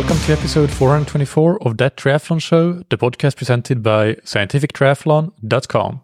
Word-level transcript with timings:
Welcome 0.00 0.18
to 0.20 0.32
episode 0.32 0.70
424 0.70 1.62
of 1.62 1.76
That 1.76 1.98
Triathlon 1.98 2.40
Show, 2.40 2.82
the 2.88 2.96
podcast 2.96 3.36
presented 3.36 3.82
by 3.82 4.14
scientifictriathlon.com. 4.14 6.00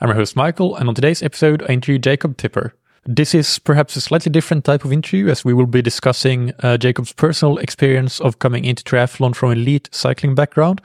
I'm 0.00 0.08
your 0.08 0.16
host 0.16 0.34
Michael, 0.34 0.74
and 0.74 0.88
on 0.88 0.94
today's 0.96 1.22
episode, 1.22 1.62
I 1.62 1.74
interview 1.74 2.00
Jacob 2.00 2.36
Tipper. 2.36 2.74
This 3.04 3.36
is 3.36 3.60
perhaps 3.60 3.94
a 3.94 4.00
slightly 4.00 4.32
different 4.32 4.64
type 4.64 4.84
of 4.84 4.92
interview 4.92 5.28
as 5.28 5.44
we 5.44 5.54
will 5.54 5.66
be 5.66 5.82
discussing 5.82 6.52
uh, 6.64 6.78
Jacob's 6.78 7.12
personal 7.12 7.58
experience 7.58 8.18
of 8.18 8.40
coming 8.40 8.64
into 8.64 8.82
triathlon 8.82 9.36
from 9.36 9.52
an 9.52 9.58
elite 9.58 9.88
cycling 9.92 10.34
background 10.34 10.80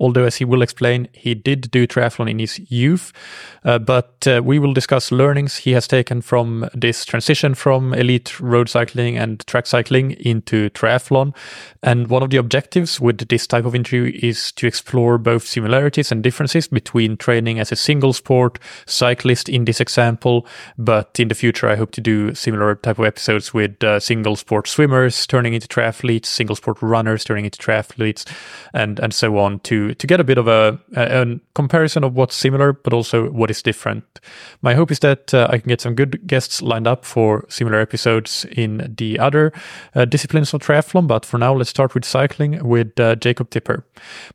although 0.00 0.24
as 0.24 0.36
he 0.36 0.44
will 0.44 0.62
explain, 0.62 1.08
he 1.12 1.34
did 1.34 1.70
do 1.70 1.86
triathlon 1.86 2.30
in 2.30 2.38
his 2.38 2.58
youth. 2.70 3.12
Uh, 3.64 3.78
but 3.78 4.26
uh, 4.26 4.40
we 4.42 4.58
will 4.58 4.72
discuss 4.72 5.10
learnings 5.10 5.56
he 5.56 5.72
has 5.72 5.88
taken 5.88 6.20
from 6.20 6.68
this 6.74 7.04
transition 7.04 7.54
from 7.54 7.92
elite 7.94 8.38
road 8.40 8.68
cycling 8.68 9.18
and 9.18 9.44
track 9.46 9.66
cycling 9.66 10.12
into 10.12 10.70
triathlon. 10.70 11.34
And 11.82 12.08
one 12.08 12.22
of 12.22 12.30
the 12.30 12.36
objectives 12.36 13.00
with 13.00 13.28
this 13.28 13.46
type 13.46 13.64
of 13.64 13.74
interview 13.74 14.12
is 14.22 14.52
to 14.52 14.66
explore 14.66 15.18
both 15.18 15.44
similarities 15.44 16.12
and 16.12 16.22
differences 16.22 16.68
between 16.68 17.16
training 17.16 17.58
as 17.58 17.72
a 17.72 17.76
single 17.76 18.12
sport 18.12 18.58
cyclist 18.86 19.48
in 19.48 19.64
this 19.64 19.80
example. 19.80 20.46
But 20.76 21.18
in 21.18 21.28
the 21.28 21.34
future, 21.34 21.68
I 21.68 21.76
hope 21.76 21.90
to 21.92 22.00
do 22.00 22.34
similar 22.34 22.76
type 22.76 22.98
of 22.98 23.04
episodes 23.04 23.52
with 23.52 23.82
uh, 23.82 24.00
single 24.00 24.36
sport 24.36 24.68
swimmers 24.68 25.26
turning 25.26 25.54
into 25.54 25.68
triathletes, 25.68 26.26
single 26.26 26.56
sport 26.56 26.78
runners 26.80 27.24
turning 27.24 27.44
into 27.44 27.58
triathletes, 27.58 28.24
and, 28.72 29.00
and 29.00 29.12
so 29.12 29.38
on 29.38 29.60
to 29.60 29.87
to 29.94 30.06
get 30.06 30.20
a 30.20 30.24
bit 30.24 30.38
of 30.38 30.48
a, 30.48 30.78
a, 30.96 31.22
a, 31.22 31.40
comparison 31.54 32.04
of 32.04 32.14
what's 32.14 32.34
similar, 32.34 32.72
but 32.72 32.92
also 32.92 33.30
what 33.30 33.50
is 33.50 33.62
different. 33.62 34.04
My 34.62 34.74
hope 34.74 34.90
is 34.90 35.00
that 35.00 35.34
uh, 35.34 35.48
I 35.50 35.58
can 35.58 35.68
get 35.68 35.80
some 35.80 35.94
good 35.94 36.26
guests 36.26 36.62
lined 36.62 36.86
up 36.86 37.04
for 37.04 37.44
similar 37.48 37.80
episodes 37.80 38.46
in 38.52 38.94
the 38.96 39.18
other 39.18 39.52
uh, 39.94 40.04
disciplines 40.04 40.54
of 40.54 40.60
triathlon. 40.60 41.06
But 41.06 41.24
for 41.24 41.38
now, 41.38 41.54
let's 41.54 41.70
start 41.70 41.94
with 41.94 42.04
cycling 42.04 42.66
with 42.66 42.98
uh, 43.00 43.16
Jacob 43.16 43.50
Tipper. 43.50 43.84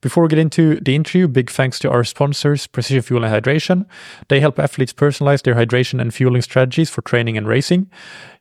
Before 0.02 0.24
we 0.24 0.30
get 0.30 0.40
into 0.40 0.80
the 0.80 0.96
interview, 0.96 1.28
big 1.28 1.50
thanks 1.50 1.80
to 1.80 1.92
our 1.92 2.04
sponsors, 2.04 2.68
Precision 2.68 3.02
Fuel 3.02 3.24
and 3.24 3.34
Hydration. 3.34 3.86
They 4.28 4.40
help 4.40 4.59
athletes 4.59 4.94
personalize 4.94 5.44
their 5.44 5.56
hydration 5.56 6.00
and 6.02 6.14
fueling 6.14 6.42
strategies 6.42 6.90
for 6.90 7.02
training 7.02 7.38
and 7.38 7.48
racing. 7.48 7.90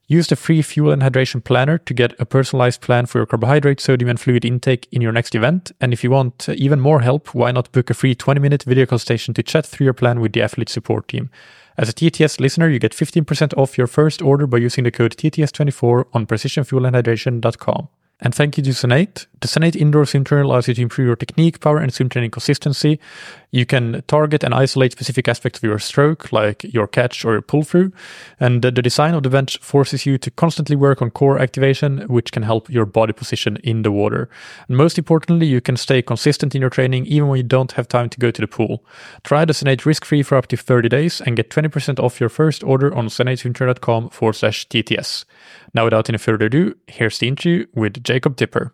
Use 0.08 0.26
the 0.26 0.36
free 0.36 0.62
fuel 0.62 0.90
and 0.90 1.02
hydration 1.02 1.42
planner 1.42 1.78
to 1.78 1.94
get 1.94 2.18
a 2.20 2.26
personalized 2.26 2.80
plan 2.80 3.06
for 3.06 3.18
your 3.18 3.26
carbohydrate, 3.26 3.80
sodium, 3.80 4.10
and 4.10 4.20
fluid 4.20 4.44
intake 4.44 4.88
in 4.90 5.00
your 5.00 5.12
next 5.12 5.34
event. 5.34 5.72
And 5.80 5.92
if 5.92 6.02
you 6.02 6.10
want 6.10 6.48
uh, 6.48 6.54
even 6.56 6.80
more 6.80 7.00
help, 7.00 7.34
why 7.34 7.52
not 7.52 7.72
book 7.72 7.88
a 7.88 7.94
free 7.94 8.14
20 8.14 8.40
minute 8.40 8.64
video 8.64 8.84
consultation 8.84 9.32
to 9.34 9.42
chat 9.42 9.64
through 9.64 9.84
your 9.84 9.94
plan 9.94 10.20
with 10.20 10.32
the 10.32 10.42
athlete 10.42 10.68
support 10.68 11.08
team? 11.08 11.30
As 11.78 11.88
a 11.88 11.92
TTS 11.92 12.40
listener, 12.40 12.68
you 12.68 12.78
get 12.78 12.92
15% 12.92 13.56
off 13.56 13.78
your 13.78 13.86
first 13.86 14.20
order 14.20 14.46
by 14.46 14.58
using 14.58 14.84
the 14.84 14.90
code 14.90 15.16
TTS24 15.16 16.06
on 16.12 16.26
precisionfuelandhydration.com. 16.26 17.88
And 18.20 18.32
thank 18.32 18.56
you 18.56 18.62
to 18.62 18.70
ZEN8. 18.70 19.26
The 19.40 19.48
ZEN8 19.48 19.74
indoor 19.74 20.06
swim 20.06 20.22
trainer 20.22 20.44
allows 20.44 20.68
you 20.68 20.74
to 20.74 20.82
improve 20.82 21.06
your 21.06 21.16
technique, 21.16 21.60
power, 21.60 21.78
and 21.78 21.92
swim 21.92 22.08
training 22.08 22.30
consistency. 22.30 23.00
You 23.52 23.66
can 23.66 24.02
target 24.08 24.42
and 24.42 24.54
isolate 24.54 24.92
specific 24.92 25.28
aspects 25.28 25.58
of 25.58 25.64
your 25.64 25.78
stroke, 25.78 26.32
like 26.32 26.64
your 26.64 26.86
catch 26.86 27.22
or 27.22 27.32
your 27.32 27.42
pull 27.42 27.62
through. 27.62 27.92
And 28.40 28.62
the 28.62 28.72
design 28.72 29.12
of 29.12 29.22
the 29.22 29.28
bench 29.28 29.58
forces 29.58 30.06
you 30.06 30.16
to 30.18 30.30
constantly 30.30 30.74
work 30.74 31.02
on 31.02 31.10
core 31.10 31.38
activation, 31.38 32.08
which 32.08 32.32
can 32.32 32.44
help 32.44 32.70
your 32.70 32.86
body 32.86 33.12
position 33.12 33.58
in 33.62 33.82
the 33.82 33.92
water. 33.92 34.30
And 34.68 34.78
most 34.78 34.96
importantly, 34.96 35.46
you 35.46 35.60
can 35.60 35.76
stay 35.76 36.00
consistent 36.00 36.54
in 36.54 36.62
your 36.62 36.70
training 36.70 37.04
even 37.04 37.28
when 37.28 37.36
you 37.36 37.42
don't 37.42 37.72
have 37.72 37.88
time 37.88 38.08
to 38.08 38.18
go 38.18 38.30
to 38.30 38.40
the 38.40 38.48
pool. 38.48 38.86
Try 39.22 39.44
the 39.44 39.52
ZEN8 39.52 39.84
risk 39.84 40.06
free 40.06 40.22
for 40.22 40.36
up 40.38 40.46
to 40.46 40.56
30 40.56 40.88
days 40.88 41.20
and 41.20 41.36
get 41.36 41.50
20% 41.50 41.98
off 41.98 42.20
your 42.20 42.30
first 42.30 42.64
order 42.64 42.94
on 42.94 43.08
zen8swimtrainer.com 43.08 44.08
forward 44.08 44.32
slash 44.32 44.66
TTS. 44.68 45.26
Now, 45.74 45.84
without 45.84 46.08
any 46.08 46.16
further 46.16 46.46
ado, 46.46 46.74
here's 46.86 47.18
the 47.18 47.28
interview 47.28 47.66
with 47.74 48.02
Jacob 48.02 48.36
Tipper. 48.36 48.72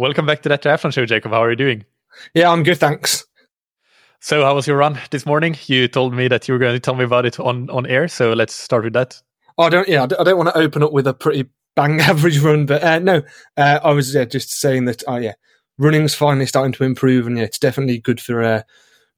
Welcome 0.00 0.24
back 0.24 0.40
to 0.44 0.48
that 0.48 0.62
triathlon 0.62 0.94
show, 0.94 1.04
Jacob. 1.04 1.32
How 1.32 1.42
are 1.42 1.50
you 1.50 1.56
doing? 1.56 1.84
Yeah, 2.32 2.50
I'm 2.50 2.62
good, 2.62 2.78
thanks. 2.78 3.26
So, 4.18 4.42
how 4.42 4.54
was 4.54 4.66
your 4.66 4.78
run 4.78 4.98
this 5.10 5.26
morning? 5.26 5.54
You 5.66 5.88
told 5.88 6.14
me 6.14 6.26
that 6.26 6.48
you 6.48 6.54
were 6.54 6.58
going 6.58 6.72
to 6.72 6.80
tell 6.80 6.94
me 6.94 7.04
about 7.04 7.26
it 7.26 7.38
on, 7.38 7.68
on 7.68 7.84
air, 7.84 8.08
so 8.08 8.32
let's 8.32 8.54
start 8.54 8.84
with 8.84 8.94
that. 8.94 9.20
Oh, 9.58 9.64
I 9.64 9.68
don't. 9.68 9.86
Yeah, 9.86 10.04
I 10.04 10.06
don't 10.06 10.38
want 10.38 10.48
to 10.48 10.58
open 10.58 10.82
up 10.82 10.92
with 10.94 11.06
a 11.06 11.12
pretty 11.12 11.50
bang 11.76 12.00
average 12.00 12.38
run, 12.38 12.64
but 12.64 12.82
uh, 12.82 12.98
no, 12.98 13.20
uh, 13.58 13.80
I 13.84 13.92
was 13.92 14.14
yeah, 14.14 14.24
just 14.24 14.58
saying 14.58 14.86
that. 14.86 15.02
Oh, 15.06 15.16
yeah, 15.16 15.34
running's 15.76 16.14
finally 16.14 16.46
starting 16.46 16.72
to 16.72 16.84
improve, 16.84 17.26
and 17.26 17.36
yeah, 17.36 17.44
it's 17.44 17.58
definitely 17.58 17.98
good 17.98 18.22
for 18.22 18.42
uh, 18.42 18.62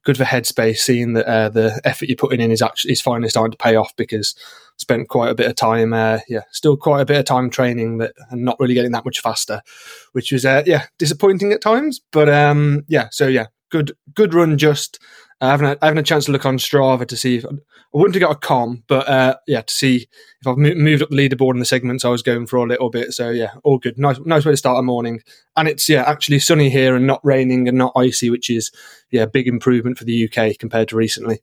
good 0.03 0.17
for 0.17 0.25
headspace. 0.25 0.79
Seeing 0.79 1.13
that 1.13 1.25
uh, 1.25 1.47
the 1.47 1.79
effort 1.85 2.09
you're 2.09 2.17
putting 2.17 2.41
in 2.41 2.51
is 2.51 2.61
actually 2.61 2.91
is 2.91 3.01
finally 3.01 3.29
starting 3.29 3.51
to 3.51 3.57
pay 3.57 3.77
off 3.77 3.95
because 3.95 4.35
spent 4.77 5.09
quite 5.09 5.29
a 5.29 5.35
bit 5.35 5.49
of 5.49 5.55
time, 5.55 5.93
uh, 5.93 6.19
yeah, 6.27 6.41
still 6.51 6.77
quite 6.77 7.01
a 7.01 7.05
bit 7.05 7.19
of 7.19 7.25
time 7.25 7.49
training 7.49 7.97
that 7.99 8.13
and 8.29 8.43
not 8.43 8.59
really 8.59 8.73
getting 8.73 8.91
that 8.91 9.05
much 9.05 9.19
faster, 9.21 9.61
which 10.11 10.31
was 10.31 10.45
uh, 10.45 10.63
yeah 10.65 10.85
disappointing 10.97 11.51
at 11.51 11.61
times. 11.61 12.01
But 12.11 12.29
um, 12.29 12.83
yeah, 12.87 13.07
so 13.11 13.27
yeah, 13.27 13.47
good 13.69 13.93
good 14.13 14.33
run. 14.33 14.57
Just 14.57 14.99
I 15.41 15.49
haven't 15.49 15.67
had, 15.67 15.77
I 15.81 15.85
haven't 15.87 15.97
had 15.97 16.05
a 16.05 16.07
chance 16.07 16.25
to 16.25 16.31
look 16.31 16.45
on 16.45 16.57
Strava 16.57 17.07
to 17.07 17.17
see 17.17 17.37
if 17.37 17.45
I 17.45 17.49
wouldn't 17.97 18.15
have 18.15 18.21
got 18.21 18.35
a 18.35 18.39
KOM, 18.39 18.83
but 18.87 19.07
uh, 19.07 19.35
yeah, 19.45 19.61
to 19.61 19.73
see 19.73 20.07
if 20.41 20.47
I've 20.47 20.57
moved 20.57 21.03
up 21.03 21.09
the 21.09 21.15
leaderboard 21.15 21.53
in 21.53 21.59
the 21.59 21.65
segments 21.65 22.03
I 22.03 22.09
was 22.09 22.23
going 22.23 22.47
for 22.47 22.57
a 22.57 22.63
little 22.63 22.89
bit. 22.89 23.13
So 23.13 23.29
yeah, 23.29 23.51
all 23.63 23.77
good. 23.77 23.99
Nice 23.99 24.19
nice 24.25 24.45
way 24.45 24.53
to 24.53 24.57
start 24.57 24.79
a 24.79 24.83
morning, 24.83 25.21
and 25.55 25.67
it's 25.67 25.87
yeah 25.89 26.03
actually 26.03 26.39
sunny 26.39 26.69
here 26.69 26.95
and 26.95 27.05
not 27.05 27.19
raining 27.23 27.67
and 27.67 27.77
not 27.77 27.93
icy, 27.95 28.29
which 28.29 28.49
is 28.49 28.71
yeah 29.11 29.25
big 29.25 29.47
improvement 29.47 29.97
for 29.97 30.05
the 30.05 30.27
UK 30.29 30.57
compared 30.57 30.87
to 30.89 30.95
recently. 30.95 31.41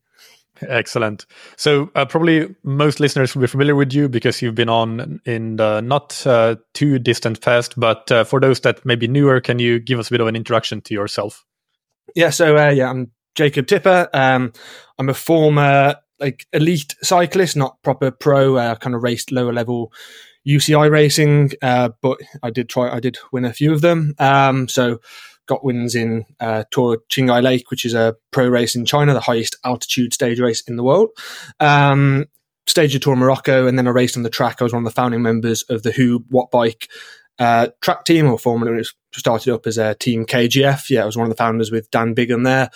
Excellent. 0.62 1.27
So 1.56 1.91
uh, 1.94 2.05
probably 2.05 2.55
most 2.62 3.00
listeners 3.00 3.34
will 3.34 3.41
be 3.41 3.47
familiar 3.47 3.75
with 3.75 3.93
you 3.93 4.09
because 4.09 4.43
you've 4.43 4.55
been 4.55 4.69
on 4.69 5.21
in 5.25 5.56
the 5.56 5.81
not 5.81 6.27
uh, 6.27 6.56
too 6.75 6.99
distant 6.99 7.41
past. 7.41 7.78
But 7.78 8.11
uh, 8.12 8.25
for 8.25 8.41
those 8.41 8.61
that 8.61 8.84
may 8.84 8.94
be 8.94 9.09
newer, 9.09 9.41
can 9.41 9.59
you 9.59 9.78
give 9.78 9.99
us 9.99 10.09
a 10.09 10.11
bit 10.11 10.21
of 10.21 10.27
an 10.27 10.37
introduction 10.37 10.81
to 10.83 10.94
yourself? 10.94 11.44
Yeah. 12.15 12.31
So 12.31 12.56
uh, 12.56 12.71
yeah, 12.71 12.91
I'm 12.91 13.11
Jacob 13.34 13.66
Tipper. 13.66 14.09
Um, 14.12 14.53
I'm 14.99 15.09
a 15.09 15.15
former 15.15 15.97
like 16.19 16.47
elite 16.53 16.94
cyclist, 17.03 17.56
not 17.56 17.82
proper 17.82 18.11
pro. 18.11 18.56
Uh, 18.56 18.75
kind 18.75 18.94
of 18.94 19.03
raced 19.03 19.32
lower 19.32 19.53
level 19.53 19.93
UCI 20.47 20.91
racing, 20.91 21.53
uh, 21.62 21.91
but 22.03 22.19
I 22.43 22.50
did 22.50 22.69
try. 22.69 22.94
I 22.94 23.00
did 23.00 23.19
win 23.32 23.44
a 23.44 23.53
few 23.53 23.72
of 23.72 23.81
them. 23.81 24.15
Um, 24.19 24.69
so 24.69 25.00
got 25.50 25.65
wins 25.65 25.97
in 25.97 26.25
uh, 26.38 26.62
Tour 26.71 26.99
Qinghai 27.11 27.43
Lake, 27.43 27.71
which 27.71 27.84
is 27.84 27.93
a 27.93 28.16
pro 28.31 28.47
race 28.47 28.77
in 28.77 28.87
China, 28.87 29.12
the 29.12 29.21
highest 29.21 29.56
altitude 29.65 30.15
stage 30.15 30.38
race 30.38 30.62
in 30.62 30.77
the 30.77 30.84
world. 30.84 31.11
Um, 31.59 32.27
stage 32.69 32.94
of 32.94 33.00
Tour 33.00 33.16
Morocco, 33.16 33.66
and 33.66 33.77
then 33.77 33.88
I 33.88 33.91
raced 33.91 34.16
on 34.16 34.22
the 34.22 34.31
track. 34.31 34.59
I 34.61 34.65
was 34.65 34.72
one 34.72 34.87
of 34.87 34.88
the 34.91 34.94
founding 34.94 35.22
members 35.22 35.62
of 35.65 35.83
the 35.83 35.91
Huub 35.91 36.25
Wattbike 36.31 36.88
uh, 37.41 37.69
track 37.81 38.05
team, 38.05 38.31
or 38.31 38.38
formerly 38.38 38.81
it 38.81 38.87
started 39.12 39.53
up 39.53 39.66
as 39.66 39.77
a 39.77 39.97
team 39.97 40.25
KGF. 40.25 40.88
Yeah, 40.88 41.03
I 41.03 41.06
was 41.06 41.16
one 41.16 41.27
of 41.27 41.31
the 41.31 41.37
founders 41.37 41.72
with 41.72 41.91
Dan 41.91 42.15
Bigham 42.15 42.44
there. 42.44 42.71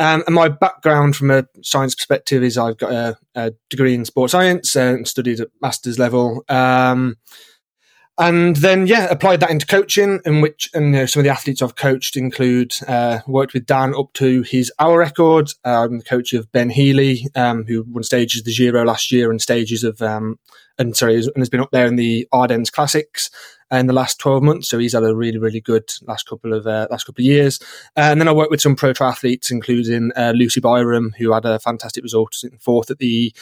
Um, 0.00 0.24
and 0.26 0.34
my 0.34 0.48
background 0.48 1.14
from 1.14 1.30
a 1.30 1.46
science 1.62 1.94
perspective 1.94 2.42
is 2.42 2.58
I've 2.58 2.78
got 2.78 2.92
a, 2.92 3.16
a 3.36 3.52
degree 3.70 3.94
in 3.94 4.04
sports 4.04 4.32
science 4.32 4.74
and 4.74 5.06
studied 5.06 5.40
at 5.40 5.48
master's 5.62 5.98
level. 5.98 6.44
Um, 6.48 7.18
and 8.18 8.56
then 8.56 8.86
yeah, 8.86 9.06
applied 9.10 9.40
that 9.40 9.50
into 9.50 9.66
coaching, 9.66 10.20
in 10.24 10.40
which 10.40 10.70
and 10.72 10.86
you 10.86 11.00
know, 11.00 11.06
some 11.06 11.20
of 11.20 11.24
the 11.24 11.30
athletes 11.30 11.60
I've 11.60 11.76
coached 11.76 12.16
include 12.16 12.74
uh, 12.88 13.20
worked 13.26 13.52
with 13.52 13.66
Dan 13.66 13.94
up 13.94 14.12
to 14.14 14.42
his 14.42 14.72
hour 14.78 14.98
record. 14.98 15.50
Uh, 15.64 15.84
I'm 15.84 15.98
the 15.98 16.04
coach 16.04 16.32
of 16.32 16.50
Ben 16.52 16.70
Healy, 16.70 17.26
um, 17.34 17.64
who 17.66 17.84
won 17.86 18.02
stages 18.02 18.40
of 18.40 18.46
the 18.46 18.54
Giro 18.54 18.84
last 18.84 19.12
year 19.12 19.30
and 19.30 19.40
stages 19.40 19.84
of 19.84 20.00
um, 20.00 20.38
and 20.78 20.96
sorry, 20.96 21.16
and 21.16 21.36
has 21.36 21.48
been 21.48 21.60
up 21.60 21.70
there 21.72 21.86
in 21.86 21.96
the 21.96 22.26
Ardennes 22.32 22.70
Classics 22.70 23.30
in 23.70 23.86
the 23.86 23.92
last 23.92 24.18
12 24.20 24.42
months. 24.42 24.68
So 24.68 24.78
he's 24.78 24.92
had 24.92 25.02
a 25.02 25.16
really, 25.16 25.38
really 25.38 25.60
good 25.60 25.92
last 26.02 26.28
couple 26.28 26.52
of 26.52 26.66
uh, 26.66 26.86
last 26.90 27.04
couple 27.04 27.22
of 27.22 27.26
years. 27.26 27.60
Uh, 27.96 28.10
and 28.10 28.20
then 28.20 28.28
I 28.28 28.32
worked 28.32 28.50
with 28.50 28.60
some 28.60 28.76
pro 28.76 28.92
triathletes, 28.92 29.50
including 29.50 30.12
uh, 30.16 30.32
Lucy 30.34 30.60
Byram, 30.60 31.14
who 31.18 31.32
had 31.32 31.44
a 31.44 31.58
fantastic 31.58 32.02
result, 32.02 32.34
fourth 32.60 32.90
at 32.90 32.98
the 32.98 33.34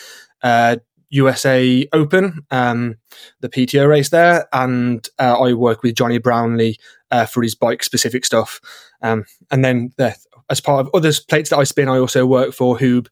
uh, 0.42 0.76
USA 1.14 1.86
Open, 1.92 2.44
um, 2.50 2.96
the 3.40 3.48
PTO 3.48 3.88
race 3.88 4.08
there, 4.08 4.48
and 4.52 5.08
uh, 5.18 5.38
I 5.40 5.52
work 5.52 5.84
with 5.84 5.94
Johnny 5.94 6.18
Brownlee 6.18 6.76
uh, 7.12 7.24
for 7.24 7.42
his 7.42 7.54
bike 7.54 7.84
specific 7.84 8.24
stuff. 8.24 8.60
Um, 9.00 9.24
and 9.50 9.64
then 9.64 9.92
the, 9.96 10.16
as 10.50 10.60
part 10.60 10.80
of 10.80 10.90
other 10.92 11.12
plates 11.28 11.50
that 11.50 11.58
I 11.58 11.64
spin, 11.64 11.88
I 11.88 11.98
also 11.98 12.26
work 12.26 12.52
for 12.52 12.76
Huub 12.76 13.06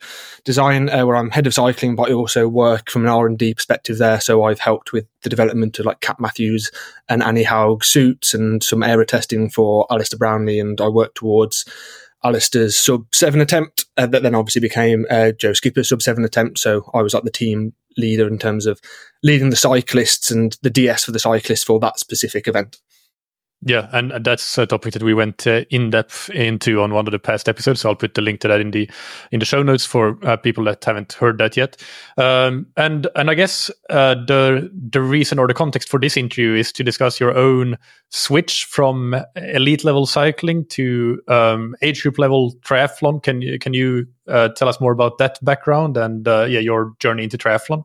Design, 0.44 0.88
uh, 0.88 1.06
where 1.06 1.14
I'm 1.14 1.30
head 1.30 1.46
of 1.46 1.54
cycling, 1.54 1.94
but 1.94 2.10
I 2.10 2.12
also 2.12 2.48
work 2.48 2.90
from 2.90 3.02
an 3.02 3.08
R 3.08 3.26
and 3.26 3.38
D 3.38 3.54
perspective 3.54 3.98
there. 3.98 4.20
So 4.20 4.42
I've 4.42 4.58
helped 4.58 4.92
with 4.92 5.06
the 5.22 5.30
development 5.30 5.78
of 5.78 5.86
like 5.86 6.00
Kat 6.00 6.18
Matthews 6.18 6.72
and 7.08 7.22
Annie 7.22 7.44
Haug 7.44 7.84
suits 7.84 8.34
and 8.34 8.64
some 8.64 8.82
aero 8.82 9.04
testing 9.04 9.48
for 9.48 9.86
Alistair 9.90 10.18
Brownlee, 10.18 10.58
and 10.58 10.80
I 10.80 10.88
work 10.88 11.14
towards 11.14 11.64
Alistair's 12.24 12.76
sub 12.76 13.06
seven 13.14 13.40
attempt 13.40 13.86
uh, 13.96 14.06
that 14.06 14.22
then 14.22 14.34
obviously 14.34 14.60
became 14.60 15.06
uh, 15.08 15.30
Joe 15.32 15.52
Skipper's 15.52 15.88
sub 15.88 16.02
seven 16.02 16.24
attempt. 16.24 16.58
So 16.58 16.90
I 16.92 17.02
was 17.02 17.14
like 17.14 17.24
the 17.24 17.30
team 17.30 17.74
leader 17.96 18.26
in 18.26 18.38
terms 18.38 18.66
of 18.66 18.80
leading 19.22 19.50
the 19.50 19.56
cyclists 19.56 20.30
and 20.30 20.56
the 20.62 20.70
DS 20.70 21.04
for 21.04 21.12
the 21.12 21.18
cyclists 21.18 21.64
for 21.64 21.78
that 21.80 21.98
specific 21.98 22.48
event. 22.48 22.78
Yeah, 23.64 23.88
and 23.92 24.12
that's 24.24 24.58
a 24.58 24.66
topic 24.66 24.92
that 24.94 25.04
we 25.04 25.14
went 25.14 25.46
uh, 25.46 25.64
in 25.70 25.90
depth 25.90 26.30
into 26.30 26.82
on 26.82 26.92
one 26.92 27.06
of 27.06 27.12
the 27.12 27.18
past 27.20 27.48
episodes. 27.48 27.80
So 27.80 27.90
I'll 27.90 27.94
put 27.94 28.14
the 28.14 28.20
link 28.20 28.40
to 28.40 28.48
that 28.48 28.60
in 28.60 28.72
the 28.72 28.90
in 29.30 29.38
the 29.38 29.46
show 29.46 29.62
notes 29.62 29.86
for 29.86 30.18
uh, 30.24 30.36
people 30.36 30.64
that 30.64 30.84
haven't 30.84 31.12
heard 31.12 31.38
that 31.38 31.56
yet. 31.56 31.80
Um, 32.18 32.66
and 32.76 33.06
and 33.14 33.30
I 33.30 33.34
guess 33.34 33.70
uh, 33.88 34.14
the 34.14 34.68
the 34.90 35.00
reason 35.00 35.38
or 35.38 35.46
the 35.46 35.54
context 35.54 35.88
for 35.88 36.00
this 36.00 36.16
interview 36.16 36.54
is 36.54 36.72
to 36.72 36.82
discuss 36.82 37.20
your 37.20 37.36
own 37.36 37.78
switch 38.08 38.64
from 38.64 39.14
elite 39.36 39.84
level 39.84 40.06
cycling 40.06 40.66
to 40.66 41.22
um, 41.28 41.76
age 41.82 42.02
group 42.02 42.18
level 42.18 42.54
triathlon. 42.62 43.22
Can 43.22 43.42
you 43.42 43.60
can 43.60 43.74
you 43.74 44.08
uh, 44.26 44.48
tell 44.48 44.68
us 44.68 44.80
more 44.80 44.92
about 44.92 45.18
that 45.18 45.38
background 45.44 45.96
and 45.96 46.26
uh, 46.26 46.46
yeah 46.48 46.60
your 46.60 46.94
journey 46.98 47.22
into 47.22 47.38
triathlon? 47.38 47.84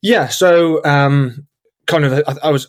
Yeah, 0.00 0.28
so 0.28 0.84
um, 0.84 1.48
kind 1.86 2.04
of 2.04 2.22
I, 2.28 2.48
I 2.48 2.50
was 2.50 2.68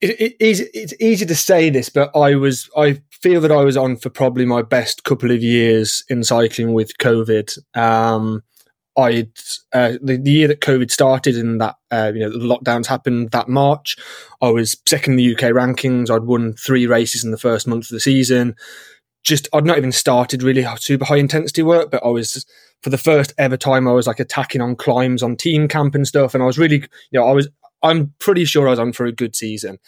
it, 0.00 0.36
it, 0.40 0.70
it's 0.72 0.94
easy 0.98 1.26
to 1.26 1.34
say 1.34 1.68
this, 1.70 1.88
but 1.88 2.14
I 2.16 2.34
was 2.34 2.70
I 2.76 3.02
feel 3.10 3.40
that 3.42 3.52
I 3.52 3.64
was 3.64 3.76
on 3.76 3.96
for 3.96 4.08
probably 4.08 4.46
my 4.46 4.62
best 4.62 5.04
couple 5.04 5.30
of 5.30 5.42
years 5.42 6.04
in 6.08 6.24
cycling 6.24 6.72
with 6.72 6.96
COVID. 6.98 7.58
Um, 7.76 8.42
I 8.96 9.28
uh, 9.72 9.92
the, 10.02 10.18
the, 10.20 10.30
year 10.30 10.48
that 10.48 10.60
COVID 10.60 10.90
started 10.90 11.36
and 11.36 11.60
that 11.60 11.76
uh, 11.90 12.12
you 12.14 12.20
know 12.20 12.30
the 12.30 12.38
lockdowns 12.38 12.86
happened 12.86 13.30
that 13.30 13.48
March, 13.48 13.96
I 14.40 14.48
was 14.48 14.80
second 14.86 15.14
in 15.14 15.16
the 15.18 15.34
UK 15.34 15.52
rankings. 15.52 16.10
I'd 16.10 16.24
won 16.24 16.54
three 16.54 16.86
races 16.86 17.22
in 17.22 17.30
the 17.30 17.38
first 17.38 17.66
month 17.66 17.84
of 17.84 17.90
the 17.90 18.00
season. 18.00 18.56
Just 19.22 19.48
I'd 19.52 19.66
not 19.66 19.78
even 19.78 19.92
started 19.92 20.42
really 20.42 20.66
super 20.78 21.04
high 21.04 21.16
intensity 21.16 21.62
work, 21.62 21.90
but 21.90 22.04
I 22.04 22.08
was 22.08 22.46
for 22.82 22.88
the 22.88 22.98
first 22.98 23.34
ever 23.36 23.58
time 23.58 23.86
I 23.86 23.92
was 23.92 24.06
like 24.06 24.20
attacking 24.20 24.62
on 24.62 24.76
climbs 24.76 25.22
on 25.22 25.36
team 25.36 25.68
camp 25.68 25.94
and 25.94 26.08
stuff, 26.08 26.34
and 26.34 26.42
I 26.42 26.46
was 26.46 26.58
really 26.58 26.78
you 27.10 27.20
know 27.20 27.26
I 27.26 27.32
was 27.32 27.48
I'm 27.82 28.14
pretty 28.18 28.44
sure 28.44 28.66
I 28.66 28.70
was 28.70 28.78
on 28.78 28.92
for 28.92 29.06
a 29.06 29.12
good 29.12 29.34
season. 29.34 29.78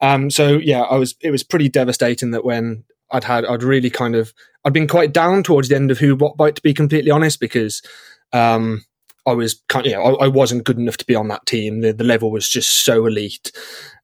Um, 0.00 0.30
so 0.30 0.58
yeah, 0.58 0.82
I 0.82 0.96
was. 0.96 1.14
It 1.20 1.30
was 1.30 1.42
pretty 1.42 1.68
devastating 1.68 2.30
that 2.30 2.44
when 2.44 2.84
I'd 3.10 3.24
had, 3.24 3.44
I'd 3.44 3.62
really 3.62 3.90
kind 3.90 4.14
of, 4.14 4.32
I'd 4.64 4.72
been 4.72 4.88
quite 4.88 5.12
down 5.12 5.42
towards 5.42 5.68
the 5.68 5.76
end 5.76 5.90
of 5.90 5.98
Huub 5.98 6.20
Wattbike 6.20 6.54
to 6.56 6.62
be 6.62 6.74
completely 6.74 7.10
honest, 7.10 7.40
because 7.40 7.82
um, 8.32 8.84
I 9.26 9.32
was 9.32 9.62
kind 9.68 9.86
of, 9.86 9.90
you 9.90 9.98
know, 9.98 10.16
I, 10.16 10.24
I, 10.24 10.28
wasn't 10.28 10.64
good 10.64 10.78
enough 10.78 10.96
to 10.98 11.06
be 11.06 11.14
on 11.14 11.28
that 11.28 11.46
team. 11.46 11.80
The, 11.80 11.92
the 11.92 12.04
level 12.04 12.30
was 12.30 12.48
just 12.48 12.84
so 12.84 13.06
elite, 13.06 13.52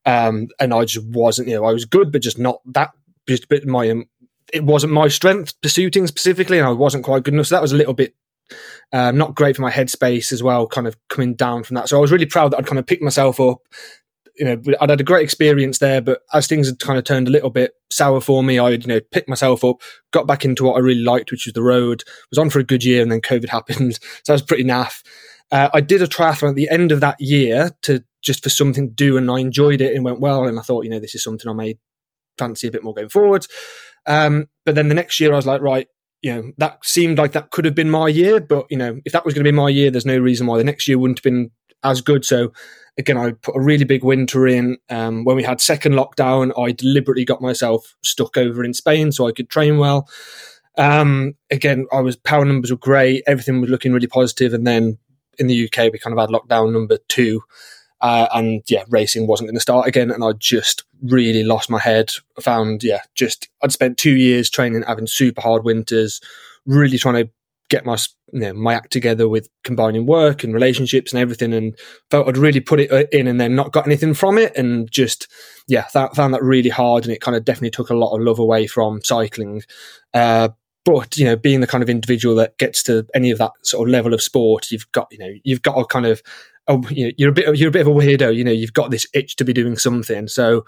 um, 0.04 0.48
and 0.58 0.74
I 0.74 0.84
just 0.84 1.06
wasn't. 1.06 1.48
You 1.48 1.56
know, 1.56 1.64
I 1.64 1.72
was 1.72 1.84
good, 1.84 2.12
but 2.12 2.22
just 2.22 2.38
not 2.38 2.60
that. 2.66 2.90
Just 3.28 3.44
a 3.44 3.48
bit 3.48 3.66
my, 3.66 3.92
it 4.52 4.64
wasn't 4.64 4.92
my 4.92 5.08
strength 5.08 5.60
pursuing 5.60 6.06
specifically, 6.06 6.58
and 6.58 6.66
I 6.66 6.72
wasn't 6.72 7.04
quite 7.04 7.22
good 7.22 7.34
enough. 7.34 7.46
So 7.46 7.54
that 7.54 7.62
was 7.62 7.72
a 7.72 7.76
little 7.76 7.94
bit 7.94 8.14
um, 8.92 9.16
not 9.16 9.34
great 9.34 9.56
for 9.56 9.62
my 9.62 9.70
headspace 9.70 10.32
as 10.32 10.42
well, 10.42 10.66
kind 10.66 10.86
of 10.86 10.96
coming 11.08 11.34
down 11.34 11.64
from 11.64 11.74
that. 11.74 11.88
So 11.88 11.96
I 11.96 12.00
was 12.00 12.12
really 12.12 12.26
proud 12.26 12.52
that 12.52 12.58
I'd 12.58 12.66
kind 12.66 12.78
of 12.78 12.86
picked 12.86 13.02
myself 13.02 13.40
up. 13.40 13.58
You 14.36 14.44
know, 14.44 14.62
I'd 14.80 14.90
had 14.90 15.00
a 15.00 15.04
great 15.04 15.24
experience 15.24 15.78
there, 15.78 16.02
but 16.02 16.20
as 16.32 16.46
things 16.46 16.68
had 16.68 16.78
kind 16.78 16.98
of 16.98 17.04
turned 17.04 17.26
a 17.26 17.30
little 17.30 17.48
bit 17.48 17.72
sour 17.90 18.20
for 18.20 18.42
me, 18.42 18.58
I'd, 18.58 18.82
you 18.82 18.88
know, 18.88 19.00
picked 19.10 19.30
myself 19.30 19.64
up, 19.64 19.80
got 20.12 20.26
back 20.26 20.44
into 20.44 20.64
what 20.64 20.76
I 20.76 20.80
really 20.80 21.02
liked, 21.02 21.30
which 21.30 21.46
was 21.46 21.54
the 21.54 21.62
road, 21.62 22.04
was 22.30 22.38
on 22.38 22.50
for 22.50 22.58
a 22.58 22.64
good 22.64 22.84
year, 22.84 23.02
and 23.02 23.10
then 23.10 23.20
COVID 23.22 23.48
happened. 23.50 23.98
So 24.24 24.32
I 24.32 24.34
was 24.34 24.42
pretty 24.42 24.64
naff. 24.64 25.02
Uh, 25.50 25.70
I 25.72 25.80
did 25.80 26.02
a 26.02 26.06
triathlon 26.06 26.50
at 26.50 26.54
the 26.56 26.68
end 26.68 26.92
of 26.92 27.00
that 27.00 27.20
year 27.20 27.70
to 27.82 28.04
just 28.22 28.42
for 28.42 28.50
something 28.50 28.88
to 28.88 28.94
do, 28.94 29.16
and 29.16 29.30
I 29.30 29.38
enjoyed 29.38 29.80
it 29.80 29.94
and 29.94 30.04
went 30.04 30.20
well. 30.20 30.46
And 30.46 30.58
I 30.58 30.62
thought, 30.62 30.84
you 30.84 30.90
know, 30.90 30.98
this 30.98 31.14
is 31.14 31.22
something 31.22 31.48
I 31.48 31.54
may 31.54 31.78
fancy 32.36 32.68
a 32.68 32.70
bit 32.70 32.84
more 32.84 32.94
going 32.94 33.08
forward. 33.08 33.46
Um, 34.06 34.48
but 34.64 34.74
then 34.74 34.88
the 34.88 34.94
next 34.94 35.18
year, 35.20 35.32
I 35.32 35.36
was 35.36 35.46
like, 35.46 35.60
right, 35.60 35.88
you 36.22 36.34
know, 36.34 36.52
that 36.58 36.78
seemed 36.84 37.18
like 37.18 37.32
that 37.32 37.50
could 37.50 37.64
have 37.64 37.74
been 37.74 37.90
my 37.90 38.08
year. 38.08 38.40
But, 38.40 38.66
you 38.70 38.76
know, 38.76 39.00
if 39.04 39.12
that 39.12 39.24
was 39.24 39.34
going 39.34 39.44
to 39.44 39.50
be 39.50 39.56
my 39.56 39.68
year, 39.68 39.90
there's 39.90 40.06
no 40.06 40.18
reason 40.18 40.46
why 40.46 40.58
the 40.58 40.64
next 40.64 40.88
year 40.88 40.98
wouldn't 40.98 41.18
have 41.18 41.24
been 41.24 41.50
as 41.84 42.00
good. 42.00 42.24
So, 42.24 42.52
again, 42.98 43.16
I 43.16 43.32
put 43.32 43.56
a 43.56 43.60
really 43.60 43.84
big 43.84 44.04
winter 44.04 44.46
in. 44.46 44.78
Um, 44.88 45.24
when 45.24 45.36
we 45.36 45.42
had 45.42 45.60
second 45.60 45.92
lockdown, 45.92 46.52
I 46.58 46.72
deliberately 46.72 47.24
got 47.24 47.42
myself 47.42 47.96
stuck 48.02 48.36
over 48.36 48.64
in 48.64 48.74
Spain 48.74 49.12
so 49.12 49.26
I 49.26 49.32
could 49.32 49.50
train 49.50 49.78
well. 49.78 50.08
Um, 50.78 51.34
again, 51.50 51.86
I 51.92 52.00
was 52.00 52.16
power 52.16 52.44
numbers 52.44 52.70
were 52.70 52.76
great. 52.76 53.22
Everything 53.26 53.60
was 53.60 53.70
looking 53.70 53.92
really. 53.92 54.52
And 54.52 54.66
then 54.66 54.98
in 55.38 55.46
the 55.46 55.64
UK, 55.64 55.92
we 55.92 55.98
kind 55.98 56.18
of 56.18 56.18
had 56.18 56.30
lockdown 56.30 56.72
number 56.72 56.98
two. 57.08 57.42
Uh, 58.00 58.28
and 58.34 58.62
yeah, 58.68 58.84
racing 58.88 59.26
wasn't 59.26 59.48
going 59.48 59.56
to 59.56 59.60
start 59.60 59.86
again. 59.88 60.10
And 60.10 60.22
I 60.22 60.32
just 60.32 60.84
really 61.02 61.42
lost 61.42 61.70
my 61.70 61.78
head. 61.78 62.12
I 62.38 62.42
found, 62.42 62.82
yeah, 62.82 63.00
just 63.14 63.48
I'd 63.62 63.72
spent 63.72 63.98
two 63.98 64.16
years 64.16 64.50
training, 64.50 64.84
having 64.86 65.06
super 65.06 65.40
hard 65.40 65.64
winters, 65.64 66.20
really 66.66 66.98
trying 66.98 67.24
to 67.24 67.30
get 67.68 67.84
my 67.84 67.96
you 68.32 68.40
know, 68.40 68.52
my 68.52 68.74
act 68.74 68.92
together 68.92 69.28
with 69.28 69.48
combining 69.64 70.04
work 70.04 70.42
and 70.42 70.52
relationships 70.52 71.12
and 71.12 71.20
everything, 71.20 71.52
and 71.52 71.78
felt 72.10 72.28
I'd 72.28 72.36
really 72.36 72.60
put 72.60 72.80
it 72.80 72.90
uh, 72.90 73.04
in 73.12 73.26
and 73.26 73.40
then 73.40 73.54
not 73.54 73.72
got 73.72 73.86
anything 73.86 74.14
from 74.14 74.38
it, 74.38 74.56
and 74.56 74.90
just 74.90 75.28
yeah, 75.68 75.82
found 75.84 76.34
that 76.34 76.42
really 76.42 76.70
hard, 76.70 77.04
and 77.04 77.12
it 77.12 77.20
kind 77.20 77.36
of 77.36 77.44
definitely 77.44 77.70
took 77.70 77.90
a 77.90 77.94
lot 77.94 78.14
of 78.14 78.22
love 78.22 78.38
away 78.38 78.66
from 78.66 79.02
cycling. 79.02 79.62
Uh, 80.12 80.48
but 80.84 81.16
you 81.16 81.24
know, 81.24 81.36
being 81.36 81.60
the 81.60 81.66
kind 81.66 81.82
of 81.82 81.90
individual 81.90 82.34
that 82.36 82.58
gets 82.58 82.82
to 82.84 83.06
any 83.14 83.30
of 83.30 83.38
that 83.38 83.52
sort 83.62 83.88
of 83.88 83.92
level 83.92 84.14
of 84.14 84.22
sport, 84.22 84.70
you've 84.70 84.90
got 84.92 85.08
you 85.10 85.18
know, 85.18 85.32
you've 85.44 85.62
got 85.62 85.76
to 85.76 85.84
kind 85.84 86.06
of 86.06 86.22
oh, 86.68 86.82
you 86.90 87.26
are 87.26 87.30
a 87.30 87.32
bit 87.32 87.58
you're 87.58 87.68
a 87.68 87.72
bit 87.72 87.86
of 87.86 87.88
a 87.88 87.90
weirdo. 87.98 88.34
You 88.34 88.44
know, 88.44 88.52
you've 88.52 88.72
got 88.72 88.90
this 88.90 89.06
itch 89.14 89.36
to 89.36 89.44
be 89.44 89.52
doing 89.52 89.76
something. 89.76 90.28
So 90.28 90.64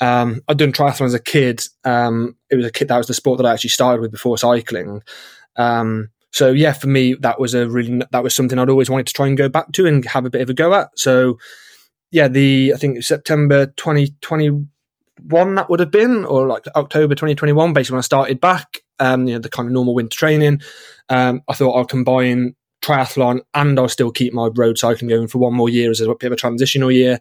um, 0.00 0.42
I'd 0.48 0.58
done 0.58 0.72
triathlon 0.72 1.06
as 1.06 1.14
a 1.14 1.20
kid. 1.20 1.62
Um, 1.84 2.36
it 2.50 2.56
was 2.56 2.66
a 2.66 2.72
kid 2.72 2.88
that 2.88 2.98
was 2.98 3.06
the 3.06 3.14
sport 3.14 3.38
that 3.38 3.46
I 3.46 3.52
actually 3.52 3.70
started 3.70 4.00
with 4.00 4.10
before 4.10 4.38
cycling. 4.38 5.02
Um, 5.56 6.10
so 6.32 6.50
yeah, 6.50 6.72
for 6.72 6.88
me, 6.88 7.14
that 7.14 7.40
was 7.40 7.54
a 7.54 7.68
really 7.68 8.02
that 8.10 8.22
was 8.22 8.34
something 8.34 8.58
I'd 8.58 8.68
always 8.68 8.90
wanted 8.90 9.06
to 9.06 9.14
try 9.14 9.26
and 9.26 9.38
go 9.38 9.48
back 9.48 9.72
to 9.72 9.86
and 9.86 10.04
have 10.06 10.26
a 10.26 10.30
bit 10.30 10.42
of 10.42 10.50
a 10.50 10.54
go 10.54 10.74
at. 10.74 10.90
So 10.96 11.38
yeah, 12.10 12.28
the 12.28 12.72
I 12.74 12.78
think 12.78 13.02
September 13.02 13.66
2021 13.66 15.54
that 15.54 15.70
would 15.70 15.80
have 15.80 15.90
been, 15.90 16.24
or 16.26 16.46
like 16.46 16.66
October 16.76 17.14
2021, 17.14 17.72
basically 17.72 17.94
when 17.94 18.00
I 18.00 18.02
started 18.02 18.40
back. 18.40 18.80
Um, 18.98 19.26
you 19.26 19.34
know, 19.34 19.40
the 19.40 19.50
kind 19.50 19.66
of 19.66 19.72
normal 19.72 19.94
winter 19.94 20.16
training. 20.16 20.60
Um, 21.08 21.42
I 21.48 21.54
thought 21.54 21.76
I'll 21.76 21.84
combine 21.84 22.54
triathlon 22.82 23.40
and 23.54 23.78
I'll 23.78 23.88
still 23.88 24.10
keep 24.10 24.32
my 24.32 24.48
road 24.54 24.78
cycling 24.78 25.08
going 25.08 25.28
for 25.28 25.38
one 25.38 25.54
more 25.54 25.68
year 25.68 25.90
as 25.90 26.00
a 26.00 26.14
bit 26.14 26.26
of 26.26 26.32
a 26.32 26.36
transitional 26.36 26.90
year. 26.90 27.18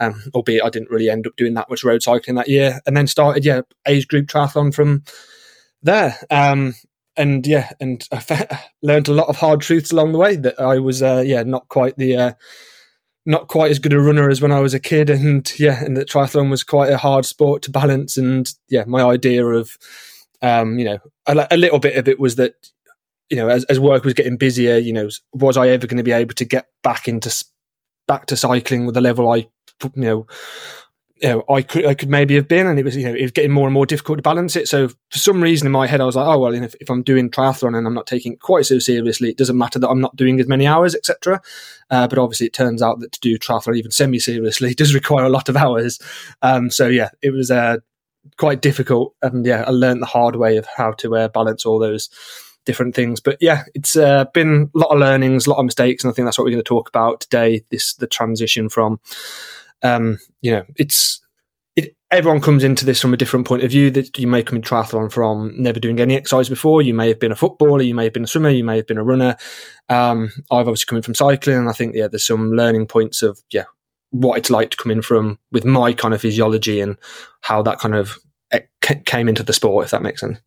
Um, 0.00 0.22
albeit 0.32 0.62
I 0.62 0.70
didn't 0.70 0.90
really 0.90 1.10
end 1.10 1.26
up 1.26 1.34
doing 1.34 1.54
that 1.54 1.68
much 1.68 1.82
road 1.82 2.04
cycling 2.04 2.36
that 2.36 2.48
year, 2.48 2.80
and 2.86 2.96
then 2.96 3.08
started 3.08 3.44
yeah 3.44 3.62
age 3.86 4.06
group 4.06 4.28
triathlon 4.28 4.72
from 4.72 5.02
there. 5.82 6.16
Um, 6.30 6.74
and 7.16 7.44
yeah, 7.46 7.72
and 7.80 8.06
I 8.12 8.60
learned 8.80 9.08
a 9.08 9.12
lot 9.12 9.28
of 9.28 9.36
hard 9.36 9.60
truths 9.60 9.90
along 9.90 10.12
the 10.12 10.18
way 10.18 10.36
that 10.36 10.60
I 10.60 10.78
was 10.78 11.02
uh, 11.02 11.24
yeah 11.26 11.42
not 11.42 11.68
quite 11.68 11.96
the 11.96 12.16
uh, 12.16 12.32
not 13.26 13.48
quite 13.48 13.70
as 13.70 13.78
good 13.78 13.92
a 13.92 14.00
runner 14.00 14.30
as 14.30 14.40
when 14.40 14.52
I 14.52 14.60
was 14.60 14.72
a 14.72 14.80
kid, 14.80 15.10
and 15.10 15.52
yeah, 15.58 15.84
and 15.84 15.96
that 15.96 16.08
triathlon 16.08 16.48
was 16.48 16.64
quite 16.64 16.90
a 16.90 16.96
hard 16.96 17.26
sport 17.26 17.62
to 17.62 17.70
balance. 17.70 18.16
And 18.16 18.50
yeah, 18.68 18.84
my 18.86 19.02
idea 19.02 19.44
of 19.44 19.76
um, 20.40 20.78
you 20.78 20.84
know 20.84 20.98
a, 21.26 21.46
a 21.50 21.56
little 21.56 21.78
bit 21.80 21.96
of 21.96 22.08
it 22.08 22.20
was 22.20 22.36
that 22.36 22.54
you 23.30 23.36
know, 23.36 23.48
as, 23.48 23.64
as 23.64 23.78
work 23.78 24.04
was 24.04 24.14
getting 24.14 24.36
busier, 24.36 24.78
you 24.78 24.92
know, 24.92 25.08
was 25.32 25.56
I 25.56 25.68
ever 25.68 25.86
going 25.86 25.98
to 25.98 26.02
be 26.02 26.12
able 26.12 26.34
to 26.34 26.44
get 26.44 26.66
back 26.82 27.08
into 27.08 27.44
back 28.06 28.26
to 28.26 28.36
cycling 28.36 28.86
with 28.86 28.94
the 28.94 29.00
level 29.00 29.30
I, 29.30 29.48
you 29.82 29.90
know, 29.94 30.26
you 31.20 31.28
know, 31.28 31.44
I 31.52 31.62
could 31.62 31.84
I 31.84 31.94
could 31.94 32.08
maybe 32.08 32.36
have 32.36 32.46
been, 32.46 32.66
and 32.66 32.78
it 32.78 32.84
was 32.84 32.96
you 32.96 33.04
know 33.04 33.14
it 33.14 33.22
was 33.22 33.32
getting 33.32 33.50
more 33.50 33.66
and 33.66 33.74
more 33.74 33.86
difficult 33.86 34.18
to 34.18 34.22
balance 34.22 34.54
it. 34.54 34.68
So 34.68 34.88
for 34.88 35.18
some 35.18 35.42
reason 35.42 35.66
in 35.66 35.72
my 35.72 35.86
head, 35.86 36.00
I 36.00 36.04
was 36.04 36.16
like, 36.16 36.26
oh 36.26 36.38
well, 36.38 36.54
if, 36.54 36.74
if 36.80 36.88
I'm 36.90 37.02
doing 37.02 37.28
triathlon 37.28 37.76
and 37.76 37.86
I'm 37.86 37.94
not 37.94 38.06
taking 38.06 38.34
it 38.34 38.40
quite 38.40 38.66
so 38.66 38.78
seriously, 38.78 39.30
it 39.30 39.36
doesn't 39.36 39.58
matter 39.58 39.78
that 39.80 39.88
I'm 39.88 40.00
not 40.00 40.14
doing 40.14 40.38
as 40.38 40.46
many 40.46 40.66
hours, 40.66 40.94
etc. 40.94 41.40
Uh, 41.90 42.06
but 42.06 42.18
obviously, 42.18 42.46
it 42.46 42.52
turns 42.52 42.82
out 42.82 43.00
that 43.00 43.12
to 43.12 43.20
do 43.20 43.36
triathlon 43.36 43.76
even 43.76 43.90
semi 43.90 44.20
seriously 44.20 44.74
does 44.76 44.94
require 44.94 45.24
a 45.24 45.30
lot 45.30 45.48
of 45.48 45.56
hours. 45.56 45.98
Um, 46.40 46.70
so 46.70 46.86
yeah, 46.86 47.10
it 47.20 47.30
was 47.30 47.50
uh, 47.50 47.78
quite 48.36 48.62
difficult, 48.62 49.14
and 49.20 49.44
yeah, 49.44 49.64
I 49.66 49.70
learned 49.70 50.02
the 50.02 50.06
hard 50.06 50.36
way 50.36 50.56
of 50.56 50.66
how 50.76 50.92
to 50.92 51.16
uh, 51.16 51.28
balance 51.28 51.66
all 51.66 51.80
those 51.80 52.10
different 52.68 52.94
things. 52.94 53.18
But 53.18 53.38
yeah, 53.40 53.64
it's 53.74 53.96
uh, 53.96 54.26
been 54.34 54.70
a 54.74 54.78
lot 54.78 54.90
of 54.90 54.98
learnings, 54.98 55.46
a 55.46 55.50
lot 55.50 55.58
of 55.58 55.64
mistakes, 55.64 56.04
and 56.04 56.12
I 56.12 56.14
think 56.14 56.26
that's 56.26 56.38
what 56.38 56.44
we're 56.44 56.50
going 56.50 56.62
to 56.62 56.68
talk 56.68 56.88
about 56.88 57.22
today. 57.22 57.64
This 57.70 57.94
the 57.94 58.06
transition 58.06 58.68
from, 58.68 59.00
um, 59.82 60.18
you 60.42 60.52
know, 60.52 60.64
it's 60.76 61.22
it, 61.76 61.96
everyone 62.10 62.42
comes 62.42 62.62
into 62.62 62.84
this 62.84 63.00
from 63.00 63.14
a 63.14 63.16
different 63.16 63.46
point 63.46 63.64
of 63.64 63.70
view. 63.70 63.90
That 63.90 64.18
you 64.18 64.26
may 64.26 64.42
come 64.42 64.56
in 64.56 64.62
triathlon 64.62 65.10
from 65.10 65.54
never 65.56 65.80
doing 65.80 65.98
any 65.98 66.14
exercise 66.14 66.50
before. 66.50 66.82
You 66.82 66.92
may 66.92 67.08
have 67.08 67.18
been 67.18 67.32
a 67.32 67.36
footballer, 67.36 67.80
you 67.80 67.94
may 67.94 68.04
have 68.04 68.12
been 68.12 68.24
a 68.24 68.28
swimmer, 68.28 68.50
you 68.50 68.64
may 68.64 68.76
have 68.76 68.86
been 68.86 68.98
a 68.98 69.02
runner. 69.02 69.36
Um, 69.88 70.30
I've 70.50 70.68
obviously 70.68 70.86
come 70.86 70.98
in 70.98 71.02
from 71.02 71.14
cycling, 71.14 71.56
and 71.56 71.70
I 71.70 71.72
think 71.72 71.94
yeah, 71.94 72.08
there's 72.08 72.26
some 72.26 72.52
learning 72.52 72.86
points 72.86 73.22
of 73.22 73.40
yeah 73.50 73.64
what 74.10 74.36
it's 74.36 74.50
like 74.50 74.70
to 74.70 74.76
come 74.76 74.92
in 74.92 75.00
from 75.00 75.38
with 75.52 75.64
my 75.64 75.94
kind 75.94 76.12
of 76.12 76.20
physiology 76.20 76.80
and 76.80 76.98
how 77.40 77.62
that 77.62 77.78
kind 77.78 77.94
of 77.94 78.18
eh, 78.52 78.60
came 79.06 79.26
into 79.26 79.42
the 79.42 79.54
sport, 79.54 79.86
if 79.86 79.90
that 79.90 80.02
makes 80.02 80.20
sense. 80.20 80.38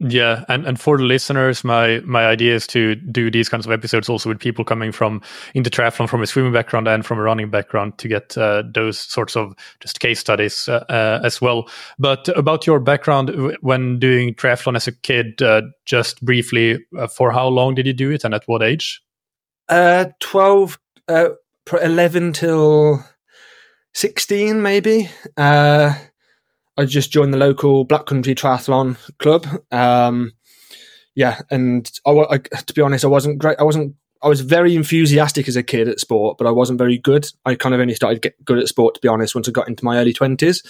Yeah, 0.00 0.44
and, 0.48 0.66
and 0.66 0.80
for 0.80 0.98
the 0.98 1.04
listeners, 1.04 1.62
my 1.62 2.00
my 2.00 2.26
idea 2.26 2.56
is 2.56 2.66
to 2.68 2.96
do 2.96 3.30
these 3.30 3.48
kinds 3.48 3.64
of 3.64 3.70
episodes 3.70 4.08
also 4.08 4.28
with 4.28 4.40
people 4.40 4.64
coming 4.64 4.90
from 4.90 5.22
into 5.54 5.70
triathlon 5.70 6.08
from 6.08 6.20
a 6.20 6.26
swimming 6.26 6.52
background 6.52 6.88
and 6.88 7.06
from 7.06 7.18
a 7.18 7.22
running 7.22 7.48
background 7.48 7.96
to 7.98 8.08
get 8.08 8.36
uh, 8.36 8.64
those 8.74 8.98
sorts 8.98 9.36
of 9.36 9.54
just 9.78 10.00
case 10.00 10.18
studies 10.18 10.68
uh, 10.68 10.84
uh, 10.88 11.20
as 11.22 11.40
well. 11.40 11.68
But 11.96 12.28
about 12.36 12.66
your 12.66 12.80
background 12.80 13.56
when 13.60 14.00
doing 14.00 14.34
triathlon 14.34 14.74
as 14.74 14.88
a 14.88 14.92
kid, 14.92 15.40
uh, 15.40 15.62
just 15.86 16.24
briefly, 16.24 16.84
uh, 16.98 17.06
for 17.06 17.30
how 17.30 17.46
long 17.46 17.76
did 17.76 17.86
you 17.86 17.92
do 17.92 18.10
it 18.10 18.24
and 18.24 18.34
at 18.34 18.42
what 18.46 18.64
age? 18.64 19.00
Uh, 19.68 20.06
12, 20.18 20.76
11 21.08 22.32
till 22.32 23.04
16 23.94 24.60
maybe. 24.60 25.08
I 26.76 26.84
just 26.84 27.10
joined 27.10 27.32
the 27.32 27.38
local 27.38 27.84
Black 27.84 28.06
Country 28.06 28.34
Triathlon 28.34 28.96
Club. 29.18 29.46
Um, 29.70 30.32
yeah, 31.14 31.40
and 31.50 31.90
I, 32.06 32.10
I, 32.10 32.38
to 32.38 32.74
be 32.74 32.82
honest, 32.82 33.04
I 33.04 33.08
wasn't 33.08 33.38
great. 33.38 33.58
I 33.60 33.64
wasn't. 33.64 33.94
I 34.22 34.28
was 34.28 34.40
very 34.40 34.74
enthusiastic 34.74 35.48
as 35.48 35.56
a 35.56 35.62
kid 35.62 35.86
at 35.86 36.00
sport, 36.00 36.38
but 36.38 36.46
I 36.46 36.50
wasn't 36.50 36.78
very 36.78 36.96
good. 36.96 37.30
I 37.44 37.54
kind 37.56 37.74
of 37.74 37.80
only 37.80 37.94
started 37.94 38.22
get 38.22 38.42
good 38.44 38.58
at 38.58 38.68
sport, 38.68 38.94
to 38.94 39.00
be 39.00 39.08
honest, 39.08 39.34
once 39.34 39.48
I 39.48 39.52
got 39.52 39.68
into 39.68 39.84
my 39.84 39.98
early 39.98 40.12
twenties. 40.12 40.62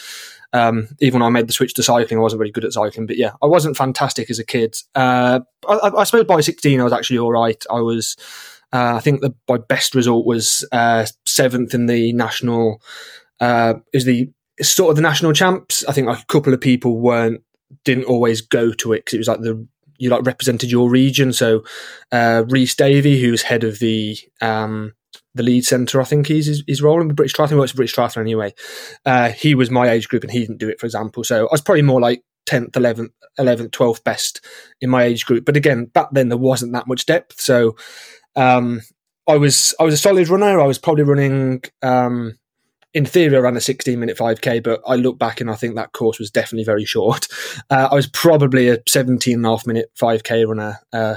Um, 0.52 0.88
even 1.00 1.20
when 1.20 1.26
I 1.26 1.30
made 1.30 1.48
the 1.48 1.52
switch 1.52 1.74
to 1.74 1.82
cycling, 1.82 2.18
I 2.18 2.22
wasn't 2.22 2.40
very 2.40 2.50
good 2.50 2.64
at 2.64 2.72
cycling. 2.72 3.06
But 3.06 3.16
yeah, 3.16 3.32
I 3.42 3.46
wasn't 3.46 3.76
fantastic 3.76 4.28
as 4.28 4.38
a 4.38 4.44
kid. 4.44 4.76
Uh, 4.94 5.40
I, 5.68 5.90
I, 5.96 6.04
suppose 6.04 6.24
by 6.24 6.40
sixteen, 6.40 6.80
I 6.80 6.84
was 6.84 6.92
actually 6.92 7.18
all 7.18 7.32
right. 7.32 7.62
I 7.70 7.80
was. 7.80 8.16
Uh, 8.72 8.96
I 8.96 9.00
think 9.00 9.20
the, 9.20 9.32
my 9.48 9.58
best 9.58 9.94
result 9.94 10.26
was 10.26 10.66
uh, 10.72 11.06
seventh 11.24 11.74
in 11.74 11.86
the 11.86 12.12
national. 12.12 12.82
Uh, 13.40 13.74
is 13.92 14.04
the 14.04 14.30
sort 14.60 14.90
of 14.90 14.96
the 14.96 15.02
national 15.02 15.32
champs. 15.32 15.84
I 15.86 15.92
think 15.92 16.06
like 16.06 16.22
a 16.22 16.26
couple 16.26 16.54
of 16.54 16.60
people 16.60 16.98
weren't 16.98 17.42
didn't 17.84 18.04
always 18.04 18.40
go 18.40 18.72
to 18.72 18.92
it 18.92 18.98
because 18.98 19.14
it 19.14 19.18
was 19.18 19.28
like 19.28 19.40
the 19.40 19.66
you 19.98 20.10
like 20.10 20.26
represented 20.26 20.70
your 20.70 20.90
region. 20.90 21.32
So 21.32 21.64
uh, 22.12 22.44
Rhys 22.48 22.74
Davey, 22.74 23.20
who's 23.20 23.42
head 23.42 23.64
of 23.64 23.78
the 23.78 24.16
um, 24.40 24.94
the 25.34 25.42
lead 25.42 25.64
centre, 25.64 26.00
I 26.00 26.04
think 26.04 26.26
he's 26.26 26.46
he's 26.46 26.80
in 26.82 27.08
the 27.08 27.14
British 27.14 27.34
Triathlon. 27.34 27.58
Works 27.58 27.72
for 27.72 27.76
British 27.76 27.94
Triathlon 27.94 28.20
anyway. 28.20 28.54
Uh, 29.04 29.30
he 29.30 29.54
was 29.54 29.70
my 29.70 29.88
age 29.88 30.08
group 30.08 30.22
and 30.22 30.32
he 30.32 30.40
didn't 30.40 30.58
do 30.58 30.68
it, 30.68 30.80
for 30.80 30.86
example. 30.86 31.24
So 31.24 31.46
I 31.46 31.52
was 31.52 31.60
probably 31.60 31.82
more 31.82 32.00
like 32.00 32.22
tenth, 32.46 32.76
eleventh, 32.76 33.12
eleventh, 33.38 33.72
twelfth 33.72 34.04
best 34.04 34.44
in 34.80 34.90
my 34.90 35.04
age 35.04 35.26
group. 35.26 35.44
But 35.44 35.56
again, 35.56 35.86
back 35.86 36.08
then 36.12 36.28
there 36.28 36.38
wasn't 36.38 36.72
that 36.72 36.86
much 36.86 37.06
depth. 37.06 37.40
So 37.40 37.76
um, 38.36 38.80
I 39.28 39.36
was 39.36 39.74
I 39.80 39.84
was 39.84 39.94
a 39.94 39.98
solid 39.98 40.28
runner. 40.28 40.60
I 40.60 40.66
was 40.66 40.78
probably 40.78 41.04
running. 41.04 41.62
Um, 41.82 42.38
in 42.94 43.04
theory, 43.04 43.36
I 43.36 43.40
ran 43.40 43.56
a 43.56 43.60
16 43.60 43.98
minute 43.98 44.16
5K, 44.16 44.62
but 44.62 44.80
I 44.86 44.94
look 44.94 45.18
back 45.18 45.40
and 45.40 45.50
I 45.50 45.54
think 45.54 45.74
that 45.74 45.92
course 45.92 46.18
was 46.18 46.30
definitely 46.30 46.64
very 46.64 46.84
short. 46.84 47.28
Uh, 47.70 47.88
I 47.90 47.94
was 47.94 48.06
probably 48.06 48.68
a 48.68 48.78
17 48.86 49.34
and 49.34 49.46
a 49.46 49.48
half 49.48 49.66
minute 49.66 49.90
5K 49.98 50.46
runner. 50.46 50.80
Uh, 50.92 51.16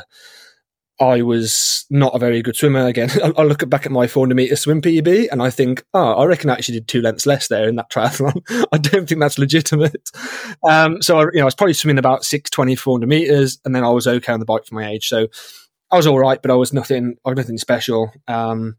I 0.99 1.21
was 1.21 1.85
not 1.89 2.15
a 2.15 2.19
very 2.19 2.41
good 2.41 2.55
swimmer. 2.55 2.85
Again, 2.85 3.09
I 3.37 3.43
look 3.43 3.67
back 3.69 3.85
at 3.85 3.91
my 3.91 4.07
400 4.07 4.35
meter 4.35 4.55
swim 4.55 4.81
PB 4.81 5.27
and 5.31 5.41
I 5.41 5.49
think, 5.49 5.83
oh, 5.93 6.13
I 6.13 6.25
reckon 6.25 6.49
I 6.49 6.53
actually 6.53 6.79
did 6.79 6.87
two 6.87 7.01
lengths 7.01 7.25
less 7.25 7.47
there 7.47 7.67
in 7.67 7.75
that 7.75 7.89
triathlon. 7.91 8.41
I 8.71 8.77
don't 8.77 9.07
think 9.07 9.19
that's 9.19 9.37
legitimate. 9.37 10.09
Um, 10.67 11.01
so, 11.01 11.19
I, 11.19 11.23
you 11.23 11.31
know, 11.35 11.41
I 11.41 11.45
was 11.45 11.55
probably 11.55 11.73
swimming 11.73 11.99
about 11.99 12.23
620, 12.23 12.75
400 12.75 13.07
meters, 13.07 13.59
and 13.65 13.75
then 13.75 13.83
I 13.83 13.89
was 13.89 14.07
okay 14.07 14.33
on 14.33 14.39
the 14.39 14.45
bike 14.45 14.65
for 14.65 14.75
my 14.75 14.87
age. 14.87 15.07
So 15.07 15.27
I 15.91 15.97
was 15.97 16.07
all 16.07 16.19
right, 16.19 16.41
but 16.41 16.51
I 16.51 16.55
was 16.55 16.73
nothing, 16.73 17.17
I 17.25 17.29
was 17.29 17.37
nothing 17.37 17.57
special. 17.57 18.11
Um, 18.27 18.77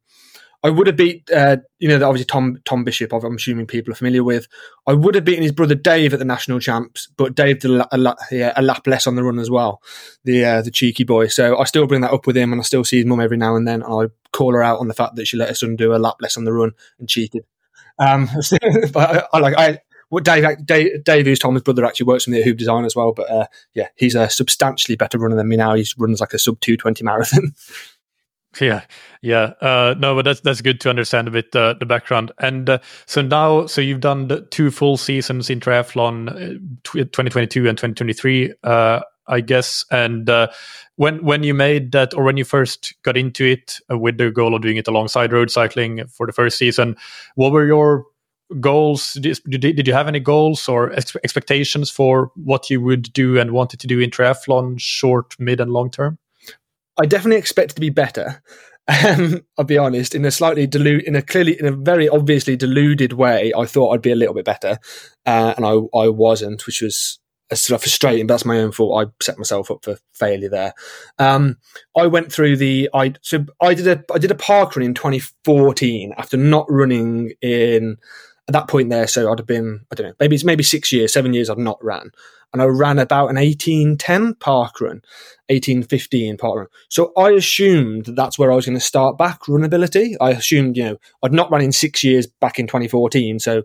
I 0.65 0.71
would 0.71 0.89
have 0.89 0.97
beat, 0.97 1.31
uh, 1.31 1.59
you 1.79 1.89
know, 1.89 1.95
obviously 2.07 2.25
Tom 2.25 2.59
Tom 2.65 2.83
Bishop. 2.83 3.13
I'm 3.13 3.37
assuming 3.37 3.67
people 3.67 3.93
are 3.93 3.97
familiar 3.97 4.25
with. 4.25 4.49
I 4.89 4.93
would 4.93 5.15
have 5.15 5.25
beaten 5.25 5.45
his 5.45 5.53
brother 5.53 5.77
Dave 5.77 6.13
at 6.13 6.19
the 6.19 6.25
national 6.25 6.59
champs, 6.59 7.07
but 7.17 7.37
Dave 7.37 7.61
did 7.61 7.71
a, 7.71 8.17
yeah, 8.33 8.53
a 8.57 8.63
lap 8.63 8.87
less 8.87 9.07
on 9.07 9.15
the 9.15 9.23
run 9.23 9.39
as 9.39 9.51
well. 9.51 9.81
The 10.25 10.45
uh, 10.45 10.63
the 10.63 10.73
cheeky 10.73 11.05
boy. 11.05 11.29
So 11.29 11.57
I 11.57 11.65
still 11.65 11.87
bring 11.87 12.01
that 12.01 12.13
up 12.13 12.27
with 12.27 12.37
him, 12.37 12.53
and 12.53 12.61
I 12.61 12.65
still 12.65 12.83
see 12.83 12.97
his 12.97 13.07
mum 13.07 13.21
every 13.21 13.37
now 13.37 13.55
and 13.55 13.69
then. 13.69 13.83
And 13.83 13.93
I 13.93 14.07
call 14.33 14.53
her 14.53 14.63
out 14.63 14.81
on 14.81 14.89
the 14.89 14.95
fact 14.95 15.15
that 15.15 15.27
she 15.27 15.37
let 15.37 15.49
her 15.49 15.55
son 15.55 15.77
do 15.77 15.95
a 15.95 15.97
lap 15.97 16.17
less 16.21 16.37
on 16.37 16.45
the 16.45 16.53
run 16.53 16.73
and 16.99 17.09
cheated. 17.09 17.45
Um, 18.01 18.29
but 18.93 18.97
I, 18.97 19.23
I, 19.33 19.39
like 19.39 19.55
I. 19.57 19.79
What 20.11 20.25
Dave, 20.25 20.65
Dave, 20.65 21.05
Dave, 21.05 21.27
who's 21.27 21.39
Tom's 21.39 21.61
brother, 21.61 21.85
actually 21.85 22.07
works 22.07 22.25
for 22.25 22.31
me 22.31 22.41
at 22.41 22.47
Huub 22.47 22.57
Design 22.57 22.87
as 22.87 22.97
well. 22.97 23.13
But 23.13 23.31
uh, 23.31 23.47
yeah, 23.75 23.89
he's 23.95 24.15
a 24.15 24.31
substantially 24.31 24.97
better 24.97 25.19
runner 25.19 25.37
than 25.37 25.49
me 25.49 25.57
now. 25.57 25.75
He 25.75 25.87
runs 25.99 26.21
like 26.21 26.33
a 26.33 26.39
sub 26.39 26.59
two 26.61 26.79
twenty 26.79 27.05
marathon. 27.05 27.53
Yeah, 28.61 28.85
yeah. 29.23 29.53
Uh, 29.61 29.95
no, 29.99 30.15
but 30.15 30.25
that's 30.25 30.41
that's 30.41 30.61
good 30.61 30.81
to 30.81 30.91
understand 30.91 31.29
a 31.29 31.31
bit 31.31 31.55
uh, 31.55 31.75
the 31.79 31.87
background. 31.87 32.33
And 32.39 32.69
uh, 32.69 32.79
so 33.07 33.23
now, 33.23 33.67
so 33.67 33.81
you've 33.81 34.01
done 34.01 34.47
two 34.51 34.71
full 34.71 34.97
seasons 34.97 35.51
in 35.51 35.61
triathlon, 35.61 36.29
uh, 36.31 36.59
2022 36.85 37.69
and 37.69 37.77
2023, 37.77 38.55
uh, 38.65 39.01
I 39.27 39.41
guess. 39.41 39.85
And 39.91 40.29
uh, 40.31 40.49
when 40.97 41.25
when 41.25 41.43
you 41.43 41.55
made 41.55 41.93
that, 41.93 42.15
or 42.15 42.25
when 42.25 42.37
you 42.37 42.45
first 42.45 42.95
got 43.03 43.17
into 43.17 43.45
it 43.45 43.79
with 43.91 44.19
the 44.19 44.31
goal 44.31 44.55
of 44.55 44.63
doing 44.63 44.77
it 44.77 44.89
alongside 44.89 45.33
road 45.33 45.51
cycling 45.51 46.07
for 46.09 46.27
the 46.27 46.33
first 46.33 46.59
season, 46.59 46.97
what 47.35 47.53
were 47.53 47.67
your 47.67 48.07
goals? 48.61 49.13
Did, 49.15 49.39
did 49.45 49.87
you 49.87 49.93
have 49.93 50.09
any 50.09 50.21
goals 50.21 50.69
or 50.69 50.93
ex- 50.93 51.17
expectations 51.23 51.91
for 51.91 52.33
what 52.35 52.71
you 52.71 52.81
would 52.81 53.13
do 53.13 53.39
and 53.39 53.51
wanted 53.51 53.81
to 53.81 53.87
do 53.87 54.01
in 54.01 54.11
triathlon, 54.11 54.81
short, 54.81 55.35
mid, 55.39 55.61
and 55.61 55.71
long 55.71 55.91
term? 55.91 56.19
I 57.01 57.07
definitely 57.07 57.39
expect 57.39 57.75
to 57.75 57.81
be 57.81 57.91
better. 57.91 58.43
Um, 59.07 59.43
I'll 59.59 59.67
be 59.67 59.77
honest, 59.77 60.15
in 60.15 60.25
a 60.25 60.31
slightly 60.31 60.67
deluded, 60.67 61.07
in 61.07 61.15
a 61.15 61.21
clearly, 61.21 61.61
in 61.61 61.67
a 61.67 61.73
very 61.73 62.09
obviously 62.09 62.57
deluded 62.57 63.13
way, 63.13 63.53
I 63.55 63.67
thought 63.67 63.93
I'd 63.93 64.01
be 64.01 64.13
a 64.13 64.17
little 64.17 64.35
bit 64.35 64.47
better, 64.47 64.79
uh, 65.27 65.53
and 65.59 65.67
I, 65.67 65.73
I 65.95 66.09
wasn't, 66.09 66.65
which 66.65 66.81
was 66.81 67.19
sort 67.53 67.77
of 67.77 67.83
frustrating. 67.83 68.27
That's 68.27 68.45
my 68.45 68.59
own 68.59 68.73
fault. 68.73 69.07
I 69.07 69.11
set 69.23 69.39
myself 69.39 69.71
up 69.71 69.85
for 69.85 69.99
failure 70.15 70.49
there. 70.49 70.75
Um, 71.19 71.57
I 71.97 72.07
went 72.07 72.33
through 72.33 72.57
the, 72.57 72.89
I 72.95 73.15
so 73.23 73.45
I 73.61 73.75
did 73.75 73.87
a, 73.87 74.05
I 74.13 74.19
did 74.19 74.31
a 74.31 74.35
park 74.35 74.77
run 74.77 74.85
in 74.85 74.95
2014 74.95 76.15
after 76.17 76.37
not 76.37 76.67
running 76.71 77.33
in 77.41 77.97
at 78.49 78.55
that 78.55 78.69
point 78.69 78.91
there. 78.91 79.07
So 79.07 79.31
I'd 79.31 79.39
have 79.39 79.47
been, 79.47 79.81
I 79.93 79.95
don't 79.95 80.09
know, 80.09 80.15
maybe 80.19 80.35
it's 80.35 80.45
maybe 80.45 80.65
six 80.65 80.91
years, 80.93 81.13
seven 81.13 81.35
years 81.35 81.51
I've 81.51 81.59
not 81.59 81.83
ran, 81.85 82.11
and 82.53 82.63
I 82.63 82.65
ran 82.65 82.99
about 82.99 83.29
an 83.29 83.37
1810 83.37 84.35
park 84.35 84.81
run, 84.81 85.03
1815 85.49 86.39
park 86.39 86.57
run. 86.57 86.67
So 86.89 87.13
I 87.17 87.31
assumed 87.31 88.07
that 88.07 88.17
that's 88.17 88.39
where 88.39 88.51
I 88.51 88.57
was 88.57 88.65
going 88.65 88.79
to 88.79 88.85
start 88.85 89.19
back 89.19 89.43
runability. 89.43 90.17
I 90.21 90.31
assumed, 90.31 90.77
you 90.77 90.85
know, 90.85 90.97
I'd 91.23 91.33
not 91.33 91.51
run 91.51 91.63
in 91.63 91.73
six 91.73 92.03
years 92.03 92.27
back 92.27 92.59
in 92.59 92.67
2014. 92.67 93.39
So 93.39 93.63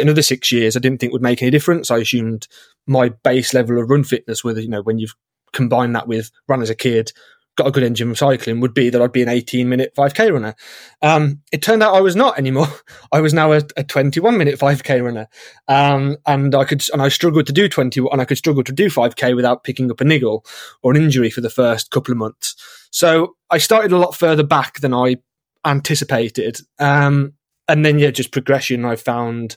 another 0.00 0.22
six 0.22 0.50
years 0.50 0.74
I 0.74 0.80
didn't 0.80 1.00
think 1.00 1.12
would 1.12 1.22
make 1.22 1.42
any 1.42 1.50
difference. 1.50 1.90
I 1.90 1.98
assumed 1.98 2.48
my 2.86 3.10
base 3.10 3.52
level 3.52 3.78
of 3.78 3.90
run 3.90 4.04
fitness 4.04 4.42
with, 4.42 4.58
you 4.58 4.68
know, 4.68 4.82
when 4.82 4.98
you've 4.98 5.14
combined 5.52 5.94
that 5.94 6.08
with 6.08 6.30
run 6.48 6.62
as 6.62 6.70
a 6.70 6.74
kid, 6.74 7.12
got 7.56 7.66
a 7.66 7.70
good 7.70 7.84
engine 7.84 8.08
for 8.08 8.16
cycling 8.16 8.60
would 8.60 8.74
be 8.74 8.90
that 8.90 9.00
I'd 9.00 9.12
be 9.12 9.22
an 9.22 9.28
18 9.28 9.68
minute 9.68 9.94
5k 9.96 10.32
runner. 10.32 10.54
Um, 11.02 11.40
it 11.52 11.62
turned 11.62 11.82
out 11.82 11.94
I 11.94 12.00
was 12.00 12.16
not 12.16 12.38
anymore. 12.38 12.68
I 13.12 13.20
was 13.20 13.32
now 13.32 13.52
a, 13.52 13.62
a 13.76 13.84
21 13.84 14.36
minute 14.36 14.58
5k 14.58 15.04
runner. 15.04 15.28
Um, 15.68 16.16
and 16.26 16.54
I 16.54 16.64
could, 16.64 16.82
and 16.92 17.00
I 17.00 17.08
struggled 17.08 17.46
to 17.46 17.52
do 17.52 17.68
20 17.68 18.00
and 18.10 18.20
I 18.20 18.24
could 18.24 18.38
struggle 18.38 18.64
to 18.64 18.72
do 18.72 18.86
5k 18.86 19.36
without 19.36 19.64
picking 19.64 19.90
up 19.90 20.00
a 20.00 20.04
niggle 20.04 20.44
or 20.82 20.92
an 20.92 21.02
injury 21.02 21.30
for 21.30 21.40
the 21.40 21.50
first 21.50 21.90
couple 21.90 22.12
of 22.12 22.18
months. 22.18 22.56
So 22.90 23.36
I 23.50 23.58
started 23.58 23.92
a 23.92 23.98
lot 23.98 24.14
further 24.14 24.44
back 24.44 24.80
than 24.80 24.94
I 24.94 25.16
anticipated. 25.64 26.58
Um, 26.78 27.34
and 27.68 27.84
then 27.84 27.98
yeah, 27.98 28.10
just 28.10 28.32
progression 28.32 28.84
I 28.84 28.96
found 28.96 29.56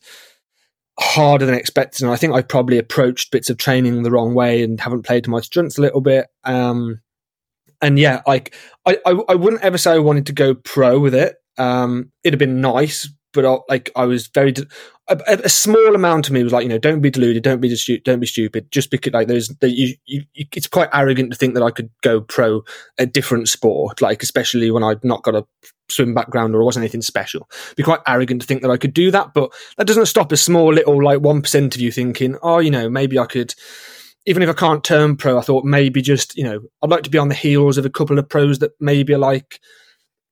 harder 1.00 1.46
than 1.46 1.56
expected. 1.56 2.04
And 2.04 2.12
I 2.12 2.16
think 2.16 2.34
I 2.34 2.42
probably 2.42 2.78
approached 2.78 3.32
bits 3.32 3.50
of 3.50 3.58
training 3.58 4.04
the 4.04 4.12
wrong 4.12 4.34
way 4.34 4.64
and 4.64 4.80
haven't 4.80 5.04
played 5.04 5.24
to 5.26 5.30
my 5.30 5.42
strengths 5.42 5.78
a 5.78 5.82
little 5.82 6.02
bit. 6.02 6.28
Um, 6.44 7.02
and 7.82 8.00
yeah, 8.00 8.22
like 8.28 8.56
I, 8.86 8.98
I, 9.06 9.12
I 9.30 9.36
wouldn't 9.36 9.64
ever 9.64 9.78
say 9.78 9.92
I 9.92 10.00
wanted 10.00 10.26
to 10.28 10.34
go 10.34 10.56
pro 10.56 11.00
with 11.00 11.16
it. 11.16 11.36
Um, 11.58 12.12
it'd 12.24 12.34
have 12.34 12.40
been 12.40 12.62
nice, 12.62 13.10
but 13.34 13.46
I, 13.46 13.58
like 13.70 13.90
I 13.96 14.06
was 14.06 14.28
very 14.28 14.52
de- 14.52 14.68
a, 15.08 15.20
a, 15.46 15.50
small 15.50 15.96
amount 15.96 16.28
of 16.28 16.34
me 16.34 16.44
was 16.44 16.52
like, 16.52 16.64
you 16.64 16.70
know, 16.70 16.78
don't 16.78 17.02
be 17.02 17.10
deluded, 17.10 17.44
don't 17.44 17.62
be 17.62 17.74
stu- 17.76 18.00
don't 18.00 18.20
be 18.20 18.26
stupid. 18.26 18.72
Just 18.72 18.92
because 18.92 19.14
like 19.14 19.28
there's 19.28 19.50
that 19.50 19.72
you, 19.72 19.96
you, 20.06 20.24
it's 20.36 20.68
quite 20.68 20.90
arrogant 20.94 21.32
to 21.32 21.38
think 21.38 21.54
that 21.54 21.64
I 21.64 21.72
could 21.72 21.90
go 22.02 22.22
pro 22.22 22.64
a 22.98 23.06
different 23.06 23.48
sport, 23.48 24.02
like 24.02 24.22
especially 24.22 24.70
when 24.72 24.84
I'd 24.84 25.04
not 25.04 25.24
got 25.24 25.36
a 25.36 25.46
swim 25.90 26.14
background 26.14 26.54
or 26.54 26.64
wasn't 26.64 26.84
anything 26.84 27.02
special. 27.02 27.48
It'd 27.68 27.78
be 27.78 27.84
quite 27.84 28.02
arrogant 28.06 28.42
to 28.42 28.48
think 28.48 28.62
that 28.62 28.72
I 28.72 28.78
could 28.78 28.94
do 28.94 29.12
that, 29.12 29.34
but 29.34 29.52
that 29.78 29.88
doesn't 29.88 30.08
stop 30.08 30.32
a 30.32 30.38
small 30.38 30.74
little 30.74 31.02
like 31.02 31.22
one 31.22 31.42
percent 31.42 31.76
of 31.76 31.82
you 31.82 31.92
thinking, 31.92 32.38
oh, 32.42 32.60
you 32.60 32.72
know, 32.72 32.90
maybe 32.90 33.18
I 33.18 33.26
could 33.26 33.54
even 34.28 34.44
if 34.44 34.50
I 34.50 34.54
can't 34.54 34.84
turn 34.84 35.16
pro, 35.16 35.40
I 35.40 35.42
thought 35.42 35.64
maybe 35.64 36.02
just, 36.02 36.38
you 36.38 36.44
know, 36.44 36.60
I'd 36.84 36.90
like 36.90 37.04
to 37.04 37.10
be 37.10 37.18
on 37.18 37.30
the 37.30 37.34
heels 37.34 37.78
of 37.78 37.86
a 37.86 37.90
couple 37.90 38.20
of 38.20 38.28
pros 38.28 38.60
that 38.60 38.74
maybe 38.80 39.14
are 39.14 39.18
like 39.18 39.62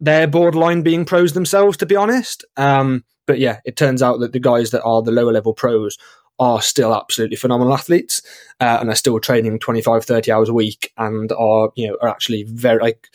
they're 0.02 0.28
borderline 0.28 0.82
being 0.82 1.06
pros 1.06 1.32
themselves, 1.32 1.78
to 1.78 1.86
be 1.86 1.96
honest. 1.96 2.44
Um, 2.58 3.06
but 3.25 3.40
yeah, 3.40 3.62
it 3.64 3.78
turns 3.78 4.02
out 4.02 4.20
that 4.20 4.34
the 4.34 4.40
guys 4.40 4.72
that 4.72 4.84
are 4.84 5.02
the 5.02 5.14
lower 5.14 5.32
level 5.32 5.54
pros 5.54 5.98
are 6.38 6.62
still 6.62 6.94
absolutely 6.94 7.38
phenomenal 7.38 7.74
athletes 7.74 8.22
uh, 8.60 8.80
and 8.82 8.90
are 8.90 8.96
still 8.96 9.18
training 9.22 9.60
25, 9.60 10.04
30 10.04 10.30
hours 10.30 10.50
a 10.50 10.54
week 10.54 10.92
and 10.98 11.32
are, 11.32 11.72
you 11.78 11.88
know, 11.88 11.98
are 12.02 12.10
actually 12.10 12.44
very 12.44 12.82
like 12.82 13.08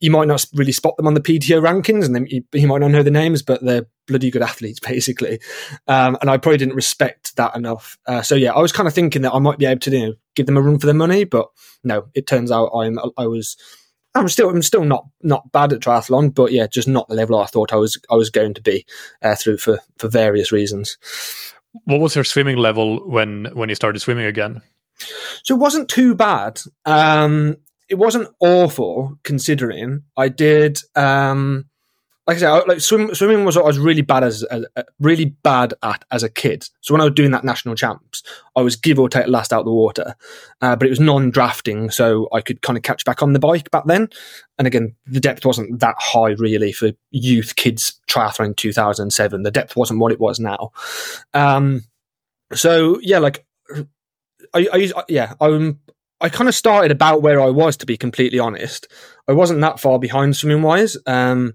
you 0.00 0.10
might 0.10 0.28
not 0.28 0.44
really 0.54 0.72
spot 0.72 0.96
them 0.98 1.06
on 1.06 1.14
the 1.14 1.20
PTO 1.20 1.62
rankings, 1.62 2.06
and 2.06 2.14
then 2.14 2.26
you, 2.26 2.42
you 2.52 2.66
might 2.66 2.80
not 2.80 2.90
know 2.90 3.02
the 3.02 3.10
names, 3.10 3.42
but 3.42 3.62
they're 3.62 3.86
bloody 4.10 4.30
good 4.30 4.42
athletes, 4.42 4.80
basically. 4.86 5.40
Um, 5.88 6.18
and 6.20 6.28
I 6.28 6.36
probably 6.36 6.58
didn't 6.58 6.74
respect 6.74 7.36
that 7.36 7.56
enough. 7.56 7.96
Uh, 8.06 8.22
so 8.22 8.34
yeah, 8.34 8.52
I 8.52 8.60
was 8.60 8.72
kind 8.72 8.86
of 8.86 8.94
thinking 8.94 9.22
that 9.22 9.32
I 9.32 9.38
might 9.38 9.58
be 9.58 9.66
able 9.66 9.80
to 9.80 9.90
you 9.90 10.06
know, 10.06 10.14
give 10.34 10.46
them 10.46 10.56
a 10.56 10.62
run 10.62 10.78
for 10.78 10.86
their 10.86 10.94
money, 10.94 11.24
but 11.24 11.48
no, 11.82 12.08
it 12.14 12.26
turns 12.26 12.52
out 12.52 12.70
I'm 12.74 12.98
I 13.16 13.26
was 13.26 13.56
I'm 14.14 14.28
still 14.28 14.50
I'm 14.50 14.62
still 14.62 14.84
not 14.84 15.06
not 15.22 15.52
bad 15.52 15.72
at 15.72 15.80
triathlon, 15.80 16.34
but 16.34 16.52
yeah, 16.52 16.66
just 16.66 16.88
not 16.88 17.08
the 17.08 17.14
level 17.14 17.38
I 17.38 17.46
thought 17.46 17.72
I 17.72 17.76
was 17.76 17.98
I 18.10 18.16
was 18.16 18.30
going 18.30 18.54
to 18.54 18.62
be 18.62 18.84
uh, 19.22 19.36
through 19.36 19.58
for 19.58 19.78
for 19.98 20.08
various 20.08 20.52
reasons. 20.52 20.98
What 21.84 22.00
was 22.00 22.16
your 22.16 22.24
swimming 22.24 22.56
level 22.56 23.08
when 23.08 23.46
when 23.54 23.68
you 23.68 23.74
started 23.74 24.00
swimming 24.00 24.26
again? 24.26 24.62
So 25.44 25.54
it 25.54 25.58
wasn't 25.58 25.88
too 25.88 26.14
bad. 26.14 26.60
Um, 26.84 27.56
it 27.88 27.94
wasn't 27.96 28.28
awful 28.40 29.18
considering 29.22 30.02
I 30.16 30.28
did. 30.28 30.78
Um, 30.94 31.69
like 32.30 32.36
I 32.36 32.40
said, 32.40 32.68
like 32.68 32.80
swim, 32.80 33.12
swimming 33.12 33.44
was 33.44 33.56
what 33.56 33.64
I 33.64 33.66
was 33.66 33.80
really 33.80 34.02
bad 34.02 34.22
as, 34.22 34.44
as 34.44 34.64
really 35.00 35.24
bad 35.24 35.74
at 35.82 36.04
as 36.12 36.22
a 36.22 36.28
kid. 36.28 36.68
So 36.80 36.94
when 36.94 37.00
I 37.00 37.04
was 37.04 37.14
doing 37.14 37.32
that 37.32 37.42
national 37.42 37.74
champs, 37.74 38.22
I 38.54 38.60
was 38.60 38.76
give 38.76 39.00
or 39.00 39.08
take 39.08 39.26
last 39.26 39.52
out 39.52 39.64
the 39.64 39.72
water, 39.72 40.14
uh, 40.60 40.76
but 40.76 40.86
it 40.86 40.90
was 40.90 41.00
non-drafting, 41.00 41.90
so 41.90 42.28
I 42.32 42.40
could 42.40 42.62
kind 42.62 42.76
of 42.76 42.84
catch 42.84 43.04
back 43.04 43.20
on 43.20 43.32
the 43.32 43.40
bike 43.40 43.72
back 43.72 43.82
then. 43.86 44.10
And 44.58 44.68
again, 44.68 44.94
the 45.06 45.18
depth 45.18 45.44
wasn't 45.44 45.80
that 45.80 45.96
high 45.98 46.36
really 46.38 46.70
for 46.70 46.92
youth 47.10 47.56
kids 47.56 48.00
triathlon 48.08 48.56
2007. 48.56 49.42
The 49.42 49.50
depth 49.50 49.74
wasn't 49.74 49.98
what 49.98 50.12
it 50.12 50.20
was 50.20 50.38
now. 50.38 50.70
Um, 51.34 51.82
so 52.52 53.00
yeah, 53.02 53.18
like 53.18 53.44
I, 54.54 54.68
I 54.72 55.02
yeah, 55.08 55.34
I'm 55.40 55.80
I 56.20 56.28
kind 56.28 56.48
of 56.48 56.54
started 56.54 56.92
about 56.92 57.22
where 57.22 57.40
I 57.40 57.50
was, 57.50 57.76
to 57.78 57.86
be 57.86 57.96
completely 57.96 58.38
honest. 58.38 58.86
I 59.26 59.32
wasn't 59.32 59.62
that 59.62 59.80
far 59.80 59.98
behind 59.98 60.36
swimming 60.36 60.62
wise. 60.62 60.96
Um, 61.06 61.54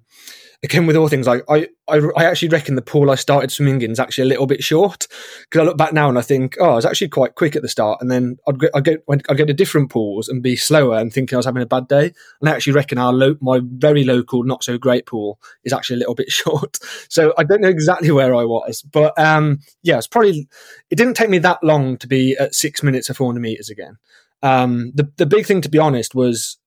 again, 0.63 0.85
with 0.85 0.95
all 0.95 1.07
things 1.07 1.27
like 1.27 1.43
I, 1.49 1.67
I, 1.87 2.01
I, 2.17 2.25
actually 2.25 2.49
reckon 2.49 2.75
the 2.75 2.81
pool 2.81 3.11
I 3.11 3.15
started 3.15 3.51
swimming 3.51 3.81
in 3.81 3.91
is 3.91 3.99
actually 3.99 4.23
a 4.23 4.27
little 4.27 4.47
bit 4.47 4.63
short 4.63 5.07
because 5.43 5.61
I 5.61 5.63
look 5.63 5.77
back 5.77 5.93
now 5.93 6.09
and 6.09 6.17
I 6.17 6.21
think, 6.21 6.57
oh, 6.59 6.71
I 6.71 6.75
was 6.75 6.85
actually 6.85 7.09
quite 7.09 7.35
quick 7.35 7.55
at 7.55 7.61
the 7.61 7.69
start, 7.69 7.99
and 8.01 8.09
then 8.09 8.37
I'd 8.47 8.59
get, 8.59 8.71
I'd 8.73 8.83
get, 8.83 9.03
I'd 9.09 9.37
to 9.37 9.53
different 9.53 9.89
pools 9.89 10.27
and 10.27 10.41
be 10.41 10.55
slower 10.55 10.97
and 10.97 11.11
thinking 11.11 11.35
I 11.35 11.37
was 11.37 11.45
having 11.45 11.61
a 11.61 11.67
bad 11.67 11.87
day. 11.87 12.13
And 12.41 12.49
I 12.49 12.53
actually 12.53 12.73
reckon 12.73 12.97
our 12.97 13.13
lo- 13.13 13.37
my 13.41 13.59
very 13.63 14.03
local, 14.03 14.43
not 14.43 14.63
so 14.63 14.77
great 14.77 15.05
pool 15.05 15.39
is 15.63 15.73
actually 15.73 15.97
a 15.97 15.99
little 15.99 16.15
bit 16.15 16.31
short. 16.31 16.79
So 17.09 17.33
I 17.37 17.43
don't 17.43 17.61
know 17.61 17.69
exactly 17.69 18.11
where 18.11 18.35
I 18.35 18.45
was, 18.45 18.81
but 18.81 19.17
um, 19.19 19.59
yeah, 19.83 19.97
it's 19.97 20.07
probably 20.07 20.47
it 20.89 20.95
didn't 20.95 21.15
take 21.15 21.29
me 21.29 21.39
that 21.39 21.63
long 21.63 21.97
to 21.97 22.07
be 22.07 22.35
at 22.37 22.55
six 22.55 22.83
minutes 22.83 23.09
of 23.09 23.17
400 23.17 23.39
meters 23.39 23.69
again. 23.69 23.97
Um, 24.41 24.91
the 24.93 25.11
the 25.17 25.25
big 25.25 25.45
thing, 25.45 25.61
to 25.61 25.69
be 25.69 25.79
honest, 25.79 26.13
was 26.13 26.57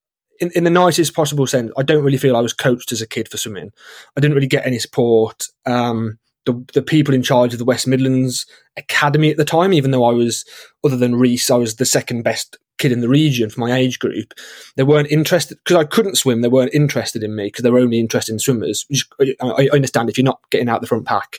in, 0.41 0.51
in 0.55 0.65
the 0.65 0.71
nicest 0.71 1.15
possible 1.15 1.47
sense. 1.47 1.73
I 1.77 1.83
don't 1.83 2.05
really 2.05 2.19
feel 2.19 2.37
I 2.37 2.41
was 2.41 2.53
coached 2.53 2.93
as 2.93 3.03
a 3.03 3.07
kid 3.07 3.29
for 3.29 3.37
swimming. 3.37 3.71
I 4.17 4.21
didn't 4.21 4.35
really 4.35 4.47
get 4.47 4.67
any 4.67 4.79
support. 4.79 5.47
Um, 5.67 6.19
the, 6.47 6.65
the 6.73 6.83
people 6.83 7.15
in 7.15 7.23
charge 7.23 7.53
of 7.53 7.59
the 7.59 7.65
West 7.65 7.87
Midlands 7.87 8.47
Academy 8.77 9.31
at 9.31 9.37
the 9.37 9.45
time, 9.45 9.73
even 9.73 9.91
though 9.91 10.05
I 10.05 10.13
was, 10.13 10.45
other 10.85 10.97
than 10.97 11.17
Rhys, 11.17 11.51
I 11.51 11.57
was 11.57 11.77
the 11.77 11.85
second 11.85 12.23
best 12.23 12.57
kid 12.79 12.93
in 12.93 13.01
the 13.01 13.09
region 13.09 13.51
for 13.51 13.61
my 13.61 13.75
age 13.75 13.99
group. 13.99 14.33
They 14.77 14.85
weren't 14.85 15.11
interested 15.11 15.59
because 15.63 15.77
I 15.77 15.85
couldn't 15.85 16.17
swim. 16.17 16.41
They 16.41 16.49
weren't 16.49 16.73
interested 16.73 17.23
in 17.23 17.35
me 17.35 17.47
because 17.47 17.65
they 17.65 17.71
were 17.71 17.81
only 17.81 18.01
interested 18.01 18.33
in 18.33 18.39
swimmers. 18.39 18.87
I, 19.21 19.35
I, 19.43 19.69
understand 19.73 20.09
if 20.09 20.17
you're 20.17 20.25
not 20.25 20.41
getting 20.51 20.69
out 20.69 20.81
the 20.81 20.87
front 20.87 21.05
pack, 21.05 21.39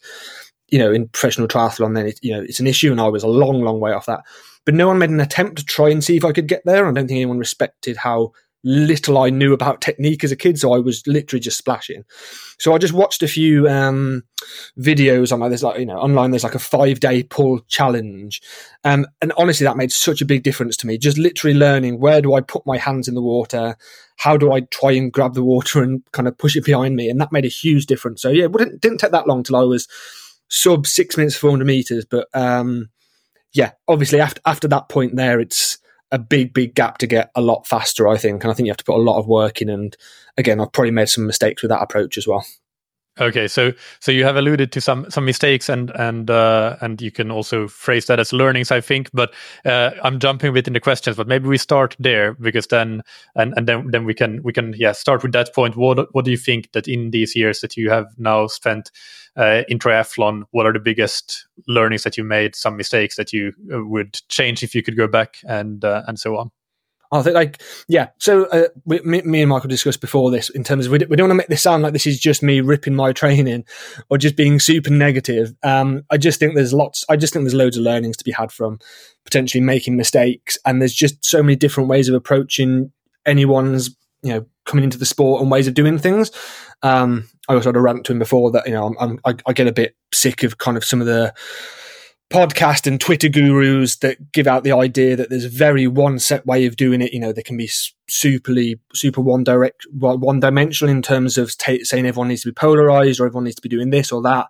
you 0.68 0.77
know, 0.77 0.91
in 0.91 1.08
professional 1.08 1.48
triathlon, 1.48 1.96
then 1.96 2.08
it, 2.08 2.20
you 2.22 2.36
know 2.36 2.41
it's 2.41 2.60
an 2.60 2.68
issue. 2.68 2.91
And 2.91 3.01
I 3.01 3.08
was 3.08 3.24
a 3.24 3.27
long, 3.27 3.62
long 3.62 3.79
way 3.79 3.94
off 3.94 4.06
that 4.06 4.22
but 4.70 4.75
no 4.75 4.88
one 4.88 5.00
made 5.00 5.10
an 5.10 5.20
attempt 5.20 5.58
to 5.58 5.65
try 5.65 5.89
and 5.89 6.03
see 6.03 6.15
if 6.15 6.24
I 6.24 6.32
could 6.32 6.48
get 6.48 6.62
there. 6.63 6.88
I 6.88 6.91
don't 6.91 7.08
think 7.08 7.18
anyone 7.18 7.39
respected 7.39 7.98
how 7.98 8.34
little 8.63 9.18
I 9.18 9.30
knew 9.30 9.54
about 9.54 9.82
technique 9.82 10.24
as 10.24 10.32
a 10.32 10.36
kid, 10.36 10.60
so 10.60 10.74
I 10.74 10.80
was 10.80 11.06
literally 11.08 11.39
just 11.39 11.58
splashing. 11.58 12.04
So 12.60 12.74
I 12.74 12.78
just 12.78 12.94
watched 12.94 13.24
a 13.24 13.28
few 13.28 13.68
um, 13.70 14.24
videos 14.78 15.32
on 15.32 15.39
like 15.39 15.50
there's 15.50 15.63
like 15.63 15.80
you 15.80 15.86
know 15.86 15.98
online. 15.98 16.32
There's 16.32 16.44
like 16.44 16.56
a 16.56 16.60
five 16.60 17.00
day 17.00 17.24
pull 17.24 17.60
challenge, 17.68 18.42
um, 18.84 19.06
and 19.22 19.32
honestly, 19.38 19.63
that 19.63 19.78
made 19.78 19.92
such 19.92 20.22
a 20.22 20.25
big 20.25 20.44
difference 20.44 20.75
to 20.78 20.88
me. 20.88 20.98
Just 20.98 21.18
literally 21.18 21.58
learning 21.58 22.00
where 22.00 22.22
do 22.22 22.34
I 22.34 22.42
put 22.42 22.66
my 22.66 22.78
hands 22.78 23.08
in 23.08 23.16
the 23.16 23.22
water, 23.22 23.75
how 24.18 24.38
do 24.38 24.51
I 24.51 24.62
try 24.62 24.92
and 24.92 25.12
grab 25.12 25.34
the 25.34 25.44
water 25.44 25.82
and 25.82 26.04
kind 26.12 26.28
of 26.28 26.38
push 26.38 26.56
it 26.56 26.66
behind 26.66 26.96
me, 26.96 27.10
and 27.10 27.20
that 27.22 27.32
made 27.32 27.46
a 27.46 27.50
huge 27.50 27.86
difference. 27.86 28.22
So 28.22 28.30
yeah, 28.30 28.46
it 28.46 28.54
didn't, 28.54 28.82
didn't 28.82 28.98
take 29.00 29.12
that 29.12 29.28
long 29.28 29.44
till 29.44 29.56
I 29.56 29.63
was 29.63 29.88
sub 30.50 30.86
six 30.86 31.18
minutes 31.18 31.36
four 31.36 31.51
hundred 31.51 31.68
meters, 31.68 32.06
but 32.06 32.28
um, 32.34 32.89
yeah, 33.54 33.72
obviously 33.88 34.20
after 34.20 34.42
after 34.46 34.68
that 34.68 34.89
point 34.89 35.16
there, 35.16 35.39
it's 35.39 35.79
a 36.12 36.20
big 36.20 36.54
big 36.54 36.75
gap 36.75 36.98
to 37.00 37.08
get 37.08 37.32
a 37.36 37.42
lot 37.42 37.68
faster. 37.68 38.08
I 38.08 38.18
think, 38.18 38.44
and 38.44 38.51
I 38.51 38.54
think 38.54 38.66
you 38.66 38.72
have 38.72 38.78
to 38.78 38.84
put 38.84 38.98
a 38.98 39.01
lot 39.01 39.20
of 39.20 39.28
work 39.28 39.62
in. 39.62 39.70
And 39.70 39.96
again, 40.38 40.60
I've 40.60 40.72
probably 40.72 40.92
made 40.92 41.10
some 41.10 41.25
mistakes 41.25 41.62
with 41.62 41.69
that 41.69 41.82
approach 41.82 42.17
as 42.17 42.28
well. 42.28 42.45
Okay, 43.21 43.49
so 43.49 43.73
so 43.99 44.13
you 44.13 44.23
have 44.23 44.38
alluded 44.38 44.71
to 44.71 44.79
some 44.79 45.10
some 45.12 45.25
mistakes 45.25 45.67
and 45.67 45.91
and 45.91 46.29
uh, 46.29 46.77
and 46.82 47.01
you 47.01 47.12
can 47.12 47.32
also 47.32 47.67
phrase 47.67 48.05
that 48.05 48.19
as 48.19 48.32
learnings, 48.32 48.71
I 48.71 48.79
think. 48.79 49.10
But 49.13 49.34
uh, 49.65 49.91
I'm 50.03 50.19
jumping 50.19 50.49
a 50.49 50.53
bit 50.53 50.67
in 50.67 50.73
the 50.73 50.79
questions, 50.79 51.17
but 51.17 51.27
maybe 51.27 51.47
we 51.47 51.58
start 51.58 51.97
there 51.99 52.34
because 52.36 52.67
then 52.67 53.01
and 53.36 53.53
and 53.58 53.67
then 53.67 53.91
then 53.91 54.05
we 54.05 54.13
can 54.13 54.41
we 54.43 54.53
can 54.53 54.73
yeah 54.77 54.93
start 54.93 55.21
with 55.21 55.34
that 55.34 55.53
point. 55.53 55.75
What 55.75 56.13
what 56.15 56.23
do 56.23 56.32
you 56.32 56.38
think 56.38 56.71
that 56.71 56.88
in 56.88 57.12
these 57.12 57.36
years 57.36 57.60
that 57.60 57.75
you 57.75 57.89
have 57.89 58.08
now 58.17 58.47
spent 58.47 58.89
uh, 59.36 59.63
in 59.67 59.79
triathlon, 59.79 60.43
what 60.51 60.65
are 60.65 60.73
the 60.73 60.79
biggest 60.79 61.45
learnings 61.67 62.03
that 62.03 62.17
you 62.17 62.23
made? 62.23 62.55
Some 62.55 62.77
mistakes 62.77 63.17
that 63.17 63.34
you 63.34 63.51
uh, 63.73 63.84
would 63.84 64.17
change 64.29 64.63
if 64.63 64.73
you 64.73 64.82
could 64.82 64.95
go 64.95 65.08
back 65.08 65.39
and 65.45 65.84
uh, 65.84 66.03
and 66.08 66.17
so 66.17 66.38
on. 66.38 66.51
I 67.12 67.24
think, 67.24 67.34
like, 67.34 67.62
yeah. 67.88 68.10
So, 68.19 68.45
uh, 68.45 68.67
we, 68.86 69.00
me, 69.00 69.22
me, 69.24 69.41
and 69.41 69.50
Michael 69.50 69.69
discussed 69.69 70.02
before 70.02 70.30
this 70.30 70.50
in 70.50 70.63
terms 70.63 70.86
of 70.86 70.91
we, 70.91 71.00
we 71.00 71.15
don't 71.15 71.28
want 71.28 71.32
to 71.32 71.36
make 71.36 71.48
this 71.48 71.62
sound 71.62 71.82
like 71.82 71.93
this 71.93 72.06
is 72.06 72.19
just 72.19 72.43
me 72.43 72.62
ripping 72.62 72.95
my 72.95 73.13
training 73.13 73.65
or 74.10 74.17
just 74.17 74.36
being 74.36 74.60
super 74.60 74.91
negative. 74.91 75.56
Um, 75.63 76.04
I 76.12 76.17
just 76.17 76.39
think 76.39 76.56
there's 76.56 76.74
lots. 76.74 77.06
I 77.10 77.15
just 77.15 77.34
think 77.34 77.43
there's 77.43 77.56
loads 77.56 77.78
of 77.78 77.84
learnings 77.84 78.17
to 78.17 78.24
be 78.24 78.32
had 78.32 78.52
from 78.52 78.80
potentially 79.26 79.62
making 79.62 79.98
mistakes, 79.98 80.58
and 80.65 80.82
there's 80.82 80.93
just 80.93 81.26
so 81.26 81.41
many 81.41 81.56
different 81.56 81.89
ways 81.89 82.10
of 82.10 82.15
approaching 82.15 82.91
anyone's, 83.26 83.95
you 84.22 84.34
know, 84.34 84.45
coming 84.65 84.84
into 84.84 85.00
the 85.00 85.06
sport 85.06 85.41
and 85.41 85.50
ways 85.50 85.67
of 85.67 85.74
doing 85.74 85.98
things. 85.98 86.32
Um, 86.84 87.28
I 87.48 87.56
also 87.56 87.69
had 87.69 87.76
a 87.76 87.82
rant 87.82 88.06
to 88.06 88.12
him 88.13 88.19
before 88.19 88.52
that 88.52 88.67
you 88.67 88.74
know 88.74 88.86
I'm, 88.86 88.95
I'm, 89.00 89.19
I, 89.26 89.36
I 89.48 89.54
get 89.54 89.67
a 89.67 89.74
bit 89.74 89.95
sick 90.13 90.43
of 90.43 90.60
kind 90.60 90.78
of 90.78 90.86
some 90.86 91.02
of 91.02 91.08
the 91.08 91.34
podcast 92.30 92.86
and 92.86 93.02
Twitter 93.02 93.28
gurus 93.28 93.98
that 93.98 94.32
give 94.32 94.48
out 94.48 94.63
the 94.63 94.72
idea 94.72 95.15
that 95.15 95.30
there's 95.30 95.46
a 95.46 95.50
very 95.50 95.88
one 95.88 96.20
set 96.20 96.46
way 96.46 96.65
of 96.65 96.76
doing 96.76 97.02
it. 97.02 97.12
You 97.12 97.20
know, 97.20 97.34
they 97.34 97.44
can 97.44 97.58
be 97.58 97.68
superly, 98.10 98.80
super 98.94 99.22
one 99.22 99.44
direct, 99.44 99.86
one 99.92 100.39
dimensional 100.39 100.94
in 100.94 101.02
terms 101.02 101.38
of 101.38 101.58
t- 101.58 101.84
saying 101.84 102.06
everyone 102.06 102.28
needs 102.28 102.44
to 102.44 102.50
be 102.50 102.54
polarized 102.54 103.20
or 103.20 103.26
everyone 103.26 103.46
needs 103.46 103.56
to 103.56 103.62
be 103.62 103.70
doing 103.70 103.89
this 103.89 104.12
or 104.12 104.22
that. 104.22 104.48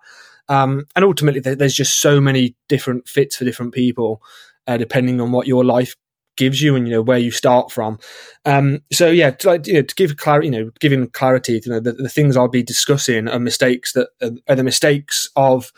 Um, 0.48 0.86
and 0.96 1.04
ultimately, 1.04 1.40
there's 1.40 1.74
just 1.74 2.00
so 2.00 2.20
many 2.20 2.56
different 2.68 3.08
fits 3.08 3.36
for 3.36 3.44
different 3.44 3.72
people, 3.72 4.20
uh, 4.66 4.76
depending 4.76 5.20
on 5.20 5.32
what 5.32 5.46
your 5.46 5.64
life 5.64 5.94
gives 6.36 6.62
you 6.62 6.74
and 6.74 6.88
you 6.88 6.94
know 6.94 7.02
where 7.02 7.18
you 7.18 7.30
start 7.30 7.70
from. 7.70 7.98
Um, 8.44 8.80
so 8.92 9.10
yeah, 9.10 9.30
to, 9.30 9.48
like, 9.48 9.66
you 9.66 9.74
know, 9.74 9.82
to 9.82 9.94
give 9.94 10.16
clarity, 10.16 10.48
you 10.48 10.52
know, 10.52 10.70
giving 10.80 11.06
clarity, 11.08 11.60
you 11.64 11.72
know, 11.72 11.80
the, 11.80 11.92
the, 11.92 12.08
things 12.08 12.36
I'll 12.36 12.48
be 12.48 12.62
discussing 12.62 13.28
are 13.28 13.38
mistakes 13.38 13.92
that 13.92 14.08
are, 14.22 14.30
are 14.48 14.56
the 14.56 14.64
mistakes 14.64 15.28
of 15.36 15.70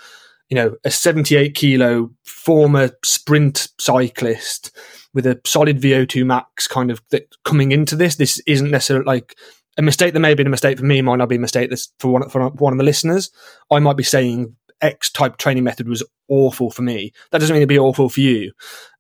you 0.53 0.57
know, 0.57 0.77
a 0.85 0.91
78 0.91 1.55
kilo 1.55 2.11
former 2.25 2.91
sprint 3.03 3.69
cyclist 3.81 4.71
with 5.15 5.25
a 5.25 5.41
solid 5.47 5.81
VO2 5.81 6.27
max 6.27 6.69
kind 6.69 6.91
of 6.91 7.01
that 7.09 7.27
coming 7.43 7.73
into 7.73 7.97
this. 7.97 8.17
This 8.17 8.38
isn't 8.47 8.71
necessarily 8.71 9.07
like 9.07 9.35
a 9.79 9.83
mistake 9.83 10.12
that 10.12 10.21
may 10.21 10.29
have 10.29 10.37
been 10.37 10.47
a 10.47 10.51
mistake 10.51 10.77
for 10.77 10.85
me 10.85 11.01
might 11.01 11.17
not 11.17 11.31
be 11.31 11.37
a 11.37 11.38
mistake 11.38 11.73
for 11.99 12.12
one, 12.12 12.29
for 12.29 12.51
one 12.51 12.75
of 12.75 12.79
the 12.79 12.85
listeners. 12.85 13.31
I 13.71 13.79
might 13.79 13.97
be 13.97 14.03
saying 14.03 14.55
X 14.83 15.11
type 15.11 15.38
training 15.38 15.65
method 15.65 15.88
was 15.88 16.03
awful 16.29 16.71
for 16.71 16.83
me. 16.83 17.15
That 17.31 17.38
doesn't 17.38 17.55
mean 17.55 17.62
it'd 17.62 17.71
be 17.71 17.79
awful 17.79 18.11
for 18.11 18.21
you. 18.21 18.53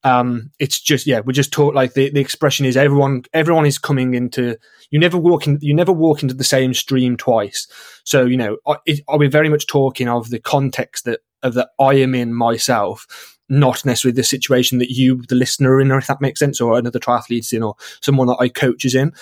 Um, 0.04 0.52
it's 0.58 0.80
just 0.80 1.06
yeah, 1.06 1.20
we're 1.20 1.32
just 1.32 1.52
taught 1.52 1.74
like 1.74 1.92
the, 1.92 2.08
the 2.08 2.20
expression 2.20 2.64
is 2.64 2.78
everyone 2.78 3.24
everyone 3.34 3.66
is 3.66 3.76
coming 3.76 4.14
into 4.14 4.56
you 4.90 4.98
never 4.98 5.18
walk 5.18 5.46
in 5.46 5.58
you 5.60 5.74
never 5.74 5.92
walk 5.92 6.22
into 6.22 6.34
the 6.34 6.44
same 6.44 6.72
stream 6.72 7.18
twice. 7.18 7.66
So 8.04 8.24
you 8.24 8.38
know, 8.38 8.56
I, 8.66 8.76
it, 8.86 9.00
are 9.06 9.18
we 9.18 9.26
very 9.26 9.50
much 9.50 9.66
talking 9.66 10.08
of 10.08 10.30
the 10.30 10.40
context 10.40 11.04
that 11.04 11.20
that 11.50 11.70
I 11.78 11.94
am 11.94 12.14
in 12.14 12.34
myself, 12.34 13.38
not 13.48 13.84
necessarily 13.84 14.14
the 14.14 14.22
situation 14.22 14.78
that 14.78 14.90
you, 14.90 15.22
the 15.28 15.34
listener, 15.34 15.80
in, 15.80 15.90
or 15.90 15.98
if 15.98 16.06
that 16.06 16.20
makes 16.20 16.40
sense, 16.40 16.60
or 16.60 16.78
another 16.78 16.98
triathlete's 16.98 17.52
in, 17.52 17.62
or 17.62 17.76
someone 18.00 18.28
that 18.28 18.38
I 18.40 18.48
coach 18.48 18.84
is 18.84 18.94
in. 18.94 19.12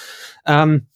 Um, 0.46 0.86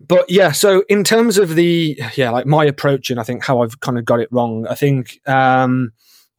but 0.00 0.30
yeah, 0.30 0.52
so 0.52 0.84
in 0.88 1.02
terms 1.02 1.38
of 1.38 1.56
the 1.56 2.00
yeah, 2.16 2.30
like 2.30 2.46
my 2.46 2.64
approach 2.64 3.10
and 3.10 3.18
I 3.18 3.24
think 3.24 3.44
how 3.44 3.62
I've 3.62 3.80
kind 3.80 3.98
of 3.98 4.04
got 4.04 4.20
it 4.20 4.28
wrong, 4.30 4.66
I 4.68 4.74
think 4.74 5.20
um, 5.28 5.92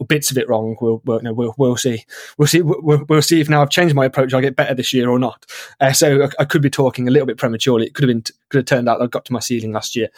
bits 0.08 0.32
of 0.32 0.38
it 0.38 0.48
wrong. 0.48 0.78
We'll 0.80 1.02
we'll, 1.06 1.22
no, 1.22 1.34
we'll, 1.34 1.54
we'll 1.58 1.78
see. 1.78 2.06
We'll 2.38 2.48
see. 2.48 2.62
We'll, 2.62 3.04
we'll, 3.10 3.22
see 3.22 3.42
if 3.42 3.50
now 3.50 3.62
I've 3.62 3.70
changed 3.70 3.96
my 3.96 4.06
approach. 4.06 4.34
I'll 4.34 4.42
get 4.42 4.56
better 4.56 4.74
this 4.74 4.94
year 4.94 5.10
or 5.10 5.20
not. 5.20 5.46
Uh, 5.80 5.92
so 5.92 6.24
I, 6.24 6.30
I, 6.40 6.46
could 6.46 6.62
be 6.62 6.70
talking 6.70 7.08
a 7.08 7.12
little 7.12 7.26
bit 7.26 7.38
prematurely. 7.38 7.88
It 7.88 7.96
could 7.96 8.08
have 8.08 8.16
been 8.16 8.24
could 8.50 8.60
have 8.60 8.66
turned 8.66 8.88
out 8.88 9.02
I 9.02 9.08
got 9.08 9.26
to 9.26 9.34
my 9.34 9.40
ceiling 9.40 9.74
last 9.74 9.96
year. 9.96 10.10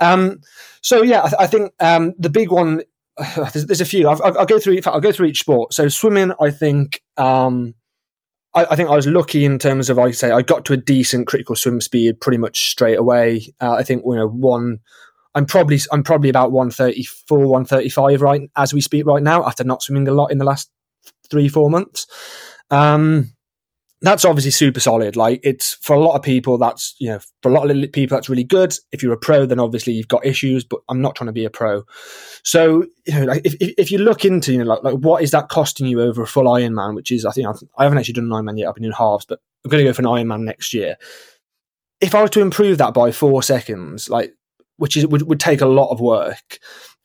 Um, 0.00 0.40
so 0.80 1.02
yeah, 1.02 1.22
I, 1.22 1.44
I 1.44 1.46
think 1.46 1.72
um, 1.80 2.14
the 2.18 2.30
big 2.30 2.50
one. 2.50 2.82
there's, 3.36 3.66
there's, 3.66 3.80
a 3.80 3.86
few. 3.86 4.08
I'll, 4.08 4.22
I'll, 4.22 4.46
go 4.46 4.58
through. 4.58 4.78
I'll 4.86 5.00
go 5.00 5.12
through 5.12 5.26
each 5.26 5.40
sport. 5.40 5.72
So 5.72 5.88
swimming, 5.88 6.32
I 6.40 6.50
think. 6.50 7.02
Um, 7.16 7.74
I, 8.54 8.66
I, 8.70 8.76
think 8.76 8.88
I 8.88 8.96
was 8.96 9.06
lucky 9.06 9.44
in 9.44 9.58
terms 9.58 9.88
of 9.90 9.98
I 9.98 10.10
say 10.10 10.30
I 10.30 10.42
got 10.42 10.64
to 10.66 10.72
a 10.72 10.78
decent 10.78 11.26
critical 11.26 11.56
swim 11.56 11.80
speed 11.80 12.20
pretty 12.20 12.38
much 12.38 12.70
straight 12.70 12.98
away. 12.98 13.54
Uh, 13.60 13.72
I 13.72 13.82
think 13.82 14.02
you 14.04 14.16
know 14.16 14.28
one. 14.28 14.80
I'm 15.34 15.44
probably 15.44 15.78
I'm 15.92 16.02
probably 16.02 16.30
about 16.30 16.50
134, 16.50 17.38
135 17.38 18.22
right 18.22 18.50
as 18.56 18.72
we 18.72 18.80
speak 18.80 19.04
right 19.04 19.22
now 19.22 19.44
after 19.44 19.64
not 19.64 19.82
swimming 19.82 20.08
a 20.08 20.12
lot 20.12 20.32
in 20.32 20.38
the 20.38 20.46
last 20.46 20.70
three 21.30 21.48
four 21.48 21.68
months. 21.68 22.06
Um, 22.70 23.35
that's 24.02 24.24
obviously 24.24 24.50
super 24.50 24.80
solid. 24.80 25.16
Like 25.16 25.40
it's 25.42 25.74
for 25.74 25.94
a 25.96 26.00
lot 26.00 26.14
of 26.14 26.22
people, 26.22 26.58
that's 26.58 26.94
you 26.98 27.08
know 27.08 27.20
for 27.42 27.50
a 27.50 27.52
lot 27.52 27.70
of 27.70 27.92
people 27.92 28.16
that's 28.16 28.28
really 28.28 28.44
good. 28.44 28.74
If 28.92 29.02
you're 29.02 29.12
a 29.12 29.18
pro, 29.18 29.46
then 29.46 29.58
obviously 29.60 29.94
you've 29.94 30.08
got 30.08 30.26
issues. 30.26 30.64
But 30.64 30.80
I'm 30.88 31.00
not 31.00 31.16
trying 31.16 31.26
to 31.26 31.32
be 31.32 31.44
a 31.44 31.50
pro, 31.50 31.82
so 32.42 32.84
you 33.06 33.14
know 33.14 33.24
like 33.24 33.42
if 33.44 33.54
if 33.60 33.90
you 33.90 33.98
look 33.98 34.24
into 34.24 34.52
you 34.52 34.58
know 34.58 34.64
like, 34.64 34.82
like 34.82 34.94
what 34.96 35.22
is 35.22 35.30
that 35.30 35.48
costing 35.48 35.86
you 35.86 36.02
over 36.02 36.22
a 36.22 36.26
full 36.26 36.44
Ironman, 36.44 36.94
which 36.94 37.10
is 37.10 37.24
I 37.24 37.30
think 37.30 37.46
I've, 37.46 37.62
I 37.78 37.84
haven't 37.84 37.98
actually 37.98 38.14
done 38.14 38.24
an 38.24 38.30
Ironman 38.30 38.58
yet. 38.58 38.68
I've 38.68 38.74
been 38.74 38.84
in 38.84 38.92
halves, 38.92 39.24
but 39.24 39.40
I'm 39.64 39.70
going 39.70 39.84
to 39.84 39.88
go 39.88 39.94
for 39.94 40.02
an 40.02 40.08
Ironman 40.08 40.44
next 40.44 40.74
year. 40.74 40.96
If 42.00 42.14
I 42.14 42.20
was 42.20 42.30
to 42.32 42.42
improve 42.42 42.78
that 42.78 42.92
by 42.92 43.12
four 43.12 43.42
seconds, 43.42 44.10
like 44.10 44.34
which 44.76 44.96
is 44.96 45.06
would, 45.06 45.22
would 45.22 45.40
take 45.40 45.62
a 45.62 45.66
lot 45.66 45.90
of 45.90 46.00
work 46.00 46.58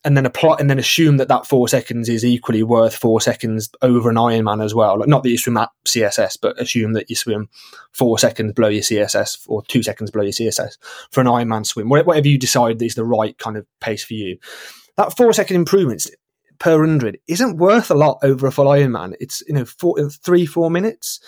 and 0.04 0.18
then 0.18 0.26
apply 0.26 0.56
and 0.60 0.70
then 0.70 0.80
assume 0.80 1.18
that 1.18 1.28
that 1.28 1.46
four 1.46 1.68
seconds 1.68 2.10
is 2.10 2.26
equally 2.26 2.64
worth 2.64 2.96
four 2.96 3.22
seconds 3.22 3.70
over 3.82 4.10
an 4.10 4.16
Ironman 4.16 4.64
as 4.64 4.74
well. 4.74 5.00
Like 5.00 5.08
not 5.08 5.24
that 5.24 5.30
you 5.30 5.38
swim 5.38 5.58
at 5.58 5.70
CSS, 5.86 6.38
but 6.42 6.60
assume 6.60 6.94
that 6.94 7.10
you 7.10 7.16
swim 7.16 7.50
four 7.92 8.18
seconds 8.18 8.54
below 8.54 8.70
your 8.70 8.82
CSS 8.82 9.46
or 9.48 9.64
two 9.64 9.84
seconds 9.84 10.10
below 10.10 10.24
your 10.24 10.32
CSS 10.32 10.78
for 11.12 11.22
an 11.22 11.28
Ironman 11.28 11.66
swim. 11.66 11.90
Whatever 11.90 12.28
you 12.28 12.40
decide 12.40 12.82
is 12.82 12.96
the 12.96 13.06
right 13.06 13.38
kind 13.38 13.58
of 13.58 13.66
pace 13.80 14.04
for 14.04 14.16
you. 14.16 14.38
That 14.98 15.16
four 15.16 15.32
second 15.34 15.58
improvements 15.58 16.10
per 16.58 16.80
hundred 16.80 17.20
isn't 17.28 17.58
worth 17.58 17.92
a 17.92 17.96
lot 17.96 18.20
over 18.24 18.48
a 18.48 18.52
full 18.52 18.66
Ironman. 18.66 19.16
It's 19.20 19.44
you 19.48 19.54
know 19.54 19.66
four, 19.66 20.10
three 20.10 20.46
four 20.46 20.72
minutes. 20.72 21.20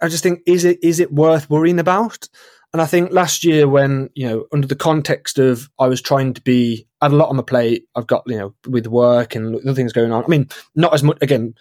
I 0.00 0.08
just 0.08 0.22
think 0.22 0.40
is 0.46 0.64
it 0.64 0.78
is 0.82 1.00
it 1.00 1.12
worth 1.12 1.50
worrying 1.50 1.78
about? 1.78 2.28
And 2.74 2.82
I 2.82 2.86
think 2.86 3.12
last 3.12 3.44
year, 3.44 3.68
when 3.68 4.10
you 4.16 4.28
know, 4.28 4.46
under 4.52 4.66
the 4.66 4.74
context 4.74 5.38
of 5.38 5.70
I 5.78 5.86
was 5.86 6.02
trying 6.02 6.34
to 6.34 6.40
be, 6.40 6.88
I 7.00 7.04
had 7.04 7.12
a 7.12 7.16
lot 7.16 7.28
on 7.28 7.36
my 7.36 7.42
plate. 7.44 7.86
I've 7.94 8.08
got 8.08 8.24
you 8.26 8.36
know, 8.36 8.54
with 8.66 8.88
work 8.88 9.36
and 9.36 9.54
other 9.54 9.74
things 9.74 9.92
going 9.92 10.10
on. 10.10 10.24
I 10.24 10.26
mean, 10.26 10.48
not 10.74 10.92
as 10.92 11.04
much. 11.04 11.16
Again, 11.22 11.54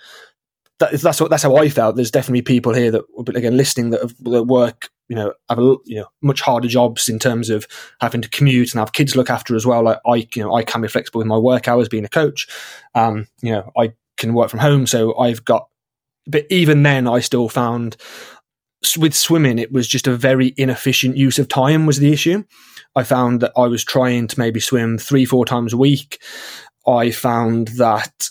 that, 0.79 0.99
that's 0.99 1.21
what 1.21 1.29
that's 1.29 1.43
how 1.43 1.55
I 1.55 1.69
felt. 1.69 1.95
There's 1.95 2.09
definitely 2.09 2.41
people 2.41 2.73
here 2.73 2.89
that, 2.89 3.03
again, 3.35 3.55
listening 3.55 3.91
that, 3.91 4.01
have, 4.01 4.15
that 4.23 4.45
work, 4.45 4.89
you 5.07 5.15
know, 5.15 5.33
have 5.49 5.59
a, 5.59 5.75
you 5.85 5.97
know 5.97 6.07
much 6.23 6.41
harder 6.41 6.67
jobs 6.67 7.07
in 7.07 7.19
terms 7.19 7.51
of 7.51 7.67
having 8.01 8.23
to 8.23 8.29
commute 8.29 8.73
and 8.73 8.79
have 8.79 8.93
kids 8.93 9.15
look 9.15 9.29
after 9.29 9.55
as 9.55 9.67
well. 9.67 9.83
Like 9.83 9.99
I, 10.07 10.27
you 10.33 10.41
know, 10.41 10.55
I 10.55 10.63
can 10.63 10.81
be 10.81 10.87
flexible 10.87 11.19
with 11.19 11.27
my 11.27 11.37
work 11.37 11.67
hours 11.67 11.89
being 11.89 12.05
a 12.05 12.09
coach. 12.09 12.47
Um, 12.95 13.27
you 13.43 13.51
know, 13.51 13.71
I 13.77 13.93
can 14.17 14.33
work 14.33 14.49
from 14.49 14.61
home, 14.61 14.87
so 14.87 15.15
I've 15.19 15.45
got. 15.45 15.67
But 16.25 16.47
even 16.49 16.81
then, 16.81 17.07
I 17.07 17.19
still 17.19 17.49
found 17.49 17.97
with 18.97 19.13
swimming, 19.13 19.59
it 19.59 19.71
was 19.71 19.87
just 19.87 20.07
a 20.07 20.15
very 20.15 20.53
inefficient 20.57 21.17
use 21.17 21.39
of 21.39 21.47
time 21.47 21.85
was 21.85 21.99
the 21.99 22.13
issue. 22.13 22.43
I 22.95 23.03
found 23.03 23.41
that 23.41 23.51
I 23.57 23.67
was 23.67 23.83
trying 23.83 24.27
to 24.27 24.39
maybe 24.39 24.59
swim 24.59 24.97
three, 24.97 25.25
four 25.25 25.45
times 25.45 25.73
a 25.73 25.77
week. 25.77 26.21
I 26.87 27.11
found 27.11 27.69
that 27.69 28.29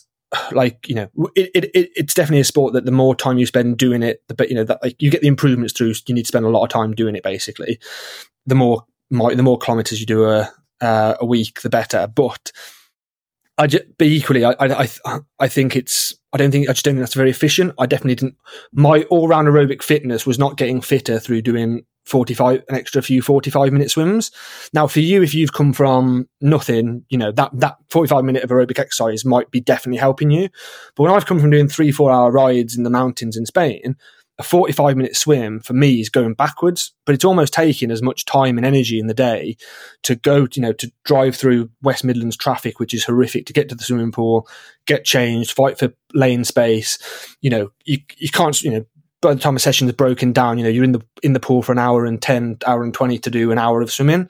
like 0.53 0.89
you 0.89 0.95
know 0.95 1.09
it, 1.37 1.51
it, 1.55 1.91
it's 1.95 2.15
definitely 2.15 2.41
a 2.41 2.45
sport 2.45 2.73
that 2.73 2.87
the 2.87 2.91
more 2.91 3.15
time 3.15 3.37
you 3.37 3.45
spend 3.45 3.77
doing 3.77 4.03
it 4.03 4.23
the 4.29 4.49
you 4.49 4.55
know 4.55 4.65
that 4.65 4.83
like 4.83 4.97
you 4.99 5.11
get 5.11 5.21
the 5.21 5.29
improvements 5.29 5.75
through 5.75 5.93
you 6.07 6.15
need 6.15 6.23
to 6.23 6.29
spend 6.29 6.47
a 6.47 6.49
lot 6.49 6.63
of 6.63 6.71
time 6.71 6.95
doing 6.95 7.15
it 7.15 7.23
basically 7.23 7.79
the 8.47 8.55
more 8.55 8.83
the 9.11 9.43
more 9.43 9.59
kilometers 9.59 10.01
you 10.01 10.07
do 10.07 10.25
a 10.25 10.51
uh, 10.81 11.17
a 11.21 11.27
week 11.27 11.61
the 11.61 11.69
better 11.69 12.07
but 12.07 12.51
I 13.59 13.67
just, 13.67 13.85
but 13.99 14.07
equally, 14.07 14.45
I, 14.45 14.55
I, 14.59 14.89
I 15.39 15.49
think 15.49 15.77
it's, 15.77 16.15
I 16.33 16.39
don't 16.39 16.51
think, 16.51 16.69
I 16.69 16.73
just 16.73 16.85
don't 16.85 16.95
think 16.95 17.03
that's 17.03 17.15
very 17.15 17.31
efficient. 17.31 17.75
I 17.79 17.87
definitely 17.87 18.15
didn't, 18.15 18.37
my 18.73 19.03
all 19.05 19.29
round 19.29 19.49
aerobic 19.49 19.83
fitness 19.83 20.27
was 20.27 20.39
not 20.39 20.57
getting 20.57 20.81
fitter 20.81 21.19
through 21.19 21.43
doing 21.43 21.85
45, 22.07 22.65
an 22.69 22.75
extra 22.75 23.03
few 23.03 23.23
45 23.23 23.73
minute 23.73 23.91
swims. 23.91 24.31
Now, 24.73 24.87
for 24.87 25.01
you, 25.01 25.23
if 25.23 25.35
you've 25.35 25.53
come 25.53 25.73
from 25.73 26.29
nothing, 26.41 27.05
you 27.11 27.19
know, 27.19 27.33
that, 27.33 27.51
that 27.55 27.77
45 27.91 28.25
minute 28.25 28.43
of 28.43 28.51
aerobic 28.51 28.79
exercise 28.79 29.25
might 29.25 29.51
be 29.51 29.61
definitely 29.61 29.99
helping 29.99 30.31
you. 30.31 30.49
But 30.97 31.05
when 31.05 31.13
I've 31.13 31.27
come 31.27 31.39
from 31.39 31.51
doing 31.51 31.69
three, 31.69 31.93
four 31.93 32.11
hour 32.11 32.31
rides 32.31 32.77
in 32.77 32.83
the 32.83 32.91
mountains 32.91 33.37
in 33.37 33.47
Spain, 33.47 33.97
a 34.39 34.43
45 34.43 34.97
minute 34.97 35.17
swim 35.17 35.61
for 35.61 35.75
me 35.75 36.01
is 36.01 36.09
going 36.09 36.35
backwards, 36.35 36.93
but 37.05 37.15
it's 37.15 37.25
almost 37.25 37.53
taking 37.53 37.91
as 37.91 38.03
much 38.03 38.25
time 38.25 38.57
and 38.57 38.67
energy 38.67 38.99
in 38.99 39.07
the 39.07 39.15
day 39.15 39.57
to 40.03 40.15
go, 40.15 40.47
you 40.55 40.63
know, 40.63 40.73
to 40.73 40.91
drive 41.05 41.37
through 41.37 41.71
West 41.83 42.03
Midlands 42.03 42.37
traffic, 42.37 42.81
which 42.81 42.95
is 42.95 43.05
horrific, 43.05 43.47
to 43.47 43.53
get 43.53 43.69
to 43.69 43.75
the 43.75 43.85
swimming 43.85 44.13
pool, 44.13 44.49
get 44.87 45.05
changed, 45.05 45.53
fight 45.53 45.79
for 45.79 45.93
lane 46.15 46.45
space. 46.45 46.99
You 47.41 47.51
know, 47.51 47.73
you, 47.85 47.99
you 48.17 48.31
can't, 48.31 48.61
you 48.63 48.71
know, 48.71 48.87
by 49.21 49.35
the 49.35 49.41
time 49.41 49.55
a 49.55 49.61
session 49.61 49.87
is 49.87 49.95
broken 49.95 50.33
down, 50.33 50.59
you 50.59 50.65
know, 50.65 50.71
you're 50.71 50.85
in 50.85 50.93
the 50.93 51.03
in 51.23 51.33
the 51.33 51.41
pool 51.41 51.63
for 51.63 51.73
an 51.73 51.79
hour 51.79 52.05
and 52.05 52.21
10, 52.21 52.59
hour 52.67 52.83
and 52.83 52.93
20 52.93 53.19
to 53.21 53.31
do 53.31 53.53
an 53.53 53.59
hour 53.59 53.81
of 53.81 53.93
swimming. 53.93 54.29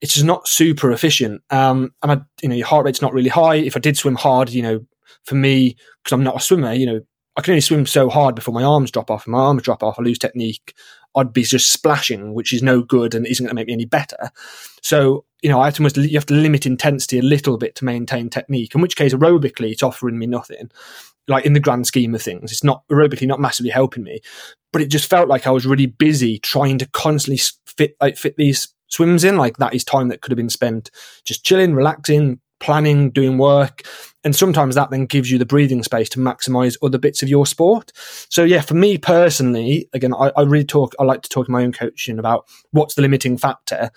It's 0.00 0.14
just 0.14 0.26
not 0.26 0.46
super 0.46 0.92
efficient. 0.92 1.42
Um, 1.50 1.94
and 2.02 2.12
I, 2.12 2.20
you 2.42 2.50
know, 2.50 2.54
your 2.54 2.66
heart 2.66 2.84
rate's 2.84 3.00
not 3.00 3.14
really 3.14 3.30
high. 3.30 3.56
If 3.56 3.76
I 3.76 3.80
did 3.80 3.96
swim 3.96 4.16
hard, 4.16 4.50
you 4.50 4.62
know, 4.62 4.84
for 5.24 5.36
me, 5.36 5.76
because 6.02 6.12
I'm 6.12 6.22
not 6.22 6.36
a 6.36 6.40
swimmer, 6.40 6.74
you 6.74 6.86
know, 6.86 7.00
I 7.36 7.42
can 7.42 7.52
only 7.52 7.60
swim 7.60 7.86
so 7.86 8.08
hard 8.08 8.34
before 8.34 8.54
my 8.54 8.62
arms 8.62 8.90
drop 8.90 9.10
off. 9.10 9.26
my 9.26 9.38
arms 9.38 9.62
drop 9.62 9.82
off, 9.82 9.98
I 9.98 10.02
lose 10.02 10.18
technique. 10.18 10.74
I'd 11.14 11.32
be 11.32 11.42
just 11.42 11.72
splashing, 11.72 12.34
which 12.34 12.52
is 12.52 12.62
no 12.62 12.82
good 12.82 13.14
and 13.14 13.26
isn't 13.26 13.44
going 13.44 13.50
to 13.50 13.54
make 13.54 13.66
me 13.66 13.72
any 13.72 13.84
better. 13.84 14.30
So, 14.82 15.24
you 15.42 15.48
know, 15.48 15.60
I 15.60 15.66
have 15.66 15.74
to 15.74 15.82
almost, 15.82 15.96
you 15.96 16.16
have 16.16 16.26
to 16.26 16.34
limit 16.34 16.66
intensity 16.66 17.18
a 17.18 17.22
little 17.22 17.58
bit 17.58 17.74
to 17.76 17.84
maintain 17.84 18.28
technique, 18.28 18.74
in 18.74 18.80
which 18.80 18.96
case 18.96 19.14
aerobically 19.14 19.70
it's 19.70 19.82
offering 19.82 20.18
me 20.18 20.26
nothing. 20.26 20.70
Like 21.28 21.44
in 21.44 21.54
the 21.54 21.60
grand 21.60 21.86
scheme 21.86 22.14
of 22.14 22.22
things, 22.22 22.52
it's 22.52 22.64
not 22.64 22.86
aerobically 22.88 23.26
not 23.26 23.40
massively 23.40 23.70
helping 23.70 24.04
me, 24.04 24.20
but 24.72 24.82
it 24.82 24.88
just 24.88 25.08
felt 25.08 25.28
like 25.28 25.46
I 25.46 25.50
was 25.50 25.66
really 25.66 25.86
busy 25.86 26.38
trying 26.38 26.78
to 26.78 26.88
constantly 26.90 27.40
fit, 27.66 27.96
like 28.00 28.16
fit 28.16 28.36
these 28.36 28.68
swims 28.88 29.24
in. 29.24 29.36
Like 29.36 29.56
that 29.56 29.74
is 29.74 29.84
time 29.84 30.08
that 30.08 30.20
could 30.20 30.32
have 30.32 30.36
been 30.36 30.50
spent 30.50 30.90
just 31.24 31.44
chilling, 31.44 31.74
relaxing, 31.74 32.40
planning, 32.60 33.10
doing 33.10 33.38
work. 33.38 33.82
And 34.26 34.34
sometimes 34.34 34.74
that 34.74 34.90
then 34.90 35.06
gives 35.06 35.30
you 35.30 35.38
the 35.38 35.46
breathing 35.46 35.84
space 35.84 36.08
to 36.08 36.18
maximize 36.18 36.76
other 36.82 36.98
bits 36.98 37.22
of 37.22 37.28
your 37.28 37.46
sport. 37.46 37.92
So 38.28 38.42
yeah, 38.42 38.60
for 38.60 38.74
me 38.74 38.98
personally, 38.98 39.88
again, 39.92 40.12
I, 40.12 40.32
I 40.36 40.42
really 40.42 40.64
talk, 40.64 40.96
I 40.98 41.04
like 41.04 41.22
to 41.22 41.28
talk 41.28 41.46
to 41.46 41.52
my 41.52 41.62
own 41.62 41.70
coaching 41.70 42.18
about 42.18 42.44
what's 42.72 42.96
the 42.96 43.02
limiting 43.02 43.38
factor. 43.38 43.92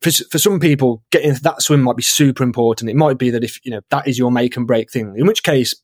For, 0.00 0.12
for 0.30 0.38
some 0.38 0.60
people, 0.60 1.02
getting 1.10 1.34
that 1.34 1.60
swim 1.60 1.82
might 1.82 1.96
be 1.96 2.04
super 2.04 2.44
important. 2.44 2.88
It 2.88 2.94
might 2.94 3.18
be 3.18 3.30
that 3.30 3.42
if, 3.42 3.58
you 3.64 3.72
know, 3.72 3.80
that 3.90 4.06
is 4.06 4.16
your 4.16 4.30
make 4.30 4.56
and 4.56 4.64
break 4.64 4.92
thing, 4.92 5.12
in 5.16 5.26
which 5.26 5.42
case, 5.42 5.74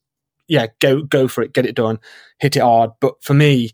yeah, 0.47 0.69
go, 0.79 1.03
go 1.03 1.27
for 1.27 1.43
it, 1.43 1.53
get 1.53 1.67
it 1.67 1.75
done, 1.75 1.99
hit 2.39 2.55
it 2.55 2.63
hard. 2.63 2.93
But 3.01 3.21
for 3.25 3.35
me, 3.35 3.73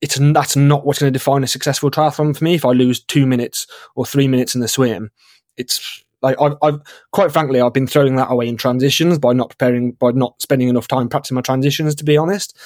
it's 0.00 0.16
that's 0.18 0.56
not 0.56 0.86
what's 0.86 1.00
going 1.00 1.12
to 1.12 1.18
define 1.18 1.44
a 1.44 1.46
successful 1.46 1.90
triathlon 1.90 2.34
for 2.34 2.44
me. 2.44 2.54
If 2.54 2.64
I 2.64 2.70
lose 2.70 3.04
two 3.04 3.26
minutes 3.26 3.66
or 3.94 4.06
three 4.06 4.26
minutes 4.26 4.54
in 4.54 4.62
the 4.62 4.68
swim, 4.68 5.10
it's 5.58 6.02
like 6.22 6.40
I've, 6.40 6.56
I've, 6.62 6.80
quite 7.12 7.32
frankly, 7.32 7.60
I've 7.60 7.72
been 7.72 7.86
throwing 7.86 8.16
that 8.16 8.30
away 8.30 8.48
in 8.48 8.56
transitions 8.56 9.18
by 9.18 9.32
not 9.32 9.50
preparing, 9.50 9.92
by 9.92 10.12
not 10.12 10.40
spending 10.40 10.68
enough 10.68 10.88
time 10.88 11.08
practicing 11.08 11.34
my 11.34 11.40
transitions. 11.40 11.94
To 11.96 12.04
be 12.04 12.16
honest, 12.16 12.56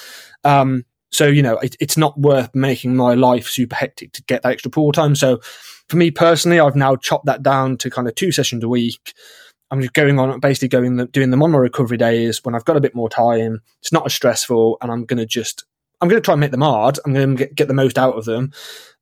um, 0.44 0.84
so 1.10 1.26
you 1.26 1.42
know, 1.42 1.58
it, 1.58 1.76
it's 1.80 1.96
not 1.96 2.18
worth 2.18 2.54
making 2.54 2.96
my 2.96 3.14
life 3.14 3.48
super 3.48 3.76
hectic 3.76 4.12
to 4.12 4.22
get 4.24 4.42
that 4.42 4.52
extra 4.52 4.70
pool 4.70 4.92
time. 4.92 5.14
So, 5.14 5.40
for 5.88 5.96
me 5.96 6.10
personally, 6.10 6.60
I've 6.60 6.76
now 6.76 6.96
chopped 6.96 7.26
that 7.26 7.42
down 7.42 7.76
to 7.78 7.90
kind 7.90 8.08
of 8.08 8.14
two 8.14 8.32
sessions 8.32 8.64
a 8.64 8.68
week. 8.68 9.14
I'm 9.70 9.80
just 9.80 9.94
going 9.94 10.18
on, 10.18 10.38
basically 10.40 10.68
going 10.68 10.96
the, 10.96 11.06
doing 11.06 11.30
them 11.30 11.42
on 11.42 11.50
my 11.50 11.58
recovery 11.58 11.96
days 11.96 12.44
when 12.44 12.54
I've 12.54 12.64
got 12.64 12.76
a 12.76 12.80
bit 12.80 12.94
more 12.94 13.08
time. 13.08 13.60
It's 13.80 13.92
not 13.92 14.06
as 14.06 14.14
stressful, 14.14 14.78
and 14.80 14.90
I'm 14.90 15.04
going 15.04 15.18
to 15.18 15.26
just, 15.26 15.64
I'm 16.00 16.08
going 16.08 16.20
to 16.20 16.24
try 16.24 16.34
and 16.34 16.40
make 16.40 16.50
them 16.50 16.60
hard. 16.60 16.98
I'm 17.04 17.12
going 17.12 17.36
to 17.36 17.44
get, 17.44 17.54
get 17.54 17.68
the 17.68 17.74
most 17.74 17.98
out 17.98 18.14
of 18.14 18.24
them. 18.24 18.52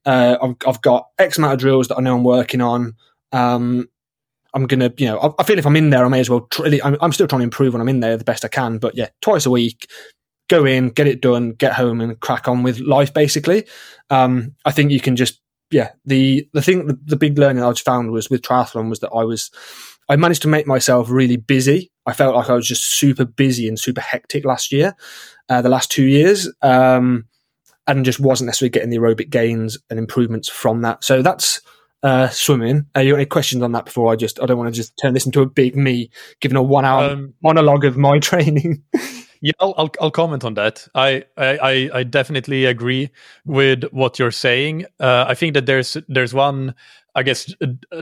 Uh, 0.04 0.36
I've, 0.42 0.56
I've 0.66 0.82
got 0.82 1.08
X 1.18 1.38
amount 1.38 1.54
of 1.54 1.60
drills 1.60 1.88
that 1.88 1.98
I 1.98 2.00
know 2.00 2.16
I'm 2.16 2.24
working 2.24 2.60
on. 2.60 2.94
Um, 3.32 3.88
I'm 4.54 4.66
gonna, 4.66 4.92
you 4.96 5.06
know, 5.06 5.18
I, 5.18 5.42
I, 5.42 5.44
feel 5.44 5.58
if 5.58 5.66
I'm 5.66 5.76
in 5.76 5.90
there, 5.90 6.04
I 6.04 6.08
may 6.08 6.20
as 6.20 6.28
well. 6.28 6.42
Try, 6.50 6.80
I'm, 6.84 6.96
I'm 7.00 7.12
still 7.12 7.26
trying 7.26 7.40
to 7.40 7.44
improve 7.44 7.72
when 7.72 7.80
I'm 7.80 7.88
in 7.88 8.00
there 8.00 8.16
the 8.16 8.24
best 8.24 8.44
I 8.44 8.48
can. 8.48 8.78
But 8.78 8.96
yeah, 8.96 9.08
twice 9.20 9.46
a 9.46 9.50
week, 9.50 9.90
go 10.48 10.64
in, 10.64 10.90
get 10.90 11.06
it 11.06 11.20
done, 11.20 11.52
get 11.52 11.72
home, 11.72 12.00
and 12.00 12.18
crack 12.20 12.48
on 12.48 12.62
with 12.62 12.78
life. 12.80 13.14
Basically, 13.14 13.64
um, 14.10 14.54
I 14.64 14.72
think 14.72 14.90
you 14.90 15.00
can 15.00 15.16
just, 15.16 15.40
yeah. 15.70 15.92
The 16.04 16.48
the 16.52 16.62
thing, 16.62 16.86
the, 16.86 16.98
the 17.04 17.16
big 17.16 17.38
learning 17.38 17.62
I 17.62 17.70
just 17.70 17.84
found 17.84 18.10
was 18.10 18.28
with 18.28 18.42
triathlon 18.42 18.90
was 18.90 19.00
that 19.00 19.10
I 19.14 19.24
was, 19.24 19.50
I 20.08 20.16
managed 20.16 20.42
to 20.42 20.48
make 20.48 20.66
myself 20.66 21.08
really 21.10 21.36
busy. 21.36 21.90
I 22.04 22.12
felt 22.12 22.34
like 22.34 22.50
I 22.50 22.54
was 22.54 22.68
just 22.68 22.84
super 22.84 23.24
busy 23.24 23.68
and 23.68 23.78
super 23.78 24.00
hectic 24.00 24.44
last 24.44 24.72
year, 24.72 24.94
uh, 25.48 25.62
the 25.62 25.68
last 25.68 25.90
two 25.90 26.04
years. 26.04 26.52
Um, 26.60 27.26
and 27.86 28.04
just 28.04 28.20
wasn't 28.20 28.46
necessarily 28.46 28.70
getting 28.70 28.90
the 28.90 28.98
aerobic 28.98 29.30
gains 29.30 29.78
and 29.90 29.98
improvements 29.98 30.48
from 30.48 30.82
that. 30.82 31.02
So 31.02 31.22
that's 31.22 31.60
uh, 32.02 32.28
swimming. 32.28 32.86
Are 32.94 33.02
you 33.02 33.14
any 33.14 33.26
questions 33.26 33.62
on 33.62 33.72
that 33.72 33.86
before 33.86 34.12
I 34.12 34.16
just, 34.16 34.40
I 34.40 34.46
don't 34.46 34.58
want 34.58 34.68
to 34.68 34.76
just 34.76 34.96
turn 34.96 35.14
this 35.14 35.26
into 35.26 35.40
a 35.40 35.46
big 35.46 35.76
me 35.76 36.10
giving 36.40 36.56
a 36.56 36.62
one 36.62 36.84
hour 36.84 37.10
um, 37.10 37.34
monologue 37.42 37.84
of 37.84 37.96
my 37.96 38.18
training. 38.20 38.82
yeah, 39.40 39.52
I'll, 39.60 39.74
I'll, 39.76 39.90
I'll, 40.00 40.10
comment 40.10 40.44
on 40.44 40.54
that. 40.54 40.86
I, 40.94 41.24
I, 41.36 41.90
I 41.92 42.02
definitely 42.02 42.64
agree 42.64 43.10
with 43.44 43.84
what 43.92 44.18
you're 44.18 44.30
saying. 44.30 44.86
Uh, 44.98 45.26
I 45.28 45.34
think 45.34 45.54
that 45.54 45.66
there's, 45.66 45.96
there's 46.08 46.34
one 46.34 46.74
I 47.14 47.22
guess 47.22 47.54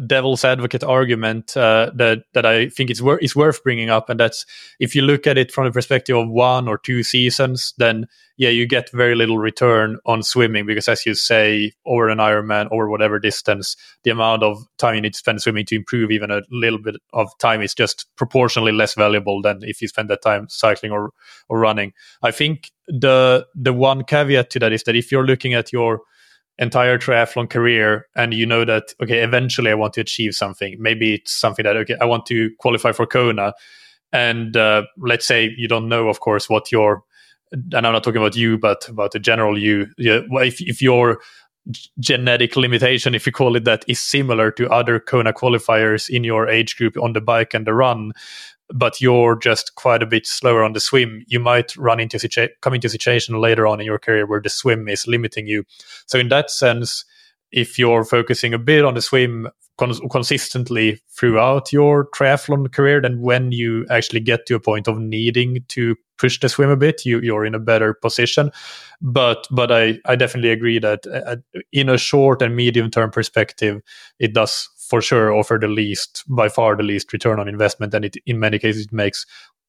devil's 0.07 0.45
advocate 0.45 0.85
argument 0.85 1.57
uh, 1.57 1.91
that 1.97 2.25
that 2.33 2.47
I 2.47 2.69
think 2.69 2.91
is, 2.91 3.03
wor- 3.03 3.19
is 3.19 3.35
worth 3.35 3.63
bringing 3.65 3.91
up, 3.91 4.09
and 4.09 4.21
that's 4.21 4.47
if 4.79 4.95
you 4.95 5.03
look 5.03 5.27
at 5.27 5.37
it 5.37 5.51
from 5.51 5.65
the 5.65 5.73
perspective 5.73 6.17
of 6.17 6.29
one 6.29 6.69
or 6.69 6.79
two 6.79 7.03
seasons, 7.03 7.75
then 7.77 8.07
yeah, 8.37 8.49
you 8.49 8.67
get 8.67 8.91
very 8.93 9.15
little 9.15 9.37
return 9.37 9.99
on 10.07 10.23
swimming 10.23 10.65
because, 10.65 10.89
as 10.89 11.05
you 11.05 11.15
say, 11.15 11.73
over 11.85 12.09
an 12.09 12.19
Ironman 12.19 12.69
or 12.71 12.89
whatever 12.89 13.19
distance, 13.19 13.77
the 14.05 14.11
amount 14.11 14.43
of 14.43 14.65
time 14.79 14.95
you 14.95 15.01
need 15.01 15.13
to 15.13 15.19
spend 15.19 15.43
swimming 15.43 15.67
to 15.67 15.77
improve 15.77 16.11
even 16.11 16.31
a 16.31 16.41
little 16.51 16.79
bit 16.79 16.97
of 17.13 17.37
time 17.39 17.63
is 17.63 17.75
just 17.75 18.07
proportionally 18.17 18.73
less 18.73 18.95
valuable 18.95 19.43
than 19.43 19.59
if 19.63 19.83
you 19.83 19.89
spend 19.89 20.09
that 20.09 20.23
time 20.23 20.47
cycling 20.49 20.93
or 20.93 21.11
or 21.49 21.59
running. 21.59 21.93
I 22.23 22.31
think 22.31 22.71
the 22.87 23.47
the 23.55 23.73
one 23.73 24.05
caveat 24.05 24.51
to 24.51 24.59
that 24.61 24.73
is 24.73 24.85
that 24.85 24.97
if 24.97 25.11
you're 25.11 25.27
looking 25.27 25.53
at 25.53 25.73
your 25.73 26.01
entire 26.61 26.99
triathlon 26.99 27.49
career 27.49 28.07
and 28.15 28.35
you 28.35 28.47
know 28.47 28.65
that 28.65 28.93
okay 29.03 29.23
eventually 29.23 29.71
i 29.71 29.75
want 29.75 29.95
to 29.95 30.01
achieve 30.01 30.35
something. 30.35 30.77
Maybe 30.79 31.15
it's 31.15 31.33
something 31.33 31.65
that 31.65 31.77
okay 31.77 31.97
i 32.01 32.05
want 32.05 32.27
to 32.27 32.51
qualify 32.59 32.93
for 32.93 33.07
kona. 33.07 33.55
And 34.13 34.57
uh, 34.57 34.83
let's 34.99 35.27
say 35.27 35.55
you 35.57 35.69
don't 35.69 35.89
know 35.89 36.09
of 36.09 36.21
course 36.21 36.49
what 36.49 36.71
your 36.71 37.03
and 37.53 37.75
i'm 37.75 37.93
not 37.93 38.05
talking 38.05 38.21
about 38.21 38.37
you 38.37 38.59
but 38.59 38.89
about 38.89 39.13
the 39.13 39.19
general 39.19 39.59
you 39.59 39.87
yeah, 39.99 40.21
if, 40.33 40.61
if 40.61 40.81
your 40.81 41.21
genetic 41.99 42.57
limitation, 42.57 43.15
if 43.15 43.27
you 43.27 43.33
call 43.33 43.57
it 43.57 43.65
that, 43.65 43.85
is 43.87 44.01
similar 44.01 44.51
to 44.53 44.69
other 44.71 44.99
Kona 44.99 45.33
qualifiers 45.33 46.09
in 46.09 46.25
your 46.25 46.49
age 46.49 46.77
group 46.77 46.97
on 46.97 47.13
the 47.13 47.21
bike 47.21 47.55
and 47.55 47.67
the 47.67 47.75
run, 47.75 48.13
but 48.73 49.01
you're 49.01 49.37
just 49.37 49.75
quite 49.75 50.03
a 50.03 50.07
bit 50.07 50.27
slower 50.27 50.63
on 50.63 50.73
the 50.73 50.81
swim, 50.81 51.25
you 51.27 51.41
might 51.41 51.77
run 51.77 52.01
into 52.01 52.19
situa- 52.19 52.51
come 52.61 52.75
into 52.75 52.87
a 52.87 52.91
situation 52.91 53.41
later 53.41 53.67
on 53.67 53.81
in 53.81 53.87
your 53.87 53.99
career 53.99 54.27
where 54.27 54.41
the 54.41 54.51
swim 54.51 54.89
is 54.89 55.07
limiting 55.07 55.47
you. 55.47 55.65
So 56.07 56.19
in 56.19 56.29
that 56.29 56.51
sense, 56.51 57.05
if 57.53 57.79
you're 57.79 58.05
focusing 58.05 58.55
a 58.55 58.59
bit 58.59 58.85
on 58.85 58.95
the 58.95 59.03
swim 59.03 59.49
cons- 59.79 60.01
consistently 60.11 61.01
throughout 61.09 61.73
your 61.73 62.09
triathlon 62.11 62.73
career, 62.73 63.01
then 63.01 63.21
when 63.21 63.51
you 63.53 63.87
actually 63.91 64.21
get 64.21 64.47
to 64.47 64.55
a 64.55 64.61
point 64.61 64.87
of 64.87 64.99
needing 64.99 65.65
to 65.69 65.97
push 66.19 66.39
the 66.39 66.49
swim 66.49 66.71
a 66.71 66.77
bit, 66.77 67.05
you, 67.05 67.19
you're 67.21 67.47
in 67.47 67.55
a 67.55 67.59
better 67.59 67.95
position. 67.95 68.51
But 69.01 69.47
but 69.51 69.73
I, 69.73 69.99
I 70.05 70.17
definitely 70.17 70.51
agree 70.51 70.79
that 70.79 71.07
uh, 71.07 71.37
in 71.73 71.89
a 71.89 71.99
short 71.99 72.43
and 72.43 72.55
medium 72.55 72.91
term 72.91 73.11
perspective, 73.11 73.81
it 74.19 74.35
does 74.35 74.69
for 74.91 75.01
sure 75.01 75.33
offer 75.33 75.57
the 75.59 75.69
least, 75.69 76.25
by 76.29 76.49
far 76.49 76.77
the 76.77 76.83
least 76.83 77.13
return 77.13 77.39
on 77.39 77.49
investment, 77.49 77.95
and 77.95 78.05
it 78.05 78.17
in 78.27 78.41
many 78.41 78.59
cases 78.59 78.87
it 78.87 78.93
makes 78.93 79.25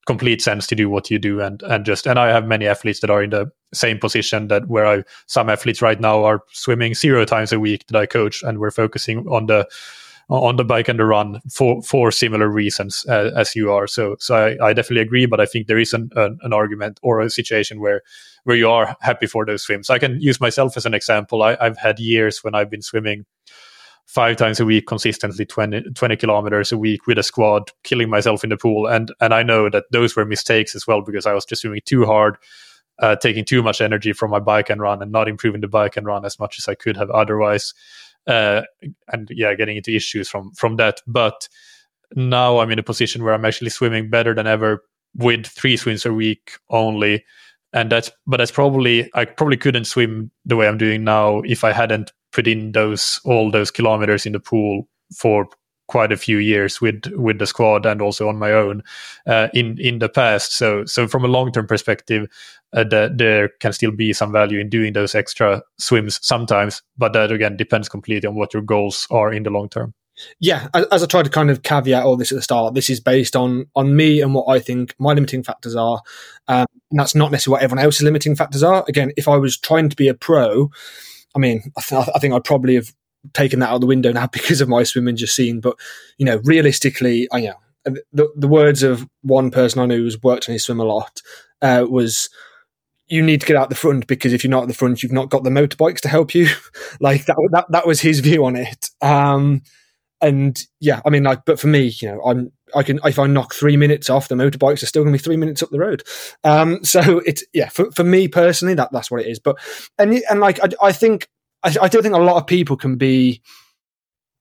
complete 0.07 0.41
sense 0.41 0.65
to 0.65 0.75
do 0.75 0.89
what 0.89 1.11
you 1.11 1.19
do 1.19 1.39
and 1.41 1.61
and 1.61 1.85
just 1.85 2.07
and 2.07 2.17
I 2.17 2.29
have 2.29 2.47
many 2.47 2.65
athletes 2.65 3.01
that 3.01 3.11
are 3.11 3.21
in 3.21 3.29
the 3.29 3.51
same 3.71 3.99
position 3.99 4.47
that 4.47 4.67
where 4.67 4.87
I 4.87 5.03
some 5.27 5.47
athletes 5.47 5.79
right 5.79 5.99
now 5.99 6.23
are 6.23 6.41
swimming 6.51 6.95
zero 6.95 7.23
times 7.23 7.53
a 7.53 7.59
week 7.59 7.85
that 7.87 7.95
I 7.95 8.07
coach 8.07 8.41
and 8.41 8.57
we're 8.57 8.71
focusing 8.71 9.19
on 9.27 9.45
the 9.45 9.67
on 10.29 10.55
the 10.55 10.63
bike 10.63 10.87
and 10.87 10.97
the 10.97 11.05
run 11.05 11.39
for 11.51 11.83
for 11.83 12.11
similar 12.11 12.49
reasons 12.49 13.05
uh, 13.09 13.31
as 13.35 13.55
you 13.55 13.71
are. 13.71 13.85
So 13.85 14.15
so 14.19 14.35
I, 14.35 14.69
I, 14.69 14.73
definitely 14.73 15.01
agree, 15.01 15.25
but 15.25 15.41
I 15.41 15.45
think 15.45 15.67
there 15.67 15.77
is 15.77 15.93
an, 15.93 16.09
an, 16.15 16.39
an 16.41 16.53
argument 16.53 16.99
or 17.03 17.19
a 17.19 17.29
situation 17.29 17.81
where 17.81 18.01
where 18.45 18.55
you 18.55 18.69
are 18.69 18.95
happy 19.01 19.27
for 19.27 19.45
those 19.45 19.63
swims. 19.63 19.89
I 19.89 19.99
can 19.99 20.21
use 20.21 20.39
myself 20.39 20.77
as 20.77 20.85
an 20.85 20.93
example. 20.93 21.43
I, 21.43 21.57
I've 21.59 21.77
had 21.77 21.99
years 21.99 22.43
when 22.43 22.55
I've 22.55 22.71
been 22.71 22.81
swimming 22.81 23.25
five 24.05 24.35
times 24.35 24.59
a 24.59 24.65
week 24.65 24.87
consistently 24.87 25.45
20, 25.45 25.83
20, 25.93 26.15
kilometers 26.17 26.71
a 26.71 26.77
week 26.77 27.07
with 27.07 27.17
a 27.17 27.23
squad 27.23 27.71
killing 27.83 28.09
myself 28.09 28.43
in 28.43 28.49
the 28.49 28.57
pool 28.57 28.87
and 28.87 29.13
and 29.21 29.33
i 29.33 29.41
know 29.41 29.69
that 29.69 29.85
those 29.91 30.15
were 30.15 30.25
mistakes 30.25 30.75
as 30.75 30.85
well 30.85 31.01
because 31.01 31.25
i 31.25 31.33
was 31.33 31.45
just 31.45 31.61
swimming 31.61 31.81
too 31.85 32.05
hard 32.05 32.37
uh, 32.99 33.15
taking 33.15 33.45
too 33.45 33.63
much 33.63 33.81
energy 33.81 34.13
from 34.13 34.29
my 34.29 34.39
bike 34.39 34.69
and 34.69 34.81
run 34.81 35.01
and 35.01 35.11
not 35.11 35.27
improving 35.27 35.61
the 35.61 35.67
bike 35.67 35.97
and 35.97 36.05
run 36.05 36.25
as 36.25 36.39
much 36.39 36.59
as 36.59 36.67
i 36.67 36.75
could 36.75 36.97
have 36.97 37.09
otherwise 37.09 37.73
uh, 38.27 38.61
and 39.07 39.29
yeah, 39.31 39.53
getting 39.55 39.77
into 39.77 39.95
issues 39.95 40.29
from 40.29 40.51
from 40.53 40.75
that. 40.77 41.01
But 41.07 41.47
now 42.15 42.59
I'm 42.59 42.71
in 42.71 42.79
a 42.79 42.83
position 42.83 43.23
where 43.23 43.33
I'm 43.33 43.45
actually 43.45 43.69
swimming 43.69 44.09
better 44.09 44.33
than 44.33 44.47
ever 44.47 44.83
with 45.15 45.45
three 45.45 45.77
swims 45.77 46.05
a 46.05 46.13
week 46.13 46.51
only. 46.69 47.23
And 47.73 47.91
that's 47.91 48.11
but 48.27 48.37
that's 48.37 48.51
probably 48.51 49.09
I 49.13 49.25
probably 49.25 49.57
couldn't 49.57 49.85
swim 49.85 50.31
the 50.45 50.55
way 50.55 50.67
I'm 50.67 50.77
doing 50.77 51.03
now 51.03 51.41
if 51.45 51.63
I 51.63 51.71
hadn't 51.71 52.11
put 52.31 52.47
in 52.47 52.71
those 52.71 53.19
all 53.23 53.51
those 53.51 53.71
kilometers 53.71 54.25
in 54.25 54.33
the 54.33 54.39
pool 54.39 54.87
for 55.15 55.47
quite 55.91 56.13
a 56.13 56.17
few 56.17 56.37
years 56.37 56.79
with 56.79 57.01
with 57.17 57.37
the 57.37 57.45
squad 57.45 57.85
and 57.85 58.01
also 58.01 58.29
on 58.29 58.39
my 58.39 58.53
own 58.53 58.81
uh, 59.27 59.49
in 59.53 59.77
in 59.77 59.99
the 59.99 60.07
past. 60.07 60.55
So 60.55 60.85
so 60.85 61.07
from 61.07 61.25
a 61.25 61.27
long 61.27 61.51
term 61.51 61.67
perspective, 61.67 62.27
uh, 62.73 62.85
the, 62.85 63.13
there 63.13 63.49
can 63.59 63.73
still 63.73 63.91
be 63.91 64.13
some 64.13 64.31
value 64.31 64.59
in 64.59 64.69
doing 64.69 64.93
those 64.93 65.13
extra 65.15 65.61
swims 65.77 66.19
sometimes, 66.25 66.81
but 66.97 67.11
that 67.13 67.31
again 67.31 67.57
depends 67.57 67.89
completely 67.89 68.27
on 68.27 68.35
what 68.35 68.53
your 68.53 68.63
goals 68.63 69.05
are 69.11 69.33
in 69.33 69.43
the 69.43 69.49
long 69.49 69.67
term. 69.67 69.93
Yeah, 70.39 70.67
as 70.73 71.03
I 71.03 71.07
tried 71.07 71.23
to 71.23 71.29
kind 71.29 71.49
of 71.49 71.63
caveat 71.63 72.03
all 72.03 72.15
this 72.15 72.31
at 72.31 72.35
the 72.35 72.41
start, 72.41 72.73
this 72.73 72.89
is 72.89 72.99
based 73.01 73.35
on 73.35 73.65
on 73.75 73.95
me 73.95 74.21
and 74.21 74.33
what 74.33 74.47
I 74.47 74.59
think 74.59 74.95
my 74.97 75.13
limiting 75.13 75.43
factors 75.43 75.75
are. 75.75 76.01
Um, 76.47 76.67
and 76.89 76.99
that's 76.99 77.15
not 77.15 77.31
necessarily 77.31 77.55
what 77.55 77.63
everyone 77.63 77.83
else's 77.83 78.03
limiting 78.03 78.35
factors 78.35 78.63
are. 78.63 78.85
Again, 78.87 79.11
if 79.17 79.27
I 79.27 79.37
was 79.37 79.57
trying 79.57 79.89
to 79.89 79.95
be 79.95 80.07
a 80.07 80.13
pro, 80.13 80.69
I 81.35 81.39
mean, 81.39 81.71
I, 81.77 81.81
th- 81.81 82.09
I 82.13 82.19
think 82.19 82.33
I'd 82.33 82.43
probably 82.43 82.75
have 82.75 82.93
taken 83.33 83.59
that 83.59 83.69
out 83.69 83.75
of 83.75 83.81
the 83.81 83.87
window 83.87 84.11
now 84.11 84.27
because 84.31 84.61
of 84.61 84.69
my 84.69 84.83
swimming 84.83 85.15
just 85.15 85.35
seen. 85.35 85.59
But 85.59 85.77
you 86.17 86.25
know, 86.25 86.41
realistically, 86.43 87.27
I 87.31 87.41
know 87.41 87.55
the 88.11 88.29
the 88.35 88.47
words 88.47 88.83
of 88.83 89.07
one 89.21 89.51
person 89.51 89.81
I 89.81 89.85
knew 89.85 90.03
who's 90.03 90.21
worked 90.21 90.49
on 90.49 90.53
his 90.53 90.63
swim 90.63 90.79
a 90.79 90.85
lot 90.85 91.21
uh, 91.61 91.85
was. 91.89 92.29
You 93.07 93.21
need 93.21 93.41
to 93.41 93.45
get 93.45 93.57
out 93.57 93.67
the 93.67 93.75
front 93.75 94.07
because 94.07 94.31
if 94.31 94.41
you're 94.41 94.51
not 94.51 94.61
at 94.61 94.67
the 94.69 94.73
front, 94.73 95.03
you've 95.03 95.11
not 95.11 95.29
got 95.29 95.43
the 95.43 95.49
motorbikes 95.49 95.99
to 95.99 96.07
help 96.07 96.33
you. 96.33 96.47
like 97.01 97.25
that, 97.25 97.35
that, 97.51 97.65
that 97.69 97.85
was 97.85 97.99
his 97.99 98.21
view 98.21 98.45
on 98.45 98.55
it. 98.55 98.89
Um, 99.01 99.63
and 100.21 100.63
yeah, 100.79 101.01
I 101.05 101.09
mean, 101.09 101.23
like, 101.23 101.43
but 101.45 101.59
for 101.59 101.67
me, 101.67 101.93
you 101.99 102.07
know, 102.07 102.21
I'm, 102.23 102.53
I 102.75 102.83
can, 102.83 102.99
if 103.03 103.19
I 103.19 103.27
knock 103.27 103.53
three 103.53 103.77
minutes 103.77 104.09
off, 104.09 104.27
the 104.27 104.35
motorbikes 104.35 104.83
are 104.83 104.87
still 104.87 105.03
going 105.03 105.13
to 105.13 105.19
be 105.19 105.23
three 105.23 105.37
minutes 105.37 105.61
up 105.61 105.69
the 105.69 105.79
road. 105.79 106.03
Um, 106.43 106.83
so 106.83 107.19
it's, 107.19 107.43
yeah, 107.53 107.69
for, 107.69 107.91
for 107.91 108.03
me 108.03 108.27
personally, 108.27 108.73
that, 108.75 108.91
that's 108.91 109.11
what 109.11 109.21
it 109.21 109.27
is. 109.27 109.39
But, 109.39 109.57
and, 109.97 110.13
and 110.29 110.39
like, 110.39 110.59
I, 110.63 110.69
I 110.81 110.91
think 110.91 111.27
I, 111.63 111.75
I 111.81 111.87
don't 111.87 112.01
think 112.01 112.15
a 112.15 112.19
lot 112.19 112.37
of 112.37 112.47
people 112.47 112.77
can 112.77 112.95
be. 112.95 113.41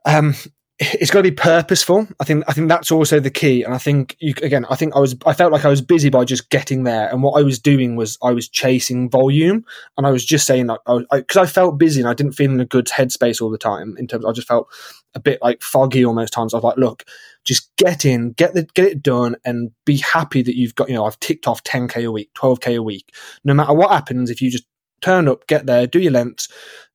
Um, 0.05 0.35
it's 0.79 1.11
got 1.11 1.19
to 1.19 1.31
be 1.31 1.37
purposeful. 1.37 2.09
I 2.21 2.25
think 2.25 2.45
I 2.49 2.55
think 2.55 2.69
that's 2.69 2.91
also 2.91 3.21
the 3.21 3.31
key. 3.31 3.63
And 3.63 3.75
I 3.75 3.79
think 3.79 4.17
you, 4.19 4.33
again, 4.43 4.65
I 4.71 4.77
think 4.77 4.97
I 4.97 4.99
was 4.99 5.15
I 5.27 5.35
felt 5.35 5.53
like 5.53 5.67
I 5.67 5.69
was 5.69 5.83
busy 5.83 6.09
by 6.09 6.25
just 6.25 6.49
getting 6.49 6.85
there, 6.85 7.11
and 7.11 7.23
what 7.23 7.39
I 7.39 7.43
was 7.43 7.59
doing 7.59 7.97
was 7.97 8.17
I 8.23 8.31
was 8.31 8.49
chasing 8.49 9.11
volume, 9.11 9.65
and 9.99 10.07
I 10.07 10.11
was 10.11 10.25
just 10.25 10.47
saying 10.47 10.69
like 10.69 10.81
because 10.87 11.37
I, 11.37 11.41
I, 11.41 11.45
I, 11.45 11.47
felt 11.47 11.79
busy 11.79 12.01
and 12.01 12.09
I 12.09 12.15
didn't 12.15 12.33
feel 12.33 12.51
in 12.51 12.61
a 12.61 12.65
good 12.65 12.87
headspace 12.87 13.43
all 13.43 13.51
the 13.51 13.59
time. 13.59 13.95
In 13.99 14.07
terms, 14.07 14.25
I 14.25 14.33
just 14.33 14.49
felt 14.49 14.69
a 15.15 15.21
bit 15.21 15.41
like 15.43 15.63
foggy 15.63 16.05
almost 16.05 16.33
times. 16.33 16.55
I 16.55 16.59
was 16.59 16.65
like, 16.65 16.79
look, 16.79 17.05
just 17.45 17.71
get 17.77 18.05
in, 18.05 18.33
get 18.33 18.55
the 18.55 18.65
get 18.75 18.87
it 18.87 19.03
done, 19.03 19.37
and 19.45 19.71
be 19.85 19.97
happy 19.99 20.43
that 20.43 20.57
you've 20.57 20.75
got 20.75 20.89
you 20.89 20.95
know 20.95 21.05
I've 21.05 21.21
ticked 21.21 21.47
off 21.47 21.65
10k 21.65 22.05
a 22.07 22.13
week, 22.13 22.31
12k 22.37 22.77
a 22.77 22.83
week. 22.83 23.15
No 23.45 23.55
matter 23.55 23.75
what 23.75 23.91
happens, 23.91 24.31
if 24.31 24.43
you 24.43 24.51
just 24.51 24.67
turn 25.01 25.29
up, 25.29 25.47
get 25.47 25.67
there, 25.67 25.87
do 25.87 25.99
your 25.99 26.13
lengths. 26.13 26.49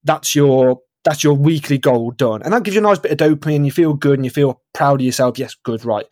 That's 0.03 0.35
your 0.35 0.79
that's 1.03 1.23
your 1.23 1.35
weekly 1.35 1.77
goal 1.77 2.11
done, 2.11 2.41
and 2.41 2.53
that 2.53 2.63
gives 2.63 2.75
you 2.75 2.81
a 2.81 2.83
nice 2.83 2.99
bit 2.99 3.11
of 3.11 3.17
dopamine. 3.17 3.65
You 3.65 3.71
feel 3.71 3.93
good 3.93 4.17
and 4.19 4.25
you 4.25 4.31
feel 4.31 4.61
proud 4.73 5.01
of 5.01 5.05
yourself. 5.05 5.37
Yes, 5.37 5.55
good, 5.63 5.85
right. 5.85 6.05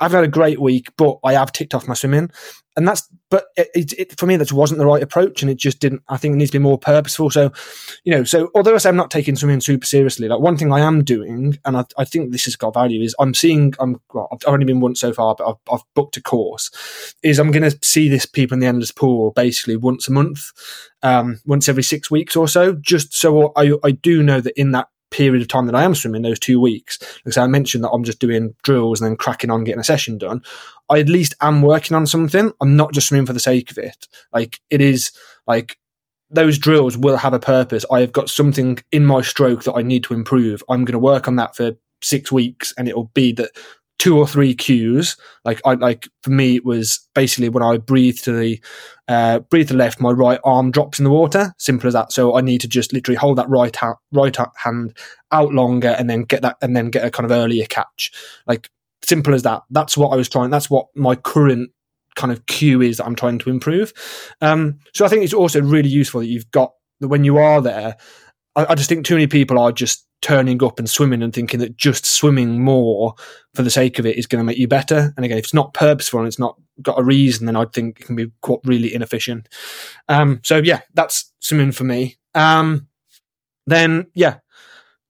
I've 0.00 0.12
had 0.12 0.24
a 0.24 0.28
great 0.28 0.60
week, 0.60 0.88
but 0.96 1.18
I 1.24 1.34
have 1.34 1.52
ticked 1.52 1.74
off 1.74 1.88
my 1.88 1.94
swimming, 1.94 2.30
and 2.76 2.86
that's. 2.86 3.08
But 3.30 3.46
it, 3.56 3.68
it, 3.74 3.92
it, 3.98 4.18
for 4.18 4.26
me, 4.26 4.36
that 4.36 4.52
wasn't 4.52 4.78
the 4.78 4.86
right 4.86 5.02
approach, 5.02 5.42
and 5.42 5.50
it 5.50 5.56
just 5.56 5.80
didn't. 5.80 6.02
I 6.08 6.16
think 6.16 6.34
it 6.34 6.36
needs 6.36 6.50
to 6.50 6.58
be 6.58 6.62
more 6.62 6.78
purposeful. 6.78 7.30
So, 7.30 7.52
you 8.04 8.12
know, 8.12 8.24
so 8.24 8.50
although 8.54 8.74
I 8.74 8.78
say 8.78 8.88
I'm 8.88 8.96
not 8.96 9.10
taking 9.10 9.36
swimming 9.36 9.60
super 9.60 9.86
seriously, 9.86 10.28
like 10.28 10.40
one 10.40 10.56
thing 10.56 10.72
I 10.72 10.80
am 10.80 11.04
doing, 11.04 11.58
and 11.64 11.76
I, 11.76 11.84
I 11.96 12.04
think 12.04 12.32
this 12.32 12.44
has 12.44 12.56
got 12.56 12.74
value, 12.74 13.02
is 13.02 13.14
I'm 13.18 13.34
seeing. 13.34 13.74
I'm. 13.78 14.00
Well, 14.12 14.28
I've 14.32 14.46
only 14.46 14.64
been 14.64 14.80
once 14.80 15.00
so 15.00 15.12
far, 15.12 15.34
but 15.36 15.48
I've, 15.48 15.74
I've 15.74 15.84
booked 15.94 16.16
a 16.16 16.22
course. 16.22 17.14
Is 17.22 17.38
I'm 17.38 17.52
going 17.52 17.68
to 17.68 17.78
see 17.82 18.08
this 18.08 18.26
people 18.26 18.54
in 18.54 18.60
the 18.60 18.66
endless 18.66 18.92
pool 18.92 19.30
basically 19.30 19.76
once 19.76 20.08
a 20.08 20.12
month, 20.12 20.50
um, 21.02 21.40
once 21.46 21.68
every 21.68 21.84
six 21.84 22.10
weeks 22.10 22.36
or 22.36 22.48
so, 22.48 22.74
just 22.74 23.14
so 23.14 23.52
I 23.56 23.74
I 23.84 23.92
do 23.92 24.22
know 24.22 24.40
that 24.40 24.58
in 24.60 24.72
that 24.72 24.88
period 25.14 25.40
of 25.40 25.48
time 25.48 25.66
that 25.66 25.76
I 25.76 25.84
am 25.84 25.94
swimming, 25.94 26.22
those 26.22 26.40
two 26.40 26.60
weeks, 26.60 26.98
because 27.22 27.36
I 27.36 27.46
mentioned 27.46 27.84
that 27.84 27.90
I'm 27.90 28.02
just 28.02 28.18
doing 28.18 28.54
drills 28.64 29.00
and 29.00 29.08
then 29.08 29.16
cracking 29.16 29.50
on 29.50 29.62
getting 29.62 29.80
a 29.80 29.84
session 29.84 30.18
done, 30.18 30.42
I 30.90 30.98
at 30.98 31.08
least 31.08 31.34
am 31.40 31.62
working 31.62 31.96
on 31.96 32.06
something. 32.06 32.52
I'm 32.60 32.76
not 32.76 32.92
just 32.92 33.08
swimming 33.08 33.26
for 33.26 33.32
the 33.32 33.40
sake 33.40 33.70
of 33.70 33.78
it. 33.78 34.08
Like 34.32 34.60
it 34.70 34.80
is 34.80 35.12
like 35.46 35.78
those 36.30 36.58
drills 36.58 36.98
will 36.98 37.16
have 37.16 37.32
a 37.32 37.38
purpose. 37.38 37.84
I 37.92 38.00
have 38.00 38.12
got 38.12 38.28
something 38.28 38.78
in 38.90 39.06
my 39.06 39.22
stroke 39.22 39.62
that 39.64 39.74
I 39.74 39.82
need 39.82 40.02
to 40.04 40.14
improve. 40.14 40.64
I'm 40.68 40.84
going 40.84 40.94
to 40.94 40.98
work 40.98 41.28
on 41.28 41.36
that 41.36 41.54
for 41.54 41.72
six 42.02 42.32
weeks 42.32 42.74
and 42.76 42.88
it'll 42.88 43.10
be 43.14 43.32
that 43.32 43.50
two 43.98 44.18
or 44.18 44.26
three 44.26 44.54
cues. 44.54 45.16
Like 45.44 45.60
I 45.64 45.74
like 45.74 46.08
for 46.22 46.30
me, 46.30 46.56
it 46.56 46.64
was 46.64 47.08
basically 47.14 47.48
when 47.48 47.62
I 47.62 47.78
breathe 47.78 48.18
to 48.18 48.32
the 48.32 48.60
uh, 49.08 49.40
breathe 49.40 49.68
to 49.68 49.74
the 49.74 49.78
left, 49.78 50.00
my 50.00 50.10
right 50.10 50.40
arm 50.44 50.70
drops 50.70 50.98
in 50.98 51.04
the 51.04 51.10
water. 51.10 51.54
Simple 51.58 51.88
as 51.88 51.94
that. 51.94 52.12
So 52.12 52.36
I 52.36 52.40
need 52.40 52.60
to 52.62 52.68
just 52.68 52.92
literally 52.92 53.16
hold 53.16 53.38
that 53.38 53.48
right 53.48 53.74
ha- 53.74 53.96
right 54.12 54.36
hand 54.56 54.96
out 55.32 55.52
longer 55.52 55.94
and 55.98 56.08
then 56.08 56.22
get 56.22 56.42
that 56.42 56.56
and 56.62 56.76
then 56.76 56.90
get 56.90 57.04
a 57.04 57.10
kind 57.10 57.24
of 57.24 57.32
earlier 57.32 57.66
catch. 57.66 58.12
Like 58.46 58.70
simple 59.02 59.34
as 59.34 59.42
that. 59.42 59.62
That's 59.70 59.96
what 59.96 60.10
I 60.10 60.16
was 60.16 60.28
trying. 60.28 60.50
That's 60.50 60.70
what 60.70 60.86
my 60.94 61.14
current 61.14 61.70
kind 62.16 62.32
of 62.32 62.46
cue 62.46 62.80
is 62.80 62.98
that 62.98 63.06
I'm 63.06 63.16
trying 63.16 63.38
to 63.40 63.50
improve. 63.50 63.92
Um, 64.40 64.78
so 64.94 65.04
I 65.04 65.08
think 65.08 65.24
it's 65.24 65.34
also 65.34 65.60
really 65.60 65.88
useful 65.88 66.20
that 66.20 66.28
you've 66.28 66.50
got 66.50 66.72
that 67.00 67.08
when 67.08 67.24
you 67.24 67.38
are 67.38 67.60
there. 67.60 67.96
I, 68.56 68.66
I 68.70 68.74
just 68.74 68.88
think 68.88 69.04
too 69.04 69.14
many 69.14 69.26
people 69.26 69.58
are 69.58 69.72
just 69.72 70.06
turning 70.22 70.64
up 70.64 70.78
and 70.78 70.88
swimming 70.88 71.22
and 71.22 71.34
thinking 71.34 71.60
that 71.60 71.76
just 71.76 72.06
swimming 72.06 72.62
more 72.62 73.14
for 73.54 73.62
the 73.62 73.70
sake 73.70 73.98
of 73.98 74.06
it 74.06 74.16
is 74.16 74.26
going 74.26 74.40
to 74.40 74.44
make 74.44 74.56
you 74.56 74.66
better. 74.66 75.12
And 75.16 75.24
again, 75.24 75.36
if 75.36 75.44
it's 75.44 75.54
not 75.54 75.74
purposeful 75.74 76.20
and 76.20 76.26
it's 76.26 76.38
not 76.38 76.58
got 76.80 76.98
a 76.98 77.04
reason, 77.04 77.46
then 77.46 77.56
I 77.56 77.66
think 77.66 78.00
it 78.00 78.06
can 78.06 78.16
be 78.16 78.32
quite 78.40 78.60
really 78.64 78.94
inefficient. 78.94 79.48
Um, 80.08 80.40
so 80.42 80.58
yeah, 80.58 80.80
that's 80.94 81.30
swimming 81.40 81.72
for 81.72 81.84
me. 81.84 82.16
Um, 82.34 82.88
then 83.66 84.06
yeah, 84.14 84.38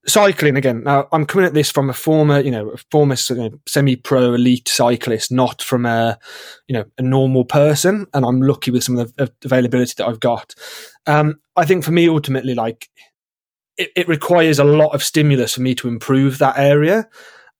cycling 0.06 0.56
again. 0.56 0.82
Now 0.82 1.08
I'm 1.12 1.26
coming 1.26 1.46
at 1.46 1.54
this 1.54 1.70
from 1.70 1.90
a 1.90 1.94
former, 1.94 2.40
you 2.40 2.50
know, 2.50 2.74
former 2.90 3.16
you 3.28 3.36
know, 3.36 3.50
semi-pro 3.66 4.34
elite 4.34 4.68
cyclist, 4.68 5.30
not 5.30 5.62
from 5.62 5.86
a, 5.86 6.18
you 6.66 6.74
know, 6.74 6.84
a 6.98 7.02
normal 7.02 7.44
person. 7.44 8.06
And 8.14 8.24
I'm 8.24 8.42
lucky 8.42 8.72
with 8.72 8.82
some 8.82 8.98
of 8.98 9.14
the 9.14 9.32
availability 9.44 9.94
that 9.98 10.08
I've 10.08 10.20
got. 10.20 10.54
Um, 11.06 11.40
I 11.56 11.64
think 11.64 11.84
for 11.84 11.92
me, 11.92 12.08
ultimately, 12.08 12.54
like 12.54 12.88
it, 13.76 13.90
it 13.96 14.08
requires 14.08 14.58
a 14.58 14.64
lot 14.64 14.94
of 14.94 15.02
stimulus 15.02 15.54
for 15.54 15.62
me 15.62 15.74
to 15.76 15.88
improve 15.88 16.38
that 16.38 16.58
area. 16.58 17.08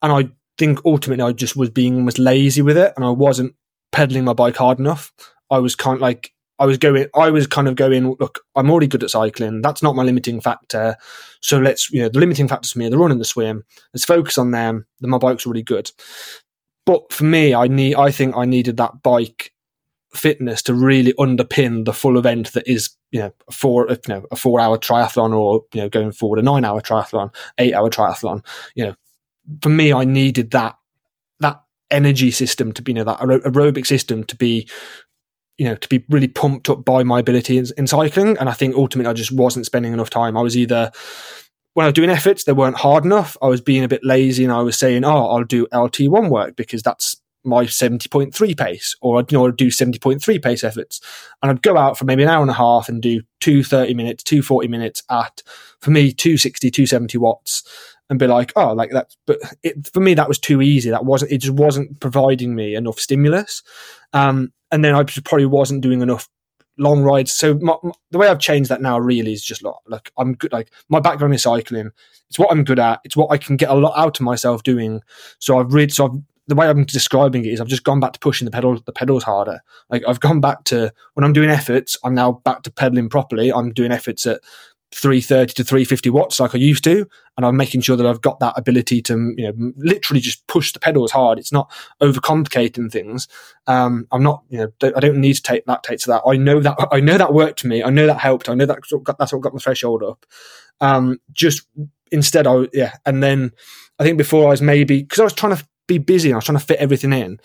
And 0.03 0.13
I 0.13 0.31
think 0.59 0.81
ultimately 0.85 1.25
I 1.25 1.33
just 1.33 1.57
was 1.57 1.71
being 1.71 1.97
almost 1.97 2.19
lazy 2.19 2.63
with 2.63 2.77
it 2.77 2.93
and 2.97 3.05
I 3.05 3.11
wasn't 3.11 3.55
pedaling 3.93 4.25
my 4.25 4.33
bike 4.33 4.57
hard 4.57 4.79
enough. 4.79 5.13
I 5.51 5.59
was 5.59 5.75
kind 5.75 5.97
of 5.97 6.01
like, 6.01 6.33
I 6.59 6.67
was 6.67 6.79
going, 6.79 7.07
I 7.17 7.31
was 7.31 7.47
kind 7.47 7.67
of 7.67 7.75
going, 7.75 8.17
look, 8.21 8.41
I'm 8.55 8.71
already 8.71 8.87
good 8.87 9.03
at 9.03 9.11
cycling. 9.11 9.61
That's 9.61 9.83
not 9.83 9.97
my 9.97 10.05
limiting 10.05 10.41
factor. 10.41 10.97
So 11.41 11.59
let's, 11.59 11.91
you 11.91 12.03
know, 12.03 12.09
the 12.09 12.21
limiting 12.21 12.47
factors 12.47 12.73
for 12.73 12.79
me 12.79 12.87
are 12.87 12.91
the 12.91 12.99
run 12.99 13.11
and 13.11 13.21
the 13.21 13.25
swim. 13.25 13.65
Let's 13.93 14.05
focus 14.05 14.39
on 14.39 14.53
them. 14.53 14.87
Then 15.01 15.11
my 15.11 15.19
bike's 15.19 15.47
really 15.47 15.63
good. 15.63 15.91
But 16.87 17.13
for 17.13 17.25
me, 17.25 17.55
I 17.55 17.67
need, 17.67 17.97
I 17.97 18.11
think 18.11 18.37
I 18.37 18.45
needed 18.45 18.77
that 18.77 19.03
bike 19.03 19.53
fitness 20.17 20.63
to 20.63 20.75
really 20.75 21.13
underpin 21.15 21.85
the 21.85 21.93
full 21.93 22.19
event 22.19 22.53
that 22.53 22.69
is, 22.69 22.91
you 23.11 23.21
know, 23.21 23.33
a 23.49 23.53
four, 23.53 23.89
you 23.89 23.99
know, 24.09 24.25
a 24.31 24.37
four 24.37 24.61
hour 24.61 24.79
triathlon 24.79 25.35
or, 25.35 25.65
you 25.73 25.81
know, 25.81 25.89
going 25.89 26.13
forward, 26.13 26.39
a 26.39 26.43
nine 26.43 26.65
hour 26.65 26.81
triathlon, 26.81 27.35
eight 27.59 27.75
hour 27.75 27.91
triathlon. 27.91 28.45
You 28.75 28.87
know, 28.87 28.95
for 29.63 29.69
me, 29.69 29.93
I 29.93 30.05
needed 30.05 30.53
that, 30.53 30.77
that 31.41 31.63
energy 31.91 32.31
system 32.31 32.73
to 32.73 32.83
be, 32.83 32.93
you 32.93 32.97
know, 32.97 33.05
that 33.05 33.21
aerobic 33.21 33.87
system 33.87 34.25
to 34.25 34.37
be 34.37 34.69
you 35.57 35.67
know, 35.67 35.77
to 35.77 35.89
be 35.89 36.05
really 36.09 36.29
pumped 36.29 36.69
up 36.69 36.85
by 36.85 37.05
my 37.05 37.21
ability 37.21 37.57
in, 37.59 37.67
in, 37.77 37.87
cycling. 37.87 38.37
And 38.39 38.49
I 38.49 38.53
think 38.53 38.75
ultimately 38.75 39.09
I 39.09 39.13
just 39.13 39.31
wasn't 39.31 39.67
spending 39.67 39.93
enough 39.93 40.11
time. 40.11 40.37
I 40.37 40.43
was 40.43 40.57
either, 40.57 40.91
when 41.75 41.85
I 41.85 41.89
was 41.89 41.95
doing 41.95 42.11
efforts, 42.11 42.45
they 42.45 42.53
weren't 42.53 42.77
hard 42.77 43.05
enough. 43.05 43.37
I 43.41 43.47
was 43.47 43.61
being 43.61 43.85
a 43.85 43.89
bit 43.89 44.05
lazy 44.05 44.43
and 44.43 44.53
I 44.53 44.63
was 44.63 44.77
saying, 44.77 45.05
oh, 45.05 45.29
I'll 45.29 45.45
do 45.45 45.67
LT1 45.69 46.29
work 46.29 46.57
because 46.57 46.83
that's 46.83 47.14
my 47.45 47.65
70.3 47.65 48.59
pace, 48.59 48.97
or 49.01 49.19
I'd, 49.19 49.31
you 49.31 49.39
know, 49.39 49.47
I'd 49.47 49.57
do 49.57 49.69
70.3 49.69 50.43
pace 50.43 50.65
efforts. 50.65 51.01
And 51.43 51.51
I'd 51.51 51.63
go 51.63 51.77
out 51.77 51.99
for 51.99 52.05
maybe 52.05 52.23
an 52.23 52.29
hour 52.29 52.43
and 52.43 52.51
a 52.51 52.55
half 52.55 52.89
and 52.89 53.03
do 53.03 53.23
two 53.41 53.63
30 53.63 53.95
minutes, 53.95 54.23
two 54.23 54.43
40 54.43 54.69
minutes 54.69 55.03
at, 55.11 55.43
for 55.81 55.91
me, 55.91 56.13
260, 56.13 56.71
270 56.71 57.19
watts 57.19 57.63
and 58.11 58.19
be 58.19 58.27
like, 58.27 58.53
oh, 58.57 58.73
like 58.73 58.91
that. 58.91 59.15
But 59.27 59.39
it, 59.63 59.91
for 59.93 60.01
me, 60.01 60.15
that 60.15 60.29
was 60.29 60.39
too 60.39 60.63
easy. 60.63 60.91
That 60.91 61.05
wasn't, 61.05 61.33
it 61.33 61.39
just 61.39 61.55
wasn't 61.55 62.01
providing 62.01 62.55
me 62.55 62.75
enough 62.75 62.99
stimulus. 62.99 63.63
Um, 64.13 64.53
and 64.71 64.85
then 64.85 64.95
I 64.95 65.05
probably 65.05 65.47
wasn't 65.47 65.83
doing 65.83 66.03
enough 66.03 66.29
long 66.79 67.03
rides. 67.03 67.33
So 67.33 67.55
my, 67.55 67.77
my, 67.83 67.93
the 68.11 68.19
way 68.19 68.29
I've 68.29 68.41
changed 68.41 68.71
that 68.71 68.83
now 68.83 68.99
really 68.99 69.33
is 69.33 69.45
just 69.45 69.63
like, 69.63 69.75
like 69.87 70.13
I'm 70.19 70.35
good. 70.35 70.53
Like 70.53 70.71
my 70.89 71.01
background 71.01 71.35
is 71.35 71.43
cycling. 71.43 71.91
It's 72.29 72.39
what 72.39 72.51
I'm 72.51 72.65
good 72.65 72.79
at. 72.79 73.01
It's 73.05 73.17
what 73.17 73.31
I 73.31 73.39
can 73.39 73.57
get 73.57 73.71
a 73.71 73.75
lot 73.75 73.97
out 73.97 74.19
of 74.19 74.25
myself 74.25 74.63
doing. 74.63 75.01
So 75.39 75.59
I've 75.59 75.73
read. 75.73 75.93
So 75.93 76.07
I've, 76.07 76.23
the 76.47 76.55
way 76.55 76.69
I'm 76.69 76.85
describing 76.85 77.45
it 77.45 77.53
is 77.53 77.61
I've 77.61 77.69
just 77.69 77.85
gone 77.85 78.01
back 78.01 78.13
to 78.13 78.19
pushing 78.19 78.45
the 78.45 78.51
pedal 78.51 78.79
the 78.79 78.93
pedals 78.93 79.25
harder. 79.25 79.61
Like 79.89 80.03
I've 80.07 80.21
gone 80.21 80.41
back 80.41 80.65
to 80.65 80.93
when 81.15 81.25
I'm 81.25 81.33
doing 81.33 81.51
efforts, 81.51 81.97
I'm 82.05 82.15
now 82.15 82.33
back 82.45 82.63
to 82.63 82.73
pedaling 82.73 83.09
properly. 83.09 83.53
I'm 83.53 83.73
doing 83.73 83.93
efforts 83.93 84.27
at 84.27 84.41
330 84.95 85.55
to 85.55 85.65
350 85.65 86.11
watts 86.11 86.39
like 86.39 86.55
I 86.55 86.59
used 86.59 86.85
to. 86.85 87.07
And 87.37 87.45
I'm 87.45 87.57
making 87.57 87.81
sure 87.81 87.97
that 87.97 88.07
I've 88.07 88.21
got 88.21 88.39
that 88.39 88.57
ability 88.57 89.03
to, 89.03 89.35
you 89.37 89.53
know, 89.53 89.73
literally 89.77 90.21
just 90.21 90.47
push 90.47 90.73
the 90.73 90.79
pedals 90.79 91.11
hard. 91.11 91.39
It's 91.39 91.53
not 91.53 91.71
overcomplicating 92.01 92.93
things. 92.93 93.27
Um, 93.67 94.07
I'm 94.13 94.23
not, 94.23 94.45
you 94.51 94.59
know, 94.59 94.93
I 94.97 95.01
don't 95.01 95.21
need 95.21 95.35
to 95.35 95.43
take 95.43 95.67
lactate 95.67 96.03
to 96.05 96.11
that. 96.11 96.23
I 96.27 96.37
know 96.37 96.61
that, 96.61 96.77
I 96.93 97.01
know 97.01 97.19
that 97.19 97.35
worked 97.35 97.61
for 97.61 97.67
me. 97.67 97.83
I 97.83 97.91
know 97.91 98.07
that 98.07 98.19
helped. 98.19 98.49
I 98.49 98.55
know 98.55 98.67
that 98.67 98.79
that's 99.19 99.33
what 99.33 99.43
got 99.43 99.53
my 99.53 99.59
threshold 99.59 100.05
up. 100.05 100.25
Um, 100.81 101.19
just 101.33 101.67
instead, 102.13 102.47
I, 102.47 102.69
yeah. 102.73 102.95
And 103.05 103.21
then 103.21 103.51
I 103.99 104.05
think 104.05 104.17
before 104.17 104.47
I 104.47 104.51
was 104.51 104.63
maybe, 104.63 105.03
because 105.03 105.19
I 105.19 105.25
was 105.25 105.33
trying 105.33 105.57
to 105.57 105.67
be 105.87 105.99
busy 105.99 106.33
I 106.33 106.37
was 106.37 106.45
trying 106.45 106.59
to 106.59 106.65
fit 106.65 106.79
everything 106.79 107.13
in. 107.13 107.39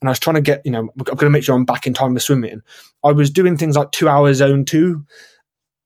And 0.00 0.08
I 0.08 0.10
was 0.10 0.18
trying 0.18 0.34
to 0.34 0.42
get, 0.42 0.62
you 0.64 0.72
know, 0.72 0.80
I'm 0.80 0.90
going 0.96 1.18
to 1.18 1.30
make 1.30 1.44
sure 1.44 1.54
I'm 1.54 1.64
back 1.64 1.86
in 1.86 1.94
time 1.94 2.14
for 2.14 2.20
swimming. 2.20 2.60
I 3.04 3.12
was 3.12 3.30
doing 3.30 3.56
things 3.56 3.76
like 3.76 3.92
two 3.92 4.08
hours 4.08 4.38
zone 4.38 4.64
two 4.64 5.04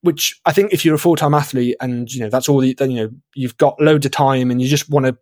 which 0.03 0.41
I 0.45 0.53
think 0.53 0.73
if 0.73 0.85
you're 0.85 0.95
a 0.95 0.99
full 0.99 1.17
time 1.17 1.35
athlete 1.35 1.77
and 1.81 2.13
you 2.13 2.21
know 2.21 2.29
that's 2.29 2.49
all 2.49 2.61
then 2.61 2.91
you 2.91 3.03
know 3.03 3.11
you've 3.35 3.57
got 3.57 3.81
loads 3.81 4.07
of 4.07 4.13
time 4.13 4.51
and 4.51 4.63
you 4.63 4.69
just 4.69 4.89
want 4.89 5.07
to 5.07 5.17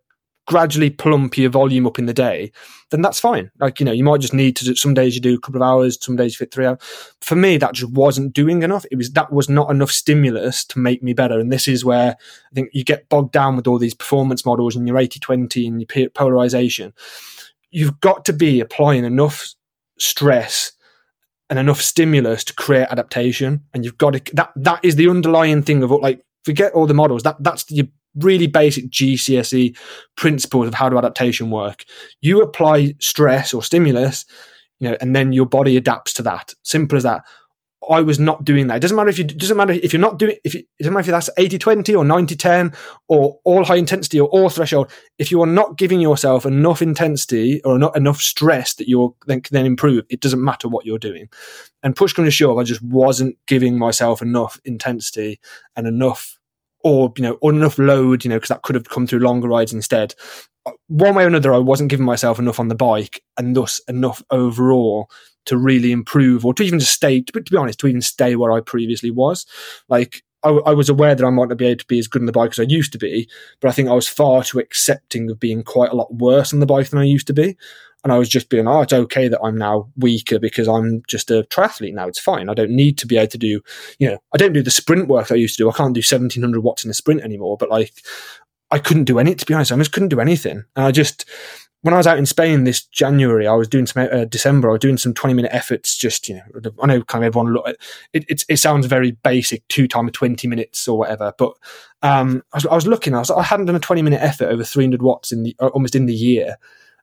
gradually 0.47 0.89
plump 0.89 1.37
your 1.37 1.49
volume 1.49 1.85
up 1.85 1.99
in 1.99 2.05
the 2.05 2.13
day, 2.13 2.51
then 2.89 3.01
that's 3.01 3.19
fine. 3.19 3.51
Like 3.59 3.79
you 3.79 3.85
know 3.85 3.91
you 3.91 4.03
might 4.03 4.21
just 4.21 4.33
need 4.33 4.55
to 4.55 4.65
do, 4.65 4.75
some 4.75 4.93
days 4.93 5.13
you 5.13 5.21
do 5.21 5.35
a 5.35 5.39
couple 5.39 5.61
of 5.61 5.67
hours, 5.67 6.03
some 6.03 6.15
days 6.15 6.33
you 6.33 6.37
fit 6.37 6.53
three 6.53 6.65
hours. 6.65 6.79
For 7.21 7.35
me, 7.35 7.57
that 7.57 7.73
just 7.73 7.91
wasn't 7.91 8.33
doing 8.33 8.63
enough. 8.63 8.85
It 8.89 8.95
was 8.95 9.11
that 9.11 9.31
was 9.31 9.49
not 9.49 9.69
enough 9.69 9.91
stimulus 9.91 10.65
to 10.65 10.79
make 10.79 11.03
me 11.03 11.13
better. 11.13 11.39
And 11.39 11.51
this 11.51 11.67
is 11.67 11.85
where 11.85 12.11
I 12.11 12.55
think 12.55 12.69
you 12.73 12.83
get 12.83 13.09
bogged 13.09 13.33
down 13.33 13.55
with 13.55 13.67
all 13.67 13.77
these 13.77 13.93
performance 13.93 14.45
models 14.45 14.75
and 14.75 14.87
your 14.87 14.97
80-20 14.97 15.67
and 15.67 15.85
your 15.95 16.09
polarization. 16.09 16.93
You've 17.69 17.99
got 17.99 18.25
to 18.25 18.33
be 18.33 18.59
applying 18.61 19.03
enough 19.03 19.53
stress 19.99 20.71
and 21.49 21.59
enough 21.59 21.81
stimulus 21.81 22.43
to 22.45 22.53
create 22.53 22.87
adaptation. 22.89 23.63
And 23.73 23.83
you've 23.83 23.97
got 23.97 24.13
to 24.13 24.35
that 24.35 24.51
that 24.55 24.79
is 24.83 24.95
the 24.95 25.09
underlying 25.09 25.63
thing 25.63 25.83
of 25.83 25.91
like 25.91 26.23
forget 26.45 26.71
all 26.73 26.87
the 26.87 26.93
models. 26.93 27.23
That 27.23 27.35
that's 27.41 27.65
the 27.65 27.91
really 28.17 28.47
basic 28.47 28.89
GCSE 28.89 29.77
principles 30.15 30.67
of 30.67 30.73
how 30.73 30.89
do 30.89 30.97
adaptation 30.97 31.49
work. 31.49 31.85
You 32.21 32.41
apply 32.41 32.95
stress 32.99 33.53
or 33.53 33.63
stimulus, 33.63 34.25
you 34.79 34.89
know, 34.89 34.97
and 35.01 35.15
then 35.15 35.31
your 35.31 35.45
body 35.45 35.77
adapts 35.77 36.13
to 36.13 36.23
that. 36.23 36.53
Simple 36.63 36.97
as 36.97 37.03
that. 37.03 37.23
I 37.89 38.01
was 38.01 38.19
not 38.19 38.43
doing 38.43 38.67
that. 38.67 38.77
It 38.77 38.79
doesn't 38.81 38.97
matter 38.97 39.09
if 39.09 39.17
you 39.17 39.23
doesn't 39.23 39.55
matter 39.55 39.71
if 39.71 39.93
you're 39.93 40.01
not 40.01 40.19
doing 40.19 40.35
if 40.43 40.53
you, 40.53 40.59
it 40.59 40.83
doesn't 40.83 40.93
matter 40.93 41.09
if 41.09 41.25
that's 41.25 41.29
80-20 41.37 41.95
or 41.97 42.03
90-10 42.03 42.75
or 43.07 43.39
all 43.45 43.63
high 43.63 43.75
intensity 43.75 44.19
or 44.19 44.27
all 44.29 44.49
threshold. 44.49 44.91
If 45.19 45.31
you 45.31 45.41
are 45.41 45.47
not 45.47 45.77
giving 45.77 46.01
yourself 46.01 46.45
enough 46.45 46.81
intensity 46.81 47.61
or 47.63 47.79
not 47.79 47.95
enough 47.95 48.19
stress 48.19 48.73
that 48.75 48.89
you're 48.89 49.13
then 49.27 49.41
then 49.51 49.65
improve, 49.65 50.05
it 50.09 50.19
doesn't 50.19 50.43
matter 50.43 50.67
what 50.67 50.85
you're 50.85 50.99
doing. 50.99 51.29
And 51.83 51.95
push 51.95 52.13
come 52.13 52.25
to 52.25 52.31
shove, 52.31 52.57
I 52.57 52.63
just 52.63 52.81
wasn't 52.81 53.37
giving 53.45 53.77
myself 53.77 54.21
enough 54.21 54.59
intensity 54.65 55.39
and 55.75 55.87
enough 55.87 56.36
or 56.83 57.13
you 57.17 57.23
know 57.23 57.37
or 57.41 57.51
enough 57.51 57.77
load, 57.77 58.23
you 58.23 58.29
know, 58.29 58.37
because 58.37 58.49
that 58.49 58.63
could 58.63 58.75
have 58.75 58.89
come 58.89 59.07
through 59.07 59.19
longer 59.19 59.47
rides 59.47 59.73
instead. 59.73 60.13
One 60.87 61.15
way 61.15 61.23
or 61.23 61.27
another, 61.27 61.53
I 61.53 61.59
wasn't 61.59 61.89
giving 61.89 62.05
myself 62.05 62.39
enough 62.39 62.59
on 62.59 62.67
the 62.67 62.75
bike 62.75 63.23
and 63.37 63.55
thus 63.55 63.79
enough 63.87 64.21
overall 64.31 65.09
to 65.45 65.57
really 65.57 65.93
improve 65.93 66.45
or 66.45 66.53
to 66.53 66.63
even 66.63 66.79
just 66.79 66.91
stay, 66.91 67.21
to, 67.21 67.31
to 67.31 67.51
be 67.51 67.57
honest, 67.57 67.79
to 67.79 67.87
even 67.87 68.01
stay 68.01 68.35
where 68.35 68.51
I 68.51 68.59
previously 68.59 69.09
was. 69.09 69.45
Like, 69.87 70.23
I, 70.43 70.49
I, 70.49 70.73
was 70.73 70.89
aware 70.89 71.15
that 71.15 71.25
I 71.25 71.29
might 71.29 71.49
not 71.49 71.57
be 71.57 71.67
able 71.67 71.79
to 71.79 71.87
be 71.87 71.99
as 71.99 72.07
good 72.07 72.21
on 72.21 72.25
the 72.25 72.31
bike 72.31 72.51
as 72.51 72.59
I 72.59 72.63
used 72.63 72.91
to 72.91 72.97
be, 72.97 73.29
but 73.59 73.69
I 73.69 73.71
think 73.71 73.89
I 73.89 73.93
was 73.93 74.07
far 74.07 74.43
too 74.43 74.59
accepting 74.59 75.31
of 75.31 75.39
being 75.39 75.63
quite 75.63 75.91
a 75.91 75.95
lot 75.95 76.13
worse 76.13 76.53
on 76.53 76.59
the 76.59 76.65
bike 76.65 76.89
than 76.89 76.99
I 76.99 77.05
used 77.05 77.27
to 77.27 77.33
be. 77.33 77.57
And 78.07 78.13
I 78.13 78.17
was 78.17 78.29
just 78.29 78.47
being, 78.47 78.69
oh, 78.69 78.79
it's 78.79 78.93
okay 78.93 79.27
that 79.27 79.41
I'm 79.43 79.57
now 79.57 79.89
weaker 79.97 80.39
because 80.39 80.69
I'm 80.69 81.03
just 81.09 81.29
a 81.29 81.43
triathlete 81.49 81.93
now. 81.93 82.07
It's 82.07 82.21
fine. 82.21 82.47
I 82.47 82.53
don't 82.53 82.71
need 82.71 82.97
to 82.99 83.05
be 83.05 83.17
able 83.17 83.27
to 83.27 83.37
do, 83.37 83.59
you 83.99 84.09
know, 84.09 84.17
I 84.33 84.37
don't 84.37 84.53
do 84.53 84.63
the 84.63 84.71
sprint 84.71 85.09
work 85.09 85.29
I 85.29 85.35
used 85.35 85.57
to 85.57 85.63
do. 85.63 85.69
I 85.69 85.73
can't 85.73 85.93
do 85.93 85.99
1700 85.99 86.61
watts 86.61 86.85
in 86.85 86.89
a 86.89 86.93
sprint 86.93 87.19
anymore, 87.19 87.57
but 87.57 87.69
like, 87.69 87.91
I 88.71 88.79
couldn't 88.79 89.03
do 89.03 89.19
any, 89.19 89.35
to 89.35 89.45
be 89.45 89.53
honest. 89.53 89.73
I 89.73 89.75
just 89.75 89.91
couldn't 89.91 90.07
do 90.07 90.21
anything. 90.21 90.63
And 90.77 90.85
I 90.85 90.91
just, 90.91 91.25
when 91.81 91.93
I 91.93 91.97
was 91.97 92.07
out 92.07 92.17
in 92.17 92.25
Spain 92.25 92.63
this 92.63 92.85
January, 92.85 93.45
I 93.45 93.55
was 93.55 93.67
doing 93.67 93.85
some 93.85 94.07
uh, 94.09 94.23
December. 94.23 94.69
I 94.69 94.71
was 94.71 94.79
doing 94.79 94.97
some 94.97 95.13
twenty 95.13 95.33
minute 95.33 95.53
efforts. 95.53 95.97
Just 95.97 96.27
you 96.27 96.35
know, 96.35 96.71
I 96.81 96.87
know 96.87 97.03
kind 97.03 97.23
of 97.23 97.27
everyone 97.27 97.53
look. 97.53 97.67
It, 98.13 98.25
it, 98.29 98.45
it 98.49 98.57
sounds 98.57 98.87
very 98.87 99.11
basic, 99.11 99.67
two 99.67 99.87
time 99.87 100.09
twenty 100.09 100.47
minutes 100.47 100.87
or 100.87 100.97
whatever. 100.97 101.33
But 101.37 101.53
um, 102.01 102.41
I 102.51 102.57
was, 102.57 102.65
I 102.65 102.75
was 102.75 102.87
looking. 102.87 103.13
I 103.13 103.19
was 103.19 103.29
I 103.29 103.43
hadn't 103.43 103.67
done 103.67 103.75
a 103.75 103.79
twenty 103.79 104.01
minute 104.01 104.21
effort 104.21 104.45
over 104.47 104.63
three 104.63 104.85
hundred 104.85 105.01
watts 105.01 105.31
in 105.31 105.43
the 105.43 105.55
uh, 105.59 105.67
almost 105.67 105.95
in 105.95 106.07
the 106.07 106.15
year, 106.15 106.57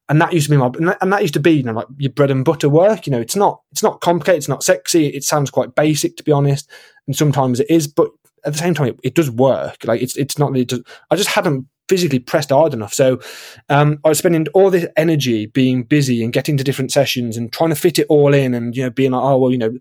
and 0.09 0.21
that 0.21 0.33
used 0.33 0.47
to 0.47 0.51
be 0.51 0.57
my 0.57 0.71
and 1.01 1.13
that, 1.13 1.23
used 1.23 1.35
to 1.35 1.41
be 1.41 1.53
you 1.53 1.63
know 1.63 1.73
like 1.73 1.87
your 1.97 2.13
bread 2.13 2.31
and 2.31 2.45
butter 2.45 2.69
work. 2.69 3.07
You 3.07 3.13
know, 3.13 3.21
it's 3.21 3.37
not 3.37 3.63
it's 3.73 3.83
not 3.83 4.01
complicated. 4.01 4.39
It's 4.39 4.49
not 4.49 4.63
sexy. 4.63 5.09
It 5.09 5.25
sounds 5.25 5.51
quite 5.51 5.75
basic 5.75 6.17
to 6.17 6.23
be 6.23 6.33
honest, 6.33 6.71
and 7.07 7.17
sometimes 7.17 7.61
it 7.61 7.71
is. 7.71 7.87
But 7.89 8.11
at 8.45 8.53
the 8.53 8.59
same 8.59 8.75
time, 8.75 8.89
it, 8.89 9.01
it 9.03 9.15
does 9.15 9.31
work. 9.31 9.85
Like 9.85 10.03
it's 10.03 10.17
it's 10.17 10.39
not. 10.39 10.53
Really 10.53 10.67
just, 10.67 10.83
I 11.11 11.17
just 11.17 11.31
hadn't 11.31 11.67
physically 11.89 12.19
pressed 12.19 12.51
hard 12.51 12.73
enough. 12.73 12.95
So 12.95 13.21
um, 13.69 13.99
I 14.05 14.09
was 14.09 14.19
spending 14.19 14.47
all 14.55 14.71
this 14.71 14.87
energy 14.97 15.47
being 15.47 15.83
busy 15.83 16.23
and 16.23 16.33
getting 16.33 16.57
to 16.57 16.65
different 16.65 16.93
sessions 16.93 17.37
and 17.37 17.53
trying 17.53 17.71
to 17.71 17.77
fit 17.77 17.99
it 17.99 18.07
all 18.09 18.33
in 18.33 18.55
and, 18.55 18.75
you 18.77 18.85
know, 18.85 18.91
being 18.91 19.13
like, 19.13 19.23
oh, 19.23 19.39
well, 19.39 19.51
you 19.51 19.59
know, 19.59 19.77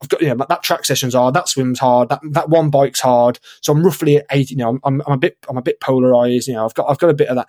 I've 0.00 0.08
got, 0.08 0.22
you 0.22 0.32
know, 0.32 0.46
that 0.48 0.62
track 0.62 0.84
session's 0.84 1.14
hard, 1.14 1.34
that 1.34 1.48
swim's 1.48 1.80
hard, 1.80 2.08
that, 2.10 2.20
that 2.30 2.48
one 2.48 2.70
bike's 2.70 3.00
hard. 3.00 3.40
So 3.60 3.72
I'm 3.72 3.82
roughly 3.82 4.18
at 4.18 4.26
80, 4.30 4.54
you 4.54 4.58
know, 4.58 4.68
I'm, 4.68 4.80
I'm, 4.84 5.02
I'm 5.06 5.12
a 5.14 5.18
bit, 5.18 5.36
I'm 5.48 5.56
a 5.56 5.62
bit 5.62 5.80
polarized, 5.80 6.46
you 6.46 6.54
know, 6.54 6.64
I've 6.64 6.74
got, 6.74 6.88
I've 6.88 6.98
got 6.98 7.10
a 7.10 7.14
bit 7.14 7.28
of 7.28 7.36
that. 7.36 7.48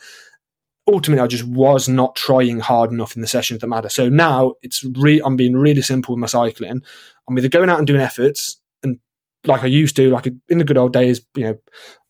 Ultimately, 0.91 1.23
I 1.23 1.27
just 1.27 1.43
was 1.43 1.87
not 1.87 2.15
trying 2.15 2.59
hard 2.59 2.91
enough 2.91 3.15
in 3.15 3.21
the 3.21 3.27
sessions 3.27 3.61
that 3.61 3.67
matter. 3.67 3.89
So 3.89 4.09
now 4.09 4.55
it's 4.63 4.83
re- 4.83 5.21
I'm 5.23 5.35
being 5.35 5.55
really 5.55 5.83
simple 5.83 6.15
with 6.15 6.19
my 6.19 6.27
cycling. 6.27 6.81
I'm 7.27 7.37
either 7.37 7.47
going 7.47 7.69
out 7.69 7.77
and 7.77 7.85
doing 7.85 8.01
efforts 8.01 8.59
and 8.81 8.99
like 9.45 9.63
I 9.63 9.67
used 9.67 9.95
to, 9.97 10.09
like 10.09 10.27
in 10.49 10.57
the 10.57 10.63
good 10.63 10.77
old 10.77 10.91
days, 10.91 11.21
you 11.35 11.43
know, 11.43 11.57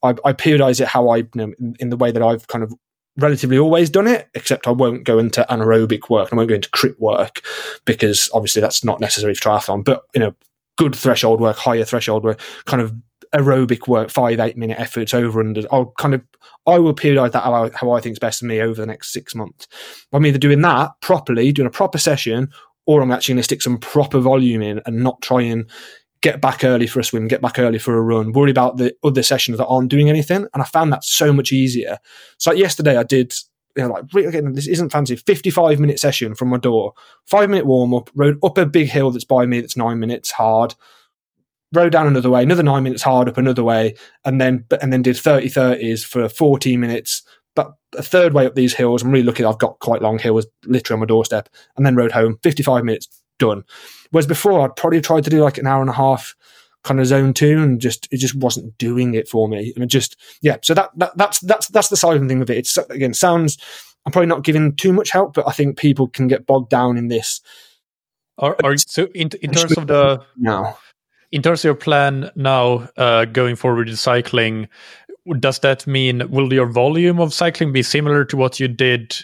I, 0.02 0.10
I 0.24 0.34
periodize 0.34 0.80
it 0.80 0.88
how 0.88 1.10
I, 1.10 1.18
you 1.18 1.30
know, 1.36 1.54
in, 1.60 1.76
in, 1.80 1.90
the 1.90 1.98
way 1.98 2.12
that 2.12 2.24
I've 2.24 2.48
kind 2.48 2.64
of 2.64 2.74
relatively 3.18 3.60
always 3.60 3.90
done 3.90 4.08
it, 4.08 4.30
except 4.34 4.66
I 4.66 4.72
won't 4.72 5.04
go 5.04 5.20
into 5.20 5.46
anaerobic 5.50 6.10
work. 6.10 6.30
I 6.32 6.38
won't 6.38 6.48
go 6.48 6.56
into 6.56 6.70
crit 6.70 7.00
work 7.02 7.42
because 7.86 8.30
obviously 8.34 8.62
that's 8.62 8.84
not 8.86 9.02
necessary 9.02 9.36
for 9.36 9.42
triathlon, 9.42 9.84
but, 9.84 10.04
you 10.14 10.22
know, 10.22 10.34
good 10.78 10.96
threshold 10.96 11.42
work, 11.42 11.58
higher 11.58 11.84
threshold 11.84 12.24
work, 12.24 12.40
kind 12.66 12.82
of 12.82 12.94
aerobic 13.36 13.88
work, 13.88 14.10
five, 14.10 14.40
eight 14.40 14.58
minute 14.58 14.80
efforts 14.80 15.14
over 15.14 15.40
and 15.40 15.68
I'll 15.72 15.94
kind 15.98 16.14
of, 16.14 16.22
I 16.66 16.80
will 16.80 16.96
periodize 16.96 17.32
that 17.34 17.44
how 17.44 17.66
I, 17.66 17.70
how 17.74 17.92
I 17.92 18.02
best 18.20 18.40
for 18.40 18.46
me 18.46 18.60
over 18.60 18.82
the 18.82 18.88
next 18.88 19.14
six 19.14 19.36
months. 19.36 19.68
I'm 20.12 20.26
either 20.26 20.40
doing 20.40 20.62
that 20.62 20.92
properly, 21.02 21.52
doing 21.52 21.68
a 21.68 21.72
proper 21.72 21.98
session, 21.98 22.50
or 22.88 23.02
I'm 23.02 23.12
actually 23.12 23.34
going 23.34 23.40
to 23.40 23.44
stick 23.44 23.62
some 23.62 23.78
proper 23.78 24.20
volume 24.20 24.64
in 24.64 24.82
and 24.86 25.04
not 25.04 25.22
try 25.22 25.42
and 25.42 25.70
get 26.22 26.42
back 26.42 26.64
early 26.64 26.88
for 26.88 27.00
a 27.00 27.04
swim, 27.04 27.28
get 27.28 27.42
back 27.42 27.60
early 27.60 27.80
for 27.80 27.96
a 27.96 28.02
run, 28.02 28.34
worry 28.34 28.52
about 28.52 28.78
the 28.78 28.94
other 29.04 29.24
sessions 29.24 29.58
that 29.58 29.68
aren't 29.68 29.90
doing 29.90 30.10
anything. 30.10 30.48
And 30.54 30.64
I 30.64 30.66
found 30.66 30.92
that 30.92 31.04
so 31.04 31.32
much 31.32 31.52
easier. 31.52 32.00
So 32.40 32.52
like 32.52 32.60
yesterday 32.60 32.98
I 32.98 33.04
did, 33.04 33.34
you 33.78 33.84
know, 33.84 33.94
like 33.94 34.26
again, 34.26 34.54
this 34.54 34.68
isn't 34.68 34.92
fancy. 34.92 35.16
Fifty-five 35.16 35.80
minute 35.80 36.00
session 36.00 36.36
from 36.36 36.50
my 36.50 36.58
door, 36.58 36.94
five 37.26 37.50
minute 37.50 37.68
warm 37.68 37.94
up, 37.94 38.10
rode 38.16 38.40
up 38.44 38.58
a 38.58 38.66
big 38.66 38.90
hill 38.90 39.12
that's 39.12 39.24
by 39.24 39.46
me. 39.46 39.62
That's 39.62 39.78
nine 39.78 40.00
minutes 40.00 40.32
hard. 40.32 40.74
Rode 41.72 41.92
down 41.92 42.08
another 42.08 42.30
way, 42.30 42.42
another 42.42 42.64
nine 42.64 42.84
minutes 42.84 43.04
hard 43.04 43.30
up 43.30 43.38
another 43.38 43.64
way, 43.64 43.96
and 44.26 44.42
then 44.42 44.66
and 44.82 44.92
then 44.92 45.04
did 45.04 45.18
30 45.18 45.50
30s 45.50 46.04
for 46.04 46.28
14 46.28 46.80
minutes. 46.80 47.22
But 47.56 47.74
a 47.98 48.02
third 48.04 48.34
way 48.34 48.46
up 48.46 48.56
these 48.56 48.74
hills, 48.74 49.04
I'm 49.04 49.12
really 49.12 49.26
lucky. 49.26 49.44
I've 49.44 49.60
got 49.60 49.80
quite 49.80 50.02
long 50.02 50.18
hills 50.18 50.48
literally 50.66 50.96
on 50.96 51.00
my 51.02 51.06
doorstep, 51.06 51.50
and 51.78 51.86
then 51.86 51.96
rode 51.96 52.12
home. 52.12 52.40
55 52.42 52.84
minutes 52.84 53.08
done. 53.38 53.64
Whereas 54.12 54.28
before, 54.28 54.62
I'd 54.62 54.76
probably 54.76 55.02
tried 55.02 55.24
to 55.26 55.30
do 55.30 55.44
like 55.44 55.58
an 55.58 55.68
hour 55.68 55.82
and 55.82 55.90
a 55.90 55.94
half 55.94 56.36
kind 56.84 57.00
of 57.00 57.06
zone 57.06 57.34
two 57.34 57.62
and 57.62 57.82
just 57.82 58.08
it 58.12 58.18
just 58.18 58.36
wasn't 58.36 58.78
doing 58.78 59.14
it 59.14 59.28
for 59.28 59.48
me 59.50 59.74
and 59.76 59.84
it 59.84 59.88
just 59.88 60.16
yeah 60.42 60.58
so 60.62 60.74
that, 60.74 60.90
that 60.96 61.16
that's 61.18 61.40
that's 61.42 61.68
that's 61.68 61.90
the 61.90 61.98
side 61.98 62.26
thing 62.28 62.42
of 62.42 62.50
it 62.50 62.58
it's 62.58 62.78
again 62.90 63.14
sounds 63.14 63.58
i'm 64.06 64.12
probably 64.12 64.28
not 64.28 64.44
giving 64.44 64.74
too 64.76 64.94
much 64.94 65.10
help 65.12 65.34
but 65.34 65.48
i 65.48 65.52
think 65.52 65.78
people 65.78 66.08
can 66.08 66.28
get 66.28 66.46
bogged 66.46 66.70
down 66.70 66.98
in 66.98 67.10
this 67.10 67.42
are, 68.38 68.56
are 68.64 68.78
so 68.78 69.08
in, 69.14 69.30
in 69.42 69.52
terms 69.52 69.78
of 69.78 69.88
the 69.88 70.24
now 70.38 70.78
in 71.32 71.42
terms 71.42 71.62
of 71.62 71.66
your 71.66 71.76
plan 71.76 72.32
now 72.36 72.88
uh, 72.98 73.26
going 73.26 73.56
forward 73.56 73.90
in 73.90 73.96
cycling 73.96 74.68
does 75.40 75.60
that 75.60 75.86
mean 75.86 76.30
will 76.32 76.52
your 76.52 76.66
volume 76.66 77.20
of 77.20 77.34
cycling 77.34 77.72
be 77.72 77.84
similar 77.84 78.26
to 78.26 78.36
what 78.36 78.60
you 78.60 78.68
did 78.68 79.16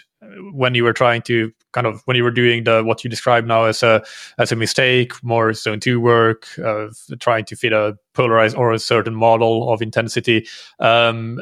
when 0.52 0.74
you 0.74 0.84
were 0.84 0.92
trying 0.92 1.22
to 1.22 1.52
kind 1.72 1.86
of 1.86 2.02
when 2.04 2.16
you 2.16 2.24
were 2.24 2.30
doing 2.30 2.64
the 2.64 2.82
what 2.82 3.04
you 3.04 3.10
describe 3.10 3.44
now 3.46 3.64
as 3.64 3.82
a 3.82 4.02
as 4.38 4.52
a 4.52 4.56
mistake, 4.56 5.12
more 5.22 5.52
zone 5.52 5.80
two 5.80 6.00
work, 6.00 6.46
uh, 6.64 6.86
trying 7.20 7.44
to 7.44 7.56
fit 7.56 7.72
a 7.72 7.96
polarized 8.14 8.56
or 8.56 8.72
a 8.72 8.78
certain 8.78 9.14
model 9.14 9.72
of 9.72 9.82
intensity, 9.82 10.46
um, 10.80 11.40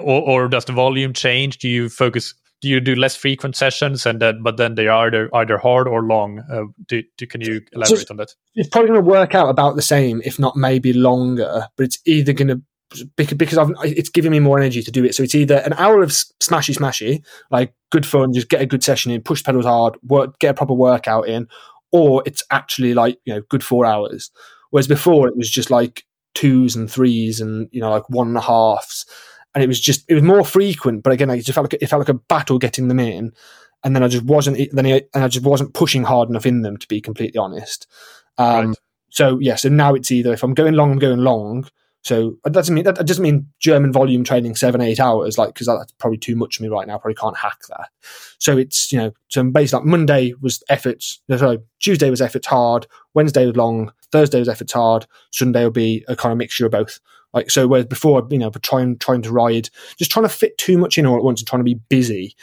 or, 0.00 0.22
or 0.22 0.48
does 0.48 0.64
the 0.64 0.72
volume 0.72 1.12
change? 1.12 1.58
Do 1.58 1.68
you 1.68 1.88
focus? 1.88 2.34
Do 2.60 2.68
you 2.68 2.80
do 2.80 2.96
less 2.96 3.14
frequent 3.14 3.54
sessions, 3.54 4.04
and 4.04 4.20
then 4.20 4.42
but 4.42 4.56
then 4.56 4.74
they 4.74 4.88
are 4.88 5.06
either 5.06 5.30
either 5.34 5.58
hard 5.58 5.86
or 5.86 6.02
long? 6.02 6.40
Uh, 6.50 6.64
do, 6.86 7.02
do, 7.16 7.26
can 7.26 7.40
you 7.40 7.60
elaborate 7.72 8.08
so 8.08 8.12
on 8.12 8.16
that? 8.16 8.34
It's 8.54 8.68
probably 8.68 8.88
going 8.88 9.04
to 9.04 9.08
work 9.08 9.34
out 9.34 9.48
about 9.48 9.76
the 9.76 9.82
same, 9.82 10.20
if 10.24 10.38
not 10.38 10.56
maybe 10.56 10.92
longer. 10.92 11.68
But 11.76 11.84
it's 11.84 11.98
either 12.04 12.32
going 12.32 12.48
to 12.48 12.62
because 13.16 13.58
I've, 13.58 13.70
it's 13.82 14.08
giving 14.08 14.30
me 14.30 14.40
more 14.40 14.58
energy 14.58 14.82
to 14.82 14.90
do 14.90 15.04
it. 15.04 15.14
So 15.14 15.22
it's 15.22 15.34
either 15.34 15.56
an 15.56 15.74
hour 15.74 16.02
of 16.02 16.10
smashy 16.10 16.76
smashy, 16.76 17.22
like 17.50 17.74
good 17.90 18.06
fun, 18.06 18.32
just 18.32 18.48
get 18.48 18.62
a 18.62 18.66
good 18.66 18.82
session 18.82 19.12
in, 19.12 19.20
push 19.22 19.44
pedals 19.44 19.66
hard, 19.66 19.96
work, 20.02 20.38
get 20.38 20.50
a 20.50 20.54
proper 20.54 20.74
workout 20.74 21.28
in, 21.28 21.48
or 21.92 22.22
it's 22.26 22.42
actually 22.50 22.94
like 22.94 23.18
you 23.24 23.34
know 23.34 23.42
good 23.48 23.62
four 23.62 23.84
hours. 23.84 24.30
Whereas 24.70 24.88
before 24.88 25.28
it 25.28 25.36
was 25.36 25.50
just 25.50 25.70
like 25.70 26.04
twos 26.34 26.76
and 26.76 26.90
threes 26.90 27.40
and 27.40 27.68
you 27.72 27.80
know 27.80 27.90
like 27.90 28.08
one 28.08 28.28
and 28.28 28.36
a 28.36 28.40
halves, 28.40 29.06
and 29.58 29.64
it 29.64 29.66
was 29.66 29.80
just 29.80 30.04
it 30.08 30.14
was 30.14 30.22
more 30.22 30.44
frequent. 30.44 31.02
But 31.02 31.12
again, 31.12 31.30
I 31.30 31.40
just 31.40 31.52
felt 31.52 31.72
like 31.72 31.82
it 31.82 31.86
felt 31.88 31.98
like 31.98 32.08
a 32.08 32.14
battle 32.14 32.60
getting 32.60 32.86
them 32.86 33.00
in, 33.00 33.32
and 33.82 33.96
then 33.96 34.04
I 34.04 34.08
just 34.08 34.24
wasn't 34.24 34.70
then 34.72 34.86
I, 34.86 35.02
and 35.12 35.24
I 35.24 35.26
just 35.26 35.44
wasn't 35.44 35.74
pushing 35.74 36.04
hard 36.04 36.28
enough 36.28 36.46
in 36.46 36.62
them 36.62 36.76
to 36.76 36.86
be 36.86 37.00
completely 37.00 37.38
honest. 37.38 37.88
Um, 38.38 38.68
right. 38.68 38.76
So 39.10 39.40
yeah, 39.40 39.56
so 39.56 39.68
now 39.68 39.94
it's 39.94 40.12
either 40.12 40.32
if 40.32 40.44
I'm 40.44 40.54
going 40.54 40.74
long, 40.74 40.92
I'm 40.92 40.98
going 41.00 41.18
long 41.18 41.66
so 42.02 42.38
that 42.44 42.52
doesn't 42.52 42.74
mean 42.74 42.84
that 42.84 43.06
doesn't 43.06 43.22
mean 43.22 43.48
German 43.58 43.92
volume 43.92 44.24
training 44.24 44.54
seven 44.54 44.80
eight 44.80 45.00
hours 45.00 45.36
like 45.36 45.52
because 45.52 45.66
that's 45.66 45.92
probably 45.92 46.18
too 46.18 46.36
much 46.36 46.56
for 46.56 46.62
me 46.62 46.68
right 46.68 46.86
now. 46.86 46.94
I 46.94 46.98
probably 46.98 47.16
can't 47.16 47.36
hack 47.36 47.58
that. 47.68 47.90
So 48.38 48.56
it's 48.56 48.92
you 48.92 48.98
know 48.98 49.12
so 49.28 49.42
basically 49.42 49.80
like 49.80 49.86
Monday 49.86 50.34
was 50.40 50.62
efforts. 50.68 51.20
Sorry, 51.28 51.58
Tuesday 51.80 52.08
was 52.08 52.22
efforts 52.22 52.46
hard. 52.46 52.86
Wednesday 53.14 53.46
was 53.46 53.56
long. 53.56 53.92
Thursday 54.12 54.38
was 54.38 54.48
efforts 54.48 54.72
hard. 54.72 55.06
Sunday 55.32 55.64
will 55.64 55.70
be 55.70 56.04
a 56.08 56.16
kind 56.16 56.32
of 56.32 56.38
mixture 56.38 56.66
of 56.66 56.72
both. 56.72 57.00
Like 57.32 57.50
so, 57.50 57.66
whereas 57.66 57.86
before 57.86 58.26
you 58.30 58.38
know, 58.38 58.50
trying 58.50 58.98
trying 58.98 59.22
to 59.22 59.32
ride, 59.32 59.68
just 59.98 60.10
trying 60.10 60.24
to 60.24 60.30
fit 60.30 60.56
too 60.58 60.78
much 60.78 60.98
in 60.98 61.06
all 61.06 61.16
at 61.16 61.24
once 61.24 61.40
and 61.40 61.48
trying 61.48 61.60
to 61.60 61.64
be 61.64 61.80
busy. 61.88 62.34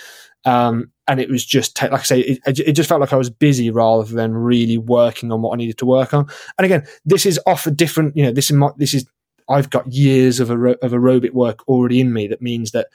Um, 0.45 0.91
and 1.07 1.19
it 1.19 1.29
was 1.29 1.43
just 1.45 1.81
like 1.81 1.91
I 1.91 2.03
say, 2.03 2.19
it, 2.21 2.39
it, 2.45 2.73
just 2.73 2.87
felt 2.87 3.01
like 3.01 3.13
I 3.13 3.17
was 3.17 3.31
busy 3.31 3.71
rather 3.71 4.03
than 4.03 4.33
really 4.33 4.77
working 4.77 5.31
on 5.31 5.41
what 5.41 5.53
I 5.53 5.57
needed 5.57 5.79
to 5.79 5.85
work 5.85 6.13
on. 6.13 6.27
And 6.57 6.65
again, 6.65 6.85
this 7.03 7.25
is 7.25 7.39
off 7.47 7.65
a 7.65 7.71
different, 7.71 8.15
you 8.15 8.23
know, 8.23 8.31
this 8.31 8.51
is 8.51 8.53
my, 8.53 8.69
this 8.77 8.93
is 8.93 9.07
I've 9.49 9.69
got 9.69 9.91
years 9.91 10.39
of, 10.39 10.49
aer- 10.51 10.77
of 10.81 10.91
aerobic 10.91 11.31
work 11.31 11.67
already 11.67 11.99
in 11.99 12.13
me 12.13 12.27
that 12.27 12.41
means 12.41 12.71
that 12.71 12.87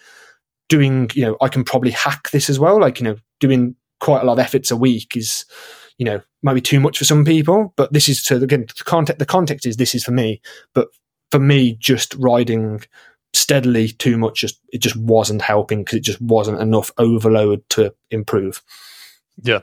doing, 0.69 1.11
you 1.15 1.25
know, 1.25 1.37
I 1.41 1.49
can 1.49 1.65
probably 1.65 1.91
hack 1.91 2.31
this 2.31 2.49
as 2.49 2.59
well. 2.59 2.81
Like, 2.81 3.01
you 3.01 3.05
know, 3.05 3.17
doing 3.41 3.75
quite 4.01 4.23
a 4.23 4.27
lot 4.27 4.35
of 4.35 4.39
efforts 4.39 4.71
a 4.71 4.77
week 4.77 5.17
is, 5.17 5.45
you 5.99 6.05
know, 6.05 6.21
maybe 6.43 6.61
too 6.61 6.81
much 6.81 6.99
for 6.99 7.05
some 7.05 7.25
people. 7.25 7.75
But 7.77 7.93
this 7.93 8.09
is 8.09 8.23
so 8.23 8.37
again, 8.37 8.67
the 8.67 8.85
context, 8.85 9.19
the 9.19 9.27
context 9.27 9.67
is 9.67 9.77
this 9.77 9.95
is 9.95 10.05
for 10.05 10.13
me. 10.13 10.41
But 10.75 10.89
for 11.31 11.39
me, 11.39 11.75
just 11.75 12.15
riding 12.15 12.83
steadily 13.33 13.89
too 13.89 14.19
much, 14.19 14.41
just 14.41 14.61
it 14.73 14.79
just 14.79 14.97
wasn't 14.97 15.43
helping 15.43 15.85
because 15.85 15.99
it 15.99 16.05
just 16.05 16.21
wasn't 16.21 16.61
enough 16.61 16.91
overload 16.99 17.63
to 17.71 17.95
improve. 18.11 18.63
Yeah. 19.43 19.61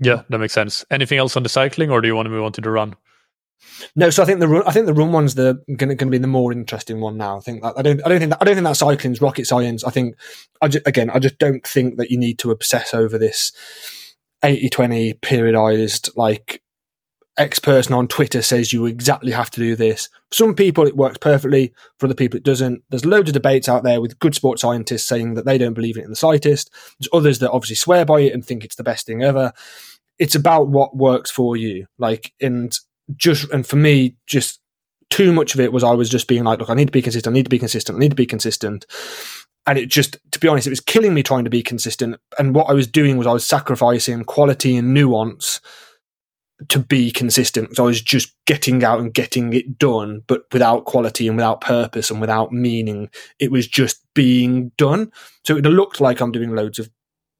Yeah, 0.00 0.22
that 0.28 0.38
makes 0.38 0.52
sense. 0.52 0.84
Anything 0.90 1.18
else 1.18 1.36
on 1.36 1.42
the 1.42 1.48
cycling, 1.48 1.90
or 1.90 2.00
do 2.00 2.06
you 2.06 2.14
want 2.14 2.26
to 2.26 2.30
move 2.30 2.44
on 2.44 2.52
to 2.52 2.60
the 2.60 2.70
run? 2.70 2.94
No, 3.96 4.10
so 4.10 4.22
I 4.22 4.26
think 4.26 4.40
the 4.40 4.48
run, 4.48 4.62
I 4.66 4.70
think 4.70 4.86
the 4.86 4.94
run 4.94 5.12
one's 5.12 5.34
the 5.34 5.62
going 5.76 5.96
to 5.96 6.06
be 6.06 6.18
the 6.18 6.26
more 6.26 6.52
interesting 6.52 7.00
one 7.00 7.16
now. 7.16 7.38
I 7.38 7.40
think 7.40 7.62
that 7.62 7.74
I 7.76 7.82
don't 7.82 8.00
I 8.04 8.08
don't 8.08 8.20
think 8.20 8.30
that 8.30 8.38
I 8.40 8.44
don't 8.44 8.54
think 8.54 8.66
that 8.66 8.76
cycling's 8.76 9.20
rocket 9.20 9.46
science. 9.46 9.84
I 9.84 9.90
think 9.90 10.16
I 10.62 10.68
just, 10.68 10.86
again 10.86 11.10
I 11.10 11.18
just 11.18 11.38
don't 11.38 11.66
think 11.66 11.96
that 11.96 12.10
you 12.10 12.18
need 12.18 12.38
to 12.40 12.52
obsess 12.52 12.94
over 12.94 13.18
this 13.18 13.52
80-20 14.44 15.18
periodized 15.20 16.10
like 16.16 16.62
X 17.38 17.58
person 17.58 17.94
on 17.94 18.08
Twitter 18.08 18.42
says 18.42 18.72
you 18.72 18.86
exactly 18.86 19.30
have 19.32 19.50
to 19.52 19.60
do 19.60 19.76
this. 19.76 20.08
For 20.30 20.34
some 20.34 20.54
people 20.54 20.86
it 20.86 20.96
works 20.96 21.18
perfectly. 21.18 21.72
For 21.98 22.06
other 22.06 22.14
people 22.14 22.36
it 22.36 22.42
doesn't. 22.42 22.82
There's 22.90 23.04
loads 23.04 23.30
of 23.30 23.34
debates 23.34 23.68
out 23.68 23.84
there 23.84 24.00
with 24.00 24.18
good 24.18 24.34
sports 24.34 24.62
scientists 24.62 25.04
saying 25.04 25.34
that 25.34 25.44
they 25.44 25.56
don't 25.56 25.74
believe 25.74 25.96
in 25.96 26.02
it 26.02 26.04
in 26.06 26.10
the 26.10 26.16
slightest. 26.16 26.70
There's 26.98 27.08
others 27.12 27.38
that 27.38 27.50
obviously 27.50 27.76
swear 27.76 28.04
by 28.04 28.20
it 28.20 28.34
and 28.34 28.44
think 28.44 28.64
it's 28.64 28.76
the 28.76 28.82
best 28.82 29.06
thing 29.06 29.22
ever. 29.22 29.52
It's 30.18 30.34
about 30.34 30.68
what 30.68 30.96
works 30.96 31.30
for 31.30 31.56
you. 31.56 31.86
Like, 31.96 32.32
and 32.40 32.76
just 33.16 33.50
and 33.52 33.66
for 33.66 33.76
me, 33.76 34.16
just 34.26 34.60
too 35.10 35.32
much 35.32 35.54
of 35.54 35.60
it 35.60 35.72
was 35.72 35.84
I 35.84 35.92
was 35.92 36.10
just 36.10 36.28
being 36.28 36.44
like, 36.44 36.58
look, 36.58 36.70
I 36.70 36.74
need 36.74 36.88
to 36.88 36.92
be 36.92 37.02
consistent. 37.02 37.32
I 37.32 37.36
need 37.36 37.46
to 37.46 37.50
be 37.50 37.58
consistent. 37.58 37.96
I 37.96 38.00
need 38.00 38.10
to 38.10 38.16
be 38.16 38.26
consistent. 38.26 38.84
And 39.66 39.78
it 39.78 39.86
just, 39.86 40.16
to 40.32 40.38
be 40.38 40.48
honest, 40.48 40.66
it 40.66 40.70
was 40.70 40.80
killing 40.80 41.12
me 41.12 41.22
trying 41.22 41.44
to 41.44 41.50
be 41.50 41.62
consistent. 41.62 42.16
And 42.38 42.54
what 42.54 42.70
I 42.70 42.72
was 42.72 42.86
doing 42.86 43.16
was 43.16 43.26
I 43.26 43.32
was 43.32 43.44
sacrificing 43.44 44.24
quality 44.24 44.76
and 44.76 44.94
nuance 44.94 45.60
to 46.68 46.80
be 46.80 47.10
consistent. 47.12 47.76
So 47.76 47.84
I 47.84 47.86
was 47.86 48.02
just 48.02 48.34
getting 48.46 48.82
out 48.82 48.98
and 48.98 49.14
getting 49.14 49.52
it 49.52 49.78
done, 49.78 50.22
but 50.26 50.42
without 50.52 50.86
quality 50.86 51.28
and 51.28 51.36
without 51.36 51.60
purpose 51.60 52.10
and 52.10 52.20
without 52.20 52.52
meaning. 52.52 53.10
It 53.38 53.52
was 53.52 53.68
just 53.68 54.02
being 54.14 54.72
done. 54.76 55.12
So 55.44 55.56
it 55.56 55.64
looked 55.64 56.00
like 56.00 56.20
I'm 56.20 56.32
doing 56.32 56.50
loads 56.50 56.78
of, 56.78 56.90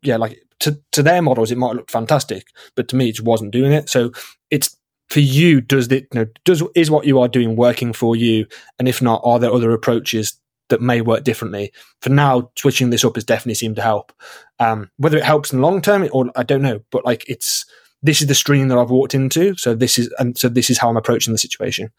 yeah, 0.02 0.16
like 0.16 0.38
to, 0.60 0.80
to 0.92 1.02
their 1.02 1.22
models, 1.22 1.50
it 1.50 1.58
might 1.58 1.74
look 1.74 1.90
fantastic, 1.90 2.46
but 2.76 2.88
to 2.88 2.96
me, 2.96 3.08
it 3.08 3.16
just 3.16 3.26
wasn't 3.26 3.52
doing 3.52 3.72
it. 3.72 3.88
So 3.88 4.12
it's 4.50 4.76
for 5.08 5.20
you, 5.20 5.60
does 5.60 5.90
it, 5.90 6.06
you 6.12 6.20
know, 6.20 6.26
does, 6.44 6.62
is 6.76 6.90
what 6.90 7.06
you 7.06 7.18
are 7.20 7.28
doing 7.28 7.56
working 7.56 7.92
for 7.92 8.14
you? 8.14 8.46
And 8.78 8.86
if 8.86 9.02
not, 9.02 9.20
are 9.24 9.38
there 9.38 9.52
other 9.52 9.72
approaches 9.72 10.38
that 10.68 10.80
may 10.80 11.00
work 11.00 11.24
differently? 11.24 11.72
For 12.02 12.10
now, 12.10 12.50
switching 12.56 12.90
this 12.90 13.04
up 13.04 13.16
has 13.16 13.24
definitely 13.24 13.54
seemed 13.54 13.76
to 13.76 13.82
help. 13.82 14.12
Um, 14.60 14.90
whether 14.96 15.16
it 15.16 15.24
helps 15.24 15.52
in 15.52 15.58
the 15.60 15.66
long 15.66 15.80
term 15.82 16.08
or 16.12 16.30
I 16.36 16.42
don't 16.44 16.62
know, 16.62 16.80
but 16.90 17.04
like 17.04 17.24
it's, 17.28 17.64
this 18.02 18.20
is 18.20 18.28
the 18.28 18.34
stream 18.34 18.68
that 18.68 18.78
I've 18.78 18.90
walked 18.90 19.14
into. 19.14 19.56
So 19.56 19.74
this 19.74 19.98
is, 19.98 20.12
and 20.18 20.36
so 20.36 20.48
this 20.48 20.70
is 20.70 20.78
how 20.78 20.88
I'm 20.88 20.96
approaching 20.96 21.32
the 21.32 21.38
situation. 21.38 21.90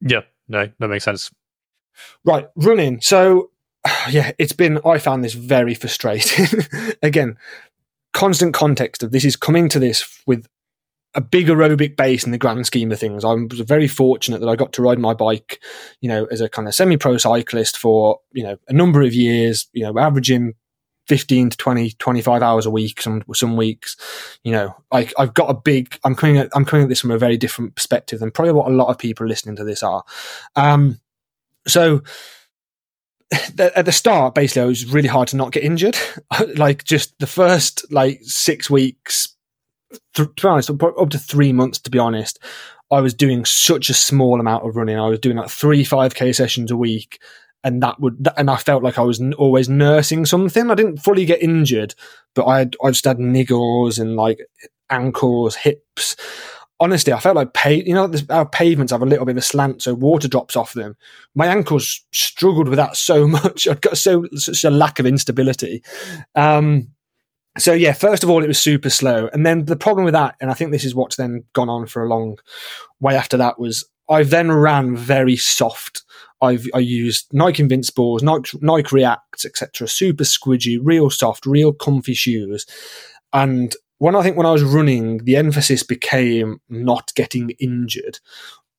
Yeah, 0.00 0.22
no, 0.48 0.68
that 0.78 0.88
makes 0.88 1.04
sense. 1.04 1.30
Right. 2.24 2.48
Running. 2.56 3.00
So 3.00 3.50
yeah, 4.10 4.32
it's 4.38 4.52
been, 4.52 4.80
I 4.84 4.98
found 4.98 5.24
this 5.24 5.34
very 5.34 5.74
frustrating. 5.74 6.46
Again, 7.02 7.36
constant 8.12 8.54
context 8.54 9.02
of 9.02 9.12
this 9.12 9.24
is 9.24 9.36
coming 9.36 9.68
to 9.70 9.78
this 9.78 10.22
with 10.26 10.46
a 11.14 11.20
big 11.20 11.48
aerobic 11.48 11.96
base 11.96 12.24
in 12.24 12.32
the 12.32 12.38
grand 12.38 12.66
scheme 12.66 12.90
of 12.90 12.98
things. 12.98 13.24
I 13.24 13.34
was 13.34 13.60
very 13.60 13.88
fortunate 13.88 14.40
that 14.40 14.48
I 14.48 14.56
got 14.56 14.72
to 14.74 14.82
ride 14.82 14.98
my 14.98 15.12
bike, 15.12 15.62
you 16.00 16.08
know, 16.08 16.24
as 16.30 16.40
a 16.40 16.48
kind 16.48 16.66
of 16.66 16.74
semi-pro 16.74 17.18
cyclist 17.18 17.76
for, 17.76 18.20
you 18.32 18.42
know, 18.42 18.56
a 18.68 18.72
number 18.72 19.02
of 19.02 19.12
years, 19.12 19.68
you 19.72 19.82
know, 19.82 19.98
averaging 19.98 20.54
15 21.08 21.50
to 21.50 21.56
20, 21.56 21.90
25 21.92 22.42
hours 22.42 22.66
a 22.66 22.70
week, 22.70 23.02
some, 23.02 23.22
some 23.34 23.56
weeks, 23.56 23.96
you 24.44 24.52
know, 24.52 24.74
like 24.92 25.12
I've 25.18 25.34
got 25.34 25.50
a 25.50 25.54
big, 25.54 25.98
I'm 26.04 26.14
coming 26.14 26.38
at, 26.38 26.50
I'm 26.54 26.64
coming 26.64 26.84
at 26.84 26.88
this 26.88 27.00
from 27.00 27.10
a 27.10 27.18
very 27.18 27.36
different 27.36 27.74
perspective 27.74 28.20
than 28.20 28.30
probably 28.30 28.52
what 28.52 28.68
a 28.68 28.74
lot 28.74 28.88
of 28.88 28.98
people 28.98 29.26
listening 29.26 29.56
to 29.56 29.64
this 29.64 29.82
are. 29.82 30.04
Um, 30.56 31.00
so, 31.66 32.02
at 33.58 33.86
the 33.86 33.92
start, 33.92 34.34
basically, 34.34 34.62
it 34.62 34.66
was 34.66 34.92
really 34.92 35.08
hard 35.08 35.28
to 35.28 35.36
not 35.36 35.52
get 35.52 35.64
injured. 35.64 35.96
like 36.56 36.84
just 36.84 37.18
the 37.18 37.26
first 37.26 37.90
like 37.90 38.20
six 38.22 38.68
weeks, 38.68 39.34
to 40.14 40.26
be 40.26 40.48
honest, 40.48 40.70
up 40.70 41.10
to 41.10 41.18
three 41.18 41.52
months, 41.52 41.78
to 41.80 41.90
be 41.90 41.98
honest, 41.98 42.38
I 42.90 43.00
was 43.00 43.14
doing 43.14 43.44
such 43.44 43.88
a 43.88 43.94
small 43.94 44.38
amount 44.38 44.66
of 44.66 44.76
running. 44.76 44.98
I 44.98 45.08
was 45.08 45.18
doing 45.18 45.38
like 45.38 45.48
three 45.48 45.84
5k 45.84 46.34
sessions 46.34 46.70
a 46.70 46.76
week. 46.76 47.20
And 47.64 47.82
that 47.82 48.00
would, 48.00 48.28
and 48.36 48.50
I 48.50 48.56
felt 48.56 48.82
like 48.82 48.98
I 48.98 49.02
was 49.02 49.22
always 49.38 49.68
nursing 49.68 50.26
something. 50.26 50.70
I 50.70 50.74
didn't 50.74 50.98
fully 50.98 51.24
get 51.24 51.42
injured, 51.42 51.94
but 52.34 52.46
I, 52.46 52.62
I 52.84 52.90
just 52.90 53.04
had 53.04 53.18
niggles 53.18 54.00
and 54.00 54.16
like 54.16 54.40
ankles, 54.90 55.54
hips. 55.56 56.16
honestly, 56.82 57.12
I 57.12 57.20
felt 57.20 57.36
like 57.36 57.54
pay, 57.54 57.82
you 57.84 57.94
know, 57.94 58.12
our 58.28 58.44
pavements 58.44 58.90
have 58.90 59.02
a 59.02 59.06
little 59.06 59.24
bit 59.24 59.32
of 59.32 59.38
a 59.38 59.42
slant, 59.42 59.82
so 59.82 59.94
water 59.94 60.26
drops 60.26 60.56
off 60.56 60.72
them. 60.72 60.96
My 61.34 61.46
ankles 61.46 62.04
struggled 62.12 62.68
with 62.68 62.76
that 62.76 62.96
so 62.96 63.28
much. 63.38 63.68
I'd 63.68 63.80
got 63.80 63.96
so 63.96 64.26
such 64.34 64.64
a 64.64 64.70
lack 64.70 64.98
of 64.98 65.06
instability. 65.06 65.82
Um, 66.34 66.88
so 67.58 67.72
yeah, 67.72 67.92
first 67.92 68.24
of 68.24 68.30
all, 68.30 68.42
it 68.42 68.48
was 68.48 68.58
super 68.58 68.90
slow, 68.90 69.28
and 69.32 69.46
then 69.46 69.66
the 69.66 69.76
problem 69.76 70.04
with 70.04 70.14
that, 70.14 70.36
and 70.40 70.50
I 70.50 70.54
think 70.54 70.72
this 70.72 70.84
is 70.84 70.94
what's 70.94 71.16
then 71.16 71.44
gone 71.52 71.68
on 71.68 71.86
for 71.86 72.02
a 72.04 72.08
long 72.08 72.38
way 73.00 73.14
after 73.14 73.36
that, 73.36 73.60
was 73.60 73.84
I 74.08 74.24
then 74.24 74.50
ran 74.50 74.96
very 74.96 75.36
soft. 75.36 76.01
I've 76.42 76.66
I 76.74 76.80
used 76.80 77.32
Nike 77.32 77.62
Invincibles, 77.62 78.22
Nike, 78.22 78.58
Nike 78.60 79.04
etc. 79.32 79.88
Super 79.88 80.24
squidgy, 80.24 80.78
real 80.82 81.08
soft, 81.08 81.46
real 81.46 81.72
comfy 81.72 82.14
shoes, 82.14 82.66
and 83.32 83.74
when 83.98 84.16
I 84.16 84.22
think 84.22 84.36
when 84.36 84.46
I 84.46 84.52
was 84.52 84.64
running, 84.64 85.18
the 85.18 85.36
emphasis 85.36 85.84
became 85.84 86.60
not 86.68 87.12
getting 87.14 87.50
injured 87.60 88.18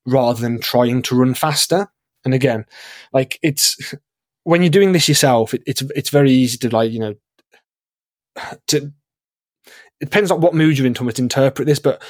rather 0.06 0.42
than 0.42 0.60
trying 0.60 1.02
to 1.04 1.16
run 1.16 1.34
faster. 1.34 1.88
And 2.26 2.34
again, 2.34 2.66
like 3.14 3.40
it's 3.42 3.96
when 4.44 4.62
you're 4.62 4.70
doing 4.70 4.92
this 4.92 5.08
yourself, 5.08 5.54
it, 5.54 5.64
it's 5.66 5.82
it's 5.96 6.10
very 6.10 6.32
easy 6.32 6.58
to 6.58 6.70
like 6.70 6.92
you 6.92 7.00
know 7.00 7.16
to 8.68 8.92
it 10.02 10.10
depends 10.10 10.32
on 10.32 10.42
what 10.42 10.54
mood 10.54 10.78
you're 10.78 10.88
in 10.88 10.94
to 10.96 11.08
interpret 11.08 11.66
this, 11.66 11.80
but 11.80 12.02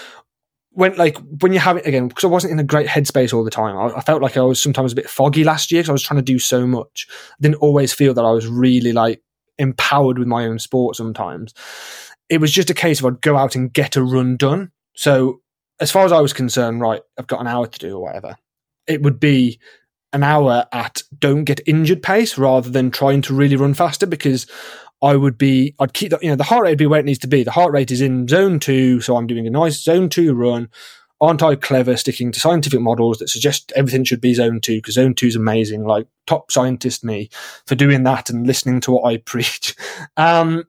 when 0.74 0.96
like 0.98 1.18
when 1.42 1.54
you 1.54 1.60
have 1.60 1.78
it 1.78 1.88
again 1.88 2.08
because 2.08 2.24
I 2.24 2.28
wasn't 2.28 2.54
in 2.54 2.60
a 2.60 2.64
great 2.64 2.88
headspace 2.88 3.34
all 3.34 3.44
the 3.44 3.52
time. 3.52 3.78
I, 3.78 3.98
I 3.98 4.02
felt 4.02 4.22
like 4.22 4.38
I 4.38 4.42
was 4.42 4.60
sometimes 4.60 4.92
a 4.92 4.96
bit 4.96 5.10
foggy 5.10 5.44
last 5.44 5.72
year 5.72 5.82
because 5.82 5.90
I 5.90 5.94
was 5.94 6.04
trying 6.04 6.20
to 6.20 6.24
do 6.24 6.40
so 6.40 6.68
much. 6.68 7.08
I 7.10 7.36
didn't 7.42 7.56
always 7.56 7.94
feel 7.94 8.14
that 8.14 8.26
I 8.26 8.32
was 8.32 8.48
really 8.48 8.92
like 8.92 9.22
empowered 9.60 10.18
with 10.18 10.28
my 10.28 10.46
own 10.46 10.58
sport 10.58 10.96
sometimes 10.96 11.54
it 12.30 12.42
was 12.42 12.52
just 12.52 12.70
a 12.70 12.74
case 12.74 13.00
of 13.00 13.06
I'd 13.06 13.22
go 13.22 13.38
out 13.38 13.56
and 13.56 13.72
get 13.72 13.96
a 13.96 14.04
run 14.04 14.38
done. 14.38 14.72
So 14.96 15.42
as 15.80 15.92
far 15.92 16.06
as 16.06 16.12
I 16.12 16.20
was 16.20 16.34
concerned, 16.34 16.82
right, 16.82 17.02
I've 17.18 17.28
got 17.28 17.42
an 17.42 17.48
hour 17.48 17.68
to 17.68 17.80
do 17.80 17.96
or 17.96 18.02
whatever. 18.02 18.38
It 18.88 19.02
would 19.02 19.20
be 19.20 19.60
an 20.14 20.24
hour 20.24 20.66
at 20.72 21.04
don't 21.18 21.44
get 21.44 21.62
injured 21.66 22.04
pace 22.04 22.38
rather 22.38 22.70
than 22.70 22.92
trying 22.92 23.22
to 23.24 23.34
really 23.34 23.56
run 23.56 23.74
faster 23.74 24.06
because 24.06 24.48
I 25.04 25.18
would 25.18 25.38
be, 25.38 25.76
I'd 25.80 25.94
keep, 25.94 26.12
that, 26.12 26.24
you 26.24 26.30
know, 26.30 26.36
the 26.38 26.46
heart 26.46 26.64
rate 26.64 26.72
would 26.72 26.78
be 26.78 26.88
where 26.88 27.00
it 27.00 27.06
needs 27.06 27.20
to 27.20 27.28
be. 27.28 27.44
The 27.44 27.52
heart 27.52 27.74
rate 27.74 27.92
is 27.92 28.00
in 28.02 28.28
zone 28.28 28.60
two. 28.60 29.02
So 29.02 29.18
I'm 29.18 29.28
doing 29.28 29.46
a 29.46 29.50
nice 29.52 29.84
zone 29.84 30.08
two 30.08 30.34
run. 30.34 30.70
Aren't 31.20 31.44
I 31.44 31.56
clever 31.56 31.96
sticking 31.98 32.32
to 32.32 32.40
scientific 32.40 32.80
models 32.80 33.18
that 33.20 33.30
suggest 33.30 33.72
everything 33.76 34.06
should 34.06 34.22
be 34.22 34.34
zone 34.34 34.62
two? 34.62 34.78
Because 34.78 34.96
zone 34.96 35.14
two 35.14 35.28
is 35.28 35.36
amazing. 35.36 35.84
Like 35.84 36.08
top 36.26 36.52
scientist 36.52 37.04
me 37.04 37.30
for 37.66 37.76
doing 37.76 38.04
that 38.04 38.30
and 38.30 38.48
listening 38.48 38.80
to 38.82 38.92
what 38.92 39.06
I 39.06 39.18
preach. 39.26 39.76
Um, 40.16 40.64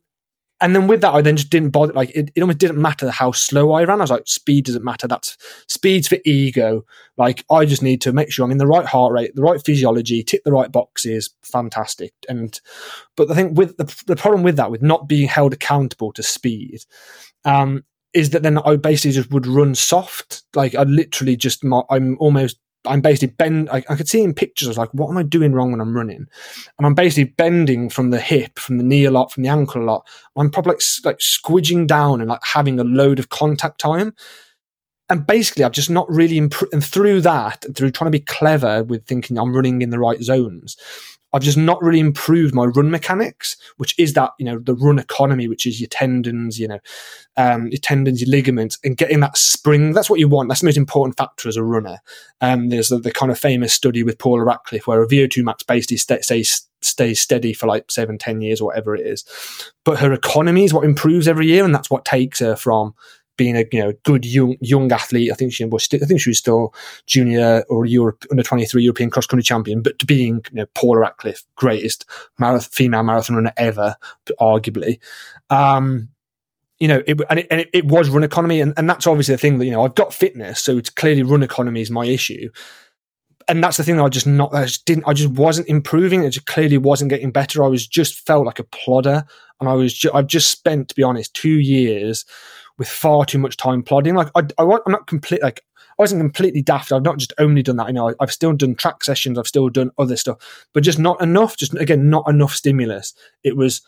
and 0.64 0.74
then 0.74 0.86
with 0.86 1.02
that, 1.02 1.12
I 1.12 1.20
then 1.20 1.36
just 1.36 1.50
didn't 1.50 1.70
bother. 1.70 1.92
Like 1.92 2.08
it, 2.16 2.30
it 2.34 2.40
almost 2.40 2.56
didn't 2.56 2.80
matter 2.80 3.10
how 3.10 3.32
slow 3.32 3.72
I 3.72 3.84
ran. 3.84 4.00
I 4.00 4.04
was 4.04 4.10
like, 4.10 4.26
speed 4.26 4.64
doesn't 4.64 4.82
matter. 4.82 5.06
That's 5.06 5.36
speed's 5.68 6.08
for 6.08 6.16
ego. 6.24 6.86
Like 7.18 7.44
I 7.50 7.66
just 7.66 7.82
need 7.82 8.00
to 8.00 8.14
make 8.14 8.32
sure 8.32 8.46
I'm 8.46 8.50
in 8.50 8.56
the 8.56 8.66
right 8.66 8.86
heart 8.86 9.12
rate, 9.12 9.34
the 9.34 9.42
right 9.42 9.62
physiology, 9.62 10.22
tick 10.22 10.42
the 10.42 10.52
right 10.52 10.72
boxes. 10.72 11.34
Fantastic. 11.42 12.14
And 12.30 12.58
but 13.14 13.30
I 13.30 13.34
think 13.34 13.58
with 13.58 13.76
the, 13.76 13.94
the 14.06 14.16
problem 14.16 14.42
with 14.42 14.56
that, 14.56 14.70
with 14.70 14.80
not 14.80 15.06
being 15.06 15.28
held 15.28 15.52
accountable 15.52 16.14
to 16.14 16.22
speed, 16.22 16.86
um, 17.44 17.84
is 18.14 18.30
that 18.30 18.42
then 18.42 18.56
I 18.56 18.76
basically 18.76 19.12
just 19.12 19.32
would 19.32 19.46
run 19.46 19.74
soft. 19.74 20.44
Like 20.54 20.74
I 20.74 20.84
literally 20.84 21.36
just, 21.36 21.62
I'm 21.90 22.16
almost 22.20 22.58
I'm 22.86 23.00
basically 23.00 23.34
bend. 23.36 23.70
I, 23.70 23.82
I, 23.88 23.96
could 23.96 24.08
see 24.08 24.22
in 24.22 24.34
pictures. 24.34 24.68
I 24.68 24.70
was 24.70 24.78
like, 24.78 24.92
"What 24.92 25.10
am 25.10 25.16
I 25.16 25.22
doing 25.22 25.52
wrong 25.52 25.70
when 25.70 25.80
I'm 25.80 25.96
running?" 25.96 26.26
And 26.78 26.86
I'm 26.86 26.94
basically 26.94 27.32
bending 27.32 27.88
from 27.88 28.10
the 28.10 28.20
hip, 28.20 28.58
from 28.58 28.78
the 28.78 28.84
knee 28.84 29.04
a 29.04 29.10
lot, 29.10 29.32
from 29.32 29.42
the 29.42 29.48
ankle 29.48 29.82
a 29.82 29.84
lot. 29.84 30.06
I'm 30.36 30.50
probably 30.50 30.74
like, 30.74 30.82
like 31.04 31.18
squidging 31.18 31.86
down 31.86 32.20
and 32.20 32.28
like 32.28 32.44
having 32.44 32.78
a 32.78 32.84
load 32.84 33.18
of 33.18 33.30
contact 33.30 33.80
time. 33.80 34.14
And 35.10 35.26
basically, 35.26 35.64
I've 35.64 35.72
just 35.72 35.90
not 35.90 36.08
really 36.10 36.38
improved. 36.38 36.72
And 36.72 36.84
through 36.84 37.20
that, 37.22 37.64
through 37.74 37.90
trying 37.90 38.10
to 38.10 38.18
be 38.18 38.24
clever 38.24 38.84
with 38.84 39.06
thinking 39.06 39.38
I'm 39.38 39.54
running 39.54 39.82
in 39.82 39.90
the 39.90 39.98
right 39.98 40.22
zones, 40.22 40.76
I've 41.34 41.42
just 41.42 41.58
not 41.58 41.82
really 41.82 41.98
improved 41.98 42.54
my 42.54 42.64
run 42.64 42.92
mechanics, 42.92 43.56
which 43.76 43.98
is 43.98 44.12
that, 44.12 44.30
you 44.38 44.46
know, 44.46 44.60
the 44.60 44.76
run 44.76 45.00
economy, 45.00 45.48
which 45.48 45.66
is 45.66 45.80
your 45.80 45.88
tendons, 45.88 46.60
you 46.60 46.68
know, 46.68 46.78
um, 47.36 47.66
your 47.66 47.80
tendons, 47.80 48.22
your 48.22 48.30
ligaments, 48.30 48.78
and 48.84 48.96
getting 48.96 49.18
that 49.20 49.36
spring. 49.36 49.92
That's 49.92 50.08
what 50.08 50.20
you 50.20 50.28
want. 50.28 50.48
That's 50.48 50.60
the 50.60 50.66
most 50.66 50.76
important 50.76 51.16
factor 51.16 51.48
as 51.48 51.56
a 51.56 51.64
runner. 51.64 51.98
Um, 52.40 52.68
there's 52.68 52.88
the, 52.88 52.98
the, 52.98 53.10
kind 53.10 53.32
of 53.32 53.38
famous 53.38 53.74
study 53.74 54.04
with 54.04 54.18
Paula 54.18 54.44
Radcliffe 54.44 54.86
where 54.86 55.02
a 55.02 55.08
VO2 55.08 55.42
max 55.42 55.64
basically 55.64 55.96
stays, 55.96 56.68
stays 56.82 57.20
steady 57.20 57.52
for 57.52 57.66
like 57.66 57.90
seven, 57.90 58.16
ten 58.16 58.40
years 58.40 58.60
or 58.60 58.66
whatever 58.66 58.94
it 58.94 59.04
is. 59.04 59.24
But 59.84 59.98
her 59.98 60.12
economy 60.12 60.64
is 60.64 60.72
what 60.72 60.84
improves 60.84 61.26
every 61.26 61.48
year, 61.48 61.64
and 61.64 61.74
that's 61.74 61.90
what 61.90 62.04
takes 62.04 62.38
her 62.38 62.54
from 62.54 62.94
being 63.36 63.56
a 63.56 63.64
you 63.72 63.80
know 63.80 63.92
good 64.04 64.24
young 64.24 64.56
young 64.60 64.90
athlete. 64.92 65.30
I 65.30 65.34
think 65.34 65.52
she 65.52 65.64
was 65.64 65.88
I 65.92 65.98
think 65.98 66.20
she 66.20 66.30
was 66.30 66.38
still 66.38 66.74
junior 67.06 67.64
or 67.68 67.86
Europe 67.86 68.24
under 68.30 68.42
twenty 68.42 68.66
three 68.66 68.82
European 68.82 69.10
cross 69.10 69.26
country 69.26 69.42
champion, 69.42 69.82
but 69.82 69.98
to 69.98 70.06
being 70.06 70.42
you 70.50 70.56
know 70.56 70.66
Paula 70.74 71.00
Radcliffe, 71.00 71.44
greatest 71.56 72.06
female 72.70 73.02
marathon 73.02 73.36
runner 73.36 73.52
ever, 73.56 73.96
arguably. 74.40 74.98
Um, 75.50 76.08
you 76.80 76.88
know, 76.88 77.02
it, 77.06 77.20
and, 77.30 77.38
it, 77.38 77.46
and 77.50 77.60
it, 77.60 77.70
it, 77.72 77.84
was 77.86 78.10
run 78.10 78.24
economy, 78.24 78.60
and, 78.60 78.74
and 78.76 78.90
that's 78.90 79.06
obviously 79.06 79.34
the 79.34 79.38
thing 79.38 79.58
that 79.58 79.64
you 79.64 79.70
know 79.70 79.84
I've 79.84 79.94
got 79.94 80.12
fitness, 80.12 80.60
so 80.60 80.76
it's 80.76 80.90
clearly 80.90 81.22
run 81.22 81.42
economy 81.42 81.80
is 81.80 81.90
my 81.90 82.04
issue, 82.04 82.50
and 83.48 83.62
that's 83.62 83.76
the 83.76 83.84
thing 83.84 83.96
that 83.96 84.04
I 84.04 84.08
just 84.08 84.26
not 84.26 84.52
I 84.52 84.64
just 84.64 84.84
didn't 84.84 85.04
I 85.06 85.12
just 85.12 85.30
wasn't 85.30 85.68
improving. 85.68 86.24
It 86.24 86.30
just 86.30 86.46
clearly 86.46 86.78
wasn't 86.78 87.10
getting 87.10 87.30
better. 87.30 87.62
I 87.62 87.68
was 87.68 87.86
just 87.86 88.26
felt 88.26 88.46
like 88.46 88.58
a 88.58 88.64
plodder, 88.64 89.24
and 89.60 89.68
I 89.68 89.74
was 89.74 89.94
ju- 89.94 90.10
I've 90.12 90.26
just 90.26 90.50
spent 90.50 90.88
to 90.88 90.94
be 90.94 91.02
honest 91.02 91.34
two 91.34 91.60
years 91.60 92.24
with 92.78 92.88
far 92.88 93.24
too 93.24 93.38
much 93.38 93.56
time 93.56 93.82
plodding. 93.82 94.14
Like 94.14 94.28
I, 94.34 94.40
I 94.58 94.62
I'm 94.62 94.92
not 94.92 95.06
complete 95.06 95.42
like 95.42 95.62
I 95.98 96.02
wasn't 96.02 96.22
completely 96.22 96.62
daft. 96.62 96.92
I've 96.92 97.02
not 97.02 97.18
just 97.18 97.32
only 97.38 97.62
done 97.62 97.76
that. 97.76 97.88
You 97.88 97.94
know, 97.94 98.14
I've 98.20 98.32
still 98.32 98.52
done 98.52 98.74
track 98.74 99.04
sessions. 99.04 99.38
I've 99.38 99.46
still 99.46 99.68
done 99.68 99.90
other 99.98 100.16
stuff, 100.16 100.66
but 100.72 100.82
just 100.82 100.98
not 100.98 101.20
enough. 101.22 101.56
Just 101.56 101.74
again, 101.74 102.10
not 102.10 102.28
enough 102.28 102.54
stimulus. 102.54 103.14
It 103.44 103.56
was 103.56 103.82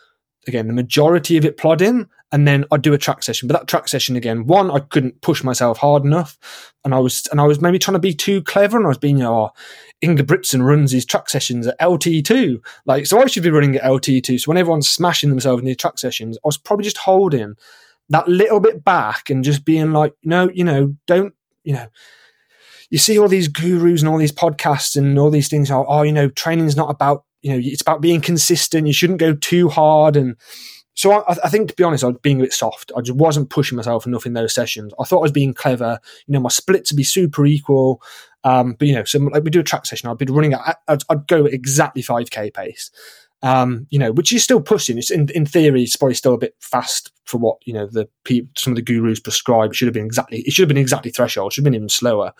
again 0.47 0.69
the 0.69 0.73
majority 0.73 1.37
of 1.37 1.45
it 1.45 1.57
plodding, 1.57 2.09
and 2.31 2.47
then 2.47 2.65
I'd 2.71 2.83
do 2.83 2.95
a 2.95 2.99
track 2.99 3.25
session. 3.25 3.49
But 3.49 3.59
that 3.59 3.67
track 3.67 3.89
session 3.89 4.15
again, 4.15 4.47
one 4.47 4.71
I 4.71 4.79
couldn't 4.79 5.21
push 5.21 5.43
myself 5.43 5.79
hard 5.79 6.05
enough, 6.05 6.39
and 6.85 6.95
I 6.95 7.01
was 7.01 7.27
and 7.33 7.41
I 7.41 7.45
was 7.45 7.61
maybe 7.61 7.79
trying 7.79 7.95
to 7.95 8.01
be 8.01 8.15
too 8.15 8.41
clever, 8.43 8.77
and 8.77 8.87
I 8.87 8.89
was 8.89 8.99
being 8.99 9.19
you 9.19 9.25
know. 9.25 9.37
Oh, 9.37 9.51
Ingebrigtsen 10.05 10.63
runs 10.63 10.93
his 10.93 11.07
track 11.07 11.31
sessions 11.31 11.67
at 11.67 11.81
LT2. 11.81 12.59
Like, 12.85 13.07
so 13.07 13.19
I 13.19 13.27
should 13.29 13.43
be 13.43 13.49
running 13.49 13.77
at 13.77 13.83
LT2. 13.83 14.41
So 14.41 14.51
when 14.51 14.59
everyone's 14.59 14.91
smashing 14.91 15.31
themselves 15.31 15.61
in 15.61 15.65
these 15.67 15.79
track 15.79 15.99
sessions, 15.99 16.37
I 16.37 16.41
was 16.45 16.59
probably 16.59 16.85
just 16.85 16.99
holding 16.99 17.55
that 18.09 18.29
little 18.29 18.61
bit 18.61 18.85
back 18.85 19.31
and 19.31 19.45
just 19.45 19.65
being 19.65 19.93
like, 19.93 20.15
no, 20.23 20.49
you 20.51 20.65
know, 20.65 20.95
don't, 21.07 21.35
you 21.65 21.75
know, 21.75 21.89
you 22.91 22.99
see 22.99 23.19
all 23.19 23.29
these 23.29 23.49
gurus 23.49 24.01
and 24.01 24.09
all 24.09 24.19
these 24.19 24.33
podcasts 24.33 24.97
and 24.97 25.19
all 25.19 25.31
these 25.31 25.49
things. 25.49 25.71
Oh, 25.71 25.85
oh 25.89 26.03
you 26.03 26.13
know, 26.13 26.29
training's 26.29 26.77
not 26.77 26.91
about, 26.91 27.25
you 27.43 27.53
know, 27.53 27.61
it's 27.61 27.83
about 27.83 28.01
being 28.01 28.21
consistent. 28.21 28.87
You 28.87 28.93
shouldn't 28.93 29.19
go 29.19 29.35
too 29.35 29.69
hard. 29.69 30.17
And 30.17 30.37
so 30.95 31.13
I, 31.13 31.37
I, 31.45 31.49
think, 31.49 31.69
to 31.69 31.75
be 31.75 31.83
honest, 31.83 32.05
I 32.05 32.09
was 32.09 32.19
being 32.23 32.41
a 32.41 32.45
bit 32.45 32.53
soft. 32.53 32.93
I 32.97 33.01
just 33.01 33.19
wasn't 33.19 33.51
pushing 33.51 33.77
myself 33.77 34.07
enough 34.07 34.25
in 34.25 34.35
those 34.35 34.55
sessions. 34.55 34.93
I 35.01 35.05
thought 35.05 35.19
I 35.19 35.23
was 35.23 35.33
being 35.33 35.53
clever. 35.53 35.99
You 36.27 36.33
know, 36.33 36.41
my 36.41 36.49
splits 36.49 36.93
would 36.93 36.97
be 36.97 37.05
super 37.05 37.45
equal. 37.45 38.01
Um, 38.45 38.75
but 38.79 38.87
you 38.87 38.95
know, 38.95 39.05
so 39.05 39.19
like 39.19 39.43
we 39.43 39.51
do 39.51 39.61
a 39.61 39.65
track 39.65 39.87
session, 39.87 40.09
I'd 40.09 40.19
be 40.19 40.27
running 40.27 40.53
at, 40.53 40.79
I'd, 40.87 41.03
I'd 41.11 41.27
go 41.27 41.47
exactly 41.47 42.03
5k 42.03 42.55
pace 42.55 42.93
um, 43.47 43.87
you 43.91 43.99
know, 44.01 44.11
which 44.11 44.33
is 44.33 44.43
still 44.43 44.61
pushing. 44.61 44.99
It's 44.99 45.13
in, 45.13 45.29
in 45.33 45.47
theory, 45.47 45.85
it's 45.85 45.95
probably 45.95 46.15
still 46.15 46.35
a 46.35 46.39
bit 46.39 46.57
fast 46.61 47.13
for 47.27 47.39
what 47.39 47.59
you 47.65 47.73
know 47.73 47.87
the 47.87 48.09
some 48.57 48.73
of 48.73 48.77
the 48.77 48.83
gurus 48.83 49.21
prescribe. 49.21 49.73
Should 49.73 49.87
have 49.87 49.95
been 49.95 50.05
exactly. 50.05 50.41
It 50.41 50.53
should 50.53 50.63
have 50.63 50.69
been 50.69 50.77
exactly 50.77 51.13
threshold. 51.13 51.53
Should 51.53 51.63
have 51.63 51.71
been 51.71 51.77
even 51.77 51.89
slower. 51.89 52.33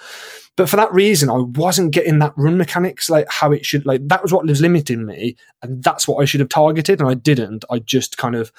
But 0.57 0.69
for 0.69 0.75
that 0.75 0.93
reason, 0.93 1.31
I 1.31 1.37
wasn't 1.37 1.93
getting 1.93 2.19
that 2.19 2.33
run 2.37 2.59
mechanics 2.59 3.09
like 3.09 3.29
how 3.31 3.53
it 3.53 3.65
should. 3.65 3.87
Like 3.87 4.09
that 4.09 4.21
was 4.21 4.33
what 4.33 4.47
was 4.47 4.61
limiting 4.61 5.07
me, 5.07 5.37
and 5.63 5.81
that's 5.81 6.09
what 6.09 6.21
I 6.21 6.25
should 6.25 6.41
have 6.41 6.49
targeted, 6.49 7.01
and 7.01 7.09
I 7.09 7.15
didn't. 7.15 7.65
I 7.71 7.79
just 7.79 8.19
kind 8.19 8.35
of 8.35 8.51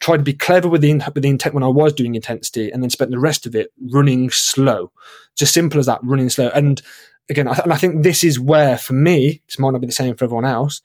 tried 0.00 0.16
to 0.16 0.24
be 0.24 0.34
clever 0.34 0.68
with 0.68 0.80
the 0.80 0.94
with 1.14 1.22
the 1.22 1.28
intent 1.28 1.54
when 1.54 1.62
I 1.62 1.68
was 1.68 1.92
doing 1.92 2.16
intensity, 2.16 2.72
and 2.72 2.82
then 2.82 2.90
spent 2.90 3.12
the 3.12 3.20
rest 3.20 3.46
of 3.46 3.54
it 3.54 3.70
running 3.92 4.30
slow. 4.30 4.90
Just 5.36 5.54
simple 5.54 5.78
as 5.78 5.86
that, 5.86 6.00
running 6.02 6.28
slow. 6.28 6.50
And 6.52 6.82
again, 7.28 7.46
I, 7.46 7.52
and 7.62 7.72
I 7.72 7.76
think 7.76 8.02
this 8.02 8.24
is 8.24 8.40
where, 8.40 8.78
for 8.78 8.94
me, 8.94 9.42
this 9.46 9.60
might 9.60 9.70
not 9.70 9.80
be 9.80 9.86
the 9.86 9.92
same 9.92 10.16
for 10.16 10.24
everyone 10.24 10.44
else 10.44 10.82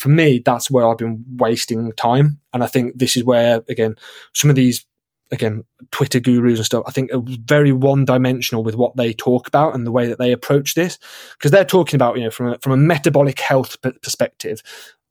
for 0.00 0.08
me, 0.08 0.40
that's 0.42 0.70
where 0.70 0.88
I've 0.88 0.96
been 0.96 1.22
wasting 1.36 1.92
time. 1.92 2.40
And 2.54 2.64
I 2.64 2.66
think 2.66 2.98
this 2.98 3.18
is 3.18 3.22
where, 3.22 3.62
again, 3.68 3.96
some 4.32 4.48
of 4.48 4.56
these, 4.56 4.86
again, 5.30 5.62
Twitter 5.90 6.20
gurus 6.20 6.58
and 6.58 6.64
stuff, 6.64 6.84
I 6.86 6.90
think 6.90 7.12
are 7.12 7.20
very 7.44 7.70
one 7.70 8.06
dimensional 8.06 8.64
with 8.64 8.76
what 8.76 8.96
they 8.96 9.12
talk 9.12 9.46
about 9.46 9.74
and 9.74 9.86
the 9.86 9.92
way 9.92 10.06
that 10.06 10.18
they 10.18 10.32
approach 10.32 10.74
this. 10.74 10.98
Because 11.34 11.50
they're 11.50 11.66
talking 11.66 11.96
about, 11.98 12.16
you 12.16 12.24
know, 12.24 12.30
from 12.30 12.54
a, 12.54 12.58
from 12.60 12.72
a 12.72 12.78
metabolic 12.78 13.40
health 13.40 13.76
perspective, 14.00 14.62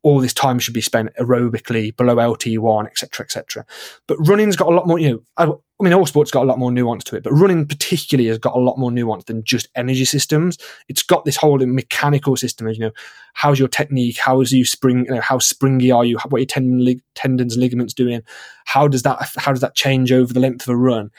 all 0.01 0.19
this 0.19 0.33
time 0.33 0.59
should 0.59 0.73
be 0.73 0.81
spent 0.81 1.09
aerobically 1.19 1.95
below 1.95 2.15
LT1, 2.15 2.87
etc., 2.87 3.25
etc. 3.25 3.65
But 4.07 4.17
running's 4.27 4.55
got 4.55 4.69
a 4.69 4.75
lot 4.75 4.87
more, 4.87 4.97
you 4.97 5.09
know, 5.09 5.21
I, 5.37 5.83
mean, 5.83 5.93
all 5.93 6.05
sports 6.05 6.31
got 6.31 6.43
a 6.43 6.45
lot 6.45 6.57
more 6.57 6.71
nuance 6.71 7.03
to 7.05 7.17
it, 7.17 7.23
but 7.23 7.33
running 7.33 7.65
particularly 7.65 8.29
has 8.29 8.37
got 8.37 8.55
a 8.55 8.59
lot 8.59 8.77
more 8.77 8.91
nuance 8.91 9.25
than 9.25 9.43
just 9.43 9.67
energy 9.75 10.05
systems. 10.05 10.57
It's 10.87 11.03
got 11.03 11.25
this 11.25 11.35
whole 11.35 11.57
mechanical 11.59 12.37
system 12.37 12.67
of, 12.67 12.75
you 12.75 12.81
know, 12.81 12.91
how's 13.33 13.59
your 13.59 13.67
technique? 13.67 14.17
How 14.17 14.39
is 14.39 14.53
you 14.53 14.63
spring, 14.63 15.05
you 15.05 15.15
know, 15.15 15.21
how 15.21 15.39
springy 15.39 15.91
are 15.91 16.05
you? 16.05 16.17
What 16.29 16.37
are 16.37 16.39
your 16.39 16.45
tendon, 16.45 17.01
tendons, 17.15 17.57
ligaments 17.57 17.93
doing? 17.93 18.21
How 18.65 18.87
does 18.87 19.03
that, 19.03 19.29
how 19.37 19.51
does 19.51 19.61
that 19.61 19.75
change 19.75 20.13
over 20.13 20.33
the 20.33 20.39
length 20.39 20.63
of 20.63 20.69
a 20.73 20.77
run? 20.77 21.11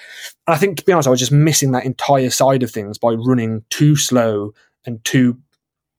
And 0.46 0.54
I 0.54 0.56
think, 0.56 0.78
to 0.78 0.84
be 0.84 0.92
honest, 0.92 1.06
I 1.06 1.10
was 1.10 1.20
just 1.20 1.32
missing 1.32 1.72
that 1.72 1.84
entire 1.84 2.30
side 2.30 2.62
of 2.62 2.70
things 2.70 2.96
by 2.96 3.12
running 3.12 3.62
too 3.68 3.94
slow 3.96 4.52
and 4.86 5.04
too 5.04 5.38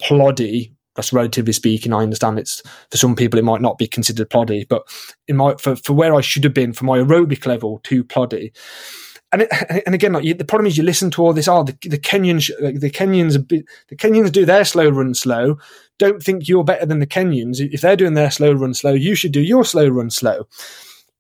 ploddy 0.02 0.74
that's 0.96 1.14
relatively 1.14 1.54
speaking. 1.54 1.94
I 1.94 2.04
understand 2.04 2.40
it's 2.40 2.62
for 2.90 2.98
some 2.98 3.16
people 3.16 3.40
it 3.40 3.46
might 3.46 3.62
not 3.62 3.78
be 3.78 3.88
considered 3.88 4.30
ploddy, 4.30 4.68
but 4.68 4.84
in 5.28 5.38
my 5.38 5.56
for, 5.56 5.76
for 5.76 5.94
where 5.94 6.14
I 6.14 6.22
should 6.22 6.44
have 6.44 6.54
been 6.54 6.74
for 6.74 6.86
my 6.86 6.98
aerobic 6.98 7.46
level, 7.46 7.80
too 7.84 8.04
ploddy. 8.04 8.52
And 9.32 9.44
it, 9.44 9.50
and 9.86 9.96
again, 9.96 10.14
like 10.14 10.24
you, 10.24 10.34
the 10.34 10.46
problem 10.46 10.68
is 10.68 10.78
you 10.78 10.84
listen 10.84 11.12
to 11.12 11.24
all 11.24 11.34
this. 11.34 11.48
Oh, 11.48 11.64
the, 11.64 11.78
the 11.88 11.98
Kenyans, 11.98 12.52
the 12.80 12.90
Kenyans, 12.90 13.48
the 13.48 13.96
Kenyans 13.96 14.32
do 14.32 14.46
their 14.46 14.66
slow 14.66 14.90
run 14.90 15.14
slow. 15.14 15.58
Don't 15.98 16.22
think 16.22 16.48
you're 16.48 16.64
better 16.64 16.86
than 16.86 17.00
the 17.00 17.08
Kenyans. 17.08 17.60
If 17.60 17.82
they're 17.82 17.96
doing 17.96 18.16
their 18.16 18.32
slow 18.32 18.54
run 18.54 18.74
slow, 18.74 18.94
you 18.94 19.16
should 19.16 19.32
do 19.32 19.42
your 19.42 19.64
slow 19.64 19.88
run 19.88 20.10
slow. 20.10 20.48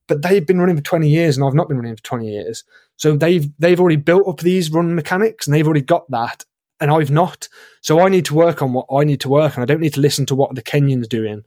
But 0.08 0.24
they've 0.24 0.46
been 0.46 0.60
running 0.60 0.76
for 0.76 0.84
20 0.84 1.08
years, 1.08 1.38
and 1.38 1.46
I've 1.46 1.54
not 1.54 1.70
been 1.70 1.78
running 1.78 1.96
for 1.96 2.04
20 2.04 2.30
years. 2.30 2.64
So 2.98 3.16
they've 3.16 3.48
they've 3.58 3.80
already 3.80 3.96
built 3.96 4.28
up 4.28 4.40
these 4.40 4.70
run 4.70 4.96
mechanics, 4.96 5.48
and 5.48 5.54
they've 5.54 5.66
already 5.66 5.82
got 5.82 6.10
that 6.12 6.44
and 6.82 6.92
I've 6.92 7.12
not. 7.12 7.48
So 7.82 8.02
I 8.02 8.10
need 8.10 8.26
to 8.26 8.34
work 8.34 8.62
on 8.62 8.74
what 8.74 8.88
I 8.92 9.04
need 9.04 9.22
to 9.22 9.30
work 9.30 9.58
on. 9.58 9.62
I 9.62 9.66
don't 9.66 9.80
need 9.80 9.94
to 9.94 10.02
listen 10.02 10.26
to 10.26 10.36
what 10.36 10.54
the 10.56 10.62
Kenyans 10.62 11.08
doing, 11.08 11.44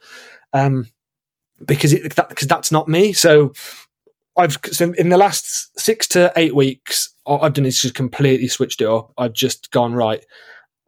um, 0.52 0.86
because 1.64 1.92
it, 1.92 2.14
that, 2.14 2.34
cause 2.34 2.48
that's 2.48 2.72
not 2.72 2.88
me. 2.88 3.12
So 3.12 3.52
I've 4.36 4.58
so 4.70 4.92
in 4.92 5.10
the 5.10 5.18
last 5.18 5.78
six 5.78 6.08
to 6.08 6.32
eight 6.36 6.54
weeks, 6.54 7.12
all 7.26 7.42
I've 7.42 7.52
done 7.52 7.66
is 7.66 7.82
just 7.82 7.94
completely 7.94 8.48
switched 8.48 8.80
it 8.80 8.86
up. 8.86 9.12
I've 9.18 9.34
just 9.34 9.70
gone 9.70 9.94
right. 9.94 10.24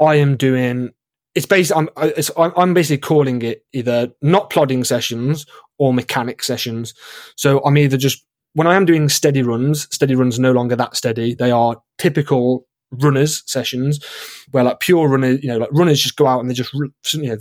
I 0.01 0.17
am 0.17 0.37
doing. 0.37 0.93
It's 1.35 1.47
basically 1.47 1.89
I'm 1.97 2.13
it's, 2.17 2.31
I'm 2.37 2.73
basically 2.73 2.99
calling 2.99 3.43
it 3.43 3.65
either 3.73 4.11
not 4.23 4.49
plodding 4.49 4.85
sessions 4.85 5.45
or 5.79 5.93
mechanic 5.93 6.43
sessions. 6.43 6.95
So 7.37 7.63
I'm 7.65 7.77
either 7.77 7.99
just 7.99 8.25
when 8.55 8.67
I 8.67 8.75
am 8.75 8.87
doing 8.87 9.11
steady 9.11 9.43
runs, 9.43 9.87
steady 9.95 10.15
runs 10.15 10.39
no 10.39 10.53
longer 10.53 10.77
that 10.77 10.97
steady. 10.97 11.35
They 11.35 11.51
are 11.51 11.77
typical 11.99 12.66
runners 12.91 13.43
sessions 13.47 14.05
where 14.51 14.65
like 14.65 14.81
pure 14.81 15.09
runners, 15.09 15.43
you 15.43 15.49
know, 15.49 15.59
like 15.59 15.69
runners 15.73 16.01
just 16.01 16.17
go 16.17 16.27
out 16.27 16.41
and 16.41 16.51
they 16.51 16.55
just, 16.55 16.73
you 16.75 17.23
know, 17.23 17.37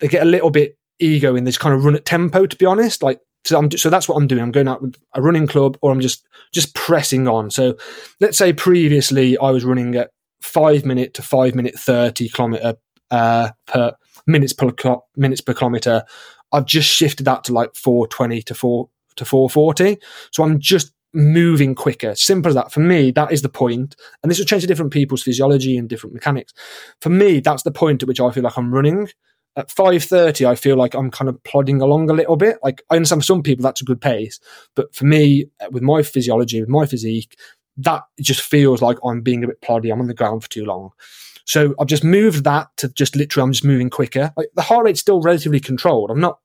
they 0.00 0.08
get 0.08 0.22
a 0.22 0.30
little 0.30 0.50
bit 0.50 0.76
ego 0.98 1.34
in 1.36 1.44
this 1.44 1.58
kind 1.58 1.74
of 1.74 1.84
run 1.84 1.94
at 1.94 2.04
tempo, 2.04 2.46
to 2.46 2.56
be 2.56 2.66
honest. 2.66 3.02
Like, 3.02 3.20
so, 3.44 3.58
I'm, 3.58 3.70
so 3.70 3.88
that's 3.88 4.08
what 4.08 4.16
I'm 4.16 4.26
doing. 4.26 4.42
I'm 4.42 4.50
going 4.50 4.68
out 4.68 4.82
with 4.82 4.96
a 5.14 5.22
running 5.22 5.46
club 5.46 5.78
or 5.80 5.92
I'm 5.92 6.00
just, 6.00 6.26
just 6.52 6.74
pressing 6.74 7.28
on. 7.28 7.50
So 7.50 7.76
let's 8.20 8.38
say 8.38 8.52
previously 8.52 9.38
I 9.38 9.50
was 9.50 9.64
running 9.64 9.94
at 9.94 10.10
five 10.42 10.84
minute 10.84 11.14
to 11.14 11.22
five 11.22 11.54
minute 11.54 11.78
30 11.78 12.28
kilometer, 12.28 12.74
uh, 13.10 13.50
per 13.66 13.94
minutes 14.26 14.52
per, 14.52 14.72
minutes 15.16 15.40
per 15.40 15.54
kilometer. 15.54 16.04
I've 16.52 16.66
just 16.66 16.88
shifted 16.88 17.26
that 17.26 17.44
to 17.44 17.52
like 17.52 17.74
420 17.74 18.42
to 18.42 18.54
4 18.54 18.88
to 19.16 19.24
440. 19.24 19.98
So 20.32 20.42
I'm 20.42 20.58
just 20.58 20.92
moving 21.12 21.74
quicker. 21.74 22.14
Simple 22.14 22.50
as 22.50 22.54
that. 22.54 22.72
For 22.72 22.80
me, 22.80 23.10
that 23.12 23.32
is 23.32 23.42
the 23.42 23.48
point. 23.48 23.96
And 24.22 24.30
this 24.30 24.38
will 24.38 24.46
change 24.46 24.62
to 24.62 24.66
different 24.68 24.92
people's 24.92 25.22
physiology 25.22 25.76
and 25.76 25.88
different 25.88 26.14
mechanics. 26.14 26.52
For 27.00 27.10
me, 27.10 27.40
that's 27.40 27.62
the 27.62 27.70
point 27.70 28.02
at 28.02 28.08
which 28.08 28.20
I 28.20 28.30
feel 28.30 28.42
like 28.42 28.58
I'm 28.58 28.72
running. 28.72 29.08
At 29.56 29.70
5.30, 29.70 30.46
I 30.46 30.54
feel 30.54 30.76
like 30.76 30.94
I'm 30.94 31.10
kind 31.10 31.28
of 31.28 31.42
plodding 31.42 31.80
along 31.80 32.10
a 32.10 32.12
little 32.14 32.36
bit. 32.36 32.58
Like, 32.62 32.82
I 32.90 32.96
understand 32.96 33.22
for 33.22 33.26
some 33.26 33.42
people 33.42 33.62
that's 33.62 33.80
a 33.80 33.84
good 33.84 34.00
pace. 34.00 34.38
But 34.76 34.94
for 34.94 35.04
me, 35.04 35.46
uh, 35.60 35.68
with 35.72 35.82
my 35.82 36.02
physiology, 36.02 36.60
with 36.60 36.68
my 36.68 36.86
physique, 36.86 37.36
that 37.78 38.02
just 38.20 38.40
feels 38.40 38.82
like 38.82 38.98
I'm 39.04 39.22
being 39.22 39.42
a 39.42 39.48
bit 39.48 39.60
ploddy. 39.62 39.90
I'm 39.90 40.00
on 40.00 40.06
the 40.06 40.14
ground 40.14 40.42
for 40.42 40.50
too 40.50 40.64
long. 40.64 40.90
So 41.44 41.74
I've 41.80 41.86
just 41.86 42.04
moved 42.04 42.44
that 42.44 42.68
to 42.76 42.88
just 42.90 43.16
literally, 43.16 43.44
I'm 43.44 43.52
just 43.52 43.64
moving 43.64 43.88
quicker. 43.88 44.32
Like 44.36 44.48
the 44.54 44.62
heart 44.62 44.84
rate's 44.84 45.00
still 45.00 45.22
relatively 45.22 45.60
controlled. 45.60 46.10
I'm 46.10 46.20
not 46.20 46.38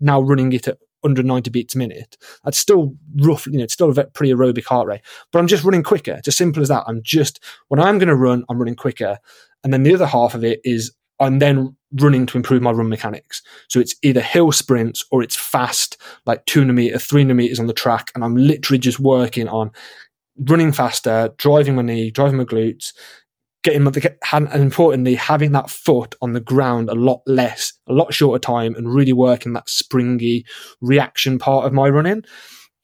now 0.00 0.20
running 0.20 0.52
it 0.52 0.68
at 0.68 0.78
190 1.00 1.50
beats 1.50 1.74
a 1.74 1.78
minute. 1.78 2.16
That's 2.44 2.58
still 2.58 2.94
roughly, 3.16 3.52
you 3.52 3.58
know, 3.58 3.64
it's 3.64 3.74
still 3.74 3.90
a 3.90 4.04
pretty 4.06 4.32
aerobic 4.32 4.64
heart 4.64 4.88
rate, 4.88 5.02
but 5.32 5.38
I'm 5.38 5.46
just 5.46 5.64
running 5.64 5.82
quicker. 5.82 6.12
It's 6.12 6.28
as 6.28 6.36
simple 6.36 6.62
as 6.62 6.68
that. 6.68 6.84
I'm 6.86 7.02
just, 7.02 7.42
when 7.68 7.80
I'm 7.80 7.98
going 7.98 8.08
to 8.08 8.16
run, 8.16 8.44
I'm 8.48 8.58
running 8.58 8.76
quicker. 8.76 9.18
And 9.64 9.72
then 9.72 9.82
the 9.82 9.94
other 9.94 10.06
half 10.06 10.34
of 10.34 10.44
it 10.44 10.60
is 10.64 10.92
I'm 11.20 11.38
then 11.38 11.76
running 11.92 12.26
to 12.26 12.36
improve 12.36 12.62
my 12.62 12.70
run 12.70 12.88
mechanics. 12.88 13.42
So 13.68 13.80
it's 13.80 13.94
either 14.02 14.20
hill 14.20 14.52
sprints 14.52 15.04
or 15.10 15.22
it's 15.22 15.36
fast, 15.36 15.96
like 16.26 16.44
200 16.46 16.72
meter, 16.72 16.98
300 16.98 17.34
meters 17.34 17.60
on 17.60 17.66
the 17.66 17.72
track. 17.72 18.10
And 18.14 18.24
I'm 18.24 18.36
literally 18.36 18.78
just 18.78 19.00
working 19.00 19.48
on 19.48 19.70
running 20.38 20.72
faster, 20.72 21.32
driving 21.38 21.74
my 21.74 21.82
knee, 21.82 22.10
driving 22.10 22.38
my 22.38 22.44
glutes, 22.44 22.92
getting 23.70 23.86
and 24.32 24.62
importantly 24.62 25.14
having 25.14 25.52
that 25.52 25.70
foot 25.70 26.14
on 26.20 26.32
the 26.32 26.40
ground 26.40 26.88
a 26.88 26.94
lot 26.94 27.22
less, 27.26 27.72
a 27.86 27.92
lot 27.92 28.12
shorter 28.14 28.38
time, 28.38 28.74
and 28.74 28.92
really 28.92 29.12
working 29.12 29.52
that 29.52 29.68
springy 29.68 30.44
reaction 30.80 31.38
part 31.38 31.66
of 31.66 31.72
my 31.72 31.88
running. 31.88 32.24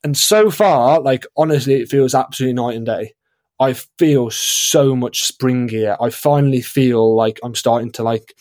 And 0.02 0.16
so 0.16 0.50
far, 0.50 1.00
like 1.00 1.26
honestly, 1.36 1.74
it 1.74 1.88
feels 1.88 2.14
absolutely 2.14 2.54
night 2.54 2.76
and 2.76 2.86
day. 2.86 3.14
I 3.60 3.72
feel 3.72 4.30
so 4.30 4.94
much 4.96 5.22
springier. 5.22 5.96
I 6.00 6.10
finally 6.10 6.60
feel 6.60 7.14
like 7.14 7.38
I'm 7.42 7.54
starting 7.54 7.92
to 7.92 8.02
like 8.02 8.34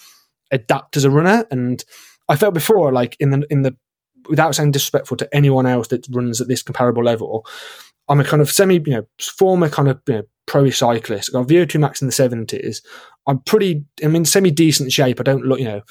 adapt 0.51 0.97
as 0.97 1.05
a 1.05 1.11
runner, 1.11 1.45
and 1.51 1.83
I 2.27 2.35
felt 2.35 2.53
before 2.53 2.91
like 2.91 3.15
in 3.19 3.29
the 3.29 3.45
in 3.49 3.61
the 3.61 3.75
without 4.29 4.55
saying 4.55 4.71
disrespectful 4.71 5.17
to 5.17 5.35
anyone 5.35 5.65
else 5.65 5.89
that 5.89 6.07
runs 6.09 6.41
at 6.41 6.47
this 6.47 6.63
comparable 6.63 7.03
level, 7.03 7.45
I'm 8.09 8.19
a 8.19 8.23
kind 8.23 8.41
of 8.41 8.51
semi, 8.51 8.75
you 8.75 8.93
know, 8.93 9.07
former 9.19 9.69
kind 9.69 9.87
of 9.87 10.01
you 10.07 10.15
know, 10.15 10.23
pro 10.53 10.69
cyclist. 10.69 11.29
I 11.29 11.39
got 11.39 11.47
VO2 11.47 11.79
max 11.79 11.99
in 11.99 12.07
the 12.07 12.13
70s. 12.13 12.83
I'm 13.25 13.39
pretty, 13.39 13.83
I'm 14.03 14.15
in 14.15 14.23
semi 14.23 14.51
decent 14.51 14.91
shape. 14.91 15.19
I 15.19 15.23
don't 15.23 15.45
look, 15.45 15.57
you 15.57 15.65
know, 15.65 15.81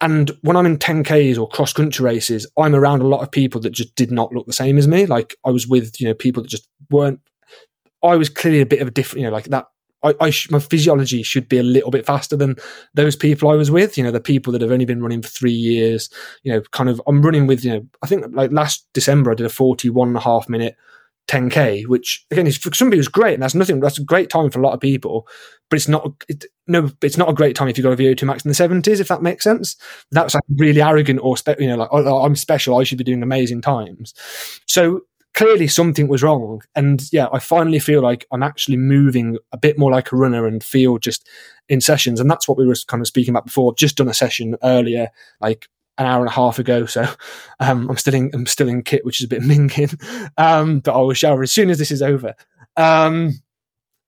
and 0.00 0.32
when 0.42 0.56
I'm 0.56 0.66
in 0.66 0.76
10Ks 0.76 1.38
or 1.38 1.48
cross 1.48 1.72
country 1.72 2.04
races, 2.04 2.50
I'm 2.58 2.74
around 2.74 3.00
a 3.00 3.06
lot 3.06 3.22
of 3.22 3.30
people 3.30 3.60
that 3.60 3.70
just 3.70 3.94
did 3.94 4.10
not 4.10 4.32
look 4.32 4.46
the 4.46 4.52
same 4.52 4.76
as 4.76 4.88
me. 4.88 5.06
Like 5.06 5.36
I 5.46 5.50
was 5.50 5.68
with, 5.68 6.00
you 6.00 6.08
know, 6.08 6.14
people 6.14 6.42
that 6.42 6.48
just 6.48 6.68
weren't, 6.90 7.20
I 8.02 8.16
was 8.16 8.28
clearly 8.28 8.60
a 8.60 8.66
bit 8.66 8.82
of 8.82 8.88
a 8.88 8.90
different, 8.90 9.20
you 9.20 9.26
know, 9.26 9.32
like 9.32 9.44
that. 9.44 9.66
I, 10.02 10.14
I 10.18 10.30
sh- 10.30 10.50
my 10.50 10.58
physiology 10.58 11.22
should 11.22 11.48
be 11.48 11.58
a 11.58 11.62
little 11.62 11.92
bit 11.92 12.06
faster 12.06 12.36
than 12.36 12.56
those 12.94 13.14
people 13.14 13.50
I 13.50 13.54
was 13.54 13.70
with. 13.70 13.96
You 13.96 14.02
know, 14.02 14.10
the 14.10 14.18
people 14.18 14.52
that 14.52 14.62
have 14.62 14.72
only 14.72 14.86
been 14.86 15.02
running 15.02 15.22
for 15.22 15.28
three 15.28 15.52
years. 15.52 16.08
You 16.42 16.54
know, 16.54 16.62
kind 16.72 16.88
of. 16.88 17.02
I'm 17.06 17.20
running 17.20 17.46
with. 17.46 17.62
You 17.62 17.72
know, 17.72 17.86
I 18.02 18.06
think 18.06 18.24
like 18.30 18.50
last 18.50 18.88
December 18.94 19.30
I 19.30 19.34
did 19.34 19.44
a 19.44 19.50
41 19.50 20.08
and 20.08 20.16
a 20.16 20.20
half 20.20 20.48
minute 20.48 20.74
10k, 21.30 21.86
which 21.86 22.26
again 22.32 22.48
is 22.48 22.58
for 22.58 22.74
somebody 22.74 22.98
is 22.98 23.06
great, 23.06 23.34
and 23.34 23.42
that's 23.42 23.54
nothing. 23.54 23.78
That's 23.78 23.98
a 23.98 24.04
great 24.04 24.30
time 24.30 24.50
for 24.50 24.58
a 24.58 24.62
lot 24.62 24.74
of 24.74 24.80
people, 24.80 25.28
but 25.68 25.76
it's 25.76 25.86
not. 25.86 26.12
It, 26.28 26.44
no, 26.66 26.90
it's 27.02 27.16
not 27.16 27.28
a 27.28 27.34
great 27.34 27.54
time 27.54 27.68
if 27.68 27.78
you've 27.78 27.84
got 27.84 27.92
a 27.92 27.96
VO2 27.96 28.24
max 28.24 28.44
in 28.44 28.48
the 28.48 28.54
70s. 28.54 29.00
If 29.00 29.08
that 29.08 29.22
makes 29.22 29.44
sense, 29.44 29.76
that's 30.10 30.34
like 30.34 30.42
really 30.56 30.82
arrogant 30.82 31.20
or 31.22 31.36
spe- 31.36 31.60
you 31.60 31.68
know, 31.68 31.76
like 31.76 31.88
oh, 31.92 32.24
I'm 32.24 32.34
special. 32.34 32.76
I 32.76 32.84
should 32.84 32.98
be 32.98 33.04
doing 33.04 33.22
amazing 33.22 33.60
times. 33.60 34.12
So 34.66 35.02
clearly 35.34 35.68
something 35.68 36.08
was 36.08 36.22
wrong, 36.24 36.62
and 36.74 37.04
yeah, 37.12 37.28
I 37.32 37.38
finally 37.38 37.78
feel 37.78 38.02
like 38.02 38.26
I'm 38.32 38.42
actually 38.42 38.78
moving 38.78 39.38
a 39.52 39.56
bit 39.56 39.78
more 39.78 39.92
like 39.92 40.10
a 40.10 40.16
runner 40.16 40.48
and 40.48 40.64
feel 40.64 40.98
just 40.98 41.28
in 41.68 41.80
sessions, 41.80 42.18
and 42.18 42.28
that's 42.28 42.48
what 42.48 42.58
we 42.58 42.66
were 42.66 42.76
kind 42.88 43.00
of 43.00 43.06
speaking 43.06 43.30
about 43.30 43.46
before. 43.46 43.70
I've 43.70 43.76
just 43.76 43.96
done 43.96 44.08
a 44.08 44.14
session 44.14 44.56
earlier, 44.64 45.10
like 45.40 45.68
an 46.00 46.06
hour 46.06 46.20
and 46.20 46.30
a 46.30 46.34
half 46.34 46.58
ago. 46.58 46.86
So 46.86 47.02
um, 47.60 47.88
I'm 47.88 47.96
still 47.98 48.14
in 48.14 48.30
I'm 48.32 48.46
still 48.46 48.68
in 48.68 48.82
kit, 48.82 49.04
which 49.04 49.20
is 49.20 49.26
a 49.26 49.28
bit 49.28 49.42
minging. 49.42 50.00
Um, 50.38 50.80
but 50.80 50.94
I 50.94 50.98
will 50.98 51.12
shower 51.12 51.42
as 51.42 51.52
soon 51.52 51.70
as 51.70 51.78
this 51.78 51.90
is 51.90 52.02
over. 52.02 52.34
Um, 52.76 53.34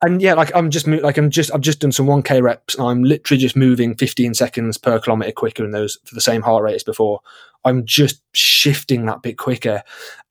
and 0.00 0.20
yeah, 0.20 0.34
like 0.34 0.50
I'm 0.54 0.70
just 0.70 0.88
like 0.88 1.18
I'm 1.18 1.30
just 1.30 1.52
I've 1.54 1.60
just 1.60 1.80
done 1.80 1.92
some 1.92 2.06
1k 2.06 2.42
reps. 2.42 2.74
And 2.74 2.86
I'm 2.86 3.04
literally 3.04 3.40
just 3.40 3.54
moving 3.54 3.94
15 3.94 4.34
seconds 4.34 4.78
per 4.78 4.98
kilometer 4.98 5.32
quicker 5.32 5.64
in 5.64 5.70
those 5.70 5.98
for 6.04 6.14
the 6.14 6.20
same 6.20 6.42
heart 6.42 6.64
rate 6.64 6.74
as 6.74 6.82
before. 6.82 7.20
I'm 7.64 7.84
just 7.84 8.22
shifting 8.34 9.06
that 9.06 9.22
bit 9.22 9.38
quicker, 9.38 9.82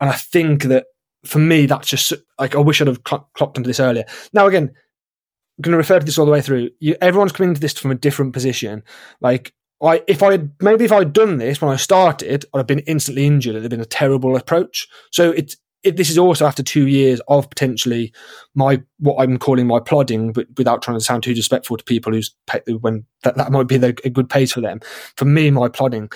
and 0.01 0.09
I 0.09 0.13
think 0.13 0.63
that 0.63 0.87
for 1.23 1.39
me 1.39 1.67
that's 1.67 1.87
just 1.87 2.11
like 2.39 2.55
I 2.55 2.59
wish 2.59 2.81
I'd 2.81 2.87
have 2.87 3.01
cl- 3.07 3.29
clocked 3.35 3.57
into 3.57 3.69
this 3.69 3.79
earlier. 3.79 4.05
Now 4.33 4.47
again, 4.47 4.63
I'm 4.63 5.61
going 5.61 5.71
to 5.71 5.77
refer 5.77 5.99
to 5.99 6.05
this 6.05 6.17
all 6.17 6.25
the 6.25 6.31
way 6.31 6.41
through. 6.41 6.71
You, 6.79 6.97
everyone's 6.99 7.31
coming 7.31 7.53
to 7.53 7.61
this 7.61 7.77
from 7.77 7.91
a 7.91 7.95
different 7.95 8.33
position. 8.33 8.83
Like 9.21 9.53
I, 9.81 10.03
if 10.07 10.21
I 10.21 10.31
had, 10.31 10.51
maybe 10.61 10.85
if 10.85 10.91
I'd 10.91 11.13
done 11.13 11.37
this 11.37 11.61
when 11.61 11.71
I 11.71 11.75
started, 11.75 12.45
I'd 12.53 12.59
have 12.59 12.67
been 12.67 12.79
instantly 12.79 13.25
injured. 13.25 13.55
It'd 13.55 13.63
have 13.63 13.71
been 13.71 13.81
a 13.81 13.85
terrible 13.85 14.35
approach. 14.35 14.87
So 15.11 15.31
it's, 15.31 15.57
it, 15.83 15.97
this 15.97 16.09
is 16.09 16.17
also 16.17 16.45
after 16.45 16.61
two 16.61 16.87
years 16.87 17.21
of 17.27 17.49
potentially 17.49 18.13
my 18.53 18.81
what 18.99 19.21
I'm 19.21 19.37
calling 19.37 19.65
my 19.65 19.79
plodding, 19.79 20.31
but 20.31 20.47
without 20.57 20.81
trying 20.81 20.97
to 20.97 21.03
sound 21.03 21.23
too 21.23 21.33
disrespectful 21.33 21.77
to 21.77 21.83
people 21.83 22.13
who's 22.13 22.35
when 22.81 23.05
that, 23.23 23.35
that 23.37 23.51
might 23.51 23.67
be 23.67 23.77
the, 23.77 23.97
a 24.03 24.09
good 24.09 24.29
pace 24.29 24.51
for 24.51 24.61
them. 24.61 24.79
For 25.15 25.25
me, 25.25 25.49
my 25.49 25.69
plodding, 25.69 26.11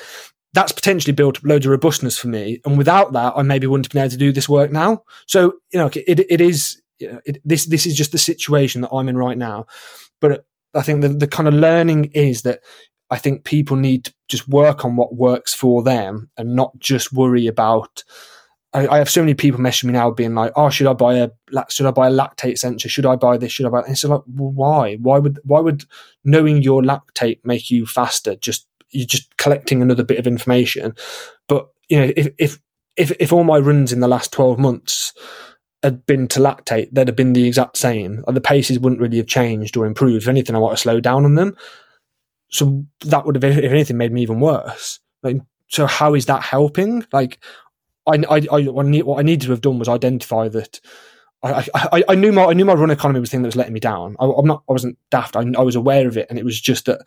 that's 0.53 0.71
potentially 0.71 1.13
built 1.13 1.43
loads 1.43 1.65
of 1.65 1.71
robustness 1.71 2.17
for 2.17 2.27
me, 2.27 2.61
and 2.65 2.77
without 2.77 3.13
that, 3.13 3.33
I 3.35 3.41
maybe 3.41 3.65
wouldn't 3.65 3.87
have 3.87 3.91
been 3.91 4.03
able 4.03 4.11
to 4.11 4.17
do 4.17 4.31
this 4.31 4.47
work 4.47 4.71
now. 4.71 5.03
So 5.25 5.55
you 5.73 5.79
know, 5.79 5.89
it 5.95 6.19
it 6.29 6.41
is 6.41 6.79
you 6.99 7.13
know, 7.13 7.19
it, 7.25 7.41
this 7.43 7.65
this 7.65 7.87
is 7.87 7.95
just 7.95 8.11
the 8.11 8.17
situation 8.19 8.81
that 8.81 8.91
I'm 8.91 9.09
in 9.09 9.17
right 9.17 9.37
now. 9.37 9.65
But 10.21 10.45
I 10.75 10.83
think 10.83 11.01
the 11.01 11.09
the 11.09 11.27
kind 11.27 11.47
of 11.47 11.55
learning 11.55 12.11
is 12.13 12.43
that 12.43 12.59
I 13.09 13.17
think 13.17 13.43
people 13.43 13.77
need 13.77 14.05
to 14.05 14.13
just 14.27 14.47
work 14.47 14.83
on 14.83 14.95
what 14.95 15.15
works 15.15 15.53
for 15.53 15.83
them 15.83 16.29
and 16.37 16.55
not 16.55 16.77
just 16.79 17.13
worry 17.13 17.47
about. 17.47 18.03
I, 18.73 18.87
I 18.87 18.97
have 18.97 19.09
so 19.09 19.21
many 19.21 19.35
people 19.35 19.59
messaging 19.59 19.85
me 19.85 19.93
now, 19.93 20.11
being 20.11 20.35
like, 20.35 20.51
"Oh, 20.55 20.69
should 20.69 20.87
I 20.87 20.93
buy 20.93 21.15
a 21.15 21.29
should 21.69 21.85
I 21.85 21.91
buy 21.91 22.07
a 22.07 22.11
lactate 22.11 22.57
sensor? 22.57 22.89
Should 22.89 23.05
I 23.05 23.15
buy 23.15 23.37
this? 23.37 23.51
Should 23.51 23.67
I 23.67 23.69
buy?" 23.69 23.81
And 23.81 23.91
it's 23.91 24.03
like, 24.03 24.21
why? 24.25 24.95
Why 24.95 25.19
would 25.19 25.39
why 25.43 25.59
would 25.59 25.85
knowing 26.23 26.61
your 26.61 26.81
lactate 26.81 27.39
make 27.43 27.69
you 27.69 27.85
faster? 27.85 28.35
Just 28.35 28.67
you're 28.89 29.05
just 29.05 29.35
collecting 29.37 29.81
another 29.81 30.03
bit 30.03 30.19
of 30.19 30.27
information. 30.27 30.95
But 31.47 31.67
you 31.89 31.99
know, 31.99 32.11
if 32.15 32.29
if 32.37 32.59
if, 32.97 33.11
if 33.19 33.33
all 33.33 33.43
my 33.43 33.57
runs 33.57 33.93
in 33.93 33.99
the 33.99 34.07
last 34.07 34.31
twelve 34.31 34.57
months 34.57 35.13
had 35.83 36.05
been 36.05 36.27
to 36.29 36.39
lactate, 36.39 36.89
they'd 36.91 37.07
have 37.07 37.15
been 37.15 37.33
the 37.33 37.47
exact 37.47 37.77
same. 37.77 38.23
The 38.27 38.41
paces 38.41 38.79
wouldn't 38.79 39.01
really 39.01 39.17
have 39.17 39.27
changed 39.27 39.77
or 39.77 39.85
improved. 39.85 40.23
If 40.23 40.27
anything, 40.27 40.55
I 40.55 40.59
want 40.59 40.75
to 40.75 40.81
slow 40.81 40.99
down 40.99 41.25
on 41.25 41.35
them. 41.35 41.55
So 42.49 42.85
that 43.01 43.25
would 43.25 43.35
have, 43.35 43.43
if 43.43 43.71
anything, 43.71 43.97
made 43.97 44.11
me 44.11 44.21
even 44.21 44.39
worse. 44.39 44.99
Like, 45.23 45.37
so 45.67 45.87
how 45.87 46.13
is 46.13 46.27
that 46.27 46.43
helping? 46.43 47.05
Like, 47.11 47.39
I, 48.07 48.23
I, 48.29 48.47
I, 48.51 48.61
what 48.63 49.19
I 49.19 49.23
needed 49.23 49.45
to 49.45 49.51
have 49.51 49.61
done 49.61 49.79
was 49.79 49.89
identify 49.89 50.47
that. 50.49 50.79
I, 51.43 51.67
I, 51.75 52.03
I 52.09 52.15
knew 52.15 52.31
my 52.31 52.45
I 52.45 52.53
knew 52.53 52.65
my 52.65 52.73
run 52.73 52.89
economy 52.89 53.19
was 53.19 53.29
the 53.29 53.35
thing 53.35 53.43
that 53.43 53.49
was 53.49 53.55
letting 53.55 53.73
me 53.73 53.79
down. 53.79 54.15
I, 54.19 54.25
am 54.25 54.45
not 54.45 54.63
I 54.67 54.73
wasn't 54.73 54.97
daft. 55.11 55.35
I, 55.35 55.41
I 55.57 55.61
was 55.61 55.75
aware 55.75 56.07
of 56.07 56.17
it, 56.17 56.27
and 56.29 56.39
it 56.39 56.45
was 56.45 56.59
just 56.59 56.85
that 56.85 57.01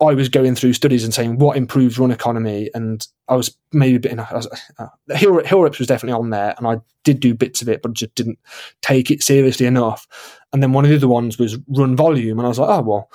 I 0.00 0.14
was 0.14 0.28
going 0.28 0.54
through 0.54 0.74
studies 0.74 1.02
and 1.02 1.12
saying 1.12 1.38
what 1.38 1.56
improves 1.56 1.98
run 1.98 2.12
economy, 2.12 2.70
and 2.72 3.04
I 3.26 3.34
was 3.34 3.56
maybe 3.72 3.96
a 3.96 4.00
bit 4.00 4.12
in. 4.12 4.20
A, 4.20 4.28
was, 4.32 4.46
uh, 4.78 4.86
hill, 5.16 5.44
hill 5.44 5.62
reps 5.62 5.78
was 5.78 5.88
definitely 5.88 6.20
on 6.20 6.30
there, 6.30 6.54
and 6.56 6.68
I 6.68 6.76
did 7.02 7.18
do 7.18 7.34
bits 7.34 7.62
of 7.62 7.68
it, 7.68 7.82
but 7.82 7.94
just 7.94 8.14
didn't 8.14 8.38
take 8.80 9.10
it 9.10 9.22
seriously 9.22 9.66
enough. 9.66 10.06
And 10.52 10.62
then 10.62 10.72
one 10.72 10.84
of 10.84 10.90
the 10.90 10.96
other 10.96 11.08
ones 11.08 11.38
was 11.38 11.58
run 11.68 11.96
volume, 11.96 12.38
and 12.38 12.46
I 12.46 12.48
was 12.48 12.60
like, 12.60 12.70
oh 12.70 12.82
well, 12.82 13.10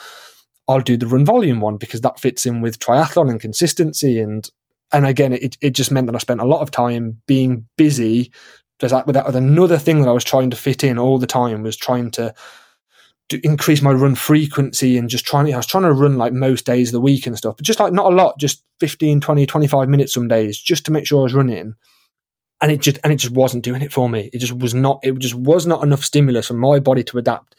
I'll 0.68 0.82
do 0.82 0.97
the 0.97 1.07
run 1.07 1.26
volume 1.26 1.59
one 1.59 1.78
because 1.78 2.01
that 2.01 2.20
fits 2.20 2.45
in 2.45 2.61
with 2.61 2.80
triathlon 2.80 3.30
and 3.30 3.39
consistency, 3.39 4.20
and 4.20 4.49
and 4.91 5.05
again, 5.05 5.34
it 5.34 5.57
it 5.61 5.72
just 5.72 5.91
meant 5.91 6.07
that 6.07 6.16
I 6.16 6.20
spent 6.20 6.41
a 6.41 6.45
lot 6.45 6.61
of 6.61 6.72
time 6.72 7.22
being 7.28 7.68
busy. 7.78 8.32
There's 8.80 8.91
that 8.91 9.07
with 9.07 9.16
that 9.16 9.34
another 9.34 9.78
thing 9.78 10.01
that 10.01 10.09
I 10.09 10.14
was 10.14 10.24
trying 10.24 10.49
to 10.51 10.57
fit 10.57 10.84
in 10.84 10.97
all 10.97 11.18
the 11.18 11.28
time 11.28 11.64
was 11.64 11.78
trying 11.78 12.11
to 12.11 12.34
to 13.30 13.39
increase 13.43 13.82
my 13.82 13.91
run 13.91 14.16
frequency 14.16 14.97
and 14.97 15.09
just 15.09 15.26
trying 15.26 15.51
I 15.53 15.57
was 15.57 15.66
trying 15.66 15.84
to 15.84 15.93
run 15.93 16.18
like 16.18 16.34
most 16.34 16.66
days 16.66 16.89
of 16.89 16.93
the 16.93 17.01
week 17.01 17.26
and 17.26 17.38
stuff, 17.38 17.57
but 17.57 17.66
just 17.66 17.80
like 17.80 17.93
not 17.93 18.11
a 18.11 18.16
lot, 18.16 18.38
just 18.39 18.64
15, 18.80 19.22
20, 19.22 19.45
25 19.45 19.89
minutes 19.89 20.14
some 20.14 20.28
days 20.28 20.57
just 20.57 20.86
to 20.86 20.91
make 20.91 21.07
sure 21.07 21.22
I 21.22 21.24
was 21.24 21.34
running. 21.34 21.76
And 22.61 22.72
it 22.72 22.82
just 22.82 22.99
and 23.03 23.11
it 23.11 23.18
just 23.18 23.34
wasn't 23.34 23.64
doing 23.64 23.82
it 23.82 23.91
for 23.91 24.09
me. 24.09 24.30
It 24.32 24.39
just 24.39 24.57
was 24.57 24.74
not 24.74 24.99
it 25.03 25.18
just 25.20 25.36
was 25.36 25.66
not 25.66 25.84
enough 25.84 26.03
stimulus 26.03 26.47
for 26.47 26.53
my 26.53 26.80
body 26.80 27.03
to 27.05 27.18
adapt. 27.18 27.55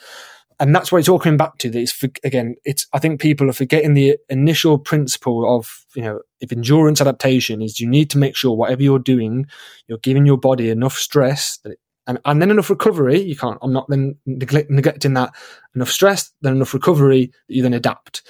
And 0.61 0.75
that's 0.75 0.93
what 0.93 0.99
it's 0.99 1.09
all 1.09 1.19
coming 1.19 1.37
back 1.37 1.59
to. 1.59 1.71
That 1.71 1.81
it's 1.81 1.93
for, 1.93 2.09
again, 2.23 2.57
it's 2.65 2.87
I 2.93 2.99
think 2.99 3.21
people 3.21 3.49
are 3.51 3.55
forgetting 3.55 3.95
the 3.95 4.17
initial 4.29 4.79
principle 4.79 5.57
of 5.57 5.85
you 5.95 6.03
know 6.03 6.21
if 6.41 6.53
endurance 6.53 7.01
adaptation 7.01 7.63
is 7.63 7.81
you 7.81 7.89
need 7.89 8.11
to 8.11 8.19
make 8.19 8.37
sure 8.37 8.57
whatever 8.57 8.83
you're 8.83 8.99
doing, 8.99 9.47
you're 9.89 9.99
giving 9.99 10.27
your 10.27 10.39
body 10.39 10.71
enough 10.71 10.97
stress 10.97 11.59
it 11.65 11.79
and, 12.07 12.19
and 12.25 12.41
then 12.41 12.51
enough 12.51 12.71
recovery. 12.71 13.21
You 13.21 13.37
can't, 13.37 13.59
I'm 13.63 13.73
not 13.73 13.89
then 13.89 14.17
neglect, 14.27 14.71
neglecting 14.71 15.15
that 15.15 15.35
enough 15.75 15.91
stress, 15.91 16.31
then 16.43 16.57
enough 16.57 16.75
recovery 16.75 17.27
that 17.49 17.55
you 17.55 17.63
then 17.63 17.75
adapt. 17.75 18.23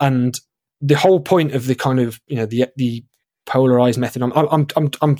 And 0.00 0.38
the 0.80 0.96
whole 0.96 1.20
point 1.20 1.54
of 1.54 1.66
the 1.66 1.74
kind 1.74 2.00
of, 2.00 2.20
you 2.26 2.36
know, 2.36 2.46
the, 2.46 2.66
the 2.76 3.04
polarized 3.46 3.98
method, 3.98 4.22
I'm, 4.22 4.32
I'm, 4.32 4.66
I'm, 4.76 4.90
I'm 5.02 5.16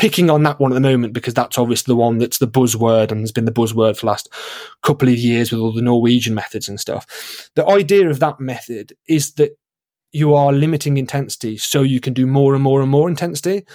picking 0.00 0.30
on 0.30 0.42
that 0.44 0.58
one 0.58 0.72
at 0.72 0.74
the 0.74 0.80
moment 0.80 1.12
because 1.12 1.34
that's 1.34 1.58
obviously 1.58 1.92
the 1.92 1.96
one 1.96 2.16
that's 2.16 2.38
the 2.38 2.48
buzzword 2.48 3.12
and 3.12 3.20
has 3.20 3.32
been 3.32 3.44
the 3.44 3.52
buzzword 3.52 3.94
for 3.96 4.00
the 4.00 4.06
last 4.06 4.30
couple 4.82 5.10
of 5.10 5.14
years 5.14 5.52
with 5.52 5.60
all 5.60 5.72
the 5.72 5.82
Norwegian 5.82 6.34
methods 6.34 6.70
and 6.70 6.80
stuff. 6.80 7.50
The 7.54 7.66
idea 7.66 8.08
of 8.08 8.18
that 8.20 8.40
method 8.40 8.94
is 9.06 9.34
that 9.34 9.58
you 10.10 10.32
are 10.32 10.54
limiting 10.54 10.96
intensity 10.96 11.58
so 11.58 11.82
you 11.82 12.00
can 12.00 12.14
do 12.14 12.26
more 12.26 12.54
and 12.54 12.62
more 12.62 12.80
and 12.80 12.90
more 12.90 13.10
intensity. 13.10 13.66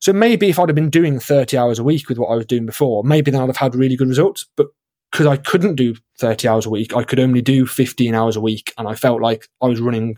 So 0.00 0.12
maybe 0.12 0.48
if 0.48 0.58
I'd 0.58 0.68
have 0.68 0.74
been 0.74 0.90
doing 0.90 1.20
30 1.20 1.56
hours 1.56 1.78
a 1.78 1.84
week 1.84 2.08
with 2.08 2.18
what 2.18 2.30
I 2.30 2.34
was 2.34 2.46
doing 2.46 2.66
before, 2.66 3.04
maybe 3.04 3.30
then 3.30 3.40
I'd 3.40 3.46
have 3.46 3.56
had 3.58 3.76
really 3.76 3.94
good 3.94 4.08
results. 4.08 4.48
But 4.56 4.70
because 5.10 5.26
I 5.26 5.36
couldn't 5.36 5.76
do 5.76 5.96
30 6.18 6.46
hours 6.46 6.66
a 6.66 6.70
week, 6.70 6.94
I 6.94 7.02
could 7.02 7.18
only 7.18 7.42
do 7.42 7.66
15 7.66 8.14
hours 8.14 8.36
a 8.36 8.40
week. 8.40 8.72
And 8.78 8.86
I 8.86 8.94
felt 8.94 9.20
like 9.20 9.48
I 9.60 9.66
was 9.66 9.80
running 9.80 10.16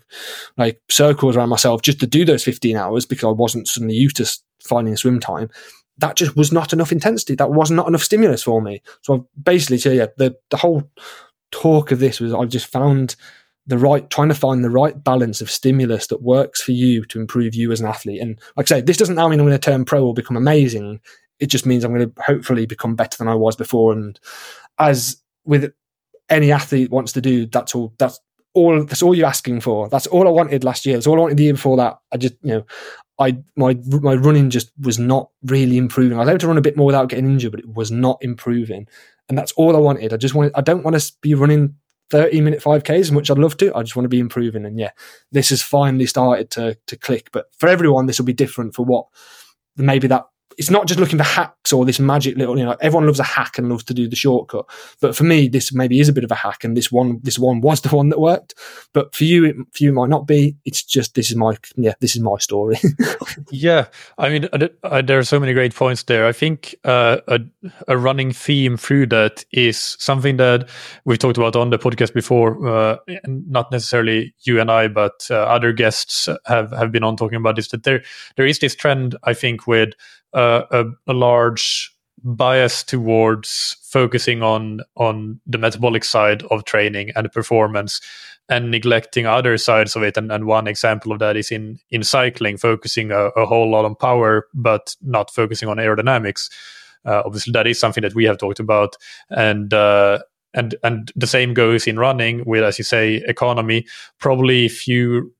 like 0.56 0.80
circles 0.90 1.36
around 1.36 1.48
myself 1.48 1.82
just 1.82 2.00
to 2.00 2.06
do 2.06 2.24
those 2.24 2.44
15 2.44 2.76
hours 2.76 3.06
because 3.06 3.24
I 3.24 3.32
wasn't 3.32 3.68
suddenly 3.68 3.94
used 3.94 4.16
to 4.16 4.30
finding 4.62 4.96
swim 4.96 5.20
time. 5.20 5.50
That 5.98 6.16
just 6.16 6.36
was 6.36 6.52
not 6.52 6.72
enough 6.72 6.92
intensity. 6.92 7.34
That 7.34 7.52
was 7.52 7.70
not 7.70 7.88
enough 7.88 8.02
stimulus 8.02 8.42
for 8.42 8.60
me. 8.60 8.82
So 9.02 9.14
I've 9.14 9.44
basically, 9.44 9.78
so 9.78 9.90
yeah, 9.90 10.06
the, 10.16 10.36
the 10.50 10.56
whole 10.56 10.90
talk 11.50 11.92
of 11.92 12.00
this 12.00 12.20
was 12.20 12.34
I've 12.34 12.48
just 12.48 12.66
found 12.66 13.16
the 13.66 13.78
right 13.78 14.08
trying 14.10 14.28
to 14.28 14.34
find 14.34 14.64
the 14.64 14.70
right 14.70 15.04
balance 15.04 15.40
of 15.40 15.50
stimulus 15.50 16.08
that 16.08 16.22
works 16.22 16.60
for 16.60 16.72
you 16.72 17.04
to 17.04 17.20
improve 17.20 17.54
you 17.54 17.70
as 17.70 17.80
an 17.80 17.86
athlete. 17.86 18.20
And 18.20 18.38
like 18.56 18.66
I 18.66 18.78
say, 18.78 18.80
this 18.80 18.96
doesn't 18.96 19.14
now 19.14 19.28
mean 19.28 19.38
I'm 19.38 19.46
going 19.46 19.58
to 19.58 19.70
turn 19.70 19.84
pro 19.84 20.04
or 20.04 20.14
become 20.14 20.36
amazing. 20.36 21.00
It 21.38 21.46
just 21.46 21.66
means 21.66 21.84
I'm 21.84 21.94
going 21.94 22.10
to 22.10 22.22
hopefully 22.22 22.66
become 22.66 22.96
better 22.96 23.16
than 23.16 23.28
I 23.28 23.34
was 23.34 23.54
before. 23.54 23.92
And 23.92 24.18
as 24.82 25.22
with 25.44 25.72
any 26.28 26.52
athlete 26.52 26.90
wants 26.90 27.12
to 27.12 27.20
do, 27.20 27.46
that's 27.46 27.74
all. 27.74 27.94
That's 27.98 28.18
all. 28.54 28.84
That's 28.84 29.02
all 29.02 29.14
you're 29.14 29.26
asking 29.26 29.60
for. 29.60 29.88
That's 29.88 30.06
all 30.06 30.26
I 30.26 30.30
wanted 30.30 30.64
last 30.64 30.84
year. 30.84 30.96
That's 30.96 31.06
all 31.06 31.18
I 31.18 31.22
wanted 31.22 31.36
the 31.36 31.44
year 31.44 31.54
before 31.54 31.76
that. 31.78 31.98
I 32.12 32.16
just, 32.16 32.34
you 32.42 32.54
know, 32.54 32.66
I 33.18 33.38
my 33.56 33.78
my 33.88 34.14
running 34.14 34.50
just 34.50 34.72
was 34.80 34.98
not 34.98 35.30
really 35.44 35.76
improving. 35.76 36.18
I 36.18 36.20
was 36.20 36.28
able 36.28 36.38
to 36.38 36.48
run 36.48 36.58
a 36.58 36.62
bit 36.62 36.76
more 36.76 36.86
without 36.86 37.08
getting 37.08 37.26
injured, 37.26 37.52
but 37.52 37.60
it 37.60 37.68
was 37.68 37.90
not 37.90 38.18
improving. 38.20 38.86
And 39.28 39.38
that's 39.38 39.52
all 39.52 39.76
I 39.76 39.80
wanted. 39.80 40.12
I 40.12 40.16
just 40.16 40.34
wanted. 40.34 40.52
I 40.54 40.60
don't 40.60 40.82
want 40.82 40.98
to 40.98 41.12
be 41.20 41.34
running 41.34 41.76
30 42.10 42.40
minute 42.42 42.60
5Ks, 42.60 42.98
as 42.98 43.12
much 43.12 43.30
I'd 43.30 43.38
love 43.38 43.56
to. 43.58 43.74
I 43.74 43.82
just 43.82 43.96
want 43.96 44.04
to 44.04 44.10
be 44.10 44.20
improving. 44.20 44.66
And 44.66 44.78
yeah, 44.78 44.90
this 45.30 45.48
has 45.48 45.62
finally 45.62 46.04
started 46.06 46.50
to, 46.50 46.76
to 46.86 46.96
click. 46.96 47.30
But 47.32 47.46
for 47.56 47.68
everyone, 47.68 48.04
this 48.04 48.18
will 48.18 48.26
be 48.26 48.34
different 48.34 48.74
for 48.74 48.84
what 48.84 49.06
maybe 49.78 50.08
that 50.08 50.26
it's 50.58 50.70
not 50.70 50.86
just 50.86 51.00
looking 51.00 51.18
for 51.18 51.24
hacks 51.24 51.72
or 51.72 51.84
this 51.84 51.98
magic 51.98 52.36
little, 52.36 52.58
you 52.58 52.64
know, 52.64 52.76
everyone 52.80 53.06
loves 53.06 53.20
a 53.20 53.24
hack 53.24 53.58
and 53.58 53.68
loves 53.68 53.84
to 53.84 53.94
do 53.94 54.08
the 54.08 54.16
shortcut. 54.16 54.66
But 55.00 55.16
for 55.16 55.24
me, 55.24 55.48
this 55.48 55.72
maybe 55.72 56.00
is 56.00 56.08
a 56.08 56.12
bit 56.12 56.24
of 56.24 56.30
a 56.30 56.36
hack 56.36 56.64
and 56.64 56.76
this 56.76 56.90
one, 56.90 57.20
this 57.22 57.38
one 57.38 57.60
was 57.60 57.80
the 57.80 57.94
one 57.94 58.08
that 58.10 58.20
worked. 58.20 58.54
But 58.92 59.14
for 59.14 59.24
you, 59.24 59.44
it, 59.44 59.56
for 59.72 59.84
you, 59.84 59.90
it 59.90 59.94
might 59.94 60.08
not 60.08 60.26
be. 60.26 60.56
It's 60.64 60.82
just, 60.82 61.14
this 61.14 61.30
is 61.30 61.36
my, 61.36 61.56
yeah, 61.76 61.94
this 62.00 62.16
is 62.16 62.22
my 62.22 62.36
story. 62.38 62.78
yeah. 63.50 63.86
I 64.18 64.28
mean, 64.28 64.48
uh, 64.82 65.02
there 65.02 65.18
are 65.18 65.24
so 65.24 65.40
many 65.40 65.52
great 65.52 65.74
points 65.74 66.02
there. 66.04 66.26
I 66.26 66.32
think 66.32 66.74
uh, 66.84 67.18
a, 67.28 67.40
a 67.88 67.96
running 67.96 68.32
theme 68.32 68.76
through 68.76 69.06
that 69.06 69.44
is 69.52 69.96
something 69.98 70.36
that 70.36 70.68
we've 71.04 71.18
talked 71.18 71.38
about 71.38 71.56
on 71.56 71.70
the 71.70 71.78
podcast 71.78 72.14
before. 72.14 72.66
Uh, 72.66 72.96
not 73.26 73.70
necessarily 73.70 74.34
you 74.42 74.60
and 74.60 74.70
I, 74.70 74.88
but 74.88 75.26
uh, 75.30 75.34
other 75.34 75.72
guests 75.72 76.28
have, 76.46 76.72
have 76.72 76.92
been 76.92 77.04
on 77.04 77.16
talking 77.16 77.36
about 77.36 77.56
this, 77.56 77.68
that 77.68 77.84
there, 77.84 78.02
there 78.36 78.46
is 78.46 78.58
this 78.58 78.74
trend, 78.74 79.16
I 79.24 79.34
think, 79.34 79.66
with 79.66 79.94
uh, 80.34 80.62
a, 80.70 80.84
a 81.06 81.12
large 81.12 81.94
bias 82.24 82.84
towards 82.84 83.76
focusing 83.82 84.42
on 84.42 84.80
on 84.96 85.40
the 85.46 85.58
metabolic 85.58 86.04
side 86.04 86.42
of 86.44 86.64
training 86.64 87.10
and 87.16 87.32
performance 87.32 88.00
and 88.48 88.70
neglecting 88.70 89.26
other 89.26 89.56
sides 89.56 89.96
of 89.96 90.02
it. 90.02 90.16
And, 90.16 90.30
and 90.30 90.44
one 90.46 90.66
example 90.66 91.12
of 91.12 91.18
that 91.18 91.36
is 91.36 91.50
in 91.50 91.78
in 91.90 92.02
cycling 92.02 92.56
focusing 92.56 93.10
a, 93.10 93.28
a 93.30 93.46
whole 93.46 93.70
lot 93.70 93.84
on 93.84 93.94
power 93.94 94.46
but 94.54 94.94
not 95.02 95.30
focusing 95.30 95.68
on 95.68 95.78
aerodynamics. 95.78 96.50
Uh, 97.04 97.22
obviously 97.24 97.50
that 97.52 97.66
is 97.66 97.80
something 97.80 98.02
that 98.02 98.14
we 98.14 98.24
have 98.24 98.38
talked 98.38 98.60
about. 98.60 98.96
And 99.30 99.72
uh, 99.74 100.20
and 100.54 100.74
and 100.84 101.12
the 101.16 101.26
same 101.26 101.54
goes 101.54 101.86
in 101.86 101.98
running 101.98 102.44
with 102.46 102.62
as 102.62 102.78
you 102.78 102.84
say 102.84 103.16
economy. 103.26 103.86
Probably 104.18 104.66
if 104.66 104.86
you 104.86 105.32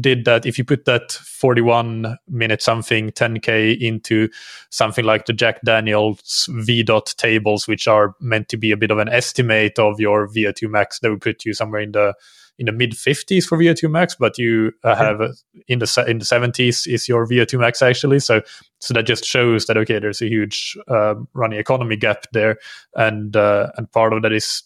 did 0.00 0.24
that 0.24 0.44
if 0.44 0.58
you 0.58 0.64
put 0.64 0.84
that 0.86 1.12
41 1.12 2.18
minute 2.28 2.60
something 2.60 3.10
10k 3.10 3.78
into 3.80 4.28
something 4.70 5.04
like 5.04 5.26
the 5.26 5.32
jack 5.32 5.60
daniels 5.62 6.48
VDOT 6.50 7.14
tables 7.16 7.68
which 7.68 7.86
are 7.86 8.14
meant 8.20 8.48
to 8.48 8.56
be 8.56 8.72
a 8.72 8.76
bit 8.76 8.90
of 8.90 8.98
an 8.98 9.08
estimate 9.08 9.78
of 9.78 10.00
your 10.00 10.26
vo2 10.26 10.68
max 10.68 10.98
that 11.00 11.10
would 11.10 11.20
put 11.20 11.44
you 11.44 11.54
somewhere 11.54 11.80
in 11.80 11.92
the 11.92 12.12
in 12.58 12.66
the 12.66 12.72
mid 12.72 12.92
50s 12.92 13.44
for 13.44 13.56
vo2 13.58 13.90
max 13.90 14.14
but 14.14 14.36
you 14.38 14.72
uh, 14.84 14.94
have 14.94 15.20
uh, 15.20 15.28
in 15.68 15.78
the 15.78 16.04
in 16.08 16.18
the 16.18 16.24
70s 16.24 16.86
is 16.86 17.08
your 17.08 17.26
vo2 17.26 17.58
max 17.58 17.82
actually. 17.82 18.20
So 18.20 18.42
so 18.80 18.94
that 18.94 19.04
just 19.04 19.24
shows 19.24 19.66
that 19.66 19.76
okay 19.78 19.98
there's 19.98 20.22
a 20.22 20.28
huge 20.28 20.76
uh, 20.88 21.14
running 21.34 21.58
economy 21.58 21.96
gap 21.96 22.26
there. 22.32 22.58
And 22.94 23.36
uh, 23.36 23.70
and 23.76 23.90
part 23.90 24.12
of 24.12 24.22
that 24.22 24.32
is 24.32 24.62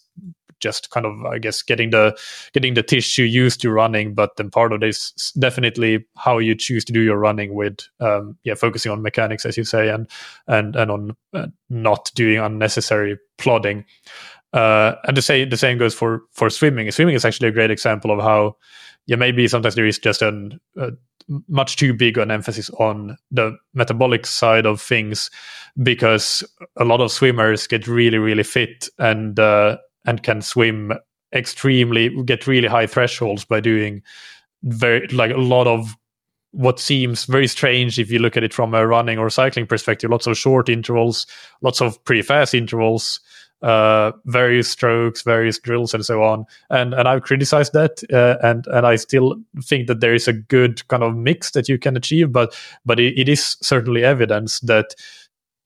just 0.59 0.89
kind 0.89 1.05
of 1.05 1.25
I 1.25 1.39
guess 1.39 1.61
getting 1.61 1.89
the 1.91 2.17
getting 2.53 2.73
the 2.73 2.83
tissue 2.83 3.23
used 3.23 3.61
to 3.61 3.71
running. 3.71 4.13
But 4.13 4.35
then 4.37 4.49
part 4.49 4.73
of 4.73 4.81
this 4.81 5.11
definitely 5.39 6.05
how 6.17 6.37
you 6.37 6.55
choose 6.55 6.85
to 6.85 6.93
do 6.93 7.01
your 7.01 7.17
running 7.17 7.53
with 7.53 7.79
um, 7.99 8.37
yeah 8.43 8.55
focusing 8.55 8.91
on 8.91 9.01
mechanics 9.01 9.45
as 9.45 9.57
you 9.57 9.63
say 9.63 9.89
and 9.89 10.09
and 10.47 10.75
and 10.75 10.91
on 10.91 11.15
uh, 11.33 11.47
not 11.69 12.11
doing 12.15 12.39
unnecessary 12.39 13.17
plodding. 13.37 13.85
Uh, 14.53 14.95
and 15.05 15.17
the 15.17 15.21
same 15.21 15.49
the 15.49 15.57
same 15.57 15.77
goes 15.77 15.93
for 15.93 16.23
for 16.31 16.49
swimming. 16.49 16.89
Swimming 16.91 17.15
is 17.15 17.25
actually 17.25 17.49
a 17.49 17.53
great 17.53 17.71
example 17.71 18.11
of 18.11 18.19
how 18.19 18.55
yeah 19.05 19.15
maybe 19.15 19.47
sometimes 19.47 19.75
there 19.75 19.85
is 19.85 19.99
just 19.99 20.21
an 20.21 20.59
much 21.47 21.75
too 21.75 21.93
big 21.93 22.17
an 22.17 22.31
emphasis 22.31 22.69
on 22.71 23.17
the 23.31 23.57
metabolic 23.73 24.25
side 24.25 24.65
of 24.65 24.81
things 24.81 25.29
because 25.83 26.43
a 26.77 26.85
lot 26.85 27.01
of 27.01 27.11
swimmers 27.11 27.67
get 27.67 27.87
really 27.87 28.17
really 28.17 28.43
fit 28.43 28.87
and 28.97 29.39
uh, 29.39 29.77
and 30.07 30.23
can 30.23 30.41
swim 30.41 30.93
extremely 31.33 32.09
get 32.23 32.47
really 32.47 32.67
high 32.67 32.87
thresholds 32.87 33.45
by 33.45 33.59
doing 33.59 34.01
very 34.63 35.07
like 35.09 35.31
a 35.31 35.37
lot 35.37 35.67
of 35.67 35.95
what 36.51 36.79
seems 36.79 37.25
very 37.25 37.47
strange 37.47 37.99
if 37.99 38.09
you 38.09 38.17
look 38.17 38.35
at 38.37 38.43
it 38.43 38.53
from 38.53 38.73
a 38.73 38.87
running 38.87 39.19
or 39.19 39.29
cycling 39.29 39.67
perspective. 39.67 40.09
Lots 40.09 40.25
of 40.25 40.37
short 40.37 40.69
intervals, 40.69 41.27
lots 41.61 41.81
of 41.81 42.03
pretty 42.05 42.21
fast 42.21 42.55
intervals, 42.55 43.19
uh, 43.61 44.11
various 44.25 44.69
strokes, 44.69 45.21
various 45.21 45.59
drills, 45.59 45.93
and 45.93 46.05
so 46.05 46.23
on. 46.23 46.45
And 46.69 46.93
and 46.93 47.07
I've 47.07 47.23
criticized 47.23 47.73
that, 47.73 48.01
uh, 48.11 48.37
and 48.45 48.65
and 48.67 48.87
I 48.87 48.95
still 48.95 49.35
think 49.63 49.87
that 49.87 49.99
there 49.99 50.15
is 50.15 50.27
a 50.27 50.33
good 50.33 50.87
kind 50.87 51.03
of 51.03 51.15
mix 51.15 51.51
that 51.51 51.67
you 51.67 51.77
can 51.77 51.97
achieve. 51.97 52.31
But 52.31 52.55
but 52.85 52.99
it, 52.99 53.19
it 53.19 53.29
is 53.29 53.57
certainly 53.61 54.03
evidence 54.03 54.59
that 54.61 54.95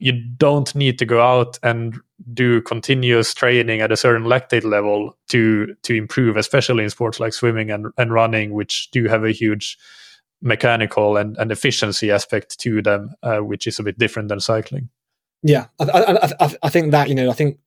you 0.01 0.13
don't 0.13 0.73
need 0.73 0.97
to 0.97 1.05
go 1.05 1.21
out 1.21 1.59
and 1.61 1.95
do 2.33 2.59
continuous 2.63 3.35
training 3.35 3.81
at 3.81 3.91
a 3.91 3.95
certain 3.97 4.23
lactate 4.23 4.63
level 4.63 5.15
to 5.29 5.75
to 5.83 5.93
improve, 5.93 6.37
especially 6.37 6.83
in 6.83 6.89
sports 6.89 7.19
like 7.19 7.33
swimming 7.33 7.69
and, 7.69 7.87
and 7.97 8.11
running, 8.11 8.51
which 8.53 8.89
do 8.91 9.07
have 9.07 9.23
a 9.23 9.31
huge 9.31 9.77
mechanical 10.41 11.17
and, 11.17 11.37
and 11.37 11.51
efficiency 11.51 12.09
aspect 12.09 12.59
to 12.59 12.81
them, 12.81 13.13
uh, 13.21 13.37
which 13.37 13.67
is 13.67 13.77
a 13.77 13.83
bit 13.83 13.99
different 13.99 14.29
than 14.29 14.39
cycling. 14.39 14.89
Yeah, 15.43 15.67
I, 15.79 15.85
I, 15.85 16.25
I, 16.45 16.55
I, 16.61 16.69
think 16.69 16.91
that 16.91 17.09
you 17.09 17.15
know, 17.15 17.31
I 17.31 17.33
think, 17.33 17.57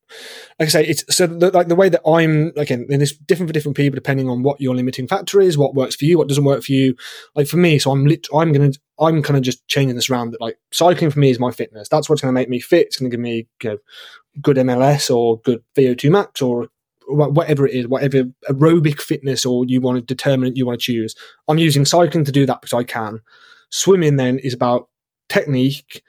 like 0.61 0.69
I 0.69 0.71
say, 0.71 0.87
it's 0.87 1.05
so 1.15 1.27
the, 1.27 1.51
like 1.51 1.67
the 1.67 1.75
way 1.75 1.89
that 1.89 2.03
I'm 2.07 2.53
again, 2.57 2.87
and 2.89 3.03
it's 3.03 3.17
different 3.17 3.49
for 3.49 3.53
different 3.53 3.77
people 3.77 3.97
depending 3.97 4.29
on 4.29 4.45
what 4.45 4.61
your 4.61 4.77
limiting 4.77 5.09
factor 5.09 5.41
is, 5.41 5.59
what 5.59 5.75
works 5.75 5.97
for 5.97 6.05
you, 6.05 6.17
what 6.17 6.29
doesn't 6.29 6.45
work 6.45 6.63
for 6.63 6.71
you. 6.71 6.95
Like 7.35 7.49
for 7.49 7.57
me, 7.57 7.81
so 7.81 7.91
I'm 7.91 8.07
lit, 8.07 8.29
I'm 8.33 8.53
gonna, 8.53 8.71
I'm 9.01 9.25
kind 9.25 9.37
of 9.37 9.43
just 9.43 9.67
changing 9.67 9.97
this 9.97 10.09
around. 10.09 10.31
That 10.31 10.41
like 10.41 10.57
cycling 10.73 11.11
for 11.11 11.19
me 11.19 11.31
is 11.31 11.41
my 11.41 11.51
fitness. 11.51 11.89
That's 11.89 12.09
what's 12.09 12.21
to 12.23 12.31
make 12.31 12.49
me 12.49 12.61
fit. 12.61 12.87
It's 12.87 12.99
to 12.99 13.09
give 13.09 13.19
me 13.19 13.49
you 13.63 13.71
know, 13.71 13.79
good 14.41 14.57
MLS 14.59 15.15
or 15.15 15.41
good 15.41 15.65
VO2 15.77 16.11
max 16.13 16.41
or 16.41 16.69
whatever 17.09 17.67
it 17.67 17.75
is, 17.75 17.89
whatever 17.89 18.25
aerobic 18.49 19.01
fitness 19.01 19.45
or 19.45 19.65
you 19.67 19.81
want 19.81 19.97
to 19.97 20.03
determine 20.03 20.55
you 20.55 20.65
want 20.65 20.81
to 20.81 20.85
choose. 20.85 21.17
I'm 21.49 21.59
using 21.59 21.85
cycling 21.85 22.25
to 22.25 22.33
do 22.33 22.47
that 22.47 22.61
because 22.61 22.73
I 22.73 22.85
can. 22.85 23.21
Swimming 23.71 24.15
then 24.17 24.39
is 24.39 24.55
about 24.55 24.89
technique 25.29 26.03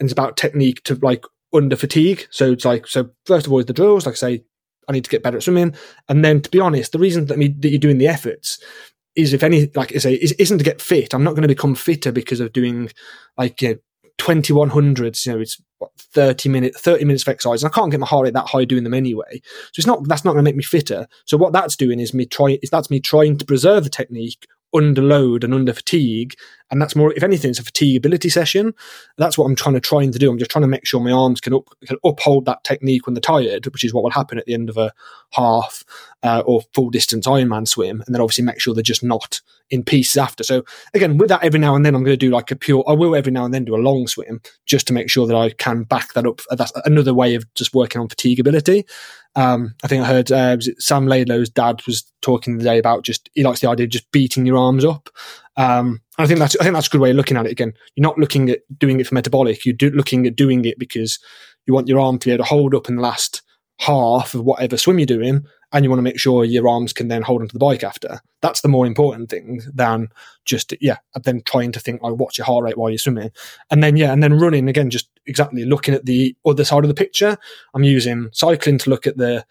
and 0.00 0.06
it's 0.06 0.12
about 0.12 0.36
technique 0.36 0.82
to 0.84 0.96
like 0.96 1.24
under 1.52 1.76
fatigue. 1.76 2.26
So 2.30 2.52
it's 2.52 2.64
like, 2.64 2.86
so 2.86 3.10
first 3.26 3.46
of 3.46 3.52
all, 3.52 3.58
is 3.58 3.66
the 3.66 3.72
drills, 3.72 4.06
like 4.06 4.14
I 4.14 4.16
say, 4.16 4.44
I 4.88 4.92
need 4.92 5.04
to 5.04 5.10
get 5.10 5.22
better 5.22 5.36
at 5.36 5.42
swimming. 5.42 5.74
And 6.08 6.24
then 6.24 6.40
to 6.40 6.50
be 6.50 6.58
honest, 6.58 6.92
the 6.92 6.98
reason 6.98 7.26
that, 7.26 7.38
me, 7.38 7.48
that 7.48 7.68
you're 7.68 7.78
doing 7.78 7.98
the 7.98 8.08
efforts 8.08 8.58
is 9.14 9.32
if 9.32 9.42
any, 9.42 9.70
like 9.74 9.94
I 9.94 9.98
say, 9.98 10.14
is, 10.14 10.32
isn't 10.32 10.58
to 10.58 10.64
get 10.64 10.80
fit. 10.80 11.14
I'm 11.14 11.24
not 11.24 11.32
going 11.32 11.42
to 11.42 11.48
become 11.48 11.74
fitter 11.74 12.12
because 12.12 12.40
of 12.40 12.52
doing 12.52 12.90
like, 13.36 13.60
you 13.62 13.68
know, 13.68 13.76
2100s, 14.18 15.26
you 15.26 15.32
know, 15.32 15.40
it's 15.40 15.60
what, 15.78 15.90
30 15.98 16.48
minutes, 16.48 16.80
30 16.80 17.04
minutes 17.04 17.22
of 17.22 17.28
exercise. 17.28 17.62
And 17.62 17.72
I 17.72 17.74
can't 17.74 17.90
get 17.90 18.00
my 18.00 18.06
heart 18.06 18.24
rate 18.24 18.34
that 18.34 18.48
high 18.48 18.64
doing 18.64 18.84
them 18.84 18.94
anyway. 18.94 19.40
So 19.72 19.78
it's 19.78 19.86
not, 19.86 20.06
that's 20.08 20.24
not 20.24 20.32
going 20.32 20.44
to 20.44 20.48
make 20.48 20.56
me 20.56 20.62
fitter. 20.62 21.06
So 21.24 21.36
what 21.36 21.52
that's 21.52 21.76
doing 21.76 22.00
is 22.00 22.14
me 22.14 22.26
trying, 22.26 22.58
is 22.62 22.70
that's 22.70 22.90
me 22.90 23.00
trying 23.00 23.38
to 23.38 23.44
preserve 23.44 23.84
the 23.84 23.90
technique 23.90 24.46
under 24.74 25.02
load 25.02 25.42
and 25.44 25.54
under 25.54 25.72
fatigue. 25.72 26.34
And 26.70 26.80
that's 26.80 26.94
more, 26.94 27.12
if 27.14 27.22
anything, 27.22 27.50
it's 27.50 27.58
a 27.58 27.64
fatigability 27.64 28.30
session. 28.30 28.72
That's 29.18 29.36
what 29.36 29.46
I'm 29.46 29.56
trying 29.56 29.74
to 29.74 29.80
trying 29.80 30.12
to 30.12 30.18
do. 30.18 30.30
I'm 30.30 30.38
just 30.38 30.50
trying 30.50 30.62
to 30.62 30.68
make 30.68 30.86
sure 30.86 31.00
my 31.00 31.10
arms 31.10 31.40
can, 31.40 31.54
up, 31.54 31.68
can 31.84 31.96
uphold 32.04 32.44
that 32.46 32.64
technique 32.64 33.06
when 33.06 33.14
they're 33.14 33.20
tired, 33.20 33.66
which 33.66 33.84
is 33.84 33.92
what 33.92 34.04
will 34.04 34.10
happen 34.10 34.38
at 34.38 34.46
the 34.46 34.54
end 34.54 34.68
of 34.68 34.76
a 34.76 34.92
half 35.32 35.82
uh, 36.22 36.42
or 36.46 36.62
full 36.74 36.90
distance 36.90 37.26
Ironman 37.26 37.66
swim. 37.66 38.02
And 38.06 38.14
then 38.14 38.20
obviously 38.20 38.44
make 38.44 38.60
sure 38.60 38.74
they're 38.74 38.82
just 38.82 39.02
not 39.02 39.40
in 39.70 39.84
pieces 39.84 40.16
after. 40.16 40.44
So 40.44 40.64
again, 40.94 41.18
with 41.18 41.28
that, 41.28 41.44
every 41.44 41.60
now 41.60 41.74
and 41.74 41.86
then 41.86 41.94
I'm 41.94 42.04
going 42.04 42.18
to 42.18 42.26
do 42.26 42.30
like 42.30 42.50
a 42.50 42.56
pure, 42.56 42.84
I 42.86 42.92
will 42.92 43.14
every 43.14 43.32
now 43.32 43.44
and 43.44 43.54
then 43.54 43.64
do 43.64 43.76
a 43.76 43.78
long 43.78 44.06
swim 44.06 44.40
just 44.66 44.86
to 44.88 44.92
make 44.92 45.08
sure 45.08 45.26
that 45.26 45.36
I 45.36 45.50
can 45.50 45.84
back 45.84 46.12
that 46.14 46.26
up. 46.26 46.40
That's 46.50 46.72
another 46.84 47.14
way 47.14 47.34
of 47.34 47.52
just 47.54 47.74
working 47.74 48.00
on 48.00 48.08
fatigability. 48.08 48.84
Um, 49.36 49.74
I 49.84 49.86
think 49.86 50.02
I 50.02 50.06
heard 50.06 50.32
uh, 50.32 50.58
Sam 50.78 51.06
Laidlow's 51.06 51.50
dad 51.50 51.82
was 51.86 52.10
talking 52.20 52.58
the 52.58 52.64
day 52.64 52.78
about 52.78 53.04
just 53.04 53.30
he 53.34 53.44
likes 53.44 53.60
the 53.60 53.68
idea 53.68 53.84
of 53.84 53.90
just 53.90 54.10
beating 54.10 54.44
your 54.44 54.56
arms 54.56 54.84
up. 54.84 55.08
Um, 55.60 56.00
I 56.16 56.26
think 56.26 56.38
that's 56.38 56.56
I 56.56 56.64
think 56.64 56.74
that's 56.74 56.86
a 56.86 56.90
good 56.90 57.02
way 57.02 57.10
of 57.10 57.16
looking 57.16 57.36
at 57.36 57.44
it. 57.44 57.52
Again, 57.52 57.74
you're 57.94 58.02
not 58.02 58.16
looking 58.16 58.48
at 58.48 58.60
doing 58.78 58.98
it 58.98 59.06
for 59.06 59.14
metabolic. 59.14 59.66
You're 59.66 59.74
do, 59.74 59.90
looking 59.90 60.26
at 60.26 60.34
doing 60.34 60.64
it 60.64 60.78
because 60.78 61.18
you 61.66 61.74
want 61.74 61.86
your 61.86 62.00
arm 62.00 62.18
to 62.18 62.28
be 62.28 62.32
able 62.32 62.44
to 62.44 62.48
hold 62.48 62.74
up 62.74 62.88
in 62.88 62.96
the 62.96 63.02
last 63.02 63.42
half 63.78 64.34
of 64.34 64.42
whatever 64.42 64.78
swim 64.78 64.98
you're 64.98 65.04
doing, 65.06 65.44
and 65.72 65.84
you 65.84 65.90
want 65.90 65.98
to 65.98 66.02
make 66.02 66.18
sure 66.18 66.46
your 66.46 66.66
arms 66.66 66.94
can 66.94 67.08
then 67.08 67.20
hold 67.20 67.42
onto 67.42 67.52
the 67.52 67.58
bike 67.58 67.84
after. 67.84 68.20
That's 68.40 68.62
the 68.62 68.68
more 68.68 68.86
important 68.86 69.28
thing 69.28 69.60
than 69.74 70.08
just 70.46 70.72
yeah, 70.80 70.96
then 71.24 71.42
trying 71.44 71.72
to 71.72 71.80
think 71.80 72.02
like 72.02 72.14
what's 72.14 72.38
your 72.38 72.46
heart 72.46 72.64
rate 72.64 72.78
while 72.78 72.88
you're 72.88 72.96
swimming, 72.96 73.30
and 73.70 73.84
then 73.84 73.98
yeah, 73.98 74.12
and 74.12 74.22
then 74.22 74.38
running 74.38 74.66
again, 74.66 74.88
just 74.88 75.10
exactly 75.26 75.66
looking 75.66 75.92
at 75.92 76.06
the 76.06 76.34
other 76.46 76.64
side 76.64 76.84
of 76.84 76.88
the 76.88 76.94
picture. 76.94 77.36
I'm 77.74 77.84
using 77.84 78.30
cycling 78.32 78.78
to 78.78 78.88
look 78.88 79.06
at 79.06 79.18
the 79.18 79.44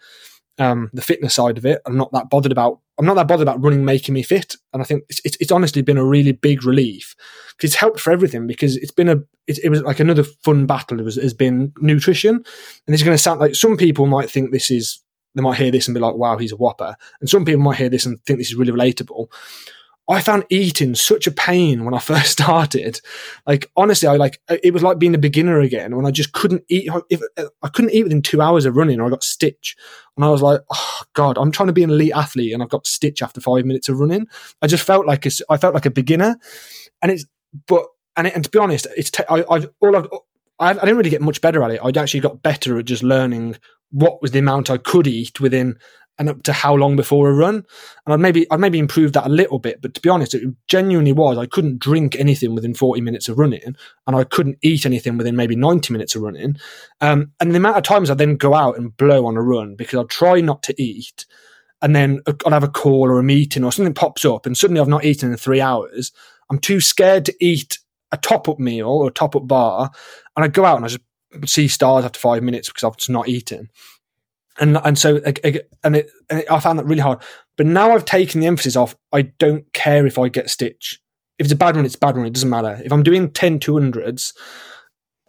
um, 0.60 0.90
the 0.92 1.02
fitness 1.02 1.34
side 1.34 1.58
of 1.58 1.66
it. 1.66 1.80
I'm 1.86 1.96
not 1.96 2.12
that 2.12 2.30
bothered 2.30 2.52
about. 2.52 2.78
I'm 2.98 3.06
not 3.06 3.14
that 3.14 3.26
bothered 3.26 3.48
about 3.48 3.62
running 3.62 3.84
making 3.84 4.14
me 4.14 4.22
fit, 4.22 4.56
and 4.72 4.80
I 4.80 4.84
think 4.84 5.04
it's, 5.08 5.20
it's, 5.24 5.36
it's 5.40 5.52
honestly 5.52 5.82
been 5.82 5.98
a 5.98 6.04
really 6.04 6.32
big 6.32 6.64
relief 6.64 7.16
it's 7.64 7.74
helped 7.74 8.00
for 8.00 8.12
everything. 8.12 8.46
Because 8.46 8.76
it's 8.76 8.90
been 8.90 9.08
a 9.08 9.16
it, 9.46 9.58
it 9.64 9.68
was 9.70 9.82
like 9.82 10.00
another 10.00 10.24
fun 10.24 10.66
battle. 10.66 11.00
It 11.00 11.04
was 11.04 11.16
has 11.16 11.34
been 11.34 11.72
nutrition, 11.80 12.34
and 12.34 12.94
it's 12.94 13.02
going 13.02 13.16
to 13.16 13.22
sound 13.22 13.40
like 13.40 13.54
some 13.54 13.76
people 13.76 14.06
might 14.06 14.30
think 14.30 14.50
this 14.50 14.70
is 14.70 15.00
they 15.34 15.42
might 15.42 15.58
hear 15.58 15.70
this 15.70 15.86
and 15.88 15.94
be 15.94 16.00
like, 16.00 16.14
"Wow, 16.14 16.38
he's 16.38 16.52
a 16.52 16.56
whopper," 16.56 16.96
and 17.20 17.28
some 17.28 17.44
people 17.44 17.62
might 17.62 17.76
hear 17.76 17.88
this 17.88 18.06
and 18.06 18.20
think 18.24 18.38
this 18.38 18.50
is 18.50 18.56
really 18.56 18.72
relatable. 18.72 19.26
I 20.10 20.20
found 20.20 20.44
eating 20.50 20.96
such 20.96 21.28
a 21.28 21.30
pain 21.30 21.84
when 21.84 21.94
I 21.94 21.98
first 22.00 22.32
started. 22.32 23.00
Like 23.46 23.70
honestly, 23.76 24.08
I 24.08 24.16
like 24.16 24.40
it 24.48 24.74
was 24.74 24.82
like 24.82 24.98
being 24.98 25.14
a 25.14 25.18
beginner 25.18 25.60
again 25.60 25.96
when 25.96 26.04
I 26.04 26.10
just 26.10 26.32
couldn't 26.32 26.64
eat. 26.68 26.90
If 27.08 27.22
uh, 27.36 27.44
I 27.62 27.68
couldn't 27.68 27.92
eat 27.92 28.02
within 28.02 28.20
two 28.20 28.42
hours 28.42 28.64
of 28.64 28.76
running, 28.76 29.00
or 29.00 29.06
I 29.06 29.10
got 29.10 29.22
stitch, 29.22 29.76
and 30.16 30.24
I 30.24 30.28
was 30.28 30.42
like, 30.42 30.60
oh 30.70 31.02
god, 31.14 31.38
I'm 31.38 31.52
trying 31.52 31.68
to 31.68 31.72
be 31.72 31.84
an 31.84 31.90
elite 31.90 32.12
athlete, 32.14 32.52
and 32.52 32.62
I've 32.62 32.68
got 32.68 32.86
stitch 32.86 33.22
after 33.22 33.40
five 33.40 33.64
minutes 33.64 33.88
of 33.88 34.00
running. 34.00 34.26
I 34.60 34.66
just 34.66 34.84
felt 34.84 35.06
like 35.06 35.24
a, 35.26 35.30
I 35.48 35.56
felt 35.56 35.74
like 35.74 35.86
a 35.86 35.90
beginner, 35.90 36.36
and 37.00 37.12
it's 37.12 37.24
but 37.66 37.86
and 38.16 38.26
it, 38.26 38.34
and 38.34 38.44
to 38.44 38.50
be 38.50 38.58
honest, 38.58 38.88
it's 38.96 39.12
te- 39.12 39.24
I, 39.30 39.44
I've 39.48 39.70
all 39.80 39.96
I've 39.96 40.08
I, 40.58 40.70
I 40.70 40.74
didn't 40.74 40.96
really 40.96 41.10
get 41.10 41.22
much 41.22 41.40
better 41.40 41.62
at 41.62 41.70
it. 41.70 41.80
I 41.82 42.00
actually 42.00 42.20
got 42.20 42.42
better 42.42 42.78
at 42.78 42.84
just 42.84 43.02
learning 43.02 43.56
what 43.90 44.22
was 44.22 44.30
the 44.30 44.38
amount 44.38 44.70
I 44.70 44.78
could 44.78 45.06
eat 45.06 45.40
within 45.40 45.78
and 46.20 46.28
up 46.28 46.42
to 46.42 46.52
how 46.52 46.74
long 46.74 46.96
before 46.96 47.30
a 47.30 47.34
run. 47.34 47.64
And 48.04 48.12
I'd 48.12 48.20
maybe 48.20 48.46
I'd 48.50 48.60
maybe 48.60 48.78
improved 48.78 49.14
that 49.14 49.26
a 49.26 49.30
little 49.30 49.58
bit, 49.58 49.80
but 49.80 49.94
to 49.94 50.00
be 50.00 50.10
honest, 50.10 50.34
it 50.34 50.42
genuinely 50.68 51.12
was 51.12 51.38
I 51.38 51.46
couldn't 51.46 51.80
drink 51.80 52.14
anything 52.14 52.54
within 52.54 52.74
40 52.74 53.00
minutes 53.00 53.28
of 53.28 53.38
running, 53.38 53.74
and 54.06 54.14
I 54.14 54.24
couldn't 54.24 54.58
eat 54.62 54.84
anything 54.84 55.16
within 55.16 55.34
maybe 55.34 55.56
90 55.56 55.92
minutes 55.92 56.14
of 56.14 56.22
running. 56.22 56.56
Um, 57.00 57.32
and 57.40 57.52
the 57.52 57.56
amount 57.56 57.78
of 57.78 57.82
times 57.84 58.10
I 58.10 58.14
then 58.14 58.36
go 58.36 58.54
out 58.54 58.76
and 58.76 58.96
blow 58.96 59.26
on 59.26 59.38
a 59.38 59.42
run 59.42 59.74
because 59.74 59.94
I'll 59.94 60.04
try 60.04 60.42
not 60.42 60.62
to 60.64 60.80
eat, 60.80 61.24
and 61.80 61.96
then 61.96 62.20
I'll 62.44 62.52
have 62.52 62.62
a 62.62 62.68
call 62.68 63.08
or 63.08 63.18
a 63.18 63.24
meeting 63.24 63.64
or 63.64 63.72
something 63.72 63.94
pops 63.94 64.24
up, 64.26 64.44
and 64.44 64.56
suddenly 64.56 64.80
I've 64.80 64.88
not 64.88 65.06
eaten 65.06 65.30
in 65.30 65.36
three 65.38 65.62
hours. 65.62 66.12
I'm 66.50 66.58
too 66.58 66.82
scared 66.82 67.24
to 67.24 67.34
eat 67.40 67.78
a 68.12 68.18
top 68.18 68.46
up 68.46 68.58
meal 68.58 68.88
or 68.88 69.08
a 69.08 69.12
top 69.12 69.34
up 69.34 69.48
bar, 69.48 69.90
and 70.36 70.44
I 70.44 70.48
go 70.48 70.66
out 70.66 70.76
and 70.76 70.84
I 70.84 70.88
just 70.88 71.00
see 71.46 71.66
stars 71.66 72.04
after 72.04 72.20
five 72.20 72.42
minutes 72.42 72.68
because 72.68 72.84
I've 72.84 72.98
just 72.98 73.08
not 73.08 73.28
eaten 73.28 73.70
and 74.60 74.78
and 74.84 74.98
so 74.98 75.16
and 75.24 75.38
it, 75.44 75.70
and 75.82 75.96
it, 75.96 76.10
I 76.50 76.60
found 76.60 76.78
that 76.78 76.86
really 76.86 77.00
hard. 77.00 77.22
But 77.56 77.66
now 77.66 77.92
I've 77.92 78.04
taken 78.04 78.40
the 78.40 78.46
emphasis 78.46 78.76
off. 78.76 78.96
I 79.12 79.22
don't 79.22 79.70
care 79.72 80.06
if 80.06 80.18
I 80.18 80.28
get 80.28 80.50
stitch. 80.50 81.00
If 81.38 81.46
it's 81.46 81.52
a 81.52 81.56
bad 81.56 81.76
one, 81.76 81.84
it's 81.86 81.94
a 81.94 81.98
bad 81.98 82.16
one. 82.16 82.26
It 82.26 82.34
doesn't 82.34 82.50
matter. 82.50 82.80
If 82.84 82.92
I'm 82.92 83.02
doing 83.02 83.30
10 83.30 83.60
200s, 83.60 84.34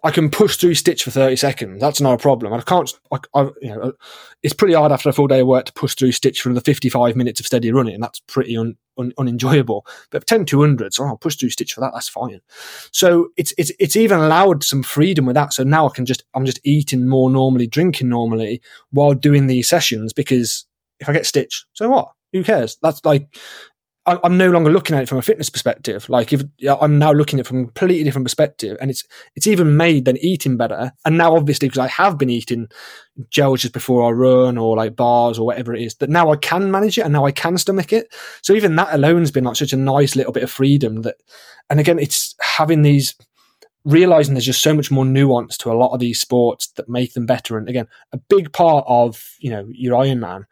I 0.04 0.12
can 0.12 0.32
push 0.32 0.58
through 0.58 0.74
Stitch 0.76 1.04
for 1.04 1.12
30 1.12 1.36
seconds. 1.36 1.80
That's 1.80 2.02
not 2.02 2.14
a 2.14 2.18
problem. 2.18 2.54
I 2.54 2.62
can't, 2.62 2.92
I, 3.12 3.18
I, 3.36 3.42
you 3.62 3.70
know, 3.70 3.94
it's 4.42 4.54
pretty 4.54 4.74
hard 4.74 4.92
after 4.92 5.10
a 5.10 5.14
full 5.14 5.28
day 5.28 5.42
of 5.42 5.48
work 5.48 5.66
to 5.66 5.74
push 5.74 5.94
through 5.94 6.12
Stitch 6.14 6.42
for 6.42 6.52
the 6.52 6.62
55 6.62 7.16
minutes 7.16 7.40
of 7.40 7.46
steady 7.46 7.72
running. 7.72 7.94
And 7.94 8.04
that's 8.04 8.20
pretty 8.22 8.58
un, 8.58 8.78
un, 8.98 9.14
unenjoyable. 9.20 9.86
But 10.10 10.26
10 10.26 10.46
200s, 10.46 11.00
oh, 11.00 11.06
I'll 11.06 11.18
push 11.18 11.36
through 11.36 11.52
Stitch 11.52 11.74
for 11.74 11.82
that. 11.82 11.92
That's 11.94 12.10
fine. 12.10 12.42
So 12.92 13.30
it's, 13.38 13.54
it's, 13.60 13.72
it's 13.80 13.96
even 13.96 14.20
allowed 14.20 14.64
some 14.64 14.82
freedom 14.82 15.26
with 15.26 15.36
that. 15.36 15.54
So 15.54 15.64
now 15.64 15.88
I 15.88 15.92
can 15.94 16.08
just, 16.08 16.24
I'm 16.34 16.46
just 16.46 16.60
eating 16.64 17.08
more 17.08 17.30
normally, 17.30 17.68
drinking 17.68 18.10
normally 18.10 18.62
while 18.90 19.14
doing 19.14 19.46
these 19.46 19.70
sessions 19.70 20.14
because 20.14 20.66
if 21.00 21.10
I 21.10 21.14
get 21.14 21.28
Stitch, 21.28 21.66
so 21.74 21.90
what? 21.90 22.12
Who 22.34 22.44
cares? 22.44 22.78
That's 22.82 23.04
like, 23.06 23.38
I'm 24.08 24.36
no 24.36 24.50
longer 24.50 24.72
looking 24.72 24.96
at 24.96 25.04
it 25.04 25.10
from 25.10 25.20
a 25.20 25.22
fitness 25.22 25.52
perspective. 25.52 26.10
Like 26.10 26.34
if 26.34 26.42
I'm 26.82 26.98
now 26.98 27.12
looking 27.12 27.40
at 27.40 27.46
it 27.46 27.48
from 27.48 27.60
a 27.60 27.64
completely 27.66 28.04
different 28.04 28.26
perspective, 28.26 28.76
and 28.82 28.90
it's 28.90 29.04
it's 29.36 29.46
even 29.46 29.78
made 29.78 30.06
than 30.06 30.18
eating 30.18 30.58
better. 30.58 30.92
And 31.06 31.20
now, 31.20 31.36
obviously, 31.36 31.68
because 31.68 31.84
I 31.84 31.88
have 31.88 32.18
been 32.18 32.32
eating 32.32 32.68
gels 33.30 33.62
just 33.62 33.74
before 33.74 34.08
I 34.08 34.12
run, 34.12 34.58
or 34.58 34.76
like 34.76 34.96
bars, 34.96 35.38
or 35.38 35.46
whatever 35.46 35.76
it 35.76 35.84
is, 35.84 35.96
that 35.96 36.10
now 36.10 36.32
I 36.32 36.36
can 36.38 36.72
manage 36.72 36.98
it, 36.98 37.02
and 37.02 37.14
now 37.14 37.26
I 37.26 37.32
can 37.32 37.60
stomach 37.60 37.94
it. 37.94 38.14
So 38.42 38.54
even 38.54 38.76
that 38.78 38.94
alone 38.94 39.20
has 39.20 39.32
been 39.32 39.44
like 39.44 39.56
such 39.56 39.74
a 39.74 39.78
nice 39.78 40.16
little 40.16 40.34
bit 40.34 40.44
of 40.44 40.50
freedom. 40.50 41.04
That, 41.04 41.18
and 41.70 41.80
again, 41.80 42.00
it's 42.00 42.36
having 42.42 42.82
these 42.82 43.14
realizing 43.84 44.34
there's 44.34 44.46
just 44.46 44.62
so 44.62 44.74
much 44.74 44.92
more 44.92 45.06
nuance 45.06 45.58
to 45.58 45.72
a 45.72 45.74
lot 45.74 45.94
of 45.94 46.00
these 46.00 46.22
sports 46.22 46.68
that 46.76 46.90
make 46.90 47.14
them 47.14 47.26
better. 47.26 47.58
And 47.58 47.68
again, 47.68 47.88
a 48.12 48.18
big 48.18 48.54
part 48.54 48.86
of, 48.88 49.34
you 49.40 49.50
know, 49.50 49.68
your 49.72 49.96
Ironman 49.98 50.46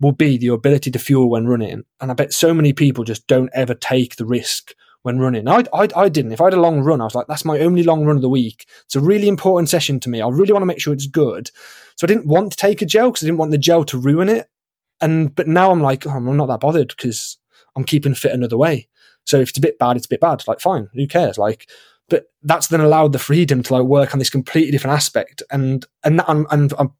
will 0.00 0.12
be 0.12 0.36
the 0.36 0.48
ability 0.48 0.90
to 0.90 0.98
fuel 0.98 1.30
when 1.30 1.46
running. 1.46 1.84
And 2.00 2.10
I 2.10 2.14
bet 2.14 2.32
so 2.32 2.52
many 2.52 2.72
people 2.72 3.04
just 3.04 3.26
don't 3.26 3.50
ever 3.54 3.74
take 3.74 4.16
the 4.16 4.26
risk 4.26 4.74
when 5.02 5.18
running. 5.18 5.48
I, 5.48 5.64
I, 5.72 5.88
I 5.96 6.08
didn't. 6.08 6.32
If 6.32 6.40
I 6.40 6.44
had 6.44 6.54
a 6.54 6.60
long 6.60 6.80
run, 6.80 7.00
I 7.00 7.04
was 7.04 7.14
like, 7.14 7.28
that's 7.28 7.44
my 7.44 7.60
only 7.60 7.82
long 7.82 8.04
run 8.04 8.16
of 8.16 8.22
the 8.22 8.28
week. 8.28 8.66
It's 8.84 8.96
a 8.96 9.00
really 9.00 9.28
important 9.28 9.68
session 9.70 10.00
to 10.00 10.10
me. 10.10 10.20
I 10.20 10.28
really 10.28 10.52
want 10.52 10.62
to 10.62 10.66
make 10.66 10.80
sure 10.80 10.92
it's 10.92 11.06
good. 11.06 11.50
So 11.96 12.04
I 12.04 12.08
didn't 12.08 12.26
want 12.26 12.50
to 12.50 12.56
take 12.56 12.82
a 12.82 12.86
gel 12.86 13.10
because 13.10 13.22
I 13.22 13.28
didn't 13.28 13.38
want 13.38 13.52
the 13.52 13.58
gel 13.58 13.84
to 13.84 13.98
ruin 13.98 14.28
it. 14.28 14.50
And, 15.00 15.34
but 15.34 15.46
now 15.46 15.70
I'm 15.70 15.80
like, 15.80 16.06
oh, 16.06 16.10
I'm 16.10 16.36
not 16.36 16.46
that 16.46 16.60
bothered 16.60 16.88
because 16.88 17.38
I'm 17.74 17.84
keeping 17.84 18.14
fit 18.14 18.32
another 18.32 18.56
way. 18.56 18.88
So 19.24 19.40
if 19.40 19.50
it's 19.50 19.58
a 19.58 19.62
bit 19.62 19.78
bad, 19.78 19.96
it's 19.96 20.06
a 20.06 20.10
bit 20.10 20.20
bad. 20.20 20.42
Like, 20.46 20.60
fine, 20.60 20.88
who 20.94 21.06
cares? 21.06 21.38
Like, 21.38 21.68
but 22.08 22.26
that's 22.42 22.68
then 22.68 22.80
allowed 22.80 23.12
the 23.12 23.18
freedom 23.18 23.62
to 23.62 23.74
like 23.74 23.84
work 23.84 24.12
on 24.14 24.18
this 24.18 24.30
completely 24.30 24.70
different 24.70 24.94
aspect. 24.94 25.42
And, 25.50 25.84
and, 26.04 26.18
that, 26.18 26.28
and, 26.28 26.46
and 26.50 26.72
I'm, 26.78 26.92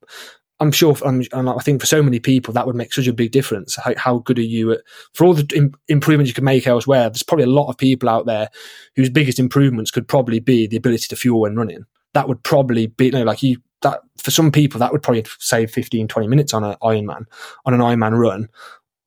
I'm 0.59 0.73
sure, 0.73 0.97
I'm, 1.05 1.23
and 1.33 1.49
I 1.51 1.59
think 1.59 1.81
for 1.81 1.87
so 1.87 2.03
many 2.03 2.19
people 2.19 2.55
that 2.55 2.67
would 2.67 2.77
make 2.77 2.93
such 2.93 3.07
a 3.07 3.13
big 3.13 3.31
difference. 3.31 3.77
How, 3.77 3.95
how 3.97 4.19
good 4.19 4.39
are 4.39 4.43
you 4.43 4.73
at, 4.73 4.81
for 5.13 5.27
all 5.27 5.35
the 5.35 5.47
Im- 5.55 5.75
improvements 5.89 6.29
you 6.29 6.35
can 6.35 6.45
make 6.45 6.67
elsewhere? 6.67 7.09
There's 7.09 7.23
probably 7.23 7.45
a 7.45 7.49
lot 7.49 7.69
of 7.69 7.77
people 7.77 8.09
out 8.09 8.27
there 8.27 8.49
whose 8.97 9.11
biggest 9.11 9.39
improvements 9.39 9.91
could 9.91 10.09
probably 10.09 10.41
be 10.41 10.67
the 10.67 10.77
ability 10.77 11.09
to 11.09 11.17
fuel 11.17 11.41
when 11.41 11.57
running. 11.57 11.85
That 12.15 12.29
would 12.29 12.43
probably 12.43 12.87
be, 12.87 13.07
you 13.07 13.13
know, 13.13 13.25
like 13.25 13.43
you, 13.43 13.59
that 13.83 14.01
for 14.17 14.31
some 14.31 14.51
people, 14.51 14.81
that 14.81 14.93
would 14.93 15.03
probably 15.03 15.25
save 15.39 15.71
15, 15.71 16.09
20 16.09 16.29
minutes 16.29 16.55
on 16.55 16.65
an 16.65 16.77
Ironman, 16.83 17.27
on 17.67 17.75
an 17.75 17.81
Ironman 17.81 18.19
run. 18.19 18.49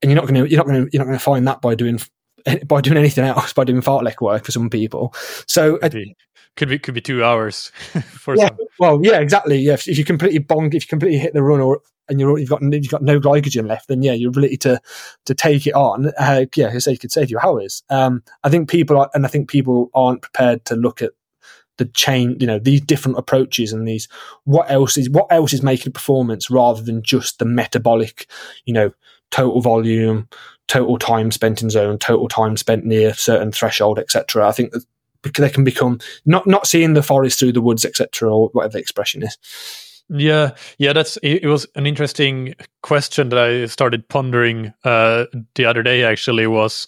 And 0.02 0.12
you're 0.12 0.22
not 0.22 0.28
going 0.28 0.44
to, 0.44 0.50
you're 0.50 0.58
not 0.58 0.68
going 0.68 0.86
to, 0.86 0.90
you're 0.94 1.02
not 1.02 1.08
going 1.08 1.18
to 1.18 1.24
find 1.24 1.48
that 1.48 1.62
by 1.62 1.74
doing 1.76 2.00
by 2.68 2.82
doing 2.82 2.98
anything 2.98 3.26
else, 3.26 3.54
by 3.54 3.64
doing 3.64 3.82
fartlek 3.82 4.22
work 4.22 4.46
for 4.46 4.52
some 4.52 4.70
people. 4.70 5.14
So 5.48 5.78
could 5.78 5.92
be 5.92 6.16
could 6.56 6.70
be, 6.70 6.80
could 6.80 6.94
be 6.94 7.02
two 7.02 7.24
hours 7.24 7.68
for 8.04 8.36
yeah, 8.36 8.48
some. 8.48 8.58
Well, 8.80 9.00
yeah, 9.02 9.20
exactly. 9.20 9.58
Yeah, 9.60 9.74
if, 9.74 9.88
if, 9.88 9.98
you 9.98 10.06
completely 10.06 10.40
bonk, 10.40 10.74
if 10.74 10.84
you 10.84 10.88
completely 10.88 11.20
hit 11.20 11.34
the 11.34 11.44
run, 11.44 11.62
or 11.62 11.82
and 12.10 12.20
you're 12.20 12.38
you've 12.38 12.50
got 12.50 12.62
you've 12.62 12.90
got 12.90 13.02
no 13.02 13.20
glycogen 13.20 13.68
left, 13.68 13.88
then 13.88 14.02
yeah, 14.02 14.14
your 14.14 14.30
ability 14.30 14.58
to 14.58 14.82
to 15.26 15.36
take 15.36 15.68
it 15.68 15.74
on, 15.74 16.12
uh, 16.18 16.46
yeah, 16.56 16.78
say 16.80 16.98
could 16.98 17.12
save 17.12 17.30
you 17.30 17.40
hours. 17.40 17.84
Um, 17.90 18.24
I 18.44 18.50
think 18.50 18.70
people 18.70 18.98
are, 18.98 19.10
and 19.14 19.26
I 19.26 19.30
think 19.30 19.50
people 19.50 19.90
aren't 19.94 20.22
prepared 20.22 20.66
to 20.66 20.76
look 20.76 21.02
at 21.02 21.12
the 21.78 21.86
chain, 21.86 22.36
you 22.40 22.46
know, 22.46 22.60
these 22.60 22.82
different 22.82 23.18
approaches 23.18 23.72
and 23.72 23.88
these 23.88 24.08
what 24.44 24.70
else 24.70 24.98
is 24.98 25.10
what 25.10 25.28
else 25.32 25.54
is 25.54 25.64
making 25.64 25.94
performance 25.94 26.50
rather 26.50 26.82
than 26.82 27.02
just 27.02 27.40
the 27.40 27.46
metabolic, 27.46 28.30
you 28.66 28.74
know, 28.74 28.92
total 29.32 29.62
volume, 29.62 30.28
total 30.70 30.98
time 30.98 31.32
spent 31.32 31.62
in 31.62 31.70
zone, 31.70 31.98
total 31.98 32.30
time 32.30 32.56
spent 32.56 32.86
near 32.86 33.14
certain 33.14 33.52
threshold, 33.52 34.00
etc. 34.00 34.48
I 34.48 34.54
think 34.54 34.74
because 35.22 35.44
they 35.44 35.50
can 35.50 35.66
become 35.66 36.00
not 36.26 36.48
not 36.48 36.66
seeing 36.66 36.94
the 36.94 37.04
forest 37.04 37.40
through 37.40 37.52
the 37.52 37.62
woods, 37.62 37.84
etc., 37.84 38.34
or 38.34 38.48
whatever 38.54 38.74
the 38.74 38.80
expression 38.80 39.24
is. 39.24 39.38
Yeah, 40.10 40.52
yeah, 40.78 40.94
that's 40.94 41.18
it, 41.22 41.46
was 41.46 41.68
an 41.76 41.86
interesting 41.86 42.56
question 42.82 43.30
that 43.30 43.40
I 43.40 43.66
started 43.66 44.08
pondering 44.08 44.74
uh, 44.84 45.26
the 45.56 45.66
other 45.66 45.84
day. 45.84 46.04
Actually, 46.04 46.48
was 46.48 46.88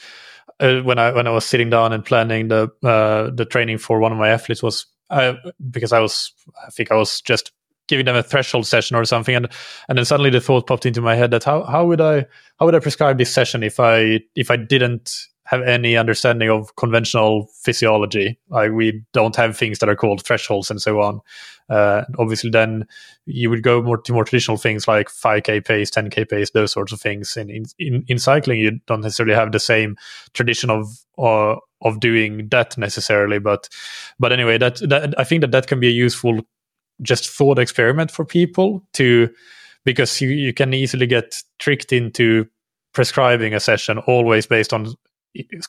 uh, 0.60 0.82
when 0.82 0.98
I 0.98 1.12
when 1.12 1.28
I 1.28 1.32
was 1.32 1.46
sitting 1.46 1.70
down 1.70 1.92
and 1.92 2.06
planning 2.06 2.48
the 2.48 2.72
uh, 2.84 3.30
the 3.32 3.46
training 3.46 3.80
for 3.80 4.00
one 4.00 4.12
of 4.12 4.18
my 4.18 4.30
athletes 4.30 4.64
was 4.64 4.86
uh, 5.10 5.34
because 5.70 5.92
I 5.92 6.00
was 6.00 6.34
I 6.66 6.70
think 6.70 6.92
I 6.92 6.96
was 6.96 7.22
just 7.22 7.52
giving 7.92 8.06
them 8.06 8.16
a 8.16 8.24
threshold 8.24 8.66
session 8.66 8.96
or 8.96 9.04
something 9.04 9.36
and 9.36 9.50
and 9.89 9.98
then 9.98 10.06
suddenly 10.06 10.30
the 10.30 10.39
thought 10.39 10.66
popped 10.66 10.86
into 10.86 11.02
my 11.02 11.14
head 11.14 11.30
that 11.30 11.44
how 11.44 11.64
how 11.64 11.86
would 11.86 12.00
I 12.00 12.26
how 12.58 12.66
would 12.66 12.74
I 12.74 12.80
prescribe 12.80 13.18
this 13.18 13.32
session 13.32 13.64
if 13.64 13.80
I 13.80 14.22
if 14.34 14.50
I 14.50 14.56
didn't 14.56 15.28
have 15.44 15.62
any 15.64 15.98
understanding 15.98 16.50
of 16.50 16.74
conventional 16.78 17.50
physiology? 17.62 18.39
Like 18.48 18.72
we 18.72 19.04
don't 19.12 19.36
have 19.36 19.58
things 19.58 19.80
that 19.80 19.89
are 19.89 19.96
called 19.98 20.24
thresholds 20.26 20.72
and 20.72 20.82
so 20.82 21.02
on. 21.02 21.20
Uh, 21.70 22.04
obviously 22.18 22.50
then 22.50 22.86
you 23.26 23.50
would 23.50 23.62
go 23.62 23.82
more 23.82 23.98
to 23.98 24.14
more 24.14 24.24
traditional 24.24 24.58
things 24.58 24.88
like 24.88 25.08
5k 25.10 25.66
pace 25.66 25.92
10k 25.92 26.30
pace 26.30 26.52
those 26.52 26.72
sorts 26.72 26.94
of 26.94 27.02
things. 27.02 27.36
In 27.36 27.66
in, 27.78 28.06
in 28.08 28.18
cycling 28.18 28.60
you 28.62 28.80
don't 28.88 29.02
necessarily 29.02 29.36
have 29.36 29.52
the 29.52 29.60
same 29.60 29.98
tradition 30.34 30.70
of 30.70 30.88
uh, 31.18 31.56
of 31.82 32.00
doing 32.00 32.48
that 32.50 32.78
necessarily 32.78 33.39
but 33.39 33.68
but 34.20 34.32
anyway 34.32 34.58
that, 34.58 34.76
that 34.88 35.20
i 35.20 35.24
think 35.24 35.42
that 35.42 35.52
that 35.52 35.68
can 35.68 35.80
be 35.80 35.88
a 35.88 35.92
useful 36.06 36.42
just 37.02 37.30
thought 37.30 37.60
experiment 37.60 38.12
for 38.12 38.26
people 38.26 38.86
to 38.93 39.30
because 39.84 40.22
you, 40.22 40.30
you 40.30 40.54
can 40.54 40.74
easily 40.74 41.08
get 41.08 41.41
tricked 41.60 41.91
into 41.91 42.47
prescribing 42.93 43.54
a 43.54 43.60
session 43.60 43.97
always 43.99 44.45
based 44.45 44.74
on 44.74 44.93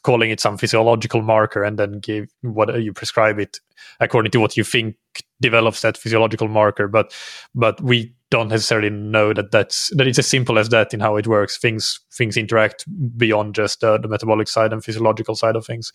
calling 0.03 0.30
it 0.30 0.41
some 0.41 0.59
physiological 0.59 1.22
marker 1.22 1.62
and 1.62 1.78
then 1.78 2.01
give 2.01 2.28
what 2.41 2.83
you 2.83 2.93
prescribe 2.93 3.39
it 3.39 3.61
according 4.01 4.33
to 4.33 4.41
what 4.41 4.57
you 4.57 4.64
think 4.64 4.97
develops 5.41 5.83
that 5.83 5.97
physiological 5.97 6.49
marker. 6.49 6.89
But 6.89 7.14
but 7.55 7.80
we 7.80 8.12
don't 8.30 8.49
necessarily 8.49 8.91
know 8.91 9.33
that 9.33 9.53
that's 9.53 9.91
that 9.97 10.07
it's 10.07 10.18
as 10.18 10.26
simple 10.26 10.59
as 10.59 10.70
that 10.70 10.93
in 10.93 11.01
how 11.01 11.16
it 11.16 11.28
works. 11.28 11.59
Things 11.59 12.01
things 12.12 12.37
interact 12.37 12.85
beyond 13.16 13.55
just 13.55 13.85
uh, 13.85 13.99
the 13.99 14.09
metabolic 14.09 14.49
side 14.49 14.72
and 14.72 14.85
physiological 14.85 15.37
side 15.37 15.55
of 15.55 15.64
things. 15.64 15.93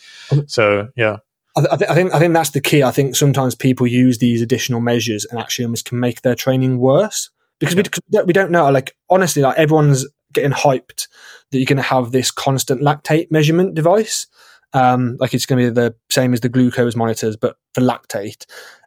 So 0.47 0.87
yeah 0.95 1.17
I, 1.57 1.75
th- 1.75 1.89
I, 1.89 1.95
think 1.95 2.13
I 2.13 2.19
think 2.19 2.33
that's 2.33 2.51
the 2.51 2.61
key. 2.61 2.83
I 2.83 2.91
think 2.91 3.15
sometimes 3.15 3.55
people 3.55 3.87
use 3.87 4.19
these 4.19 4.41
additional 4.41 4.79
measures 4.79 5.25
and 5.25 5.39
actually 5.39 5.65
almost 5.65 5.85
can 5.85 5.99
make 5.99 6.21
their 6.21 6.35
training 6.35 6.77
worse 6.77 7.29
because 7.59 7.75
yeah. 7.75 8.21
we 8.21 8.27
we 8.27 8.33
don't 8.33 8.51
know. 8.51 8.69
Like 8.69 8.95
honestly, 9.09 9.41
like 9.41 9.57
everyone's 9.57 10.05
getting 10.33 10.51
hyped 10.51 11.07
that 11.51 11.57
you're 11.57 11.65
going 11.65 11.77
to 11.77 11.83
have 11.83 12.11
this 12.11 12.31
constant 12.31 12.81
lactate 12.81 13.31
measurement 13.31 13.73
device. 13.73 14.27
Um, 14.73 15.17
like 15.19 15.33
it's 15.33 15.45
going 15.45 15.63
to 15.63 15.71
be 15.71 15.73
the 15.73 15.95
same 16.09 16.33
as 16.33 16.41
the 16.41 16.49
glucose 16.49 16.95
monitors, 16.95 17.35
but 17.35 17.57
for 17.73 17.81
lactate. 17.81 18.45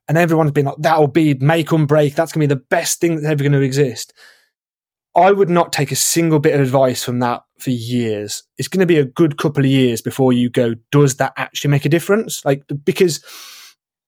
And 0.08 0.18
everyone's 0.18 0.52
been 0.52 0.66
like, 0.66 0.76
that'll 0.78 1.06
be 1.06 1.34
make 1.34 1.72
or 1.72 1.86
break. 1.86 2.14
That's 2.14 2.32
going 2.32 2.46
to 2.46 2.54
be 2.54 2.58
the 2.58 2.66
best 2.68 3.00
thing 3.00 3.14
that's 3.14 3.26
ever 3.26 3.42
going 3.42 3.52
to 3.52 3.60
exist. 3.60 4.12
I 5.16 5.32
would 5.32 5.50
not 5.50 5.72
take 5.72 5.90
a 5.90 5.96
single 5.96 6.38
bit 6.38 6.54
of 6.54 6.60
advice 6.60 7.02
from 7.02 7.18
that 7.20 7.42
for 7.58 7.70
years. 7.70 8.44
It's 8.58 8.68
going 8.68 8.80
to 8.80 8.86
be 8.86 8.98
a 8.98 9.04
good 9.04 9.38
couple 9.38 9.64
of 9.64 9.70
years 9.70 10.00
before 10.00 10.32
you 10.32 10.48
go, 10.48 10.74
does 10.92 11.16
that 11.16 11.32
actually 11.36 11.70
make 11.70 11.84
a 11.84 11.88
difference? 11.88 12.44
Like, 12.44 12.64
because 12.84 13.24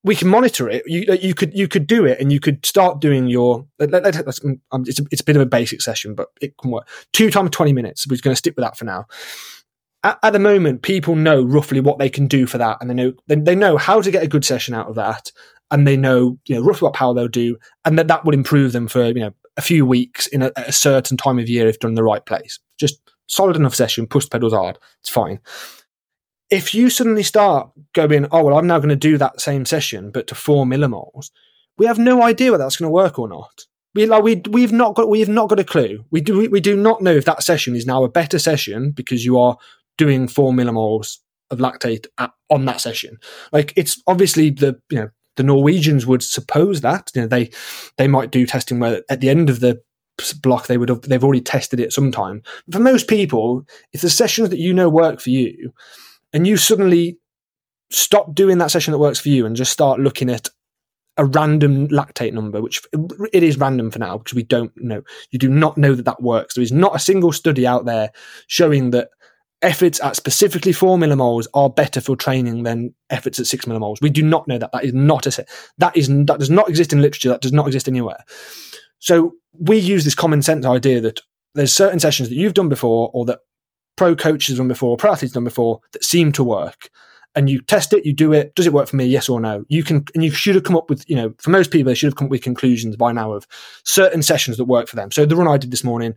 we 0.05 0.14
can 0.14 0.28
monitor 0.28 0.68
it. 0.68 0.84
You, 0.86 1.05
you 1.20 1.34
could, 1.34 1.55
you 1.55 1.68
could 1.68 1.86
do 1.86 2.05
it 2.05 2.20
and 2.20 2.32
you 2.32 2.40
could 2.40 2.64
start 2.64 3.00
doing 3.00 3.26
your, 3.26 3.66
um, 3.80 4.84
it's, 4.86 5.00
a, 5.00 5.05
it's 5.11 5.20
a 5.20 5.24
bit 5.24 5.36
of 5.36 5.42
a 5.42 5.46
basic 5.46 5.82
session, 5.82 6.14
but 6.14 6.28
it 6.40 6.57
can 6.59 6.70
work. 6.70 6.88
Two 7.12 7.30
times 7.30 7.50
20 7.50 7.72
minutes. 7.72 8.07
We're 8.07 8.18
going 8.20 8.32
to 8.32 8.38
stick 8.38 8.57
with 8.57 8.64
that 8.64 8.76
for 8.76 8.84
now. 8.84 9.07
At, 10.05 10.18
at, 10.22 10.32
the 10.32 10.40
moment, 10.40 10.82
people 10.82 11.14
know 11.14 11.42
roughly 11.42 11.80
what 11.80 11.98
they 11.98 12.11
can 12.11 12.26
do 12.26 12.46
for 12.46 12.59
that. 12.59 12.78
And 12.80 12.90
they 12.90 12.94
know, 12.94 13.12
they, 13.26 13.36
they 13.36 13.55
know 13.55 13.76
how 13.76 14.00
to 14.00 14.11
get 14.11 14.24
a 14.24 14.28
good 14.28 14.44
session 14.44 14.74
out 14.74 14.88
of 14.88 14.96
that. 14.96 15.30
And 15.70 15.86
they 15.86 15.96
know, 15.96 16.38
you 16.46 16.57
know, 16.57 16.62
roughly 16.62 16.86
what 16.86 16.94
power 16.94 17.14
they'll 17.14 17.28
do. 17.28 17.57
And 17.84 17.98
that 17.98 18.09
that 18.09 18.24
will 18.24 18.34
improve 18.34 18.72
them 18.72 18.88
for, 18.88 19.07
you 19.07 19.14
know, 19.14 19.34
a 19.57 19.62
few 19.62 19.84
weeks 19.84 20.26
in 20.26 20.42
a, 20.42 20.53
a 20.57 20.72
certain 20.72 21.16
time 21.16 21.38
of 21.38 21.48
year 21.48 21.68
if 21.68 21.78
done 21.78 21.92
in 21.92 21.94
the 21.94 22.03
right 22.03 22.24
place. 22.24 22.59
Just 22.78 23.00
solid 23.26 23.57
enough 23.57 23.74
session, 23.74 24.07
push 24.07 24.28
pedals 24.28 24.53
hard. 24.53 24.78
It's 25.00 25.09
fine. 25.09 25.40
If 26.50 26.74
you 26.74 26.90
suddenly 26.90 27.22
start 27.22 27.70
going, 27.94 28.26
oh 28.30 28.44
well, 28.44 28.59
I'm 28.59 28.66
now 28.66 28.78
going 28.78 28.90
to 28.90 28.96
do 28.96 29.16
that 29.18 29.40
same 29.40 29.64
session, 29.64 30.11
but 30.11 30.26
to 30.28 30.34
four 30.34 30.64
millimoles, 30.66 31.30
we 31.78 31.86
have 31.86 31.98
no 31.98 32.22
idea 32.22 32.50
whether 32.50 32.64
that's 32.64 32.76
going 32.76 32.88
to 32.88 32.92
work 32.92 33.18
or 33.18 33.28
not. 33.28 33.66
We 33.94 34.07
like 34.07 34.22
we 34.22 34.42
we've 34.50 34.72
not 34.72 34.94
got 34.94 35.09
we've 35.09 35.28
not 35.28 35.48
got 35.48 35.61
a 35.61 35.64
clue. 35.64 36.05
We 36.11 36.20
do 36.20 36.48
we 36.50 36.61
do 36.61 36.76
not 36.76 37.03
know 37.03 37.12
if 37.12 37.26
that 37.26 37.42
session 37.42 37.76
is 37.76 37.86
now 37.86 38.05
a 38.05 38.09
better 38.09 38.38
session 38.38 38.90
because 38.90 39.24
you 39.24 39.38
are 39.38 39.57
doing 39.98 40.28
four 40.28 40.53
millimoles 40.53 41.18
of 41.50 41.59
lactate 41.59 42.07
at, 42.18 42.30
on 42.48 42.64
that 42.64 42.80
session. 42.80 43.18
Like 43.53 43.74
it's 43.76 44.03
obviously 44.07 44.50
the 44.50 44.80
you 44.90 44.98
know 44.98 45.11
the 45.43 45.47
Norwegians 45.47 46.07
would 46.07 46.22
suppose 46.22 46.80
that 46.82 47.11
you 47.14 47.22
know 47.22 47.28
they 47.28 47.51
they 47.97 48.07
might 48.07 48.30
do 48.30 48.47
testing 48.47 48.78
where 48.78 49.03
at 49.09 49.20
the 49.20 49.28
end 49.28 49.51
of 49.51 49.61
the 49.61 49.82
block 50.40 50.66
they 50.66 50.78
would 50.78 50.88
have 50.88 51.03
they've 51.03 51.24
already 51.24 51.40
tested 51.40 51.80
it 51.80 51.93
sometime. 51.93 52.43
For 52.70 52.78
most 52.78 53.09
people, 53.09 53.64
if 53.93 54.01
the 54.01 54.11
sessions 54.11 54.51
that 54.51 54.59
you 54.59 54.72
know 54.72 54.88
work 54.88 55.20
for 55.20 55.30
you, 55.30 55.72
and 56.32 56.47
you 56.47 56.57
suddenly 56.57 57.18
stop 57.90 58.34
doing 58.34 58.59
that 58.59 58.70
session 58.70 58.93
that 58.93 58.99
works 58.99 59.20
for 59.20 59.28
you 59.28 59.45
and 59.45 59.57
just 59.57 59.72
start 59.72 60.01
looking 60.01 60.30
at 60.30 60.49
a 61.18 61.26
random 61.26 61.88
lactate 61.88 62.32
number, 62.32 62.62
which 62.62 62.80
it 63.32 63.43
is 63.43 63.59
random 63.59 63.90
for 63.90 63.99
now 63.99 64.16
because 64.16 64.34
we 64.34 64.45
don't 64.45 64.72
know. 64.76 65.03
You 65.30 65.38
do 65.38 65.49
not 65.49 65.76
know 65.76 65.95
that 65.95 66.05
that 66.05 66.22
works. 66.22 66.55
There 66.55 66.62
is 66.62 66.72
not 66.72 66.97
a 66.97 67.01
single 67.01 67.32
study 67.32 67.66
out 67.66 67.84
there 67.84 68.12
showing 68.47 68.90
that 68.90 69.09
efforts 69.63 70.01
at 70.01 70.17
specifically 70.17 70.73
four 70.73 70.99
millimoles 70.99 71.47
are 71.55 71.71
better 71.71 72.01
for 72.01 72.17
training 72.17 72.65
than 72.65 72.95
efforts 73.11 73.39
at 73.39 73.47
six 73.47 73.65
millimoles. 73.65 74.03
We 74.03 74.11
do 74.11 74.23
not 74.23 74.47
know 74.49 74.59
that. 74.59 74.73
That 74.73 74.85
is 74.85 74.93
not 74.93 75.27
a 75.27 75.45
that 75.79 75.97
is 75.97 76.09
that 76.09 76.39
does 76.39 76.51
not 76.51 76.69
exist 76.69 76.93
in 76.93 77.01
literature. 77.01 77.31
That 77.31 77.41
does 77.41 77.53
not 77.53 77.67
exist 77.67 77.89
anywhere. 77.89 78.25
So 78.99 79.35
we 79.53 79.79
use 79.79 80.05
this 80.05 80.15
common 80.15 80.43
sense 80.43 80.67
idea 80.67 81.01
that 81.01 81.21
there's 81.55 81.73
certain 81.73 82.01
sessions 82.01 82.29
that 82.29 82.35
you've 82.35 82.55
done 82.55 82.69
before, 82.69 83.11
or 83.13 83.25
that 83.27 83.41
pro 83.97 84.17
coaches 84.17 84.49
have 84.49 84.59
done 84.59 84.69
before, 84.69 84.97
pro 84.97 85.13
athletes 85.13 85.35
done 85.35 85.45
before, 85.45 85.81
that 85.93 86.05
seem 86.05 86.33
to 86.33 86.45
work. 86.45 86.91
And 87.35 87.49
you 87.49 87.63
test 87.63 87.93
it, 87.95 88.05
you 88.05 88.13
do 88.13 88.33
it. 88.33 88.55
Does 88.55 88.67
it 88.67 88.75
work 88.75 88.89
for 88.89 88.97
me? 88.97 89.07
Yes 89.07 89.29
or 89.29 89.41
no? 89.41 89.65
You 89.69 89.83
can, 89.83 90.05
and 90.15 90.23
you 90.23 90.31
should 90.31 90.55
have 90.55 90.65
come 90.65 90.77
up 90.77 90.91
with, 90.91 91.09
you 91.09 91.17
know, 91.17 91.33
for 91.39 91.49
most 91.49 91.71
people, 91.71 91.91
they 91.91 91.95
should 91.95 92.09
have 92.09 92.17
come 92.17 92.27
up 92.27 92.31
with 92.31 92.43
conclusions 92.43 92.95
by 92.95 93.11
now 93.13 93.33
of 93.33 93.47
certain 93.85 94.23
sessions 94.23 94.59
that 94.59 94.67
work 94.67 94.87
for 94.87 94.97
them. 94.97 95.11
So 95.11 95.25
the 95.25 95.37
run 95.37 95.49
I 95.49 95.57
did 95.57 95.71
this 95.71 95.85
morning, 95.85 96.15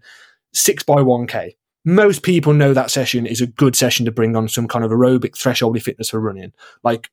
six 0.54 0.84
by 0.84 1.02
one 1.02 1.26
K 1.26 1.56
most 1.86 2.24
people 2.24 2.54
know 2.54 2.74
that 2.74 2.92
session 2.92 3.26
is 3.26 3.42
a 3.42 3.48
good 3.48 3.76
session 3.76 4.06
to 4.06 4.12
bring 4.12 4.36
on 4.36 4.50
some 4.50 4.68
kind 4.68 4.84
of 4.84 4.92
aerobic 4.92 5.38
threshold 5.38 5.82
fitness 5.82 6.10
for 6.10 6.20
running. 6.20 6.52
Like, 6.84 7.10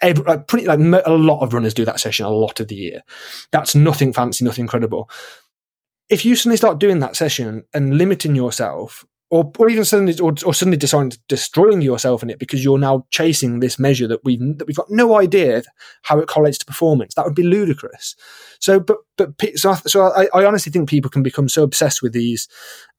every, 0.00 0.24
like 0.24 0.48
pretty 0.48 0.66
like 0.66 0.80
a 1.06 1.12
lot 1.12 1.40
of 1.40 1.52
runners 1.52 1.74
do 1.74 1.84
that 1.84 2.00
session 2.00 2.26
a 2.26 2.30
lot 2.30 2.60
of 2.60 2.68
the 2.68 2.74
year. 2.74 3.02
That's 3.52 3.74
nothing 3.74 4.12
fancy, 4.12 4.44
nothing 4.44 4.64
incredible. 4.64 5.10
If 6.08 6.24
you 6.24 6.34
suddenly 6.34 6.56
start 6.56 6.80
doing 6.80 6.98
that 7.00 7.14
session 7.14 7.64
and 7.72 7.96
limiting 7.98 8.34
yourself 8.34 9.04
or, 9.30 9.50
or 9.58 9.70
even 9.70 9.84
suddenly 9.84 10.18
or, 10.18 10.34
or 10.44 10.52
suddenly 10.52 10.76
deciding 10.76 11.12
destroying 11.28 11.80
yourself 11.80 12.22
in 12.22 12.30
it 12.30 12.38
because 12.38 12.64
you're 12.64 12.78
now 12.78 13.06
chasing 13.10 13.60
this 13.60 13.78
measure 13.78 14.08
that 14.08 14.24
we've 14.24 14.40
that 14.58 14.66
we've 14.66 14.76
got 14.76 14.90
no 14.90 15.16
idea 15.16 15.62
how 16.02 16.18
it 16.18 16.28
correlates 16.28 16.58
to 16.58 16.66
performance. 16.66 17.14
That 17.14 17.24
would 17.24 17.36
be 17.36 17.44
ludicrous. 17.44 18.16
So, 18.58 18.80
but 18.80 18.98
but 19.16 19.32
so, 19.54 19.74
so 19.74 20.12
I, 20.12 20.28
I 20.34 20.44
honestly 20.44 20.72
think 20.72 20.88
people 20.88 21.10
can 21.10 21.22
become 21.22 21.48
so 21.48 21.62
obsessed 21.62 22.02
with 22.02 22.12
these 22.12 22.48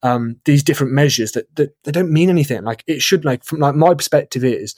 um, 0.04 0.38
these 0.46 0.64
different 0.64 0.94
measures 0.94 1.34
that, 1.34 1.54
that 1.58 1.76
they 1.84 1.92
don't 1.92 2.12
mean 2.12 2.30
anything. 2.30 2.64
Like 2.64 2.84
it 2.88 3.02
should 3.02 3.26
like 3.26 3.44
from 3.44 3.60
like 3.60 3.76
my 3.76 3.94
perspective 3.94 4.46
is 4.46 4.76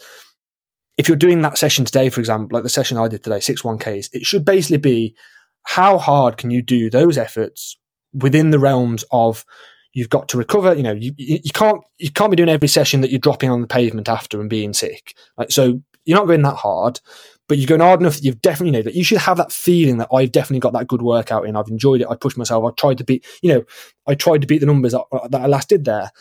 if 0.98 1.08
you're 1.08 1.18
doing 1.18 1.42
that 1.42 1.58
session 1.58 1.86
today, 1.86 2.10
for 2.10 2.20
example, 2.20 2.56
like 2.56 2.64
the 2.64 2.70
session 2.70 2.98
I 2.98 3.08
did 3.08 3.24
today, 3.24 3.40
six 3.40 3.64
one 3.64 3.78
Ks, 3.78 4.10
it 4.12 4.26
should 4.26 4.44
basically 4.44 4.78
be 4.78 5.16
how 5.64 5.98
hard 6.00 6.38
can 6.38 6.50
you 6.52 6.62
do 6.62 6.90
those 6.90 7.18
efforts 7.18 7.78
within 8.14 8.50
the 8.52 8.60
realms 8.60 9.06
of 9.12 9.46
You've 9.94 10.10
got 10.10 10.28
to 10.30 10.38
recover. 10.38 10.74
You 10.74 10.84
know, 10.84 10.94
you, 10.94 11.14
you 11.18 11.52
can't 11.54 11.82
you 11.98 12.12
can't 12.12 12.32
be 12.32 12.36
doing 12.36 12.50
every 12.50 12.68
session 12.68 13.02
that 13.02 13.12
you're 13.12 13.20
dropping 13.20 13.50
on 13.50 13.62
the 13.62 13.68
pavement 13.68 14.10
after 14.10 14.42
and 14.42 14.50
being 14.50 14.74
sick. 14.74 15.16
Like, 15.38 15.52
so 15.52 15.82
you're 16.06 16.18
not 16.18 16.28
going 16.28 16.42
that 16.42 16.56
hard, 16.56 17.00
but 17.48 17.58
you're 17.58 17.68
going 17.68 17.82
hard 17.82 18.00
enough 18.00 18.16
that 18.16 18.24
you've 18.24 18.42
definitely 18.42 18.78
you 18.78 18.84
know 18.84 18.90
that 18.90 18.96
you 18.96 19.04
should 19.04 19.20
have 19.20 19.38
that 19.38 19.52
feeling 19.52 19.98
that 19.98 20.10
I've 20.12 20.32
definitely 20.32 20.60
got 20.60 20.74
that 20.74 20.88
good 20.88 21.02
workout 21.02 21.46
in. 21.46 21.56
I've 21.56 21.68
enjoyed 21.68 22.02
it. 22.02 22.08
I 22.10 22.16
pushed 22.16 22.38
myself. 22.38 22.66
I 22.66 22.72
tried 22.76 22.98
to 22.98 23.04
beat. 23.04 23.26
You 23.42 23.54
know, 23.54 23.64
I 24.08 24.16
tried 24.16 24.42
to 24.42 24.48
beat 24.48 24.60
the 24.60 24.66
numbers 24.66 24.94
that, 24.94 25.04
that 25.30 25.42
I 25.42 25.48
last 25.48 25.70
did 25.70 25.86
there 25.86 26.12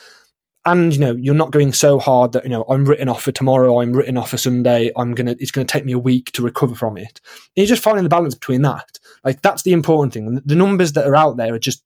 and 0.64 0.93
you 0.93 1.01
know 1.01 1.16
you're 1.16 1.35
not 1.35 1.51
going 1.51 1.73
so 1.73 1.99
hard 1.99 2.33
that 2.33 2.45
you 2.45 2.51
know 2.51 2.64
I'm 2.68 2.85
written 2.85 3.09
off 3.09 3.23
for 3.23 3.33
tomorrow, 3.33 3.81
I'm 3.81 3.93
written 3.93 4.16
off 4.16 4.31
for 4.31 4.37
Sunday, 4.37 4.91
I'm 4.97 5.14
gonna 5.14 5.35
it's 5.39 5.51
gonna 5.51 5.64
take 5.64 5.85
me 5.85 5.93
a 5.93 5.99
week 5.99 6.33
to 6.33 6.43
recover 6.43 6.75
from 6.75 6.97
it. 6.97 7.20
And 7.25 7.57
you're 7.57 7.66
just 7.66 7.83
finding 7.83 8.05
the 8.05 8.11
balance 8.11 8.35
between 8.35 8.62
that. 8.62 8.99
Like 9.25 9.43
that's 9.43 9.62
the 9.62 9.73
important 9.73 10.12
thing. 10.12 10.41
The 10.45 10.55
numbers 10.55 10.93
that 10.93 11.07
are 11.07 11.16
out 11.16 11.37
there 11.37 11.55
are 11.55 11.59
just 11.59 11.83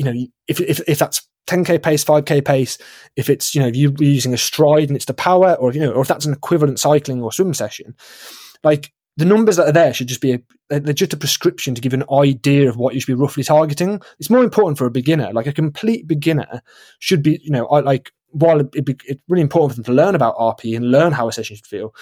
you 0.00 0.04
know, 0.04 0.26
if, 0.48 0.60
if, 0.62 0.80
if 0.88 0.98
that's 0.98 1.28
10k 1.46 1.82
pace, 1.82 2.02
5k 2.02 2.42
pace, 2.42 2.78
if 3.16 3.28
it's, 3.28 3.54
you 3.54 3.60
know, 3.60 3.68
if 3.68 3.76
you're 3.76 3.92
using 3.98 4.32
a 4.32 4.36
Stryd 4.36 4.86
and 4.86 4.96
it's 4.96 5.04
the 5.04 5.12
power, 5.12 5.54
or, 5.54 5.74
you 5.74 5.80
know, 5.80 5.92
or 5.92 6.00
if 6.00 6.08
that's 6.08 6.24
an 6.24 6.32
equivalent 6.32 6.80
cycling 6.80 7.20
or 7.22 7.30
swim 7.30 7.52
session, 7.52 7.94
like 8.64 8.92
the 9.18 9.26
numbers 9.26 9.56
that 9.56 9.68
are 9.68 9.72
there 9.72 9.92
should 9.92 10.06
just 10.06 10.22
be, 10.22 10.32
a, 10.70 10.80
they're 10.80 10.94
just 10.94 11.12
a 11.12 11.18
prescription 11.18 11.74
to 11.74 11.82
give 11.82 11.92
an 11.92 12.04
idea 12.10 12.66
of 12.66 12.78
what 12.78 12.94
you 12.94 13.00
should 13.00 13.14
be 13.14 13.20
roughly 13.20 13.44
targeting. 13.44 14.00
It's 14.18 14.30
more 14.30 14.42
important 14.42 14.78
for 14.78 14.86
a 14.86 14.90
beginner. 14.90 15.32
Like 15.34 15.46
a 15.46 15.52
complete 15.52 16.08
beginner 16.08 16.62
should 16.98 17.22
be, 17.22 17.38
you 17.42 17.50
know, 17.50 17.66
I 17.66 17.80
like, 17.80 18.10
while 18.30 18.60
it'd 18.60 18.86
be, 18.86 18.96
it's 19.04 19.22
really 19.28 19.42
important 19.42 19.72
for 19.72 19.76
them 19.76 19.84
to 19.84 20.02
learn 20.02 20.14
about 20.14 20.36
RPE 20.36 20.76
and 20.76 20.90
learn 20.90 21.12
how 21.12 21.28
a 21.28 21.32
session 21.32 21.56
should 21.56 21.66
feel, 21.66 21.94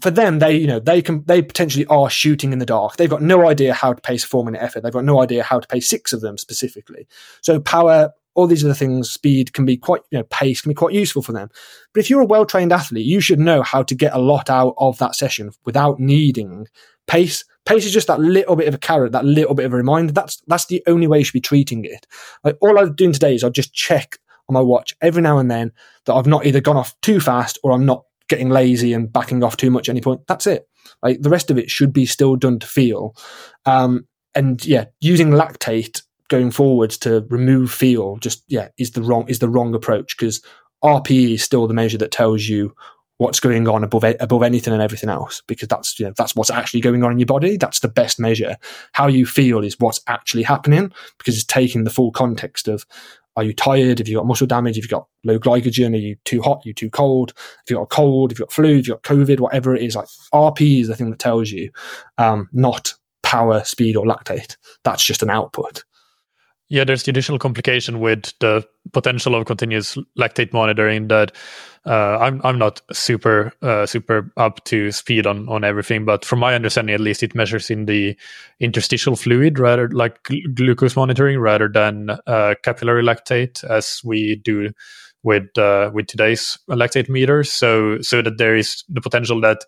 for 0.00 0.10
them, 0.10 0.38
they 0.38 0.56
you 0.56 0.66
know 0.66 0.78
they 0.78 1.02
can 1.02 1.24
they 1.24 1.42
potentially 1.42 1.86
are 1.86 2.08
shooting 2.08 2.52
in 2.52 2.58
the 2.58 2.66
dark. 2.66 2.96
They've 2.96 3.10
got 3.10 3.22
no 3.22 3.48
idea 3.48 3.74
how 3.74 3.92
to 3.92 4.00
pace 4.00 4.24
a 4.24 4.28
four 4.28 4.44
minute 4.44 4.62
effort. 4.62 4.82
They've 4.82 4.92
got 4.92 5.04
no 5.04 5.20
idea 5.20 5.42
how 5.42 5.58
to 5.58 5.68
pace 5.68 5.88
six 5.88 6.12
of 6.12 6.20
them 6.20 6.38
specifically. 6.38 7.08
So 7.40 7.60
power, 7.60 8.12
all 8.34 8.46
these 8.46 8.64
other 8.64 8.74
things, 8.74 9.10
speed 9.10 9.52
can 9.52 9.64
be 9.64 9.76
quite 9.76 10.02
you 10.10 10.18
know 10.18 10.24
pace 10.24 10.60
can 10.60 10.70
be 10.70 10.74
quite 10.74 10.94
useful 10.94 11.22
for 11.22 11.32
them. 11.32 11.50
But 11.92 12.00
if 12.00 12.10
you're 12.10 12.22
a 12.22 12.26
well 12.26 12.46
trained 12.46 12.72
athlete, 12.72 13.06
you 13.06 13.20
should 13.20 13.40
know 13.40 13.62
how 13.62 13.82
to 13.82 13.94
get 13.94 14.14
a 14.14 14.20
lot 14.20 14.48
out 14.48 14.74
of 14.78 14.98
that 14.98 15.16
session 15.16 15.50
without 15.64 15.98
needing 15.98 16.68
pace. 17.06 17.44
Pace 17.66 17.84
is 17.84 17.92
just 17.92 18.06
that 18.06 18.20
little 18.20 18.56
bit 18.56 18.68
of 18.68 18.74
a 18.74 18.78
carrot, 18.78 19.12
that 19.12 19.24
little 19.24 19.54
bit 19.54 19.66
of 19.66 19.72
a 19.72 19.76
reminder. 19.76 20.12
That's 20.12 20.40
that's 20.46 20.66
the 20.66 20.82
only 20.86 21.08
way 21.08 21.18
you 21.18 21.24
should 21.24 21.32
be 21.32 21.40
treating 21.40 21.84
it. 21.84 22.06
Like 22.44 22.56
all 22.60 22.78
I'm 22.78 22.94
doing 22.94 23.12
today 23.12 23.34
is 23.34 23.42
I 23.42 23.48
just 23.48 23.74
check 23.74 24.18
on 24.48 24.54
my 24.54 24.60
watch 24.60 24.94
every 25.00 25.22
now 25.22 25.38
and 25.38 25.50
then 25.50 25.72
that 26.06 26.14
I've 26.14 26.26
not 26.26 26.46
either 26.46 26.60
gone 26.60 26.76
off 26.76 26.98
too 27.02 27.20
fast 27.20 27.58
or 27.62 27.72
I'm 27.72 27.84
not 27.84 28.04
getting 28.28 28.50
lazy 28.50 28.92
and 28.92 29.12
backing 29.12 29.42
off 29.42 29.56
too 29.56 29.70
much 29.70 29.88
at 29.88 29.92
any 29.92 30.00
point. 30.00 30.20
That's 30.26 30.46
it. 30.46 30.68
Like 31.02 31.22
the 31.22 31.30
rest 31.30 31.50
of 31.50 31.58
it 31.58 31.70
should 31.70 31.92
be 31.92 32.06
still 32.06 32.36
done 32.36 32.58
to 32.58 32.66
feel. 32.66 33.14
Um, 33.64 34.06
and 34.34 34.64
yeah, 34.64 34.86
using 35.00 35.30
lactate 35.30 36.02
going 36.28 36.50
forwards 36.50 36.98
to 36.98 37.26
remove 37.30 37.72
feel 37.72 38.16
just 38.18 38.44
yeah 38.48 38.68
is 38.78 38.92
the 38.92 39.02
wrong 39.02 39.26
is 39.28 39.38
the 39.38 39.48
wrong 39.48 39.74
approach 39.74 40.16
because 40.16 40.42
RPE 40.84 41.34
is 41.34 41.42
still 41.42 41.66
the 41.66 41.74
measure 41.74 41.98
that 41.98 42.12
tells 42.12 42.46
you 42.46 42.74
what's 43.16 43.40
going 43.40 43.66
on 43.66 43.82
above 43.82 44.04
above 44.20 44.42
anything 44.42 44.72
and 44.72 44.82
everything 44.82 45.10
else 45.10 45.42
because 45.48 45.68
that's 45.68 45.98
you 45.98 46.06
know 46.06 46.12
that's 46.16 46.36
what's 46.36 46.50
actually 46.50 46.80
going 46.80 47.02
on 47.02 47.12
in 47.12 47.18
your 47.18 47.26
body 47.26 47.56
that's 47.56 47.80
the 47.80 47.88
best 47.88 48.20
measure 48.20 48.56
how 48.92 49.08
you 49.08 49.26
feel 49.26 49.64
is 49.64 49.78
what's 49.80 50.00
actually 50.06 50.42
happening 50.42 50.92
because 51.18 51.34
it's 51.34 51.44
taking 51.44 51.84
the 51.84 51.90
full 51.90 52.12
context 52.12 52.68
of 52.68 52.86
are 53.38 53.44
you 53.44 53.52
tired? 53.52 53.98
Have 53.98 54.08
you 54.08 54.16
got 54.16 54.26
muscle 54.26 54.48
damage? 54.48 54.74
Have 54.74 54.82
you 54.82 54.88
got 54.88 55.06
low 55.22 55.38
glycogen? 55.38 55.94
Are 55.94 55.98
you 55.98 56.16
too 56.24 56.42
hot? 56.42 56.58
Are 56.58 56.68
you 56.68 56.74
too 56.74 56.90
cold? 56.90 57.32
If 57.36 57.70
you've 57.70 57.76
got 57.76 57.84
a 57.84 57.86
cold, 57.86 58.32
if 58.32 58.38
you've 58.38 58.48
got 58.48 58.52
flu, 58.52 58.78
if 58.78 58.88
you've 58.88 59.00
got 59.00 59.14
COVID, 59.14 59.38
whatever 59.38 59.76
it 59.76 59.82
is, 59.82 59.94
like 59.94 60.08
RPE 60.34 60.80
is 60.80 60.88
the 60.88 60.96
thing 60.96 61.10
that 61.10 61.20
tells 61.20 61.52
you, 61.52 61.70
um, 62.18 62.48
not 62.52 62.92
power, 63.22 63.62
speed, 63.62 63.94
or 63.94 64.04
lactate. 64.04 64.56
That's 64.82 65.04
just 65.04 65.22
an 65.22 65.30
output. 65.30 65.84
Yeah, 66.70 66.84
there's 66.84 67.04
the 67.04 67.10
additional 67.10 67.38
complication 67.38 67.98
with 67.98 68.34
the 68.40 68.62
potential 68.92 69.34
of 69.34 69.46
continuous 69.46 69.96
lactate 70.18 70.52
monitoring 70.52 71.08
that 71.08 71.32
uh, 71.86 72.18
I'm 72.18 72.42
I'm 72.44 72.58
not 72.58 72.82
super 72.92 73.52
uh, 73.62 73.86
super 73.86 74.30
up 74.36 74.62
to 74.64 74.92
speed 74.92 75.26
on 75.26 75.48
on 75.48 75.64
everything, 75.64 76.04
but 76.04 76.26
from 76.26 76.40
my 76.40 76.54
understanding, 76.54 76.94
at 76.94 77.00
least, 77.00 77.22
it 77.22 77.34
measures 77.34 77.70
in 77.70 77.86
the 77.86 78.14
interstitial 78.60 79.16
fluid 79.16 79.58
rather 79.58 79.88
like 79.88 80.22
gl- 80.24 80.54
glucose 80.54 80.94
monitoring 80.96 81.38
rather 81.38 81.68
than 81.68 82.10
uh, 82.26 82.54
capillary 82.62 83.02
lactate 83.02 83.64
as 83.64 84.02
we 84.04 84.36
do 84.36 84.70
with 85.22 85.56
uh, 85.56 85.90
with 85.94 86.06
today's 86.06 86.58
lactate 86.68 87.08
meters. 87.08 87.50
So 87.50 88.02
so 88.02 88.20
that 88.20 88.36
there 88.36 88.56
is 88.56 88.84
the 88.90 89.00
potential 89.00 89.40
that 89.40 89.64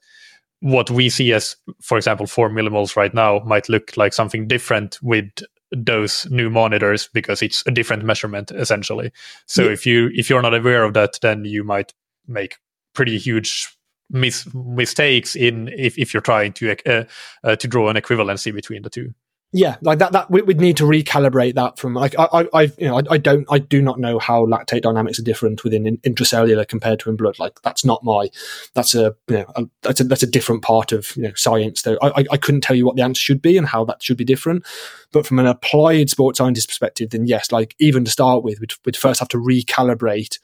what 0.60 0.90
we 0.90 1.08
see 1.08 1.32
as, 1.32 1.56
for 1.80 1.96
example, 1.96 2.26
four 2.26 2.50
millimoles 2.50 2.94
right 2.94 3.14
now 3.14 3.38
might 3.46 3.70
look 3.70 3.96
like 3.96 4.12
something 4.12 4.46
different 4.46 4.98
with 5.00 5.30
those 5.72 6.26
new 6.30 6.50
monitors 6.50 7.08
because 7.12 7.42
it's 7.42 7.62
a 7.66 7.70
different 7.70 8.04
measurement 8.04 8.50
essentially. 8.50 9.12
So 9.46 9.64
yeah. 9.64 9.70
if 9.70 9.86
you 9.86 10.10
if 10.14 10.28
you're 10.28 10.42
not 10.42 10.54
aware 10.54 10.84
of 10.84 10.94
that, 10.94 11.18
then 11.22 11.44
you 11.44 11.64
might 11.64 11.92
make 12.26 12.56
pretty 12.94 13.18
huge 13.18 13.68
mis- 14.10 14.48
mistakes 14.54 15.36
in 15.36 15.68
if, 15.68 15.98
if 15.98 16.12
you're 16.12 16.20
trying 16.20 16.52
to 16.54 16.76
uh, 16.86 17.04
uh, 17.44 17.56
to 17.56 17.68
draw 17.68 17.88
an 17.88 17.96
equivalency 17.96 18.52
between 18.52 18.82
the 18.82 18.90
two 18.90 19.14
yeah, 19.52 19.76
like 19.80 19.98
that, 19.98 20.12
that 20.12 20.30
we, 20.30 20.42
would 20.42 20.60
need 20.60 20.76
to 20.76 20.84
recalibrate 20.84 21.56
that 21.56 21.76
from 21.76 21.94
like, 21.94 22.14
I, 22.16 22.46
I, 22.54 22.62
you 22.78 22.86
know, 22.86 22.98
I, 22.98 23.02
I, 23.10 23.18
don't, 23.18 23.44
I 23.50 23.58
do 23.58 23.82
not 23.82 23.98
know 23.98 24.20
how 24.20 24.46
lactate 24.46 24.82
dynamics 24.82 25.18
are 25.18 25.24
different 25.24 25.64
within 25.64 25.86
in, 25.86 25.96
intracellular 25.98 26.68
compared 26.68 27.00
to 27.00 27.10
in 27.10 27.16
blood. 27.16 27.36
Like 27.40 27.60
that's 27.62 27.84
not 27.84 28.04
my, 28.04 28.28
that's 28.74 28.94
a, 28.94 29.16
you 29.28 29.38
know, 29.38 29.52
a, 29.56 29.64
that's 29.82 30.00
a, 30.00 30.04
that's 30.04 30.22
a 30.22 30.28
different 30.28 30.62
part 30.62 30.92
of, 30.92 31.16
you 31.16 31.24
know, 31.24 31.32
science 31.34 31.82
though. 31.82 31.98
I, 32.00 32.24
I 32.30 32.36
couldn't 32.36 32.60
tell 32.60 32.76
you 32.76 32.86
what 32.86 32.94
the 32.94 33.02
answer 33.02 33.20
should 33.20 33.42
be 33.42 33.58
and 33.58 33.66
how 33.66 33.84
that 33.86 34.04
should 34.04 34.16
be 34.16 34.24
different. 34.24 34.64
But 35.10 35.26
from 35.26 35.40
an 35.40 35.46
applied 35.46 36.10
sports 36.10 36.38
scientist 36.38 36.68
perspective, 36.68 37.10
then 37.10 37.26
yes, 37.26 37.50
like 37.50 37.74
even 37.80 38.04
to 38.04 38.10
start 38.10 38.44
with, 38.44 38.60
we'd, 38.60 38.72
we'd 38.84 38.96
first 38.96 39.18
have 39.18 39.28
to 39.30 39.38
recalibrate 39.38 40.38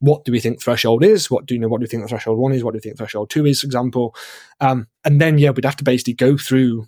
what 0.00 0.24
do 0.24 0.32
we 0.32 0.40
think 0.40 0.60
threshold 0.60 1.04
is? 1.04 1.30
What 1.30 1.46
do 1.46 1.54
you 1.54 1.60
know? 1.60 1.68
What 1.68 1.80
do 1.80 1.84
you 1.84 1.88
think 1.88 2.02
the 2.04 2.08
threshold 2.08 2.38
one 2.38 2.52
is? 2.52 2.62
What 2.62 2.72
do 2.72 2.76
you 2.76 2.80
think 2.80 2.96
threshold 2.96 3.30
two 3.30 3.46
is, 3.46 3.60
for 3.60 3.66
example? 3.66 4.14
Um, 4.60 4.86
and 5.04 5.20
then, 5.20 5.38
yeah, 5.38 5.50
we'd 5.50 5.64
have 5.64 5.76
to 5.76 5.84
basically 5.84 6.14
go 6.14 6.36
through 6.36 6.86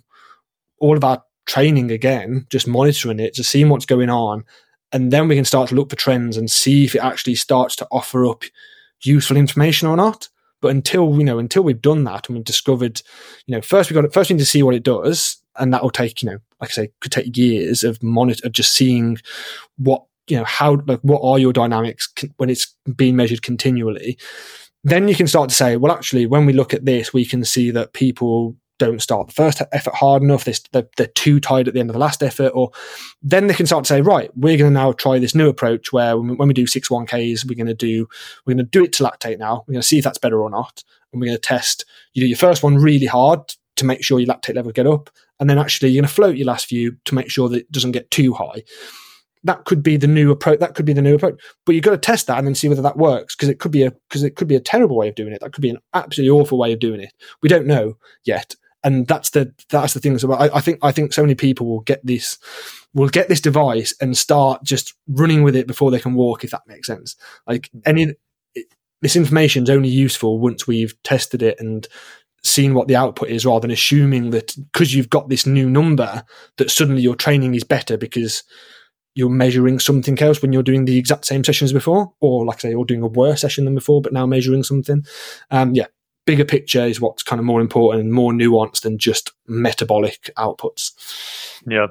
all 0.79 0.95
of 0.95 1.03
our 1.03 1.21
training 1.51 1.91
again, 1.91 2.47
just 2.49 2.65
monitoring 2.65 3.19
it, 3.19 3.33
just 3.33 3.49
seeing 3.49 3.67
what's 3.67 3.85
going 3.85 4.09
on. 4.09 4.45
And 4.93 5.11
then 5.11 5.27
we 5.27 5.35
can 5.35 5.43
start 5.43 5.67
to 5.69 5.75
look 5.75 5.89
for 5.89 5.97
trends 5.97 6.37
and 6.37 6.49
see 6.49 6.85
if 6.85 6.95
it 6.95 7.03
actually 7.03 7.35
starts 7.35 7.75
to 7.77 7.87
offer 7.91 8.25
up 8.25 8.43
useful 9.03 9.35
information 9.35 9.89
or 9.89 9.97
not. 9.97 10.29
But 10.61 10.71
until, 10.71 11.17
you 11.17 11.25
know, 11.25 11.39
until 11.39 11.63
we've 11.63 11.81
done 11.81 12.05
that 12.05 12.27
and 12.27 12.37
we've 12.37 12.45
discovered, 12.45 13.01
you 13.47 13.55
know, 13.55 13.61
first 13.61 13.89
we 13.89 13.95
got 13.95 14.13
first 14.13 14.29
we 14.29 14.35
need 14.35 14.39
to 14.39 14.45
see 14.45 14.63
what 14.63 14.75
it 14.75 14.83
does. 14.83 15.41
And 15.57 15.73
that 15.73 15.83
will 15.83 15.89
take, 15.89 16.21
you 16.21 16.29
know, 16.29 16.37
like 16.61 16.69
I 16.69 16.73
say, 16.73 16.91
could 17.01 17.11
take 17.11 17.35
years 17.35 17.83
of 17.83 18.01
monitor, 18.01 18.47
of 18.47 18.53
just 18.53 18.73
seeing 18.73 19.17
what, 19.77 20.05
you 20.27 20.37
know, 20.37 20.45
how, 20.45 20.77
like, 20.87 21.01
what 21.01 21.21
are 21.21 21.37
your 21.37 21.51
dynamics 21.51 22.13
when 22.37 22.49
it's 22.49 22.73
being 22.95 23.17
measured 23.17 23.41
continually. 23.41 24.17
Then 24.85 25.09
you 25.09 25.15
can 25.15 25.27
start 25.27 25.49
to 25.49 25.55
say, 25.55 25.75
well, 25.75 25.91
actually, 25.91 26.27
when 26.27 26.45
we 26.45 26.53
look 26.53 26.73
at 26.73 26.85
this, 26.85 27.11
we 27.11 27.25
can 27.25 27.43
see 27.43 27.71
that 27.71 27.91
people 27.91 28.55
don't 28.81 28.99
start 28.99 29.27
the 29.27 29.33
first 29.33 29.61
effort 29.71 29.93
hard 29.93 30.23
enough. 30.23 30.43
They're, 30.43 31.07
too 31.13 31.39
tired 31.39 31.67
at 31.67 31.75
the 31.75 31.79
end 31.79 31.91
of 31.91 31.93
the 31.93 31.99
last 31.99 32.23
effort, 32.23 32.49
or 32.55 32.71
then 33.21 33.45
they 33.45 33.53
can 33.53 33.67
start 33.67 33.83
to 33.83 33.87
say, 33.89 34.01
right, 34.01 34.31
we're 34.35 34.57
going 34.57 34.71
to 34.71 34.73
now 34.73 34.91
try 34.91 35.19
this 35.19 35.35
new 35.35 35.49
approach 35.49 35.93
where 35.93 36.17
when 36.17 36.29
we, 36.29 36.35
when 36.35 36.47
we 36.47 36.53
do 36.55 36.65
six 36.65 36.89
one 36.89 37.05
Ks, 37.05 37.45
we're 37.45 37.55
going 37.55 37.67
to 37.67 37.75
do 37.75 38.07
we're 38.45 38.55
going 38.55 38.65
to 38.65 38.71
do 38.71 38.83
it 38.83 38.91
to 38.93 39.03
lactate 39.03 39.37
now. 39.37 39.63
We're 39.67 39.73
going 39.73 39.81
to 39.81 39.87
see 39.87 39.99
if 39.99 40.03
that's 40.03 40.17
better 40.17 40.41
or 40.41 40.49
not, 40.49 40.83
and 41.13 41.21
we're 41.21 41.27
going 41.27 41.37
to 41.37 41.41
test. 41.41 41.85
You 42.13 42.23
do 42.23 42.27
your 42.27 42.37
first 42.37 42.63
one 42.63 42.75
really 42.77 43.05
hard 43.05 43.53
to 43.75 43.85
make 43.85 44.03
sure 44.03 44.19
your 44.19 44.33
lactate 44.33 44.55
level 44.55 44.71
get 44.71 44.87
up, 44.87 45.11
and 45.39 45.47
then 45.47 45.59
actually 45.59 45.89
you're 45.89 46.01
going 46.01 46.09
to 46.09 46.13
float 46.13 46.37
your 46.37 46.47
last 46.47 46.65
few 46.65 46.97
to 47.05 47.13
make 47.13 47.29
sure 47.29 47.49
that 47.49 47.59
it 47.59 47.71
doesn't 47.71 47.91
get 47.91 48.09
too 48.09 48.33
high. 48.33 48.63
That 49.43 49.65
could 49.65 49.83
be 49.83 49.97
the 49.97 50.07
new 50.07 50.31
approach. 50.31 50.59
That 50.59 50.73
could 50.73 50.85
be 50.85 50.93
the 50.93 51.03
new 51.03 51.15
approach, 51.15 51.39
but 51.65 51.75
you've 51.75 51.83
got 51.83 51.91
to 51.91 51.97
test 51.97 52.25
that 52.27 52.39
and 52.39 52.47
then 52.47 52.55
see 52.55 52.69
whether 52.69 52.81
that 52.81 52.97
works 52.97 53.35
because 53.35 53.49
it 53.49 53.59
could 53.59 53.71
be 53.71 53.83
a 53.83 53.91
because 53.91 54.23
it 54.23 54.35
could 54.35 54.47
be 54.47 54.55
a 54.55 54.59
terrible 54.59 54.97
way 54.97 55.07
of 55.07 55.15
doing 55.15 55.33
it. 55.33 55.41
That 55.41 55.53
could 55.53 55.61
be 55.61 55.69
an 55.69 55.79
absolutely 55.93 56.31
awful 56.31 56.57
way 56.57 56.73
of 56.73 56.79
doing 56.79 57.01
it. 57.01 57.13
We 57.43 57.49
don't 57.49 57.67
know 57.67 57.97
yet, 58.23 58.55
and 58.83 59.07
that's 59.07 59.29
the 59.31 59.53
that's 59.69 59.93
the 59.93 59.99
thing. 59.99 60.17
So 60.17 60.31
I, 60.33 60.57
I 60.57 60.61
think 60.61 60.79
I 60.81 60.91
think 60.91 61.13
so 61.13 61.21
many 61.21 61.35
people 61.35 61.67
will 61.67 61.81
get 61.81 62.05
this 62.05 62.37
will 62.93 63.09
get 63.09 63.29
this 63.29 63.41
device 63.41 63.93
and 64.01 64.17
start 64.17 64.63
just 64.63 64.95
running 65.07 65.43
with 65.43 65.55
it 65.55 65.67
before 65.67 65.91
they 65.91 65.99
can 65.99 66.13
walk. 66.13 66.43
If 66.43 66.51
that 66.51 66.67
makes 66.67 66.87
sense, 66.87 67.15
like 67.47 67.69
any 67.85 68.13
this 69.01 69.15
information 69.15 69.63
is 69.63 69.69
only 69.69 69.89
useful 69.89 70.39
once 70.39 70.67
we've 70.67 71.01
tested 71.03 71.41
it 71.41 71.59
and 71.59 71.87
seen 72.43 72.73
what 72.73 72.87
the 72.87 72.95
output 72.95 73.29
is, 73.29 73.45
rather 73.45 73.61
than 73.61 73.71
assuming 73.71 74.31
that 74.31 74.55
because 74.73 74.93
you've 74.95 75.09
got 75.09 75.29
this 75.29 75.45
new 75.45 75.69
number 75.69 76.23
that 76.57 76.71
suddenly 76.71 77.01
your 77.01 77.15
training 77.15 77.55
is 77.55 77.63
better 77.63 77.97
because 77.97 78.43
you're 79.13 79.29
measuring 79.29 79.77
something 79.77 80.17
else 80.19 80.41
when 80.41 80.53
you're 80.53 80.63
doing 80.63 80.85
the 80.85 80.97
exact 80.97 81.25
same 81.25 81.43
sessions 81.43 81.73
before, 81.73 82.13
or 82.21 82.45
like 82.45 82.57
I 82.57 82.59
say, 82.59 82.69
you're 82.71 82.85
doing 82.85 83.03
a 83.03 83.07
worse 83.07 83.41
session 83.41 83.65
than 83.65 83.75
before, 83.75 84.01
but 84.01 84.13
now 84.13 84.25
measuring 84.25 84.63
something. 84.63 85.05
Um, 85.49 85.75
yeah, 85.75 85.87
bigger 86.25 86.45
picture 86.45 86.85
is 86.85 87.01
what's 87.01 87.23
kind 87.23 87.39
of 87.39 87.45
more 87.45 87.61
important 87.61 88.03
and 88.03 88.13
more 88.13 88.31
nuanced 88.31 88.81
than 88.81 88.97
just 88.97 89.31
metabolic 89.47 90.29
outputs. 90.37 90.91
Yeah. 91.67 91.87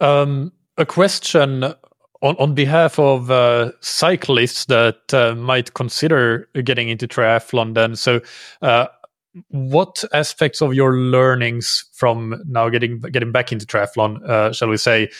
Um, 0.00 0.52
a 0.76 0.86
question 0.86 1.64
on, 2.22 2.36
on 2.36 2.54
behalf 2.54 2.98
of 2.98 3.30
uh, 3.30 3.72
cyclists 3.80 4.66
that 4.66 5.12
uh, 5.14 5.34
might 5.34 5.74
consider 5.74 6.48
getting 6.64 6.88
into 6.88 7.06
triathlon 7.06 7.74
then. 7.74 7.96
So, 7.96 8.20
uh, 8.62 8.86
what 9.48 10.02
aspects 10.14 10.62
of 10.62 10.72
your 10.74 10.96
learnings 10.96 11.84
from 11.92 12.42
now 12.46 12.70
getting 12.70 13.00
getting 13.00 13.32
back 13.32 13.52
into 13.52 13.66
triathlon, 13.66 14.22
uh, 14.26 14.52
shall 14.52 14.68
we 14.68 14.78
say, 14.78 15.10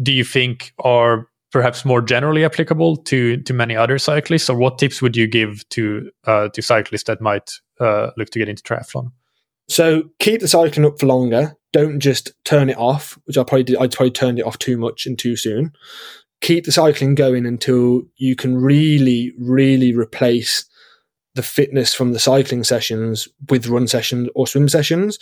do 0.00 0.12
you 0.12 0.24
think 0.24 0.72
are 0.78 1.28
perhaps 1.50 1.84
more 1.84 2.02
generally 2.02 2.44
applicable 2.44 2.96
to 2.96 3.38
to 3.38 3.54
many 3.54 3.76
other 3.76 3.98
cyclists, 3.98 4.48
or 4.50 4.56
what 4.56 4.78
tips 4.78 5.00
would 5.02 5.16
you 5.16 5.26
give 5.26 5.68
to 5.70 6.10
uh, 6.24 6.48
to 6.48 6.62
cyclists 6.62 7.04
that 7.04 7.20
might 7.20 7.52
uh, 7.80 8.10
look 8.16 8.30
to 8.30 8.38
get 8.38 8.48
into 8.48 8.62
triathlon? 8.62 9.12
So 9.68 10.04
keep 10.18 10.40
the 10.40 10.48
cycling 10.48 10.86
up 10.86 10.98
for 10.98 11.06
longer. 11.06 11.54
Don't 11.72 12.00
just 12.00 12.32
turn 12.44 12.70
it 12.70 12.78
off, 12.78 13.18
which 13.24 13.36
I 13.36 13.44
probably 13.44 13.64
did. 13.64 13.76
I 13.76 13.86
probably 13.88 14.10
turned 14.10 14.38
it 14.38 14.46
off 14.46 14.58
too 14.58 14.78
much 14.78 15.06
and 15.06 15.18
too 15.18 15.36
soon. 15.36 15.72
Keep 16.40 16.64
the 16.64 16.72
cycling 16.72 17.14
going 17.14 17.44
until 17.44 18.02
you 18.16 18.36
can 18.36 18.56
really, 18.56 19.32
really 19.38 19.92
replace 19.92 20.64
the 21.34 21.42
fitness 21.42 21.94
from 21.94 22.12
the 22.12 22.18
cycling 22.18 22.64
sessions 22.64 23.28
with 23.48 23.66
run 23.66 23.86
sessions 23.86 24.28
or 24.34 24.46
swim 24.46 24.68
sessions 24.68 25.18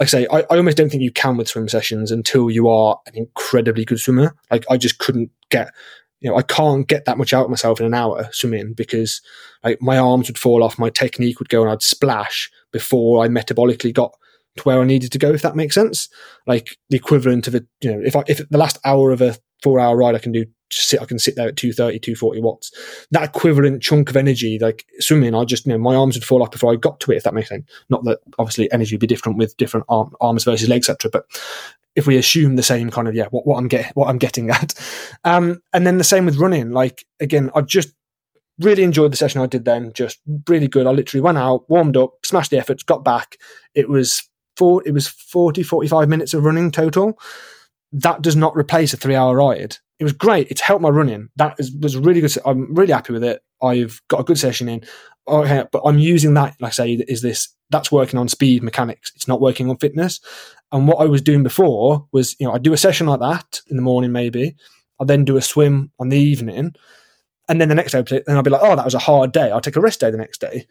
like 0.00 0.08
I 0.08 0.10
say, 0.10 0.26
I, 0.32 0.40
I, 0.50 0.56
almost 0.56 0.76
don't 0.76 0.90
think 0.90 1.02
you 1.02 1.12
can 1.12 1.36
with 1.36 1.48
swim 1.48 1.68
sessions 1.68 2.10
until 2.10 2.50
you 2.50 2.68
are 2.68 2.98
an 3.06 3.14
incredibly 3.14 3.84
good 3.84 4.00
swimmer. 4.00 4.34
Like 4.50 4.64
I 4.70 4.76
just 4.76 4.98
couldn't 4.98 5.30
get, 5.50 5.72
you 6.20 6.30
know, 6.30 6.36
I 6.36 6.42
can't 6.42 6.88
get 6.88 7.04
that 7.04 7.18
much 7.18 7.32
out 7.32 7.44
of 7.44 7.50
myself 7.50 7.78
in 7.78 7.86
an 7.86 7.94
hour 7.94 8.28
swimming 8.32 8.72
because 8.72 9.20
like 9.62 9.80
my 9.80 9.98
arms 9.98 10.28
would 10.28 10.38
fall 10.38 10.62
off, 10.64 10.78
my 10.78 10.90
technique 10.90 11.38
would 11.38 11.48
go 11.48 11.62
and 11.62 11.70
I'd 11.70 11.82
splash 11.82 12.50
before 12.72 13.22
I 13.24 13.28
metabolically 13.28 13.92
got 13.92 14.12
to 14.56 14.62
where 14.64 14.80
I 14.80 14.84
needed 14.84 15.12
to 15.12 15.18
go, 15.18 15.32
if 15.32 15.42
that 15.42 15.56
makes 15.56 15.74
sense. 15.74 16.08
Like 16.46 16.76
the 16.90 16.96
equivalent 16.96 17.46
of 17.46 17.54
a, 17.54 17.62
you 17.80 17.92
know, 17.92 18.02
if 18.04 18.16
I, 18.16 18.24
if 18.26 18.48
the 18.48 18.58
last 18.58 18.78
hour 18.84 19.12
of 19.12 19.20
a 19.20 19.36
four 19.62 19.78
hour 19.78 19.96
ride 19.96 20.14
I 20.14 20.18
can 20.18 20.32
do 20.32 20.46
sit, 20.74 21.00
I 21.00 21.04
can 21.04 21.18
sit 21.18 21.36
there 21.36 21.48
at 21.48 21.56
230, 21.56 21.98
240 21.98 22.40
watts. 22.40 22.72
That 23.10 23.24
equivalent 23.24 23.82
chunk 23.82 24.10
of 24.10 24.16
energy, 24.16 24.58
like 24.58 24.86
swimming, 25.00 25.34
I 25.34 25.44
just, 25.44 25.66
you 25.66 25.72
know, 25.72 25.78
my 25.78 25.94
arms 25.94 26.16
would 26.16 26.24
fall 26.24 26.42
off 26.42 26.50
before 26.50 26.72
I 26.72 26.76
got 26.76 27.00
to 27.00 27.12
it, 27.12 27.16
if 27.16 27.22
that 27.24 27.34
makes 27.34 27.48
sense. 27.48 27.68
Not 27.88 28.04
that 28.04 28.20
obviously 28.38 28.70
energy 28.72 28.94
would 28.94 29.00
be 29.00 29.06
different 29.06 29.38
with 29.38 29.56
different 29.56 29.86
arm, 29.88 30.14
arms 30.20 30.44
versus 30.44 30.68
legs, 30.68 30.88
etc. 30.88 31.10
But 31.10 31.26
if 31.94 32.06
we 32.06 32.16
assume 32.16 32.56
the 32.56 32.62
same 32.62 32.90
kind 32.90 33.08
of, 33.08 33.14
yeah, 33.14 33.26
what, 33.30 33.46
what 33.46 33.58
I'm 33.58 33.68
getting, 33.68 33.92
what 33.94 34.08
I'm 34.08 34.18
getting 34.18 34.50
at. 34.50 34.74
Um, 35.24 35.62
and 35.72 35.86
then 35.86 35.98
the 35.98 36.04
same 36.04 36.24
with 36.24 36.38
running. 36.38 36.72
Like, 36.72 37.04
again, 37.20 37.52
I've 37.54 37.68
just 37.68 37.94
really 38.58 38.82
enjoyed 38.82 39.12
the 39.12 39.16
session 39.16 39.40
I 39.40 39.46
did 39.46 39.64
then. 39.64 39.92
Just 39.92 40.18
really 40.48 40.66
good. 40.66 40.86
I 40.86 40.90
literally 40.90 41.20
went 41.20 41.38
out, 41.38 41.70
warmed 41.70 41.96
up, 41.96 42.14
smashed 42.24 42.50
the 42.50 42.58
efforts, 42.58 42.82
got 42.82 43.04
back. 43.04 43.36
It 43.72 43.88
was 43.88 44.28
four, 44.56 44.82
it 44.84 44.92
was 44.92 45.06
40, 45.06 45.62
45 45.62 46.08
minutes 46.08 46.34
of 46.34 46.44
running 46.44 46.72
total 46.72 47.18
that 47.92 48.22
does 48.22 48.36
not 48.36 48.56
replace 48.56 48.92
a 48.92 48.96
three 48.96 49.14
hour 49.14 49.36
ride. 49.36 49.76
It 49.98 50.04
was 50.04 50.12
great. 50.12 50.50
It's 50.50 50.60
helped 50.60 50.82
my 50.82 50.88
running. 50.88 51.28
That 51.36 51.56
is, 51.58 51.72
was 51.72 51.96
really 51.96 52.20
good. 52.20 52.34
I'm 52.44 52.74
really 52.74 52.92
happy 52.92 53.12
with 53.12 53.22
it. 53.22 53.42
I've 53.62 54.00
got 54.08 54.20
a 54.20 54.24
good 54.24 54.38
session 54.38 54.68
in. 54.68 54.82
Oh, 55.26 55.44
okay, 55.44 55.64
but 55.70 55.82
I'm 55.84 55.98
using 55.98 56.34
that, 56.34 56.56
like 56.60 56.70
I 56.70 56.72
say, 56.72 56.92
is 56.94 57.22
this 57.22 57.54
that's 57.70 57.92
working 57.92 58.18
on 58.18 58.28
speed 58.28 58.62
mechanics. 58.62 59.12
It's 59.14 59.28
not 59.28 59.40
working 59.40 59.70
on 59.70 59.78
fitness. 59.78 60.20
And 60.72 60.88
what 60.88 61.00
I 61.00 61.04
was 61.04 61.22
doing 61.22 61.42
before 61.42 62.06
was, 62.12 62.34
you 62.40 62.46
know, 62.46 62.54
I'd 62.54 62.62
do 62.62 62.72
a 62.72 62.78
session 62.78 63.06
like 63.06 63.20
that 63.20 63.60
in 63.68 63.76
the 63.76 63.82
morning, 63.82 64.12
maybe. 64.12 64.56
I'd 65.00 65.08
then 65.08 65.24
do 65.24 65.36
a 65.36 65.42
swim 65.42 65.90
on 65.98 66.08
the 66.08 66.18
evening. 66.18 66.74
And 67.48 67.60
then 67.60 67.68
the 67.68 67.74
next 67.74 67.92
day, 67.92 68.02
then 68.02 68.36
I'll 68.36 68.42
be 68.42 68.50
like, 68.50 68.62
oh, 68.62 68.76
that 68.76 68.84
was 68.84 68.94
a 68.94 68.98
hard 69.00 69.32
day. 69.32 69.50
I'll 69.50 69.60
take 69.60 69.76
a 69.76 69.80
rest 69.80 70.00
day 70.00 70.10
the 70.10 70.16
next 70.16 70.40
day. 70.40 70.66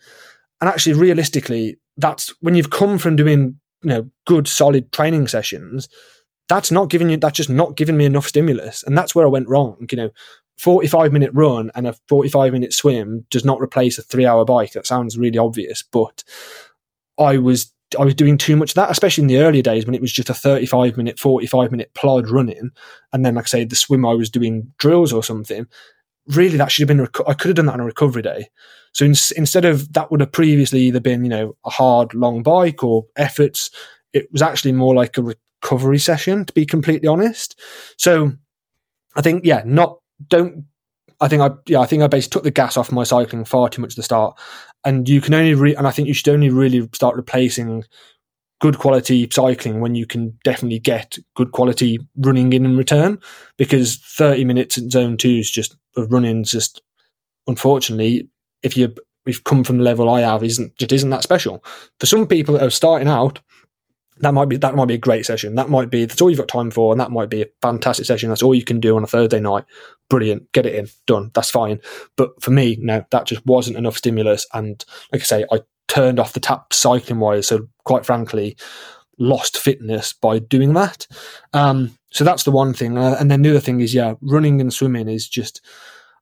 And 0.60 0.69
actually, 0.69 0.93
realistically, 0.93 1.77
that's 1.98 2.34
when 2.41 2.56
you've 2.56 2.69
come 2.69 2.98
from 2.98 3.15
doing, 3.15 3.60
you 3.84 3.89
know, 3.89 4.10
good, 4.27 4.48
solid 4.48 4.91
training 4.91 5.27
sessions 5.27 5.89
that's 6.47 6.72
not 6.72 6.89
giving 6.89 7.09
you 7.09 7.18
that's 7.18 7.38
just 7.38 7.49
not 7.49 7.76
giving 7.76 7.97
me 7.97 8.05
enough 8.05 8.27
stimulus. 8.27 8.84
And 8.84 8.97
that's 8.97 9.15
where 9.15 9.26
i 9.26 9.30
went 9.30 9.47
wrong 9.47 9.88
you 9.89 9.97
know. 9.97 10.09
45 10.57 11.11
minute 11.11 11.31
run 11.34 11.72
and 11.73 11.88
a 11.88 11.93
45 12.07 12.53
minute 12.53 12.72
swim 12.73 13.26
does 13.31 13.43
not 13.43 13.59
replace 13.59 13.97
a 13.97 14.03
three 14.03 14.26
hour 14.26 14.45
bike. 14.45 14.73
That 14.73 14.85
sounds 14.85 15.18
really 15.18 15.38
obvious 15.38 15.84
but 15.84 16.23
i 17.18 17.38
was 17.38 17.73
i 17.99 18.03
was 18.03 18.15
doing 18.15 18.38
too 18.38 18.55
much 18.55 18.72
of 18.72 18.76
that 18.76 18.91
especially 18.91 19.23
in 19.23 19.27
the 19.27 19.38
earlier 19.39 19.61
days 19.61 19.85
when 19.85 19.95
it 19.95 20.01
was 20.01 20.11
just 20.11 20.30
a 20.30 20.34
35 20.34 20.97
minute 20.97 21.19
45 21.19 21.72
minute 21.72 21.93
plod 21.93 22.30
running. 22.30 22.72
And 23.13 23.26
then 23.26 23.35
like 23.35 23.45
i 23.45 23.47
say 23.47 23.65
the 23.65 23.76
swim 23.76 24.05
i 24.05 24.13
was 24.13 24.30
doing 24.30 24.72
drills 24.77 25.13
or 25.13 25.23
something. 25.23 25.68
Really 26.27 26.57
that 26.57 26.72
should 26.72 26.88
have 26.88 26.95
been 26.95 27.07
i 27.27 27.34
could 27.34 27.49
have 27.49 27.55
done 27.55 27.65
that 27.65 27.73
on 27.73 27.81
a 27.81 27.85
recovery 27.85 28.22
day. 28.22 28.49
So 28.93 29.05
in, 29.05 29.15
instead 29.35 29.65
of 29.65 29.91
that 29.93 30.11
would 30.11 30.19
have 30.19 30.31
previously 30.31 30.81
either 30.81 30.99
been 30.99 31.23
you 31.23 31.30
know 31.30 31.55
a 31.65 31.69
hard 31.69 32.13
long 32.13 32.43
bike 32.43 32.84
or 32.84 33.05
efforts. 33.15 33.69
It 34.13 34.31
was 34.31 34.41
actually 34.41 34.73
more 34.73 34.93
like 34.93 35.18
a 35.18 35.34
recovery 35.62 36.00
session, 36.00 36.46
to 36.46 36.54
be 36.54 36.66
completely 36.66 37.08
honest. 37.08 37.60
So 37.98 38.34
I 39.16 39.22
think, 39.22 39.46
yeah, 39.46 39.64
not, 39.66 40.00
don't, 40.28 40.66
I 41.20 41.28
think 41.28 41.42
I, 41.42 41.52
yeah, 41.68 41.80
I 41.80 41.86
think 41.86 42.04
I 42.04 42.08
basically 42.08 42.34
took 42.34 42.44
the 42.44 42.52
gas 42.52 42.78
off 42.78 42.92
my 42.92 43.04
cycling 43.04 43.46
far 43.46 43.70
too 43.70 43.82
much 43.82 43.94
at 43.94 43.98
the 43.98 44.04
start. 44.04 44.40
And 44.84 45.08
you 45.08 45.22
can 45.22 45.34
only, 45.34 45.54
re- 45.54 45.76
and 45.76 45.88
I 45.88 45.92
think 45.92 46.08
you 46.08 46.14
should 46.14 46.30
only 46.30 46.50
really 46.50 46.90
start 46.94 47.16
replacing 47.16 47.84
good 48.60 48.80
quality 48.80 49.28
cycling 49.32 49.82
when 49.82 49.96
you 49.96 50.06
can 50.06 50.38
definitely 50.44 50.80
get 50.80 51.18
good 51.36 51.52
quality 51.52 52.00
running 52.18 52.54
in 52.54 52.66
and 52.66 52.78
return 52.78 53.20
because 53.58 53.98
30 53.98 54.46
minutes 54.46 54.78
in 54.78 54.90
zone 54.90 55.18
two 55.18 55.38
is 55.38 55.50
just 55.50 55.76
of 55.98 56.12
running 56.12 56.44
just 56.44 56.80
unfortunately 57.48 58.30
if 58.62 58.78
you 58.78 58.94
we've 59.26 59.44
come 59.44 59.64
from 59.64 59.78
the 59.78 59.84
level 59.84 60.10
I 60.10 60.22
have 60.22 60.44
isn't 60.44 60.76
just 60.78 60.92
isn't 60.92 61.10
that 61.10 61.24
special. 61.24 61.64
For 62.00 62.06
some 62.06 62.28
people 62.28 62.56
that 62.56 62.64
are 62.64 62.72
starting 62.72 63.08
out, 63.08 63.40
that 64.22 64.34
might 64.34 64.49
be 64.49 64.57
that 64.57 64.76
might 64.76 64.88
be 64.88 64.93
a 64.95 64.99
great 64.99 65.26
session. 65.26 65.56
That 65.56 65.69
might 65.69 65.89
be 65.89 66.06
that's 66.06 66.22
all 66.22 66.30
you've 66.30 66.39
got 66.39 66.48
time 66.48 66.72
for, 66.72 66.91
and 66.91 66.99
that 67.02 67.11
might 67.11 67.30
be 67.30 67.41
a 67.41 67.49
fantastic 67.61 68.06
session. 68.06 68.30
That's 68.30 68.43
all 68.43 68.56
you 68.56 68.64
can 68.64 68.80
do 68.80 68.95
on 68.95 69.03
a 69.03 69.07
Thursday 69.07 69.39
night. 69.39 69.65
Brilliant, 70.10 70.52
get 70.52 70.65
it 70.65 70.76
in, 70.76 70.88
done. 71.07 71.31
That's 71.34 71.49
fine. 71.49 71.81
But 72.15 72.41
for 72.41 72.52
me, 72.52 72.77
no, 72.80 73.06
that 73.11 73.26
just 73.26 73.45
wasn't 73.45 73.77
enough 73.77 73.98
stimulus. 73.98 74.48
And 74.53 74.84
like 75.11 75.22
I 75.22 75.26
say, 75.26 75.45
I 75.52 75.61
turned 75.88 76.19
off 76.19 76.34
the 76.34 76.39
tap 76.39 76.73
cycling 76.73 77.19
wise. 77.19 77.48
So 77.48 77.68
quite 77.84 78.06
frankly, 78.06 78.57
lost 79.18 79.57
fitness 79.57 80.14
by 80.14 80.39
doing 80.39 80.73
that. 80.73 81.07
Um, 81.53 81.98
so 82.11 82.23
that's 82.23 82.43
the 82.43 82.52
one 82.52 82.73
thing. 82.73 82.98
Uh, 82.98 83.18
and 83.19 83.31
then 83.31 83.41
the 83.41 83.49
other 83.52 83.60
thing 83.60 83.81
is, 83.81 83.93
yeah, 83.93 84.15
running 84.22 84.61
and 84.61 84.73
swimming 84.73 85.10
is 85.10 85.27
just 85.27 85.61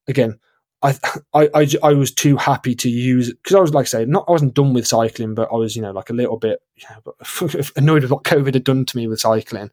again 0.07 0.39
I, 0.83 0.97
I, 1.33 1.49
I, 1.53 1.67
I, 1.83 1.93
was 1.93 2.09
too 2.11 2.37
happy 2.37 2.73
to 2.73 2.89
use 2.89 3.33
because 3.33 3.55
I 3.55 3.59
was 3.59 3.73
like 3.73 3.83
I 3.83 3.87
say, 3.87 4.05
not 4.05 4.25
I 4.29 4.31
wasn't 4.31 4.53
done 4.53 4.73
with 4.73 4.87
cycling, 4.87 5.35
but 5.35 5.49
I 5.51 5.55
was 5.55 5.75
you 5.75 5.81
know 5.81 5.91
like 5.91 6.09
a 6.09 6.13
little 6.13 6.37
bit 6.37 6.61
annoyed 7.75 8.03
with 8.03 8.11
what 8.11 8.23
COVID 8.23 8.53
had 8.53 8.63
done 8.63 8.85
to 8.85 8.97
me 8.97 9.07
with 9.07 9.19
cycling. 9.19 9.71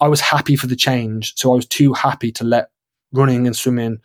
I 0.00 0.08
was 0.08 0.20
happy 0.20 0.56
for 0.56 0.66
the 0.66 0.76
change, 0.76 1.34
so 1.36 1.52
I 1.52 1.56
was 1.56 1.66
too 1.66 1.94
happy 1.94 2.30
to 2.32 2.44
let 2.44 2.70
running 3.12 3.46
and 3.46 3.56
swimming 3.56 4.00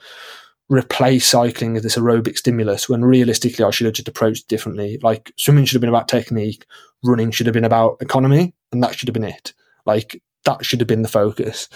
replace 0.70 1.26
cycling 1.26 1.76
as 1.76 1.84
this 1.84 1.98
aerobic 1.98 2.38
stimulus. 2.38 2.88
When 2.88 3.04
realistically, 3.04 3.66
I 3.66 3.72
should 3.72 3.86
have 3.86 3.96
just 3.96 4.08
approached 4.08 4.48
differently. 4.48 4.98
Like 5.02 5.34
swimming 5.36 5.66
should 5.66 5.76
have 5.76 5.82
been 5.82 5.90
about 5.90 6.08
technique, 6.08 6.66
running 7.04 7.32
should 7.32 7.48
have 7.48 7.54
been 7.54 7.66
about 7.66 7.98
economy, 8.02 8.54
and 8.72 8.82
that 8.82 8.96
should 8.96 9.10
have 9.10 9.14
been 9.14 9.24
it. 9.26 9.54
Like 9.86 10.22
that 10.46 10.64
should 10.64 10.80
have 10.80 10.88
been 10.88 11.02
the 11.02 11.10
focus. 11.10 11.68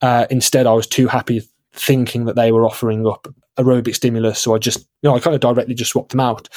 Uh, 0.00 0.26
instead, 0.30 0.66
I 0.66 0.74
was 0.74 0.86
too 0.86 1.08
happy 1.08 1.42
thinking 1.72 2.26
that 2.26 2.36
they 2.36 2.52
were 2.52 2.66
offering 2.66 3.06
up 3.06 3.26
aerobic 3.58 3.94
stimulus. 3.94 4.40
So 4.40 4.54
I 4.54 4.58
just, 4.58 4.80
you 5.02 5.10
know, 5.10 5.16
I 5.16 5.20
kind 5.20 5.34
of 5.34 5.40
directly 5.40 5.74
just 5.74 5.92
swapped 5.92 6.10
them 6.10 6.20
out 6.20 6.48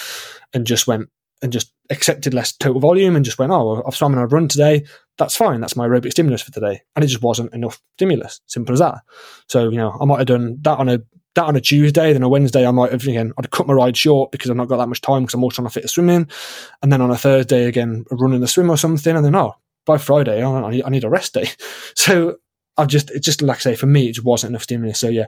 and 0.53 0.65
just 0.65 0.87
went 0.87 1.09
and 1.41 1.51
just 1.51 1.73
accepted 1.89 2.33
less 2.33 2.53
total 2.53 2.79
volume 2.79 3.15
and 3.15 3.25
just 3.25 3.37
went, 3.37 3.51
oh, 3.51 3.83
I've 3.85 3.95
swum 3.95 4.13
and 4.13 4.21
I've 4.21 4.33
run 4.33 4.47
today. 4.47 4.85
That's 5.17 5.35
fine. 5.35 5.61
That's 5.61 5.75
my 5.75 5.87
aerobic 5.87 6.11
stimulus 6.11 6.41
for 6.41 6.51
today. 6.51 6.81
And 6.95 7.03
it 7.03 7.09
just 7.09 7.21
wasn't 7.21 7.53
enough 7.53 7.81
stimulus. 7.97 8.41
Simple 8.47 8.73
as 8.73 8.79
that. 8.79 8.95
So, 9.47 9.69
you 9.69 9.77
know, 9.77 9.97
I 9.99 10.05
might 10.05 10.19
have 10.19 10.27
done 10.27 10.57
that 10.61 10.79
on 10.79 10.89
a 10.89 10.99
that 11.35 11.45
on 11.45 11.55
a 11.57 11.61
Tuesday, 11.61 12.13
then 12.13 12.23
a 12.23 12.29
Wednesday 12.29 12.65
I 12.65 12.71
might 12.71 12.93
have 12.93 13.03
again 13.03 13.33
I'd 13.37 13.51
cut 13.51 13.67
my 13.67 13.73
ride 13.73 13.97
short 13.97 14.31
because 14.31 14.49
I've 14.49 14.55
not 14.55 14.69
got 14.69 14.77
that 14.77 14.87
much 14.87 15.01
time 15.01 15.23
because 15.23 15.33
I'm 15.33 15.43
also 15.43 15.55
trying 15.55 15.67
to 15.67 15.73
fit 15.73 15.83
a 15.83 15.87
swim 15.89 16.09
in. 16.09 16.29
And 16.81 16.91
then 16.91 17.01
on 17.01 17.11
a 17.11 17.17
Thursday 17.17 17.65
again, 17.65 18.05
running 18.09 18.41
a 18.41 18.47
swim 18.47 18.69
or 18.69 18.77
something, 18.77 19.15
and 19.15 19.23
then 19.23 19.35
oh, 19.35 19.55
by 19.85 19.97
Friday, 19.97 20.41
oh, 20.43 20.55
I 20.55 20.81
I 20.85 20.89
need 20.89 21.03
a 21.03 21.09
rest 21.09 21.33
day. 21.33 21.49
So 21.95 22.37
I've 22.77 22.87
just 22.87 23.11
just 23.21 23.41
like 23.41 23.57
I 23.57 23.61
say 23.61 23.75
for 23.75 23.85
me 23.85 24.09
it 24.09 24.13
just 24.13 24.25
wasn't 24.25 24.51
enough 24.51 24.63
stimulus. 24.63 24.99
So 24.99 25.07
yeah, 25.07 25.27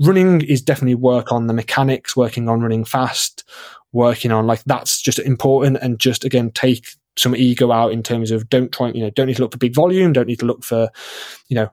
running 0.00 0.42
is 0.42 0.62
definitely 0.62 0.94
work 0.94 1.32
on 1.32 1.46
the 1.46 1.54
mechanics, 1.54 2.16
working 2.16 2.48
on 2.48 2.60
running 2.60 2.84
fast, 2.84 3.44
working 3.92 4.32
on 4.32 4.46
like 4.46 4.62
that's 4.64 5.00
just 5.00 5.18
important 5.18 5.78
and 5.80 5.98
just 5.98 6.24
again 6.24 6.50
take 6.52 6.86
some 7.16 7.34
ego 7.34 7.72
out 7.72 7.92
in 7.92 8.02
terms 8.02 8.30
of 8.30 8.48
don't 8.48 8.72
try 8.72 8.88
you 8.90 9.00
know 9.00 9.10
don't 9.10 9.26
need 9.26 9.36
to 9.36 9.42
look 9.42 9.52
for 9.52 9.58
big 9.58 9.74
volume, 9.74 10.12
don't 10.12 10.28
need 10.28 10.40
to 10.40 10.46
look 10.46 10.64
for 10.64 10.88
you 11.48 11.54
know 11.54 11.68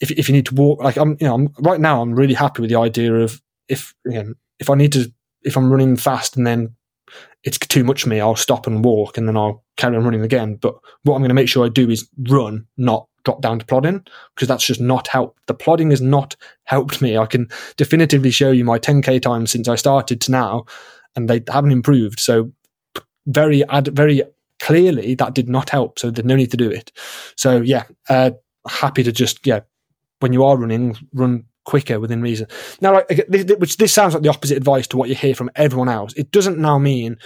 if 0.00 0.10
if 0.12 0.28
you 0.28 0.34
need 0.34 0.46
to 0.46 0.54
walk 0.54 0.82
like 0.82 0.96
I'm 0.96 1.16
you 1.20 1.26
know 1.26 1.34
I'm 1.34 1.52
right 1.58 1.80
now 1.80 2.02
I'm 2.02 2.14
really 2.14 2.34
happy 2.34 2.60
with 2.60 2.70
the 2.70 2.78
idea 2.78 3.14
of 3.14 3.40
if 3.68 3.94
you 4.04 4.22
know, 4.22 4.34
if 4.58 4.70
I 4.70 4.74
need 4.74 4.92
to 4.92 5.12
if 5.42 5.56
I'm 5.56 5.70
running 5.70 5.96
fast 5.96 6.36
and 6.36 6.46
then 6.46 6.74
it's 7.42 7.58
too 7.58 7.84
much 7.84 8.02
for 8.02 8.08
me, 8.10 8.20
I'll 8.20 8.36
stop 8.36 8.66
and 8.66 8.84
walk 8.84 9.16
and 9.16 9.26
then 9.26 9.36
I'll 9.36 9.64
carry 9.76 9.96
on 9.96 10.04
running 10.04 10.22
again. 10.22 10.56
But 10.56 10.74
what 11.04 11.14
I'm 11.14 11.22
going 11.22 11.30
to 11.30 11.34
make 11.34 11.48
sure 11.48 11.64
I 11.64 11.70
do 11.70 11.88
is 11.88 12.08
run, 12.28 12.66
not 12.76 13.08
drop 13.24 13.40
down 13.40 13.58
to 13.58 13.66
plodding 13.66 14.04
because 14.34 14.48
that's 14.48 14.66
just 14.66 14.80
not 14.80 15.08
helped. 15.08 15.46
The 15.46 15.54
plodding 15.54 15.90
has 15.90 16.00
not 16.00 16.36
helped 16.64 17.02
me. 17.02 17.16
I 17.16 17.26
can 17.26 17.48
definitively 17.76 18.30
show 18.30 18.50
you 18.50 18.64
my 18.64 18.78
10k 18.78 19.20
times 19.22 19.50
since 19.50 19.68
I 19.68 19.74
started 19.74 20.20
to 20.22 20.30
now, 20.30 20.64
and 21.16 21.28
they 21.28 21.42
haven't 21.48 21.72
improved. 21.72 22.20
So 22.20 22.52
very 23.26 23.64
very 23.84 24.22
clearly 24.60 25.14
that 25.16 25.34
did 25.34 25.48
not 25.48 25.70
help. 25.70 25.98
So 25.98 26.10
there's 26.10 26.26
no 26.26 26.36
need 26.36 26.50
to 26.50 26.56
do 26.56 26.70
it. 26.70 26.92
So 27.36 27.60
yeah, 27.60 27.84
uh, 28.08 28.32
happy 28.68 29.02
to 29.02 29.12
just 29.12 29.46
yeah, 29.46 29.60
when 30.20 30.32
you 30.32 30.44
are 30.44 30.56
running, 30.56 30.96
run 31.12 31.44
quicker 31.64 32.00
within 32.00 32.22
reason. 32.22 32.46
Now, 32.80 32.94
like, 32.94 33.26
which 33.58 33.76
this 33.76 33.92
sounds 33.92 34.14
like 34.14 34.22
the 34.22 34.28
opposite 34.28 34.56
advice 34.56 34.86
to 34.88 34.96
what 34.96 35.08
you 35.08 35.14
hear 35.14 35.34
from 35.34 35.50
everyone 35.54 35.88
else. 35.88 36.12
It 36.14 36.30
doesn't 36.30 36.58
now 36.58 36.78
mean 36.78 37.16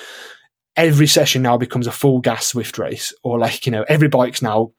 every 0.77 1.07
session 1.07 1.43
now 1.43 1.57
becomes 1.57 1.87
a 1.87 1.93
full 1.93 2.21
gas 2.21 2.53
Zwift 2.53 2.79
race, 2.79 3.13
or 3.23 3.39
like 3.39 3.67
you 3.67 3.73
know 3.73 3.85
every 3.89 4.09
bike's 4.09 4.43
now 4.43 4.73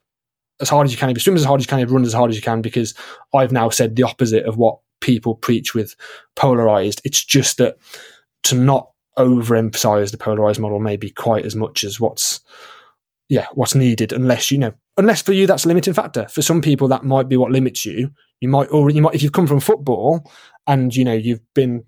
as 0.62 0.70
hard 0.70 0.86
as 0.86 0.92
you 0.92 0.98
can, 0.98 1.10
if 1.10 1.18
you 1.18 1.22
swim 1.22 1.36
as 1.36 1.44
hard 1.44 1.60
as 1.60 1.66
you 1.66 1.70
can, 1.70 1.80
if 1.80 1.90
you 1.90 1.96
run 1.96 2.06
as 2.06 2.14
hard 2.14 2.30
as 2.30 2.36
you 2.36 2.42
can, 2.42 2.62
because 2.62 2.94
I've 3.34 3.52
now 3.52 3.70
said 3.70 3.96
the 3.96 4.04
opposite 4.04 4.46
of 4.46 4.58
what 4.58 4.80
people 5.02 5.36
preach 5.36 5.74
with 5.74 5.96
polarized. 6.36 7.02
It's 7.04 7.24
just 7.24 7.58
that 7.58 7.78
to 8.44 8.56
not 8.56 8.90
overemphasize 9.18 10.12
the 10.12 10.18
polarized 10.18 10.60
model 10.60 10.80
maybe 10.80 11.10
quite 11.10 11.46
as 11.46 11.56
much 11.56 11.84
as 11.84 12.00
what's 12.00 12.42
yeah 13.30 13.48
what's 13.54 13.74
needed 13.74 14.12
unless 14.12 14.52
you 14.52 14.58
know 14.58 14.74
unless 14.98 15.22
for 15.22 15.32
you 15.32 15.48
that's 15.48 15.64
a 15.64 15.68
limiting 15.68 15.94
factor 15.94 16.28
for 16.28 16.42
some 16.42 16.62
people 16.62 16.88
that 16.88 17.04
might 17.04 17.30
be 17.30 17.38
what 17.38 17.50
limits 17.50 17.86
you 17.86 18.12
you 18.42 18.50
might 18.50 18.66
or 18.66 18.90
you 18.90 19.02
might 19.02 19.16
if 19.16 19.24
you've 19.24 19.32
come 19.32 19.48
from 19.48 19.62
football 19.62 20.30
and 20.68 20.96
you 20.96 21.06
know 21.06 21.14
you've 21.14 21.42
been 21.54 21.84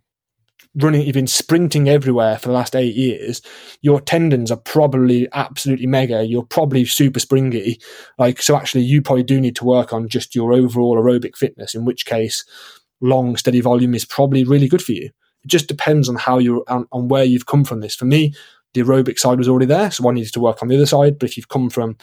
running, 0.76 1.02
you've 1.02 1.14
been 1.14 1.28
sprinting 1.28 1.90
everywhere 1.90 2.38
for 2.38 2.50
the 2.50 2.54
last 2.54 2.76
eight 2.76 2.96
years, 2.96 3.42
your 3.82 4.00
tendons 4.00 4.52
are 4.52 4.58
probably 4.58 5.28
absolutely 5.34 5.88
mega. 5.88 6.24
You're 6.24 6.44
probably 6.46 6.86
super 6.86 7.20
springy. 7.20 7.80
Like, 8.18 8.42
so 8.42 8.56
actually, 8.56 8.84
you 8.84 9.02
probably 9.02 9.24
do 9.24 9.42
need 9.42 9.56
to 9.58 9.66
work 9.66 9.94
on 9.94 10.08
just 10.08 10.36
your 10.36 10.54
overall 10.54 10.98
aerobic 10.98 11.36
fitness, 11.36 11.74
in 11.74 11.86
which 11.86 12.06
case, 12.06 12.46
long, 13.02 13.36
steady 13.38 13.62
volume 13.62 13.96
is 13.96 14.06
probably 14.06 14.44
really 14.44 14.68
good 14.68 14.82
for 14.82 14.92
you. 14.92 15.10
It 15.44 15.48
just 15.48 15.68
depends 15.68 16.10
on 16.10 16.16
how 16.16 16.40
you're, 16.40 16.64
on, 16.68 16.88
on 16.92 17.08
where 17.08 17.24
you've 17.24 17.46
come 17.46 17.64
from 17.64 17.80
this. 17.80 17.96
For 17.96 18.06
me, 18.06 18.34
the 18.74 18.82
aerobic 18.82 19.18
side 19.18 19.38
was 19.38 19.48
already 19.48 19.66
there, 19.66 19.90
so 19.92 20.08
I 20.08 20.14
needed 20.14 20.34
to 20.34 20.40
work 20.40 20.62
on 20.62 20.68
the 20.68 20.76
other 20.76 20.86
side. 20.86 21.18
But 21.20 21.30
if 21.30 21.38
you've 21.38 21.50
come 21.50 21.70
from 21.70 21.98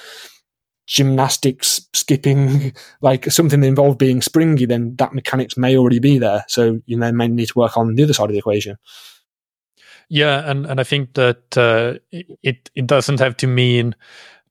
gymnastics, 0.87 1.89
skipping, 1.93 2.75
like 3.01 3.27
something 3.27 3.61
that 3.61 3.67
involved 3.67 3.99
being 3.99 4.23
springy, 4.23 4.67
then 4.67 4.97
that 4.97 5.15
mechanics 5.15 5.57
may 5.57 5.77
already 5.77 5.99
be 5.99 6.19
there. 6.19 6.45
So 6.49 6.81
you 6.87 6.99
then 6.99 7.17
may 7.17 7.29
need 7.29 7.49
to 7.49 7.59
work 7.59 7.77
on 7.77 7.95
the 7.95 8.03
other 8.03 8.13
side 8.13 8.25
of 8.25 8.33
the 8.33 8.39
equation. 8.39 8.77
Yeah, 10.09 10.49
and, 10.49 10.67
and 10.67 10.81
I 10.81 10.85
think 10.85 11.15
that 11.15 11.57
uh, 11.57 11.95
it 12.43 12.71
it 12.75 12.87
doesn't 12.87 13.21
have 13.21 13.37
to 13.39 13.47
mean 13.47 13.95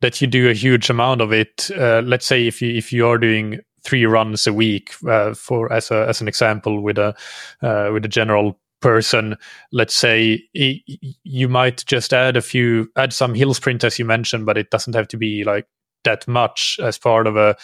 that 0.01 0.19
you 0.19 0.27
do 0.27 0.49
a 0.49 0.53
huge 0.53 0.89
amount 0.89 1.21
of 1.21 1.31
it. 1.31 1.69
Uh, 1.77 2.01
let's 2.03 2.25
say 2.25 2.47
if 2.47 2.61
you 2.61 2.75
if 2.75 2.91
you 2.91 3.07
are 3.07 3.19
doing 3.19 3.59
three 3.83 4.05
runs 4.05 4.47
a 4.47 4.53
week, 4.53 4.93
uh, 5.07 5.33
for 5.35 5.71
as 5.71 5.91
a 5.91 6.07
as 6.07 6.21
an 6.21 6.27
example, 6.27 6.81
with 6.81 6.97
a 6.97 7.15
uh, 7.61 7.91
with 7.93 8.03
a 8.03 8.09
general 8.09 8.59
person 8.83 9.37
let's 9.71 9.95
say 9.95 10.43
you 10.51 11.47
might 11.47 11.85
just 11.85 12.13
add 12.13 12.35
a 12.35 12.41
few 12.41 12.91
add 12.97 13.13
some 13.13 13.33
hill 13.33 13.53
sprint 13.53 13.81
as 13.81 13.97
you 13.97 14.03
mentioned 14.03 14.45
but 14.45 14.57
it 14.57 14.69
doesn't 14.71 14.93
have 14.93 15.07
to 15.07 15.15
be 15.15 15.45
like 15.45 15.65
that 16.03 16.27
much 16.27 16.79
as 16.81 16.97
part 16.97 17.27
of 17.27 17.35
a 17.35 17.55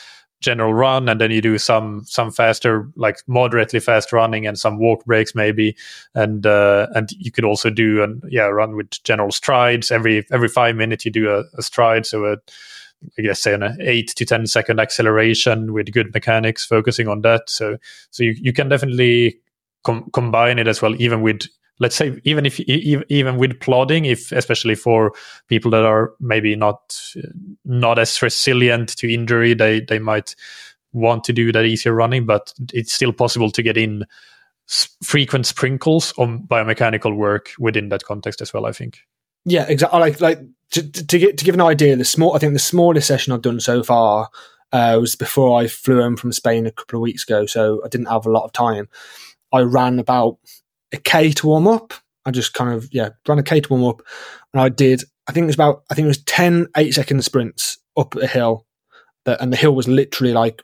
general 0.42 0.74
run 0.74 1.10
and 1.10 1.20
then 1.20 1.32
you 1.32 1.42
do 1.42 1.58
some 1.58 2.04
some 2.06 2.32
faster 2.32 2.90
like 2.96 3.18
moderately 3.28 3.80
fast 3.80 4.14
running 4.14 4.48
and 4.48 4.58
some 4.58 4.78
walk 4.78 5.04
breaks 5.06 5.36
maybe. 5.36 5.76
And 6.16 6.46
uh, 6.46 6.88
and 6.96 7.10
you 7.12 7.32
could 7.32 7.44
also 7.44 7.70
do 7.70 8.02
and 8.02 8.24
yeah 8.30 8.46
run 8.46 8.76
with 8.76 9.04
general 9.04 9.32
strides. 9.32 9.92
Every 9.92 10.26
every 10.32 10.48
five 10.48 10.76
minutes 10.76 11.06
you 11.06 11.12
do 11.12 11.30
a, 11.30 11.44
a 11.58 11.62
stride. 11.62 12.06
So 12.06 12.26
a 12.26 12.38
I 13.18 13.22
guess 13.22 13.42
say 13.42 13.54
an 13.54 13.78
eight 13.82 14.10
to 14.16 14.26
ten 14.26 14.46
second 14.48 14.80
acceleration 14.80 15.74
with 15.74 15.92
good 15.92 16.14
mechanics 16.14 16.66
focusing 16.66 17.08
on 17.08 17.22
that. 17.22 17.50
So 17.50 17.78
so 18.12 18.24
you, 18.24 18.36
you 18.40 18.54
can 18.54 18.70
definitely 18.70 19.40
com- 19.84 20.10
combine 20.14 20.60
it 20.60 20.68
as 20.68 20.82
well 20.82 20.96
even 21.02 21.22
with 21.22 21.48
let's 21.80 21.96
say 21.96 22.20
even 22.24 22.46
if 22.46 22.60
even 22.60 23.38
with 23.38 23.60
plodding 23.60 24.06
if 24.06 24.32
especially 24.32 24.76
for 24.76 25.14
people 25.48 25.72
that 25.72 25.86
are 25.86 26.14
maybe 26.20 26.56
not 26.56 26.96
not 27.66 27.98
as 27.98 28.22
resilient 28.22 28.90
to 28.98 29.12
injury 29.12 29.54
they 29.54 29.82
they 29.82 30.00
might 30.00 30.36
want 30.94 31.24
to 31.24 31.34
do 31.34 31.52
that 31.52 31.66
easier 31.66 31.94
running 31.94 32.26
but 32.26 32.54
it's 32.74 32.94
still 32.94 33.14
possible 33.14 33.50
to 33.52 33.64
get 33.64 33.78
in 33.78 34.06
frequent 35.04 35.46
sprinkles 35.46 36.14
of 36.18 36.30
biomechanical 36.48 37.16
work 37.16 37.52
within 37.60 37.90
that 37.90 38.04
context 38.04 38.42
as 38.42 38.54
well 38.54 38.66
i 38.66 38.72
think. 38.72 39.00
Yeah 39.46 39.66
exactly 39.68 40.00
like 40.00 40.22
like 40.22 40.40
to, 40.72 40.92
to 40.92 41.20
get 41.20 41.38
to 41.38 41.46
give 41.46 41.56
an 41.56 41.62
idea 41.62 41.96
the 41.96 42.06
small 42.06 42.36
i 42.36 42.40
think 42.40 42.54
the 42.54 42.60
smallest 42.60 43.08
session 43.08 43.34
i've 43.34 43.42
done 43.42 43.60
so 43.60 43.84
far 43.84 44.30
uh, 44.72 44.98
was 45.00 45.16
before 45.16 45.60
i 45.60 45.68
flew 45.68 46.02
home 46.02 46.16
from 46.16 46.32
spain 46.32 46.68
a 46.68 46.72
couple 46.72 46.98
of 46.98 47.02
weeks 47.02 47.24
ago 47.24 47.48
so 47.48 47.82
i 47.84 47.88
didn't 47.88 48.08
have 48.08 48.26
a 48.26 48.32
lot 48.32 48.44
of 48.44 48.52
time. 48.52 48.88
I 49.52 49.62
ran 49.62 50.00
about 50.00 50.38
a 50.92 50.98
K 50.98 51.32
to 51.32 51.48
warm 51.48 51.68
up. 51.68 51.94
I 52.26 52.32
just 52.32 52.54
kind 52.54 52.74
of, 52.74 52.90
yeah, 52.92 53.10
ran 53.28 53.40
a 53.40 53.44
K 53.44 53.62
to 53.62 53.70
warm 53.70 53.86
up. 53.86 54.02
And 54.54 54.62
I 54.62 54.70
did, 54.70 55.04
I 55.28 55.32
think 55.32 55.44
it 55.44 55.48
was 55.48 55.56
about, 55.56 55.84
I 55.90 55.96
think 55.96 56.06
it 56.06 56.10
was 56.10 56.24
10 56.24 56.68
eight 56.78 56.94
second 56.94 57.24
sprints 57.24 57.78
up 57.98 58.16
a 58.16 58.28
hill. 58.28 58.66
That, 59.26 59.42
and 59.42 59.52
the 59.52 59.58
hill 59.58 59.76
was 59.76 59.88
literally 59.88 60.34
like 60.34 60.64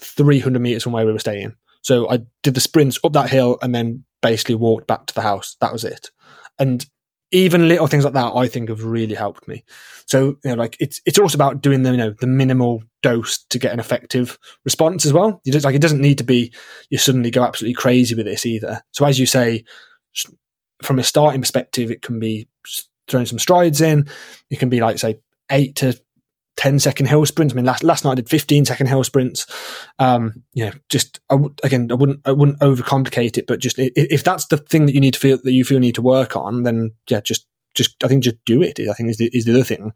300 0.00 0.60
meters 0.60 0.82
from 0.82 0.92
where 0.92 1.06
we 1.06 1.12
were 1.12 1.18
staying. 1.18 1.54
So 1.82 2.10
I 2.10 2.20
did 2.42 2.54
the 2.54 2.60
sprints 2.60 2.98
up 3.04 3.12
that 3.12 3.30
hill 3.30 3.58
and 3.62 3.74
then 3.74 4.04
basically 4.22 4.54
walked 4.54 4.86
back 4.86 5.06
to 5.06 5.14
the 5.14 5.20
house. 5.20 5.56
That 5.60 5.72
was 5.72 5.84
it. 5.84 6.10
And 6.58 6.84
even 7.30 7.68
little 7.68 7.86
things 7.86 8.04
like 8.04 8.14
that, 8.14 8.34
I 8.34 8.46
think 8.48 8.68
have 8.68 8.84
really 8.84 9.14
helped 9.14 9.48
me. 9.48 9.64
So, 10.06 10.36
you 10.44 10.50
know, 10.50 10.54
like 10.54 10.76
it's, 10.78 11.00
it's 11.04 11.18
also 11.18 11.36
about 11.36 11.62
doing 11.62 11.82
the, 11.82 11.90
you 11.90 11.96
know, 11.96 12.14
the 12.20 12.26
minimal 12.26 12.82
dose 13.02 13.38
to 13.50 13.58
get 13.58 13.72
an 13.72 13.80
effective 13.80 14.38
response 14.64 15.04
as 15.04 15.12
well. 15.12 15.40
You 15.44 15.52
just 15.52 15.64
like, 15.64 15.74
it 15.74 15.82
doesn't 15.82 16.00
need 16.00 16.18
to 16.18 16.24
be, 16.24 16.52
you 16.90 16.98
suddenly 16.98 17.30
go 17.30 17.42
absolutely 17.42 17.74
crazy 17.74 18.14
with 18.14 18.26
this 18.26 18.46
either. 18.46 18.82
So 18.92 19.04
as 19.04 19.18
you 19.18 19.26
say, 19.26 19.64
from 20.82 20.98
a 20.98 21.04
starting 21.04 21.40
perspective, 21.40 21.90
it 21.90 22.02
can 22.02 22.20
be 22.20 22.46
throwing 23.08 23.26
some 23.26 23.38
strides 23.38 23.80
in. 23.80 24.06
It 24.50 24.58
can 24.58 24.68
be 24.68 24.80
like, 24.80 24.98
say, 24.98 25.18
eight 25.50 25.76
to 25.76 25.98
10 26.56 26.78
second 26.78 27.06
hill 27.06 27.26
sprints. 27.26 27.52
I 27.52 27.56
mean, 27.56 27.64
last, 27.64 27.82
last 27.82 28.04
night 28.04 28.12
I 28.12 28.16
did 28.16 28.28
15 28.28 28.64
second 28.64 28.86
hill 28.86 29.04
sprints. 29.04 29.46
Um, 29.98 30.44
you 30.52 30.66
know, 30.66 30.72
just, 30.88 31.20
I 31.30 31.34
w- 31.34 31.54
again, 31.62 31.88
I 31.90 31.94
wouldn't, 31.94 32.20
I 32.24 32.32
wouldn't 32.32 32.60
overcomplicate 32.60 33.36
it, 33.38 33.46
but 33.46 33.60
just 33.60 33.78
if, 33.78 33.92
if 33.94 34.24
that's 34.24 34.46
the 34.46 34.56
thing 34.56 34.86
that 34.86 34.94
you 34.94 35.00
need 35.00 35.14
to 35.14 35.20
feel 35.20 35.38
that 35.42 35.52
you 35.52 35.64
feel 35.64 35.80
need 35.80 35.96
to 35.96 36.02
work 36.02 36.36
on, 36.36 36.62
then 36.62 36.92
yeah, 37.10 37.20
just, 37.20 37.46
just, 37.74 38.02
I 38.04 38.08
think 38.08 38.22
just 38.22 38.36
do 38.44 38.62
it. 38.62 38.78
I 38.78 38.92
think 38.92 39.10
is 39.10 39.16
the, 39.16 39.30
is 39.32 39.44
the 39.44 39.54
other 39.54 39.64
thing. 39.64 39.92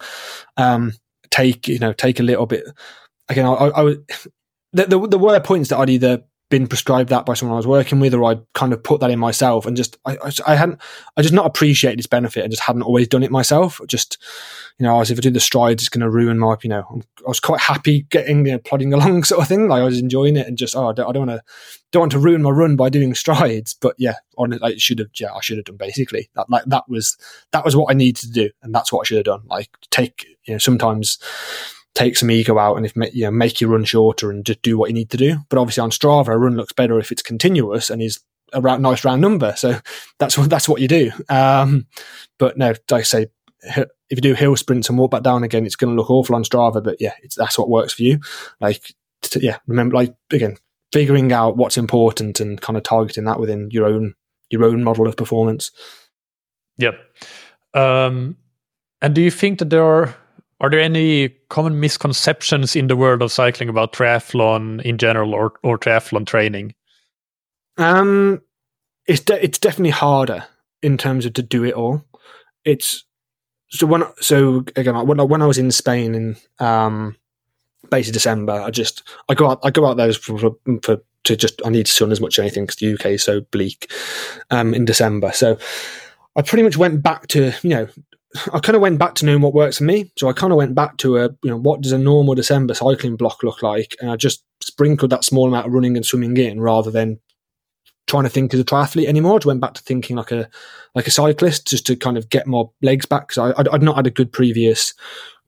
Um, 0.57 0.95
take, 1.31 1.69
you 1.69 1.79
know, 1.79 1.93
take 1.93 2.19
a 2.21 2.25
little 2.25 2.47
bit, 2.47 2.65
again, 3.29 3.47
I, 3.47 3.53
I, 3.53 3.69
I 3.69 3.83
would, 3.83 4.11
there, 4.73 4.87
there 4.87 5.19
were 5.19 5.41
points 5.41 5.71
that 5.71 5.79
I'd 5.79 5.91
either 5.91 6.23
been 6.51 6.67
prescribed 6.67 7.11
that 7.11 7.27
by 7.27 7.35
someone 7.35 7.55
I 7.55 7.59
was 7.59 7.67
working 7.67 8.01
with, 8.01 8.15
or 8.15 8.25
I 8.25 8.37
kind 8.55 8.73
of 8.73 8.83
put 8.83 9.01
that 9.01 9.11
in 9.11 9.19
myself, 9.19 9.67
and 9.67 9.77
just 9.77 9.99
I, 10.05 10.17
I, 10.17 10.33
I 10.47 10.57
hadn't, 10.57 10.81
I 11.17 11.23
just 11.23 11.35
not 11.35 11.47
appreciated 11.47 11.99
its 11.99 12.07
benefit, 12.07 12.43
and 12.43 12.51
just 12.51 12.63
hadn't 12.63 12.83
always 12.83 13.09
done 13.09 13.23
it 13.23 13.31
myself. 13.31 13.81
Just 13.87 14.19
you 14.79 14.85
know, 14.85 15.01
as 15.01 15.11
if 15.11 15.19
I 15.19 15.21
do 15.21 15.31
the 15.31 15.41
strides, 15.41 15.83
it's 15.83 15.89
going 15.89 16.03
to 16.03 16.11
ruin 16.11 16.39
my, 16.39 16.57
you 16.63 16.71
know, 16.71 17.03
I 17.19 17.29
was 17.29 17.41
quite 17.41 17.61
happy 17.61 18.03
getting 18.11 18.47
you 18.47 18.53
know, 18.53 18.59
plodding 18.59 18.93
along, 18.93 19.25
sort 19.25 19.43
of 19.43 19.49
thing. 19.49 19.69
Like 19.69 19.83
I 19.83 19.85
was 19.85 19.99
enjoying 19.99 20.37
it, 20.37 20.47
and 20.47 20.57
just 20.57 20.75
oh, 20.75 20.89
I 20.89 20.93
don't, 20.93 21.13
don't 21.13 21.27
want 21.27 21.41
to, 21.41 21.45
don't 21.93 22.03
want 22.03 22.13
to 22.13 22.19
ruin 22.19 22.43
my 22.43 22.51
run 22.51 22.77
by 22.77 22.89
doing 22.89 23.15
strides. 23.15 23.75
But 23.75 23.95
yeah, 23.99 24.15
on 24.37 24.53
it, 24.53 24.63
like 24.63 24.81
should 24.81 25.01
have, 25.01 25.09
yeah, 25.19 25.33
I 25.33 25.41
should 25.41 25.59
have 25.59 25.67
done 25.67 25.77
basically. 25.77 26.31
That 26.35 26.49
like 26.49 26.65
that 26.67 26.89
was 26.89 27.17
that 27.53 27.65
was 27.65 27.77
what 27.77 27.91
I 27.91 27.95
needed 27.95 28.21
to 28.23 28.31
do, 28.31 28.51
and 28.63 28.75
that's 28.75 28.93
what 28.93 29.01
I 29.01 29.05
should 29.05 29.19
have 29.19 29.25
done. 29.25 29.43
Like 29.47 29.71
take, 29.91 30.27
you 30.45 30.55
know, 30.55 30.59
sometimes 30.59 31.19
take 31.99 32.17
some 32.17 32.31
ego 32.31 32.59
out 32.59 32.77
and 32.77 32.87
if 32.87 32.95
you 33.13 33.25
know 33.25 33.31
make 33.33 33.61
your 33.61 33.71
run 33.71 33.85
shorter 33.85 34.31
and 34.31 34.47
just 34.47 34.63
do 34.63 34.79
what 34.79 34.89
you 34.89 34.95
need 34.95 35.11
to 35.11 35.17
do. 35.17 35.39
But 35.49 35.59
obviously 35.59 35.81
on 35.81 35.91
Strava, 35.91 36.29
a 36.29 36.39
run 36.39 36.57
looks 36.57 36.73
better 36.73 36.97
if 37.01 37.11
it's 37.11 37.23
continuous 37.23 37.91
and 37.91 38.01
is 38.01 38.21
a 38.53 38.61
round, 38.61 38.85
nice 38.85 39.05
round 39.05 39.21
number. 39.21 39.55
So 39.57 39.81
that's 40.21 40.39
what 40.39 40.49
that's 40.49 40.69
what 40.69 40.81
you 40.81 40.87
do. 40.87 41.11
Um, 41.29 41.89
but 42.39 42.57
no, 42.57 42.73
I 42.93 43.03
say, 43.03 43.27
if 43.65 43.89
you 44.11 44.21
do 44.21 44.35
hill 44.35 44.55
sprints 44.55 44.89
and 44.89 44.97
walk 44.97 45.11
back 45.11 45.25
down 45.25 45.43
again, 45.43 45.67
it's 45.67 45.75
going 45.75 45.91
to 45.91 46.01
look 46.01 46.09
awful 46.09 46.37
on 46.37 46.45
Strava. 46.45 46.83
But 46.83 46.99
yeah, 47.01 47.15
that's 47.37 47.59
what 47.59 47.69
works 47.69 47.95
for 47.95 48.05
you. 48.05 48.21
Like 48.61 48.95
to, 49.23 49.43
yeah, 49.43 49.59
remember 49.67 49.97
like 49.97 50.15
again 50.31 50.57
figuring 50.93 51.33
out 51.33 51.57
what's 51.57 51.77
important 51.77 52.39
and 52.39 52.61
kind 52.61 52.77
of 52.77 52.85
targeting 52.85 53.25
that 53.25 53.41
within 53.41 53.71
your 53.73 53.87
own 53.87 54.15
your 54.51 54.65
own 54.65 54.85
model 54.85 55.09
of 55.09 55.17
performance. 55.17 55.73
Yep. 56.77 56.95
Um, 57.75 58.37
and 59.03 59.17
do 59.17 59.21
you 59.21 59.33
think 59.33 59.59
that 59.59 59.71
there 59.71 59.85
are 59.85 60.15
are 60.61 60.71
there 60.71 60.81
any 60.81 61.29
common 61.51 61.79
misconceptions 61.79 62.75
in 62.75 62.89
the 62.89 62.97
world 62.97 63.23
of 63.23 63.31
cycling 63.31 63.69
about 63.69 63.93
triathlon 63.93 64.83
in 64.83 64.99
general 64.99 65.35
or, 65.35 65.53
or 65.63 65.79
triathlon 65.79 66.27
training? 66.27 66.75
Um, 67.77 68.43
it's 69.07 69.21
de- 69.21 69.43
it's 69.43 69.59
definitely 69.59 69.91
harder 69.91 70.45
in 70.83 70.99
terms 70.99 71.27
of 71.27 71.35
to 71.35 71.43
do 71.43 71.65
it 71.65 71.75
all. 71.75 72.05
It's 72.65 73.05
so 73.69 73.87
when 73.87 74.03
so 74.21 74.65
again 74.77 75.07
when 75.07 75.21
I, 75.21 75.23
when 75.23 75.43
I 75.43 75.47
was 75.47 75.59
in 75.59 75.71
Spain 75.71 76.15
in 76.15 76.37
um 76.59 77.17
basically 77.91 78.15
December, 78.15 78.53
I 78.53 78.71
just 78.71 79.03
I 79.29 79.35
go 79.35 79.49
out 79.51 79.61
I 79.63 79.71
go 79.71 79.87
out 79.87 79.97
there 79.97 80.13
for, 80.13 80.39
for, 80.39 80.57
for 80.83 80.99
to 81.25 81.37
just 81.37 81.61
I 81.65 81.71
need 81.71 81.87
sun 81.87 82.11
as 82.11 82.21
much 82.21 82.39
as 82.39 82.43
anything 82.43 82.65
because 82.65 82.77
the 82.77 82.95
UK 82.95 83.07
is 83.07 83.23
so 83.23 83.41
bleak 83.41 83.93
um 84.51 84.75
in 84.75 84.85
December. 84.85 85.31
So 85.33 85.57
I 86.35 86.43
pretty 86.43 86.65
much 86.65 86.77
went 86.77 87.03
back 87.03 87.29
to 87.29 87.53
you 87.63 87.71
know 87.71 87.89
I 88.53 88.61
kind 88.61 88.77
of 88.77 88.83
went 88.83 88.99
back 88.99 89.15
to 89.17 89.27
knowing 89.27 89.43
what 89.43 89.55
works 89.55 89.79
for 89.79 89.85
me. 89.85 90.13
So 90.19 90.29
I 90.29 90.33
kind 90.33 90.53
of 90.53 90.57
went 90.57 90.75
back 90.75 90.97
to 90.99 91.19
a, 91.19 91.31
you 91.43 91.51
know, 91.51 91.57
what 91.57 91.81
does 91.81 91.93
a 91.93 91.99
normal 91.99 92.35
December 92.35 92.75
cycling 92.75 93.17
block 93.17 93.43
look 93.43 93.63
like? 93.63 93.97
And 94.01 94.11
I 94.11 94.17
just 94.17 94.45
sprinkled 94.61 95.11
that 95.11 95.25
small 95.25 95.49
amount 95.49 95.67
of 95.67 95.73
running 95.73 95.97
and 95.97 96.05
swimming 96.05 96.37
in 96.37 96.61
rather 96.61 96.91
than 96.91 97.21
trying 98.07 98.25
to 98.25 98.31
think 98.31 98.53
as 98.55 98.61
a 98.61 98.65
triathlete 98.65 99.07
anymore. 99.07 99.35
I 99.35 99.39
just 99.39 99.47
went 99.47 99.61
back 99.61 99.75
to 99.75 99.83
thinking 99.83 100.17
like 100.17 100.33
a 100.33 100.49
like 100.95 101.07
a 101.07 101.11
cyclist, 101.11 101.69
just 101.69 101.87
to 101.87 101.97
kind 101.97 102.17
of 102.17 102.31
get 102.31 102.47
more 102.47 102.73
legs 102.83 103.07
back. 103.07 103.29
Because 103.29 103.55
I'd, 103.57 103.69
I'd 103.69 103.83
not 103.83 103.97
had 103.97 104.07
a 104.07 104.11
good 104.11 104.33
previous 104.33 104.95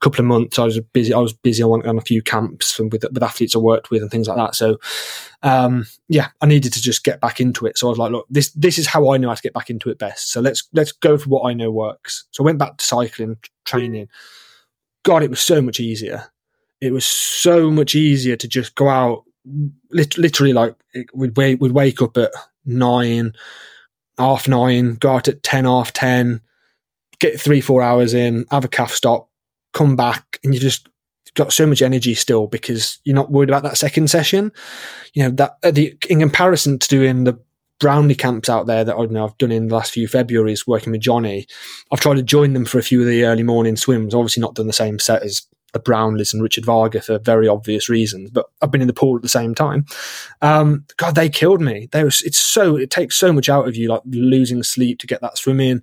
couple 0.00 0.20
of 0.20 0.26
months. 0.26 0.58
I 0.58 0.64
was 0.64 0.80
busy. 0.92 1.12
I 1.12 1.18
was 1.18 1.32
busy 1.32 1.62
on, 1.62 1.86
on 1.86 1.98
a 1.98 2.02
few 2.02 2.22
camps 2.22 2.78
with 2.78 2.92
with 2.92 3.22
athletes 3.22 3.54
I 3.54 3.58
worked 3.58 3.90
with 3.90 4.02
and 4.02 4.10
things 4.10 4.28
like 4.28 4.36
that. 4.36 4.54
So, 4.54 4.78
um, 5.42 5.86
yeah, 6.08 6.28
I 6.40 6.46
needed 6.46 6.72
to 6.72 6.82
just 6.82 7.04
get 7.04 7.20
back 7.20 7.40
into 7.40 7.66
it. 7.66 7.78
So 7.78 7.86
I 7.86 7.90
was 7.90 7.98
like, 7.98 8.12
look, 8.12 8.26
this 8.30 8.50
this 8.52 8.78
is 8.78 8.86
how 8.86 9.10
I 9.10 9.18
know 9.18 9.28
how 9.28 9.34
to 9.34 9.42
get 9.42 9.54
back 9.54 9.70
into 9.70 9.90
it 9.90 9.98
best. 9.98 10.30
So 10.30 10.40
let's 10.40 10.68
let's 10.72 10.92
go 10.92 11.18
for 11.18 11.28
what 11.28 11.48
I 11.48 11.54
know 11.54 11.70
works. 11.70 12.26
So 12.30 12.42
I 12.42 12.46
went 12.46 12.58
back 12.58 12.78
to 12.78 12.84
cycling 12.84 13.36
training. 13.64 14.08
God, 15.02 15.22
it 15.22 15.30
was 15.30 15.40
so 15.40 15.62
much 15.62 15.80
easier. 15.80 16.30
It 16.80 16.92
was 16.92 17.04
so 17.04 17.70
much 17.70 17.94
easier 17.94 18.36
to 18.36 18.48
just 18.48 18.74
go 18.74 18.88
out. 18.88 19.24
literally, 19.90 20.52
like 20.52 20.74
we'd 21.14 21.36
we'd 21.36 21.72
wake 21.72 22.02
up 22.02 22.16
at 22.16 22.32
nine, 22.64 23.32
half 24.18 24.48
nine, 24.48 24.94
go 24.94 25.12
out 25.12 25.28
at 25.28 25.42
ten, 25.42 25.64
half 25.64 25.92
ten, 25.92 26.40
get 27.18 27.40
three, 27.40 27.60
four 27.60 27.82
hours 27.82 28.14
in, 28.14 28.46
have 28.50 28.64
a 28.64 28.68
calf 28.68 28.92
stop, 28.92 29.29
come 29.72 29.96
back, 29.96 30.38
and 30.44 30.54
you 30.54 30.60
just 30.60 30.88
got 31.34 31.52
so 31.52 31.66
much 31.66 31.82
energy 31.82 32.14
still 32.14 32.46
because 32.46 32.98
you're 33.04 33.14
not 33.14 33.30
worried 33.30 33.50
about 33.50 33.62
that 33.62 33.78
second 33.78 34.10
session. 34.10 34.52
You 35.14 35.24
know 35.24 35.30
that 35.30 35.56
uh, 35.62 35.70
the 35.70 35.96
in 36.08 36.20
comparison 36.20 36.78
to 36.78 36.88
doing 36.88 37.24
the 37.24 37.38
Brownlee 37.78 38.14
camps 38.14 38.48
out 38.48 38.66
there 38.66 38.84
that 38.84 38.96
I 38.96 39.04
know 39.06 39.24
I've 39.24 39.38
done 39.38 39.52
in 39.52 39.68
the 39.68 39.74
last 39.74 39.92
few 39.92 40.06
Februarys 40.06 40.66
working 40.66 40.92
with 40.92 41.00
Johnny. 41.00 41.46
I've 41.90 42.00
tried 42.00 42.16
to 42.16 42.22
join 42.22 42.52
them 42.52 42.66
for 42.66 42.78
a 42.78 42.82
few 42.82 43.00
of 43.00 43.06
the 43.06 43.24
early 43.24 43.42
morning 43.42 43.76
swims. 43.76 44.14
Obviously, 44.14 44.42
not 44.42 44.54
done 44.54 44.66
the 44.66 44.72
same 44.72 44.98
set 44.98 45.22
as 45.22 45.46
the 45.72 45.80
Brownlees 45.80 46.32
and 46.32 46.42
Richard 46.42 46.64
Varga 46.64 47.00
for 47.00 47.18
very 47.18 47.48
obvious 47.48 47.88
reasons, 47.88 48.30
but 48.30 48.46
I've 48.60 48.70
been 48.70 48.80
in 48.80 48.86
the 48.86 48.92
pool 48.92 49.16
at 49.16 49.22
the 49.22 49.28
same 49.28 49.54
time. 49.54 49.86
Um, 50.42 50.84
God, 50.96 51.14
they 51.14 51.28
killed 51.28 51.60
me. 51.60 51.88
They 51.92 52.04
was, 52.04 52.22
it's 52.22 52.38
so, 52.38 52.76
it 52.76 52.90
takes 52.90 53.16
so 53.16 53.32
much 53.32 53.48
out 53.48 53.68
of 53.68 53.76
you, 53.76 53.88
like 53.88 54.02
losing 54.04 54.62
sleep 54.62 54.98
to 54.98 55.06
get 55.06 55.20
that 55.20 55.38
swim 55.38 55.60
in. 55.60 55.82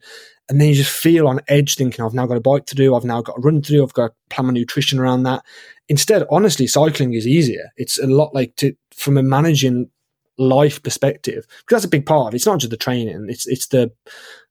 And 0.49 0.61
then 0.61 0.69
you 0.69 0.75
just 0.75 0.91
feel 0.91 1.27
on 1.27 1.41
edge 1.47 1.75
thinking, 1.75 2.03
I've 2.03 2.13
now 2.13 2.25
got 2.25 2.37
a 2.37 2.41
bike 2.41 2.65
to 2.67 2.75
do. 2.75 2.95
I've 2.95 3.03
now 3.03 3.21
got 3.21 3.37
a 3.37 3.41
run 3.41 3.61
to 3.61 3.71
do. 3.71 3.83
I've 3.83 3.93
got 3.93 4.07
to 4.07 4.13
plan 4.29 4.47
my 4.47 4.53
nutrition 4.53 4.97
around 4.99 5.23
that. 5.23 5.43
Instead, 5.89 6.25
honestly, 6.29 6.67
cycling 6.67 7.13
is 7.13 7.27
easier. 7.27 7.69
It's 7.75 7.97
a 7.97 8.07
lot 8.07 8.33
like 8.33 8.55
to, 8.57 8.73
from 8.95 9.17
a 9.17 9.23
managing 9.23 9.89
life 10.37 10.81
perspective, 10.81 11.45
because 11.47 11.75
that's 11.75 11.85
a 11.85 11.89
big 11.89 12.05
part 12.05 12.27
of 12.27 12.33
it. 12.33 12.37
It's 12.37 12.45
not 12.45 12.59
just 12.59 12.71
the 12.71 12.77
training. 12.77 13.25
It's, 13.29 13.45
it's 13.47 13.67
the 13.67 13.91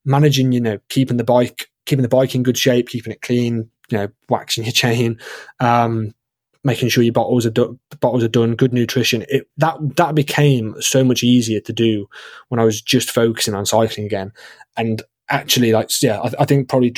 managing, 0.05 0.53
you 0.53 0.61
know, 0.61 0.79
keeping 0.91 1.17
the 1.17 1.25
bike, 1.25 1.71
keeping 1.87 2.03
the 2.03 2.09
bike 2.09 2.35
in 2.35 2.43
good 2.43 2.59
shape, 2.59 2.89
keeping 2.89 3.13
it 3.13 3.23
clean, 3.23 3.71
you 3.89 3.99
know, 3.99 4.09
waxing 4.29 4.65
your 4.65 4.73
chain, 4.73 5.19
um, 5.61 6.13
making 6.63 6.89
sure 6.89 7.05
your 7.05 7.13
bottles 7.13 7.47
are 7.47 7.51
do- 7.51 7.79
bottles 8.01 8.25
are 8.25 8.29
done, 8.29 8.55
good 8.55 8.73
nutrition. 8.75 9.25
It, 9.29 9.49
that 9.57 9.77
that 9.97 10.15
became 10.15 10.75
so 10.81 11.05
much 11.05 11.23
easier 11.23 11.61
to 11.61 11.73
do 11.73 12.07
when 12.49 12.61
I 12.61 12.65
was 12.65 12.83
just 12.83 13.11
focusing 13.11 13.55
on 13.55 13.65
cycling 13.65 14.07
again. 14.07 14.33
And 14.77 15.03
actually, 15.31 15.73
like, 15.73 15.91
yeah, 16.03 16.21
I, 16.21 16.33
I 16.41 16.45
think 16.45 16.69
probably 16.69 16.95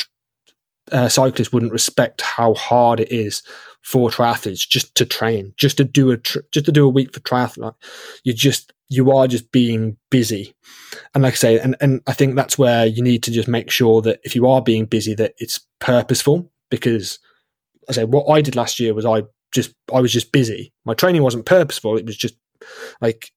uh, 0.92 1.08
cyclists 1.08 1.52
wouldn't 1.52 1.72
respect 1.72 2.20
how 2.20 2.54
hard 2.54 3.00
it 3.00 3.12
is 3.12 3.42
for 3.82 4.10
triathletes 4.10 4.68
just 4.68 4.94
to 4.96 5.06
train, 5.06 5.54
just 5.56 5.76
to 5.78 5.84
do 5.84 6.10
a 6.10 6.16
tr- 6.16 6.40
just 6.52 6.66
to 6.66 6.72
do 6.72 6.86
a 6.86 6.90
week 6.90 7.12
for 7.12 7.20
triathlon. 7.20 7.74
You 8.24 8.32
just 8.32 8.72
you 8.88 9.10
are 9.12 9.28
just 9.28 9.50
being 9.52 9.96
busy, 10.10 10.54
and 11.14 11.22
like 11.22 11.34
I 11.34 11.36
say, 11.36 11.58
and 11.58 11.76
and 11.80 12.00
I 12.06 12.12
think 12.12 12.36
that's 12.36 12.58
where 12.58 12.86
you 12.86 13.02
need 13.02 13.22
to 13.24 13.30
just 13.30 13.48
make 13.48 13.70
sure 13.70 14.02
that 14.02 14.20
if 14.24 14.34
you 14.34 14.46
are 14.46 14.62
being 14.62 14.86
busy, 14.86 15.14
that 15.14 15.34
it's 15.38 15.60
purposeful 15.80 16.50
because 16.70 17.18
I 17.88 17.92
say 17.92 18.04
what 18.04 18.26
I 18.28 18.40
did 18.40 18.56
last 18.56 18.80
year 18.80 18.94
was 18.94 19.06
I 19.06 19.24
just 19.52 19.74
I 19.92 20.00
was 20.00 20.12
just 20.12 20.32
busy. 20.32 20.72
My 20.84 20.94
training 20.94 21.22
wasn't 21.22 21.46
purposeful. 21.46 21.96
It 21.96 22.06
was 22.06 22.16
just 22.16 22.34
like 23.00 23.30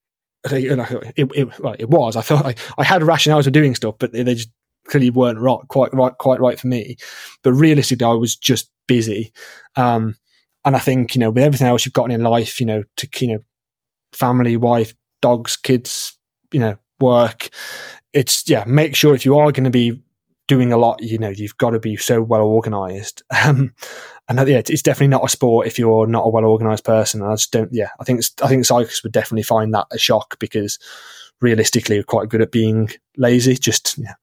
it, 0.45 1.31
it, 1.35 1.49
it 1.79 1.89
was. 1.89 2.15
I 2.15 2.21
thought 2.21 2.45
I, 2.45 2.55
I 2.77 2.83
had 2.83 3.03
rationales 3.03 3.43
for 3.43 3.51
doing 3.51 3.75
stuff, 3.75 3.95
but 3.99 4.11
they 4.11 4.23
just 4.23 4.49
clearly 4.87 5.09
weren't 5.09 5.39
right, 5.39 5.59
quite 5.67 5.93
right, 5.93 6.17
quite 6.17 6.39
right 6.39 6.59
for 6.59 6.67
me. 6.67 6.97
But 7.43 7.53
realistically, 7.53 8.05
I 8.05 8.13
was 8.13 8.35
just 8.35 8.69
busy. 8.87 9.31
Um, 9.75 10.15
and 10.65 10.75
I 10.75 10.79
think 10.79 11.15
you 11.15 11.19
know, 11.19 11.31
with 11.31 11.43
everything 11.43 11.67
else 11.67 11.85
you've 11.85 11.93
gotten 11.93 12.11
in 12.11 12.23
life, 12.23 12.59
you 12.59 12.65
know, 12.65 12.83
to 12.97 13.07
you 13.19 13.33
know, 13.33 13.39
family, 14.13 14.57
wife, 14.57 14.93
dogs, 15.21 15.55
kids, 15.57 16.17
you 16.51 16.59
know, 16.59 16.77
work. 16.99 17.49
It's 18.13 18.47
yeah. 18.49 18.63
Make 18.67 18.95
sure 18.95 19.15
if 19.15 19.25
you 19.25 19.37
are 19.37 19.51
going 19.51 19.63
to 19.63 19.69
be 19.69 20.01
doing 20.47 20.73
a 20.73 20.77
lot, 20.77 21.01
you 21.01 21.17
know, 21.17 21.29
you've 21.29 21.57
got 21.57 21.69
to 21.69 21.79
be 21.79 21.95
so 21.95 22.21
well 22.21 22.41
organized. 22.41 23.23
Um, 23.43 23.73
and 24.27 24.47
yeah, 24.47 24.59
it's 24.59 24.81
definitely 24.81 25.09
not 25.09 25.25
a 25.25 25.29
sport 25.29 25.67
if 25.67 25.77
you're 25.77 26.07
not 26.07 26.25
a 26.25 26.29
well 26.29 26.45
organized 26.45 26.85
person. 26.85 27.21
I 27.21 27.33
just 27.33 27.51
don't. 27.51 27.73
Yeah, 27.73 27.89
I 27.99 28.05
think 28.05 28.21
I 28.41 28.47
think 28.47 28.65
cyclists 28.65 29.03
would 29.03 29.11
definitely 29.11 29.43
find 29.43 29.73
that 29.73 29.87
a 29.91 29.97
shock 29.97 30.39
because 30.39 30.79
realistically, 31.41 31.97
we're 31.97 32.03
quite 32.03 32.29
good 32.29 32.41
at 32.41 32.51
being 32.51 32.89
lazy. 33.17 33.55
Just 33.55 33.97
yeah, 33.97 34.13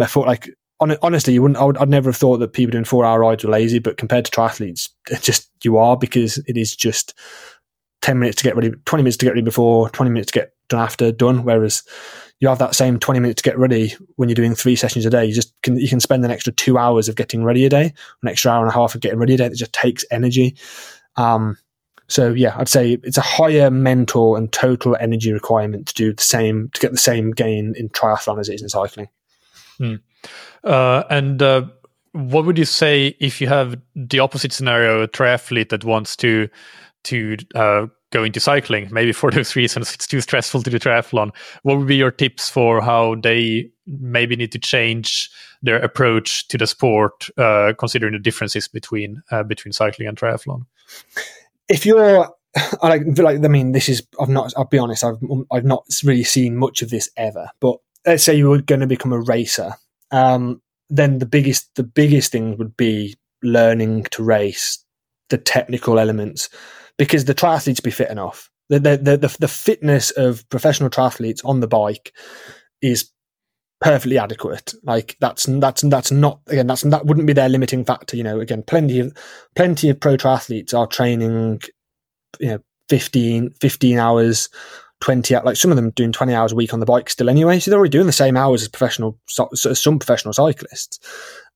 I 0.00 0.06
thought 0.06 0.26
like 0.26 0.50
honestly, 0.80 1.34
you 1.34 1.42
wouldn't. 1.42 1.58
I 1.58 1.64
would, 1.64 1.78
I'd 1.78 1.88
never 1.88 2.10
have 2.10 2.16
thought 2.16 2.38
that 2.38 2.52
people 2.52 2.72
doing 2.72 2.84
four 2.84 3.04
hour 3.04 3.20
rides 3.20 3.44
were 3.44 3.50
lazy, 3.50 3.78
but 3.78 3.96
compared 3.96 4.24
to 4.26 4.30
triathletes, 4.30 4.88
just 5.20 5.50
you 5.64 5.78
are 5.78 5.96
because 5.96 6.38
it 6.38 6.56
is 6.56 6.74
just 6.74 7.14
ten 8.02 8.18
minutes 8.18 8.36
to 8.38 8.44
get 8.44 8.56
ready, 8.56 8.72
twenty 8.84 9.02
minutes 9.02 9.16
to 9.18 9.26
get 9.26 9.32
ready 9.32 9.42
before, 9.42 9.88
twenty 9.90 10.10
minutes 10.10 10.32
to 10.32 10.38
get 10.38 10.52
done 10.68 10.80
after 10.80 11.12
done. 11.12 11.44
Whereas 11.44 11.82
you 12.40 12.48
have 12.48 12.58
that 12.58 12.74
same 12.74 12.98
20 12.98 13.20
minutes 13.20 13.40
to 13.40 13.48
get 13.48 13.58
ready 13.58 13.94
when 14.16 14.28
you're 14.28 14.34
doing 14.34 14.54
three 14.54 14.76
sessions 14.76 15.06
a 15.06 15.10
day. 15.10 15.24
You 15.24 15.34
just 15.34 15.54
can, 15.62 15.78
you 15.78 15.88
can 15.88 16.00
spend 16.00 16.24
an 16.24 16.30
extra 16.30 16.52
two 16.52 16.76
hours 16.76 17.08
of 17.08 17.16
getting 17.16 17.42
ready 17.44 17.64
a 17.64 17.70
day, 17.70 17.94
an 18.22 18.28
extra 18.28 18.50
hour 18.50 18.62
and 18.62 18.70
a 18.70 18.74
half 18.74 18.94
of 18.94 19.00
getting 19.00 19.18
ready 19.18 19.34
a 19.34 19.36
day. 19.38 19.48
That 19.48 19.56
just 19.56 19.72
takes 19.72 20.04
energy. 20.10 20.56
Um, 21.16 21.56
so 22.08 22.32
yeah, 22.32 22.54
I'd 22.56 22.68
say 22.68 22.98
it's 23.02 23.18
a 23.18 23.22
higher 23.22 23.70
mental 23.70 24.36
and 24.36 24.52
total 24.52 24.96
energy 25.00 25.32
requirement 25.32 25.88
to 25.88 25.94
do 25.94 26.12
the 26.12 26.22
same, 26.22 26.70
to 26.74 26.80
get 26.80 26.92
the 26.92 26.98
same 26.98 27.32
gain 27.32 27.74
in 27.76 27.88
triathlon 27.88 28.40
as 28.40 28.48
it 28.48 28.54
is 28.54 28.62
in 28.62 28.68
cycling. 28.68 29.08
Hmm. 29.78 29.96
Uh, 30.64 31.02
and, 31.10 31.42
uh, 31.42 31.66
what 32.12 32.46
would 32.46 32.56
you 32.56 32.64
say 32.64 33.14
if 33.20 33.42
you 33.42 33.46
have 33.46 33.78
the 33.94 34.20
opposite 34.20 34.52
scenario, 34.52 35.02
a 35.02 35.08
triathlete 35.08 35.68
that 35.68 35.84
wants 35.84 36.16
to 36.16 36.48
to 37.04 37.36
uh, 37.54 37.86
go 38.10 38.24
into 38.24 38.40
cycling. 38.40 38.88
Maybe 38.90 39.12
for 39.12 39.30
those 39.30 39.56
reasons, 39.56 39.94
it's 39.94 40.06
too 40.06 40.20
stressful 40.20 40.62
to 40.62 40.70
do 40.70 40.78
triathlon. 40.78 41.30
What 41.62 41.78
would 41.78 41.86
be 41.86 41.96
your 41.96 42.10
tips 42.10 42.48
for 42.48 42.80
how 42.80 43.16
they 43.16 43.70
maybe 43.86 44.36
need 44.36 44.52
to 44.52 44.58
change 44.58 45.30
their 45.62 45.78
approach 45.78 46.48
to 46.48 46.58
the 46.58 46.66
sport, 46.66 47.28
uh, 47.38 47.72
considering 47.78 48.12
the 48.12 48.18
differences 48.18 48.68
between 48.68 49.22
uh, 49.30 49.42
between 49.42 49.72
cycling 49.72 50.08
and 50.08 50.18
triathlon? 50.18 50.66
If 51.68 51.86
you're 51.86 52.30
I 52.82 52.88
like, 52.88 53.44
I 53.44 53.48
mean, 53.48 53.72
this 53.72 53.88
is, 53.88 54.06
I've 54.20 54.28
not, 54.28 54.52
I'll 54.56 54.64
be 54.64 54.78
honest, 54.78 55.04
I've, 55.04 55.18
I've 55.52 55.64
not 55.64 55.84
really 56.04 56.24
seen 56.24 56.56
much 56.56 56.82
of 56.82 56.90
this 56.90 57.10
ever, 57.16 57.50
but 57.60 57.76
let's 58.04 58.24
say 58.24 58.34
you 58.34 58.48
were 58.48 58.62
going 58.62 58.80
to 58.80 58.86
become 58.86 59.12
a 59.12 59.20
racer. 59.20 59.72
Um, 60.10 60.62
then 60.88 61.18
the 61.18 61.26
biggest, 61.26 61.74
the 61.74 61.82
biggest 61.82 62.32
thing 62.32 62.56
would 62.58 62.76
be 62.76 63.16
learning 63.42 64.04
to 64.12 64.22
race 64.22 64.84
the 65.28 65.38
technical 65.38 65.98
elements 65.98 66.48
because 66.96 67.24
the 67.24 67.34
triathletes 67.34 67.82
be 67.82 67.90
fit 67.90 68.10
enough. 68.10 68.50
The, 68.68 68.80
the, 68.80 68.96
the, 68.96 69.36
the 69.38 69.48
fitness 69.48 70.10
of 70.12 70.48
professional 70.48 70.90
triathletes 70.90 71.44
on 71.44 71.60
the 71.60 71.68
bike 71.68 72.12
is 72.80 73.10
perfectly 73.80 74.18
adequate. 74.18 74.74
Like 74.82 75.16
that's 75.20 75.44
that's 75.44 75.82
that's 75.82 76.10
not 76.10 76.40
again 76.48 76.66
that's 76.66 76.82
that 76.82 77.06
wouldn't 77.06 77.26
be 77.26 77.32
their 77.32 77.48
limiting 77.48 77.84
factor. 77.84 78.16
You 78.16 78.22
know, 78.22 78.40
again, 78.40 78.62
plenty 78.62 79.00
of 79.00 79.16
plenty 79.54 79.88
of 79.88 80.00
pro 80.00 80.16
triathletes 80.16 80.74
are 80.74 80.86
training, 80.86 81.62
you 82.40 82.48
know, 82.48 82.58
15, 82.88 83.50
15 83.60 83.98
hours, 83.98 84.48
twenty 85.00 85.36
like 85.36 85.56
some 85.56 85.70
of 85.70 85.76
them 85.76 85.90
doing 85.90 86.12
twenty 86.12 86.34
hours 86.34 86.52
a 86.52 86.56
week 86.56 86.72
on 86.72 86.80
the 86.80 86.86
bike 86.86 87.10
still 87.10 87.28
anyway. 87.28 87.58
So 87.58 87.70
they're 87.70 87.78
already 87.78 87.90
doing 87.90 88.06
the 88.06 88.12
same 88.12 88.36
hours 88.36 88.62
as 88.62 88.68
professional 88.68 89.18
as 89.52 89.80
some 89.80 89.98
professional 89.98 90.32
cyclists. 90.32 90.98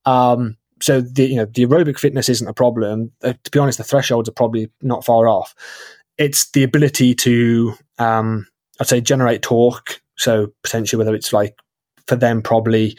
Um, 0.05 0.57
so 0.81 1.01
the 1.01 1.25
you 1.25 1.35
know 1.35 1.45
the 1.45 1.65
aerobic 1.65 1.99
fitness 1.99 2.29
isn't 2.29 2.47
a 2.47 2.53
problem. 2.53 3.11
Uh, 3.23 3.33
to 3.43 3.51
be 3.51 3.59
honest, 3.59 3.77
the 3.77 3.83
thresholds 3.83 4.29
are 4.29 4.33
probably 4.33 4.69
not 4.81 5.05
far 5.05 5.27
off. 5.27 5.55
It's 6.17 6.51
the 6.51 6.63
ability 6.63 7.15
to, 7.15 7.73
um, 7.97 8.47
I'd 8.79 8.87
say, 8.87 9.01
generate 9.01 9.41
torque. 9.41 10.01
So 10.17 10.53
potentially, 10.63 10.99
whether 10.99 11.15
it's 11.15 11.33
like 11.33 11.55
for 12.07 12.15
them, 12.15 12.41
probably 12.41 12.97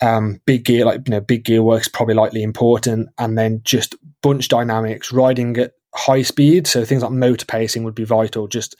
um, 0.00 0.40
big 0.46 0.64
gear, 0.64 0.84
like 0.84 1.02
you 1.06 1.12
know, 1.12 1.20
big 1.20 1.44
gear 1.44 1.62
works 1.62 1.88
probably 1.88 2.14
likely 2.14 2.42
important, 2.42 3.08
and 3.18 3.38
then 3.38 3.60
just 3.64 3.94
bunch 4.22 4.48
dynamics, 4.48 5.12
riding 5.12 5.56
at 5.56 5.72
high 5.94 6.22
speed. 6.22 6.66
So 6.66 6.84
things 6.84 7.02
like 7.02 7.12
motor 7.12 7.46
pacing 7.46 7.84
would 7.84 7.94
be 7.94 8.04
vital. 8.04 8.48
Just 8.48 8.76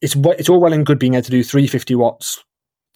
it's 0.00 0.16
it's 0.16 0.48
all 0.48 0.60
well 0.60 0.72
and 0.72 0.86
good 0.86 0.98
being 0.98 1.14
able 1.14 1.24
to 1.24 1.30
do 1.30 1.42
350 1.42 1.94
watts, 1.94 2.42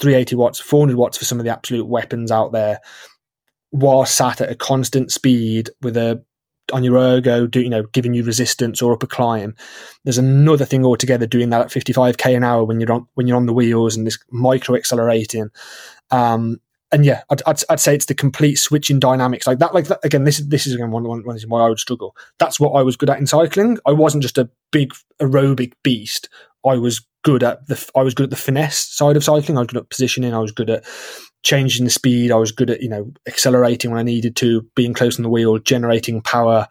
380 0.01 0.37
watts, 0.37 0.61
400 0.61 0.97
watts 0.97 1.19
for 1.19 1.25
some 1.25 1.39
of 1.39 1.45
the 1.45 1.53
absolute 1.53 1.87
weapons 1.87 2.31
out 2.31 2.53
there 2.53 2.79
while 3.75 4.07
sat 4.07 4.41
at 4.41 4.53
a 4.53 4.55
constant 4.55 5.11
speed 5.11 5.69
with 5.83 5.97
a 5.97 6.23
on 6.75 6.83
your 6.83 6.97
ergo, 6.97 7.47
do, 7.47 7.61
you 7.61 7.71
know, 7.71 7.85
giving 7.85 8.15
you 8.15 8.25
resistance 8.25 8.83
or 8.83 8.93
up 8.93 9.05
a 9.05 9.07
climb. 9.07 9.55
There's 10.03 10.19
another 10.19 10.65
thing 10.65 10.85
altogether 10.85 11.25
doing 11.25 11.51
that 11.51 11.61
at 11.61 11.69
55k 11.69 12.37
an 12.37 12.43
hour 12.43 12.65
when 12.65 12.81
you're 12.81 12.91
on 12.91 13.07
when 13.15 13.29
you're 13.29 13.37
on 13.37 13.47
the 13.47 13.53
wheels 13.53 13.97
and 13.97 14.05
this 14.05 14.19
micro 14.31 14.75
accelerating. 14.75 15.51
Um, 16.11 16.61
and 16.91 17.05
yeah, 17.05 17.23
I'd, 17.31 17.43
I'd, 17.47 17.61
I'd, 17.71 17.81
say 17.81 17.95
it's 17.95 18.07
the 18.07 18.15
complete 18.15 18.57
switch 18.57 18.91
in 18.91 18.99
dynamics 18.99 19.47
like 19.47 19.61
that. 19.61 19.73
Like 19.73 19.87
that, 19.87 20.01
again, 20.03 20.25
this 20.25 20.41
is 20.41 20.49
this 20.49 20.67
is 20.67 20.75
again 20.75 20.91
one 20.91 21.05
one 21.05 21.23
reason 21.23 21.49
why 21.49 21.61
I 21.61 21.69
would 21.69 21.79
struggle. 21.79 22.17
That's 22.39 22.59
what 22.59 22.73
I 22.73 22.83
was 22.83 22.97
good 22.97 23.09
at 23.09 23.19
in 23.19 23.27
cycling. 23.29 23.79
I 23.87 23.93
wasn't 23.93 24.25
just 24.25 24.39
a 24.39 24.51
big 24.73 24.93
aerobic 25.21 25.75
beast. 25.85 26.29
I 26.67 26.75
was 26.75 27.07
good 27.23 27.45
at 27.45 27.69
the 27.69 27.91
I 27.95 28.03
was 28.03 28.15
good 28.15 28.25
at 28.25 28.31
the 28.31 28.37
finesse 28.37 28.77
side 28.77 29.17
of 29.17 29.23
cycling. 29.23 29.59
I 29.59 29.61
was 29.61 29.69
good 29.69 29.81
at 29.81 29.91
positioning. 29.91 30.35
I 30.35 30.41
was 30.41 30.53
good 30.53 30.71
at 30.71 30.85
changing 31.45 31.85
the 31.85 31.91
speed. 31.91 32.33
I 32.33 32.37
was 32.37 32.51
good 32.51 32.71
at 32.71 32.83
you 32.83 32.89
know 32.89 33.13
accelerating 33.29 33.91
when 33.91 34.01
I 34.01 34.03
needed 34.03 34.35
to, 34.37 34.63
being 34.75 34.95
close 34.95 35.19
on 35.19 35.23
the 35.23 35.31
wheel, 35.31 35.59
generating 35.59 36.21
power 36.21 36.67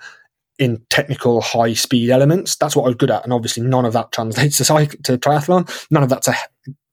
in 0.60 0.84
technical 0.90 1.42
high 1.42 1.74
speed 1.74 2.10
elements. 2.10 2.56
That's 2.56 2.76
what 2.76 2.84
I 2.84 2.88
was 2.88 2.96
good 2.96 3.12
at, 3.12 3.24
and 3.24 3.32
obviously 3.32 3.64
none 3.64 3.86
of 3.86 3.94
that 3.94 4.12
translates 4.12 4.58
to 4.58 4.66
cycle 4.66 5.00
to 5.04 5.18
triathlon. 5.18 5.70
None 5.90 6.04
of 6.04 6.10
that's 6.10 6.28
a 6.28 6.36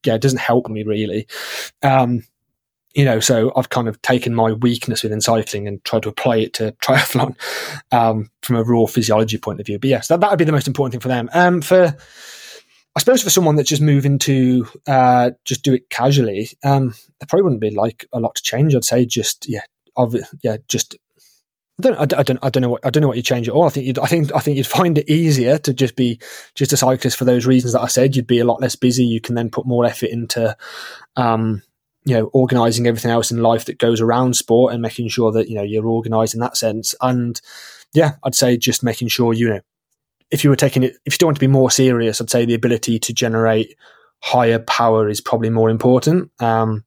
yeah, 0.05 0.15
it 0.15 0.23
doesn't 0.23 0.39
help 0.39 0.69
me 0.69 0.85
really. 0.85 1.27
Um, 1.83 2.23
you 2.95 3.05
know, 3.05 3.21
so 3.21 3.53
I've 3.55 3.69
kind 3.69 3.87
of 3.87 4.03
taken 4.03 4.35
my 4.35 4.53
weakness 4.53 5.05
within 5.05 5.21
cycling 5.21 5.69
and 5.69 5.85
tried 5.85 6.03
to 6.03 6.09
apply 6.09 6.39
it 6.39 6.55
to 6.55 6.73
triathlon 6.83 7.37
um, 7.93 8.31
from 8.43 8.57
a 8.57 8.65
raw 8.65 8.87
physiology 8.87 9.39
point 9.39 9.61
of 9.61 9.67
view. 9.67 9.79
But 9.79 9.91
yes, 9.91 10.09
that 10.09 10.21
that 10.21 10.31
would 10.31 10.39
be 10.39 10.45
the 10.45 10.53
most 10.53 10.67
important 10.67 10.93
thing 10.93 11.01
for 11.01 11.09
them. 11.09 11.31
Um, 11.33 11.61
for 11.61 11.97
I 12.97 13.01
suppose 13.01 13.23
for 13.23 13.31
someone 13.31 13.57
that's 13.57 13.69
just 13.69 13.83
moving 13.83 14.19
to 14.21 14.67
uh, 14.87 15.31
just 15.45 15.63
do 15.63 15.75
it 15.75 15.89
casually, 15.91 16.51
um, 16.65 16.95
there 17.21 17.27
probably 17.29 17.45
wouldn't 17.45 17.61
be 17.61 17.71
like 17.71 18.07
a 18.13 18.21
lot 18.21 18.35
to 18.35 18.43
change. 18.43 18.75
I'd 18.75 18.85
say 18.85 19.07
just 19.07 19.49
yeah, 19.49 19.63
yeah, 20.43 20.57
just 20.69 20.97
I 21.81 21.83
don't, 21.83 22.13
I 22.13 22.23
don't, 22.23 22.39
I 22.43 22.51
don't 22.51 22.63
know 22.63 22.69
what, 22.71 22.85
I 22.85 22.91
don't 22.91 23.01
know 23.01 23.09
what 23.09 23.17
you 23.17 23.23
change 23.23 23.49
at 23.49 23.55
all. 23.55 23.65
I 23.65 23.71
think 23.71 23.87
you'd, 23.87 23.99
I 23.99 24.07
think, 24.07 24.35
I 24.35 24.41
think 24.41 24.57
you'd 24.57 24.67
find 24.67 24.99
it 24.99 25.09
easier 25.09 25.59
to 25.59 25.73
just 25.73 25.97
be 25.97 26.21
just 26.55 26.73
a 26.73 26.77
cyclist 26.77 27.17
for 27.17 27.25
those 27.25 27.47
reasons 27.47 27.73
that 27.73 27.81
I 27.81 27.87
said. 27.87 28.15
You'd 28.15 28.27
be 28.27 28.39
a 28.39 28.45
lot 28.45 28.61
less 28.61 28.77
busy. 28.77 29.05
You 29.05 29.21
can 29.21 29.35
then 29.35 29.51
put 29.51 29.67
more 29.67 29.87
effort 29.87 30.11
into, 30.11 30.57
um, 31.17 31.63
you 32.05 32.15
know, 32.15 32.27
organizing 32.33 32.87
everything 32.87 33.11
else 33.11 33.31
in 33.31 33.43
life 33.43 33.67
that 33.67 33.79
goes 33.79 34.01
around 34.01 34.37
sport 34.37 34.73
and 34.73 34.83
making 34.83 35.09
sure 35.09 35.33
that 35.33 35.49
you 35.49 35.55
know 35.55 35.63
you're 35.63 35.87
organized 35.87 36.35
in 36.35 36.41
that 36.41 36.57
sense. 36.57 36.95
And 37.01 37.41
yeah, 37.93 38.13
I'd 38.25 38.35
say 38.35 38.57
just 38.57 38.83
making 38.83 39.09
sure 39.09 39.33
you 39.33 39.49
know, 39.49 39.61
if 40.31 40.45
you 40.45 40.51
were 40.51 40.57
taking 40.57 40.83
it, 40.83 40.97
if 41.05 41.21
you 41.21 41.27
want 41.27 41.37
to 41.37 41.41
be 41.41 41.47
more 41.47 41.71
serious, 41.71 42.21
I'd 42.21 42.31
say 42.31 42.45
the 42.45 42.55
ability 42.55 42.99
to 42.99 43.13
generate 43.13 43.77
higher 44.23 44.59
power 44.59 45.09
is 45.09 45.21
probably 45.21 45.51
more 45.51 45.71
important. 45.71 46.31
Um, 46.41 46.85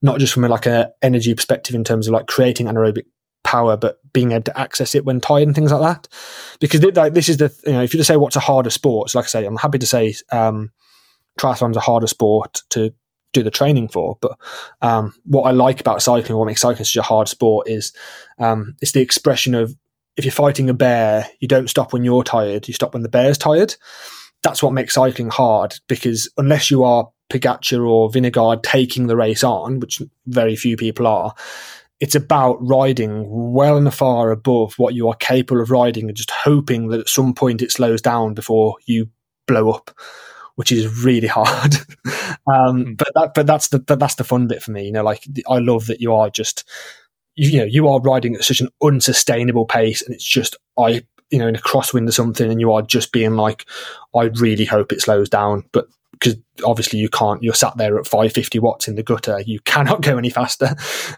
not 0.00 0.18
just 0.18 0.32
from 0.32 0.44
a, 0.44 0.48
like 0.48 0.66
a 0.66 0.92
energy 1.02 1.34
perspective 1.34 1.74
in 1.74 1.84
terms 1.84 2.06
of 2.06 2.14
like 2.14 2.26
creating 2.26 2.66
anaerobic 2.66 3.04
power, 3.44 3.76
but 3.76 4.00
being 4.12 4.32
able 4.32 4.44
to 4.44 4.58
access 4.58 4.94
it 4.94 5.04
when 5.04 5.20
tired 5.20 5.48
and 5.48 5.54
things 5.54 5.72
like 5.72 5.80
that. 5.80 6.08
Because 6.60 6.82
like, 6.84 7.14
this 7.14 7.28
is 7.28 7.38
the 7.38 7.54
you 7.66 7.72
know 7.72 7.82
if 7.82 7.92
you 7.92 7.98
just 7.98 8.08
say 8.08 8.16
what's 8.16 8.36
a 8.36 8.40
harder 8.40 8.70
sport, 8.70 9.10
so 9.10 9.18
like 9.18 9.26
I 9.26 9.28
say, 9.28 9.46
I'm 9.46 9.56
happy 9.56 9.78
to 9.78 9.86
say 9.86 10.14
um, 10.30 10.70
triathlon's 11.38 11.76
a 11.76 11.80
harder 11.80 12.06
sport 12.06 12.62
to 12.70 12.92
do 13.32 13.42
the 13.42 13.50
training 13.50 13.88
for. 13.88 14.18
But 14.20 14.38
um, 14.82 15.14
what 15.24 15.42
I 15.42 15.50
like 15.50 15.80
about 15.80 16.02
cycling, 16.02 16.38
what 16.38 16.46
makes 16.46 16.60
cycling 16.60 16.84
such 16.84 16.96
a 16.96 17.02
hard 17.02 17.28
sport, 17.28 17.68
is 17.68 17.92
um, 18.38 18.76
it's 18.80 18.92
the 18.92 19.00
expression 19.00 19.54
of 19.54 19.74
if 20.18 20.24
you're 20.24 20.32
fighting 20.32 20.68
a 20.68 20.74
bear, 20.74 21.30
you 21.38 21.46
don't 21.46 21.70
stop 21.70 21.92
when 21.92 22.02
you're 22.02 22.24
tired, 22.24 22.66
you 22.66 22.74
stop 22.74 22.92
when 22.92 23.04
the 23.04 23.08
bear's 23.08 23.38
tired. 23.38 23.76
That's 24.42 24.62
what 24.62 24.72
makes 24.72 24.94
cycling 24.94 25.30
hard 25.30 25.76
because 25.86 26.28
unless 26.36 26.70
you 26.70 26.82
are 26.82 27.08
Pogacar 27.30 27.88
or 27.88 28.10
Vingegaard 28.10 28.64
taking 28.64 29.06
the 29.06 29.16
race 29.16 29.44
on, 29.44 29.78
which 29.78 30.02
very 30.26 30.56
few 30.56 30.76
people 30.76 31.06
are, 31.06 31.34
it's 32.00 32.16
about 32.16 32.56
riding 32.60 33.26
well 33.28 33.76
and 33.76 33.94
far 33.94 34.32
above 34.32 34.74
what 34.76 34.94
you 34.94 35.08
are 35.08 35.14
capable 35.14 35.60
of 35.60 35.70
riding 35.70 36.08
and 36.08 36.16
just 36.16 36.32
hoping 36.32 36.88
that 36.88 37.00
at 37.00 37.08
some 37.08 37.32
point 37.32 37.62
it 37.62 37.70
slows 37.70 38.02
down 38.02 38.34
before 38.34 38.76
you 38.86 39.08
blow 39.46 39.70
up 39.70 39.90
which 40.56 40.72
is 40.72 41.04
really 41.04 41.26
hard 41.28 41.76
um, 42.52 42.84
hmm. 42.84 42.92
but 42.94 43.08
that 43.14 43.32
but 43.34 43.46
that's 43.46 43.68
the 43.68 43.78
but 43.78 43.98
that's 43.98 44.16
the 44.16 44.24
fun 44.24 44.46
bit 44.46 44.62
for 44.62 44.70
me 44.70 44.84
you 44.84 44.92
know 44.92 45.02
like 45.02 45.24
i 45.48 45.58
love 45.58 45.86
that 45.86 46.00
you 46.00 46.12
are 46.14 46.28
just 46.30 46.68
you, 47.38 47.58
know 47.58 47.64
you 47.64 47.88
are 47.88 48.00
riding 48.00 48.34
at 48.34 48.44
such 48.44 48.60
an 48.60 48.68
unsustainable 48.82 49.64
pace 49.64 50.02
and 50.02 50.14
it's 50.14 50.24
just 50.24 50.56
i 50.78 51.02
you 51.30 51.38
know 51.38 51.46
in 51.46 51.56
a 51.56 51.60
crosswind 51.60 52.08
or 52.08 52.12
something 52.12 52.50
and 52.50 52.60
you 52.60 52.72
are 52.72 52.82
just 52.82 53.12
being 53.12 53.36
like 53.36 53.64
i 54.14 54.24
really 54.24 54.64
hope 54.64 54.92
it 54.92 55.00
slows 55.00 55.28
down. 55.28 55.64
But 55.72 55.86
because 56.12 56.36
obviously 56.64 56.98
you 56.98 57.08
can't 57.08 57.42
you're 57.42 57.54
sat 57.54 57.76
there 57.76 57.98
at 57.98 58.06
550 58.06 58.58
watts 58.58 58.88
in 58.88 58.96
the 58.96 59.02
gutter. 59.02 59.40
You 59.40 59.60
cannot 59.60 60.02
go 60.02 60.18
any 60.18 60.30
faster. 60.30 60.74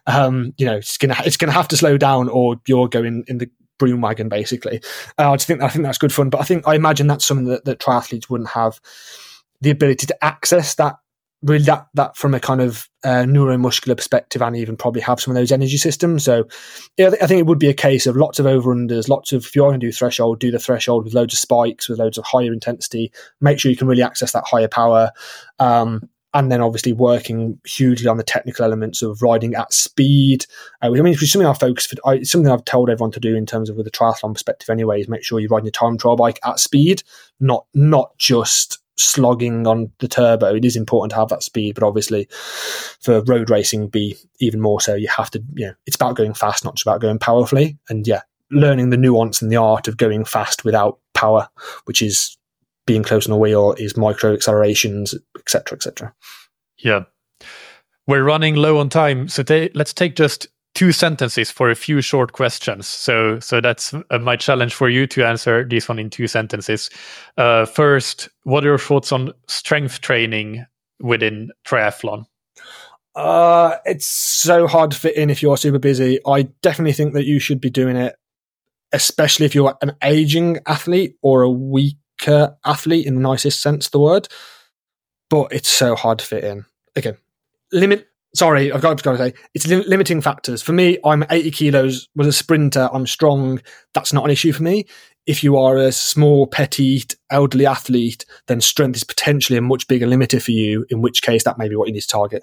Um, 0.07 0.53
you 0.59 0.67
know 0.67 0.77
it's 0.77 0.99
gonna 0.99 1.17
it's 1.25 1.37
gonna 1.37 1.53
have 1.53 1.69
to 1.69 1.77
slow 1.77 1.97
down 1.97 2.29
or 2.29 2.57
you're 2.67 2.89
going 2.89 3.25
in 3.27 3.39
the 3.39 3.51
broom 3.79 4.03
wagon 4.03 4.29
basically. 4.29 4.83
Uh, 5.19 5.33
i 5.33 5.37
just 5.37 5.47
think 5.47 5.63
i 5.63 5.69
think 5.69 5.85
that's 5.85 5.99
good 5.99 6.13
fun. 6.13 6.31
But 6.31 6.41
i 6.41 6.45
think 6.45 6.69
i 6.69 6.75
imagine 6.75 7.07
that's 7.07 7.25
something 7.25 7.47
that, 7.47 7.65
that 7.65 7.81
triathletes 7.81 8.29
wouldn't 8.29 8.51
have 8.51 8.81
the 9.61 9.71
ability 9.71 10.07
to 10.07 10.25
access 10.25 10.75
that 10.77 10.97
really 11.43 11.65
that 11.65 11.87
that 11.95 12.17
from 12.17 12.35
a 12.35 12.41
kind 12.41 12.61
of 12.61 12.89
uh, 13.03 13.25
neuromuscular 13.25 13.97
perspective 13.97 14.43
and 14.43 14.57
even 14.57 14.77
probably 14.77 15.01
have 15.01 15.21
some 15.21 15.33
of 15.33 15.37
those 15.37 15.53
energy 15.53 15.77
systems. 15.77 16.25
So 16.25 16.47
yeah, 16.97 17.11
I 17.21 17.27
think 17.27 17.41
it 17.41 17.47
would 17.47 17.59
be 17.59 17.69
a 17.69 17.75
case 17.75 18.07
of 18.07 18.17
lots 18.17 18.39
of 18.39 18.47
over 18.47 18.75
unders, 18.75 19.09
lots 19.09 19.33
of 19.33 19.45
if 19.45 19.57
you're 19.57 19.69
going 19.69 19.81
to 19.81 19.87
do 19.87 19.93
threshold, 19.93 20.39
do 20.39 20.51
the 20.51 20.59
threshold 20.59 21.05
with 21.05 21.15
loads 21.15 21.35
of 21.35 21.39
spikes, 21.39 21.89
with 21.89 21.99
loads 21.99 22.19
of 22.19 22.25
higher 22.25 22.53
intensity. 22.53 23.13
Make 23.41 23.59
sure 23.59 23.71
you 23.71 23.77
can 23.77 23.89
really 23.89 24.03
access 24.03 24.33
that 24.33 24.45
higher 24.47 24.69
power. 24.69 25.13
Um, 25.59 26.09
and 26.33 26.53
then 26.53 26.61
obviously 26.61 26.93
working 26.93 27.59
hugely 27.67 28.07
on 28.07 28.17
the 28.17 28.23
technical 28.23 28.65
elements 28.65 29.03
of 29.03 29.21
riding 29.21 29.55
at 29.55 29.73
speed. 29.73 30.47
Uh, 30.83 30.87
I 30.87 30.91
mean, 30.91 31.09
it's 31.09 31.33
something 31.33 31.49
I 31.49 31.55
focus 31.55 31.87
for. 31.87 31.97
I, 32.07 32.23
something 32.23 32.51
I've 32.51 32.65
told 32.65 32.89
everyone 32.89 33.11
to 33.13 33.21
do 33.21 33.35
in 33.35 33.47
terms 33.47 33.69
of 33.69 33.77
with 33.77 33.87
a 33.87 33.91
triathlon 33.91 34.35
perspective. 34.35 34.71
Anyway, 34.71 35.01
is 35.01 35.09
make 35.09 35.25
sure 35.25 35.41
you're 35.41 35.49
riding 35.49 35.67
your 35.67 35.73
time 35.73 35.99
trial 35.99 36.17
bike 36.17 36.39
at 36.45 36.61
speed, 36.61 37.03
not 37.41 37.67
not 37.75 38.17
just 38.17 38.80
slogging 39.01 39.67
on 39.67 39.91
the 39.99 40.09
turbo. 40.09 40.55
It 40.55 40.65
is 40.65 40.77
important 40.77 41.11
to 41.11 41.17
have 41.17 41.29
that 41.29 41.43
speed, 41.43 41.75
but 41.75 41.85
obviously 41.85 42.29
for 43.01 43.23
road 43.23 43.51
racing, 43.51 43.89
be 43.89 44.17
even 44.41 44.61
more 44.61 44.81
so. 44.81 44.95
You 44.95 45.09
have 45.09 45.31
to, 45.33 45.43
you 45.55 45.67
know, 45.67 45.75
it's 45.87 45.97
about 45.97 46.17
going 46.17 46.35
fast, 46.35 46.65
not 46.65 46.75
just 46.77 46.87
about 46.87 47.01
going 47.01 47.19
powerfully. 47.19 47.79
And 47.89 48.07
yeah, 48.07 48.23
learning 48.51 48.91
the 48.91 48.97
nuance 48.97 49.43
and 49.43 49.51
the 49.51 49.57
art 49.57 49.89
of 49.89 49.97
going 49.97 50.25
fast 50.25 50.65
without 50.65 50.99
power, 51.15 51.49
which 51.85 52.03
is 52.03 52.37
being 52.87 53.03
close 53.03 53.27
on 53.27 53.33
a 53.33 53.39
wheel, 53.39 53.75
is 53.79 53.97
micro 53.97 54.33
accelerations, 54.33 55.15
etc., 55.39 55.77
etc. 55.77 56.15
Yeah, 56.79 57.05
we're 58.07 58.25
running 58.25 58.57
low 58.57 58.79
on 58.79 58.89
time, 58.89 59.29
so 59.29 59.43
t- 59.43 59.71
let's 59.75 59.93
take 59.93 60.17
just 60.17 60.49
two 60.75 60.93
sentences 60.93 61.51
for 61.51 61.71
a 61.71 61.75
few 61.75 62.01
short 62.01 62.33
questions. 62.33 62.87
So, 62.87 63.41
so 63.41 63.61
that's 63.61 63.93
uh, 63.93 64.19
my 64.19 64.37
challenge 64.37 64.75
for 64.75 64.89
you 64.89 65.07
to 65.09 65.27
answer 65.27 65.65
this 65.65 65.89
one 65.89 65.99
in 65.99 66.11
two 66.11 66.27
sentences. 66.27 66.91
Uh, 67.37 67.67
first, 67.67 68.29
what 68.45 68.65
are 68.65 68.69
your 68.69 68.79
thoughts 68.79 69.13
on 69.13 69.33
strength 69.47 70.01
training 70.01 70.65
within 71.01 71.51
triathlon? 71.67 72.27
Uh, 73.15 73.77
it's 73.85 74.07
so 74.07 74.67
hard 74.67 74.93
to 74.93 74.97
fit 74.97 75.17
in 75.17 75.31
if 75.31 75.43
you're 75.43 75.57
super 75.57 75.79
busy. 75.79 76.21
I 76.27 76.43
definitely 76.63 76.93
think 76.93 77.15
that 77.15 77.27
you 77.27 77.41
should 77.41 77.61
be 77.61 77.71
doing 77.71 77.97
it, 77.97 78.17
especially 78.93 79.47
if 79.47 79.55
you're 79.55 79.77
an 79.83 79.93
aging 80.03 80.59
athlete 80.67 81.17
or 81.21 81.43
a 81.43 81.51
weaker 81.51 82.57
athlete 82.65 83.07
in 83.07 83.17
the 83.17 83.21
nicest 83.21 83.61
sense 83.61 83.87
of 83.87 83.93
the 83.93 84.01
word. 84.01 84.29
But 85.29 85.53
it's 85.53 85.69
so 85.69 85.97
hard 85.97 86.21
to 86.21 86.25
fit 86.25 86.45
in. 86.45 86.65
Again, 86.95 87.17
limit 87.73 88.07
sorry, 88.35 88.73
I've 88.73 88.81
got, 88.81 88.99
to 88.99 89.17
say 89.17 89.35
it's 89.55 89.67
li- 89.67 89.85
limiting 89.87 90.21
factors. 90.21 90.63
For 90.63 90.73
me, 90.73 90.99
I'm 91.05 91.25
80 91.31 91.51
kilos. 91.51 92.09
Was 92.15 92.27
a 92.27 92.33
sprinter. 92.33 92.89
I'm 92.93 93.07
strong. 93.07 93.61
That's 93.95 94.13
not 94.13 94.25
an 94.25 94.31
issue 94.31 94.53
for 94.53 94.63
me. 94.63 94.87
If 95.27 95.45
you 95.45 95.57
are 95.57 95.77
a 95.77 95.93
small, 95.93 96.47
petite, 96.47 97.15
elderly 97.31 97.67
athlete, 97.67 98.25
then 98.47 98.61
strength 98.61 98.97
is 98.97 99.05
potentially 99.05 99.59
a 99.59 99.63
much 99.63 99.87
bigger 99.87 100.07
limiter 100.07 100.43
for 100.43 100.53
you. 100.53 100.87
In 100.91 101.03
which 101.03 101.23
case, 101.23 101.45
that 101.45 101.59
may 101.59 101.69
be 101.69 101.77
what 101.77 101.89
you 101.89 101.95
need 101.95 102.01
to 102.01 102.07
target. 102.07 102.43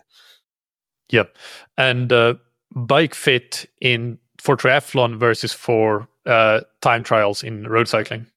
Yep, 1.09 1.35
and 1.77 2.11
uh, 2.11 2.35
bike 2.75 3.15
fit 3.15 3.65
in 3.81 4.19
for 4.39 4.57
triathlon 4.57 5.17
versus 5.17 5.53
for 5.53 6.07
uh, 6.25 6.61
time 6.81 7.03
trials 7.03 7.43
in 7.43 7.67
road 7.67 7.87
cycling. 7.87 8.27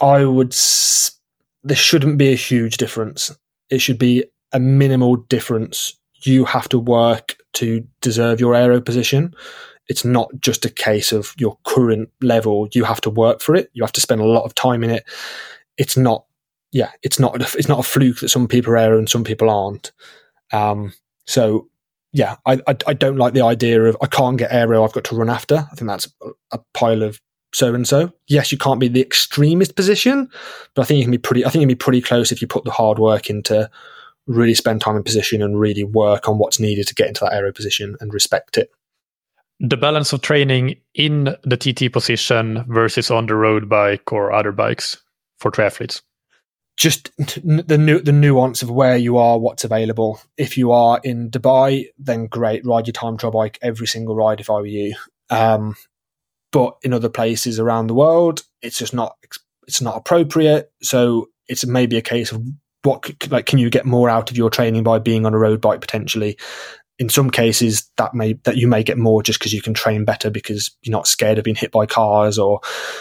I 0.00 0.24
would. 0.24 0.52
S- 0.52 1.18
there 1.62 1.76
shouldn't 1.76 2.18
be 2.18 2.32
a 2.32 2.36
huge 2.36 2.76
difference. 2.76 3.36
It 3.70 3.80
should 3.80 3.98
be 3.98 4.24
a 4.52 4.58
minimal 4.58 5.16
difference 5.16 5.99
you 6.22 6.44
have 6.44 6.68
to 6.70 6.78
work 6.78 7.36
to 7.54 7.86
deserve 8.00 8.40
your 8.40 8.54
aero 8.54 8.80
position. 8.80 9.34
It's 9.88 10.04
not 10.04 10.30
just 10.40 10.64
a 10.64 10.70
case 10.70 11.12
of 11.12 11.34
your 11.38 11.58
current 11.64 12.10
level. 12.22 12.68
You 12.72 12.84
have 12.84 13.00
to 13.02 13.10
work 13.10 13.40
for 13.40 13.54
it. 13.54 13.70
You 13.72 13.82
have 13.82 13.92
to 13.92 14.00
spend 14.00 14.20
a 14.20 14.26
lot 14.26 14.44
of 14.44 14.54
time 14.54 14.84
in 14.84 14.90
it. 14.90 15.04
It's 15.76 15.96
not, 15.96 16.24
yeah, 16.72 16.90
it's 17.02 17.18
not, 17.18 17.40
it's 17.56 17.68
not 17.68 17.80
a 17.80 17.82
fluke 17.82 18.20
that 18.20 18.28
some 18.28 18.46
people 18.46 18.72
are 18.72 18.76
aero 18.76 18.98
and 18.98 19.08
some 19.08 19.24
people 19.24 19.50
aren't. 19.50 19.92
Um, 20.52 20.92
so 21.26 21.68
yeah, 22.12 22.36
I, 22.46 22.60
I, 22.66 22.76
I 22.86 22.94
don't 22.94 23.16
like 23.16 23.34
the 23.34 23.44
idea 23.44 23.82
of 23.84 23.96
I 24.02 24.06
can't 24.06 24.36
get 24.36 24.52
aero. 24.52 24.84
I've 24.84 24.92
got 24.92 25.04
to 25.04 25.16
run 25.16 25.30
after. 25.30 25.68
I 25.70 25.74
think 25.74 25.88
that's 25.88 26.08
a 26.52 26.58
pile 26.74 27.02
of 27.02 27.20
so 27.52 27.74
and 27.74 27.86
so. 27.86 28.12
Yes, 28.26 28.52
you 28.52 28.58
can't 28.58 28.80
be 28.80 28.88
the 28.88 29.00
extremist 29.00 29.76
position, 29.76 30.28
but 30.74 30.82
I 30.82 30.84
think 30.84 30.98
you 30.98 31.04
can 31.04 31.12
be 31.12 31.18
pretty. 31.18 31.44
I 31.44 31.48
think 31.50 31.60
you 31.60 31.66
can 31.66 31.68
be 31.68 31.74
pretty 31.76 32.00
close 32.00 32.32
if 32.32 32.40
you 32.40 32.48
put 32.48 32.64
the 32.64 32.70
hard 32.70 32.98
work 32.98 33.30
into 33.30 33.70
really 34.26 34.54
spend 34.54 34.80
time 34.80 34.96
in 34.96 35.02
position 35.02 35.42
and 35.42 35.58
really 35.58 35.84
work 35.84 36.28
on 36.28 36.38
what's 36.38 36.60
needed 36.60 36.86
to 36.86 36.94
get 36.94 37.08
into 37.08 37.24
that 37.24 37.32
aero 37.32 37.52
position 37.52 37.96
and 38.00 38.12
respect 38.14 38.56
it. 38.58 38.70
The 39.58 39.76
balance 39.76 40.12
of 40.12 40.22
training 40.22 40.76
in 40.94 41.36
the 41.42 41.56
TT 41.56 41.92
position 41.92 42.64
versus 42.68 43.10
on 43.10 43.26
the 43.26 43.34
road 43.34 43.68
bike 43.68 44.12
or 44.12 44.32
other 44.32 44.52
bikes 44.52 44.96
for 45.38 45.50
triathletes. 45.50 46.02
just 46.76 47.10
the 47.18 47.76
nu- 47.78 48.00
the 48.00 48.12
nuance 48.12 48.62
of 48.62 48.70
where 48.70 48.96
you 48.96 49.18
are, 49.18 49.38
what's 49.38 49.64
available. 49.64 50.18
If 50.38 50.56
you 50.56 50.72
are 50.72 50.98
in 51.04 51.30
Dubai, 51.30 51.88
then 51.98 52.26
great, 52.26 52.64
ride 52.64 52.86
your 52.86 52.92
time 52.92 53.18
trial 53.18 53.32
bike 53.32 53.58
every 53.60 53.86
single 53.86 54.16
ride. 54.16 54.40
If 54.40 54.48
I 54.48 54.54
were 54.54 54.66
you, 54.66 54.94
um, 55.28 55.76
but 56.52 56.76
in 56.82 56.94
other 56.94 57.10
places 57.10 57.60
around 57.60 57.88
the 57.88 57.94
world, 57.94 58.44
it's 58.62 58.78
just 58.78 58.94
not 58.94 59.16
it's 59.66 59.82
not 59.82 59.96
appropriate. 59.96 60.72
So 60.82 61.28
it's 61.48 61.66
maybe 61.66 61.98
a 61.98 62.02
case 62.02 62.32
of 62.32 62.42
what 62.82 63.30
like 63.30 63.46
can 63.46 63.58
you 63.58 63.70
get 63.70 63.84
more 63.84 64.08
out 64.08 64.30
of 64.30 64.36
your 64.36 64.50
training 64.50 64.82
by 64.82 64.98
being 64.98 65.26
on 65.26 65.34
a 65.34 65.38
road 65.38 65.60
bike 65.60 65.80
potentially? 65.80 66.38
In 66.98 67.08
some 67.08 67.30
cases 67.30 67.90
that 67.96 68.12
may 68.14 68.34
that 68.44 68.56
you 68.56 68.68
may 68.68 68.82
get 68.82 68.98
more 68.98 69.22
just 69.22 69.38
because 69.38 69.54
you 69.54 69.62
can 69.62 69.72
train 69.72 70.04
better 70.04 70.28
because 70.28 70.70
you're 70.82 70.92
not 70.92 71.06
scared 71.06 71.38
of 71.38 71.44
being 71.44 71.56
hit 71.56 71.72
by 71.72 71.86
cars 71.86 72.38
or 72.38 72.60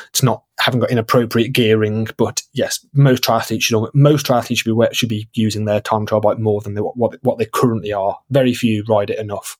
it's 0.10 0.24
not 0.24 0.44
haven't 0.60 0.80
got 0.80 0.92
inappropriate 0.92 1.52
gearing. 1.52 2.08
But 2.18 2.42
yes 2.54 2.86
most 2.94 3.24
triathletes 3.24 3.64
should 3.64 3.90
most 3.94 4.26
triathletes 4.26 4.60
should 4.60 4.78
be 4.78 4.96
should 4.96 5.10
be 5.10 5.28
using 5.34 5.66
their 5.66 5.82
time 5.82 6.06
trial 6.06 6.22
bike 6.22 6.40
more 6.40 6.62
than 6.62 6.76
they, 6.76 6.82
what 6.82 7.22
what 7.24 7.38
they 7.38 7.46
currently 7.46 7.92
are. 7.92 8.18
Very 8.30 8.54
few 8.54 8.84
ride 8.88 9.10
it 9.10 9.20
enough. 9.20 9.58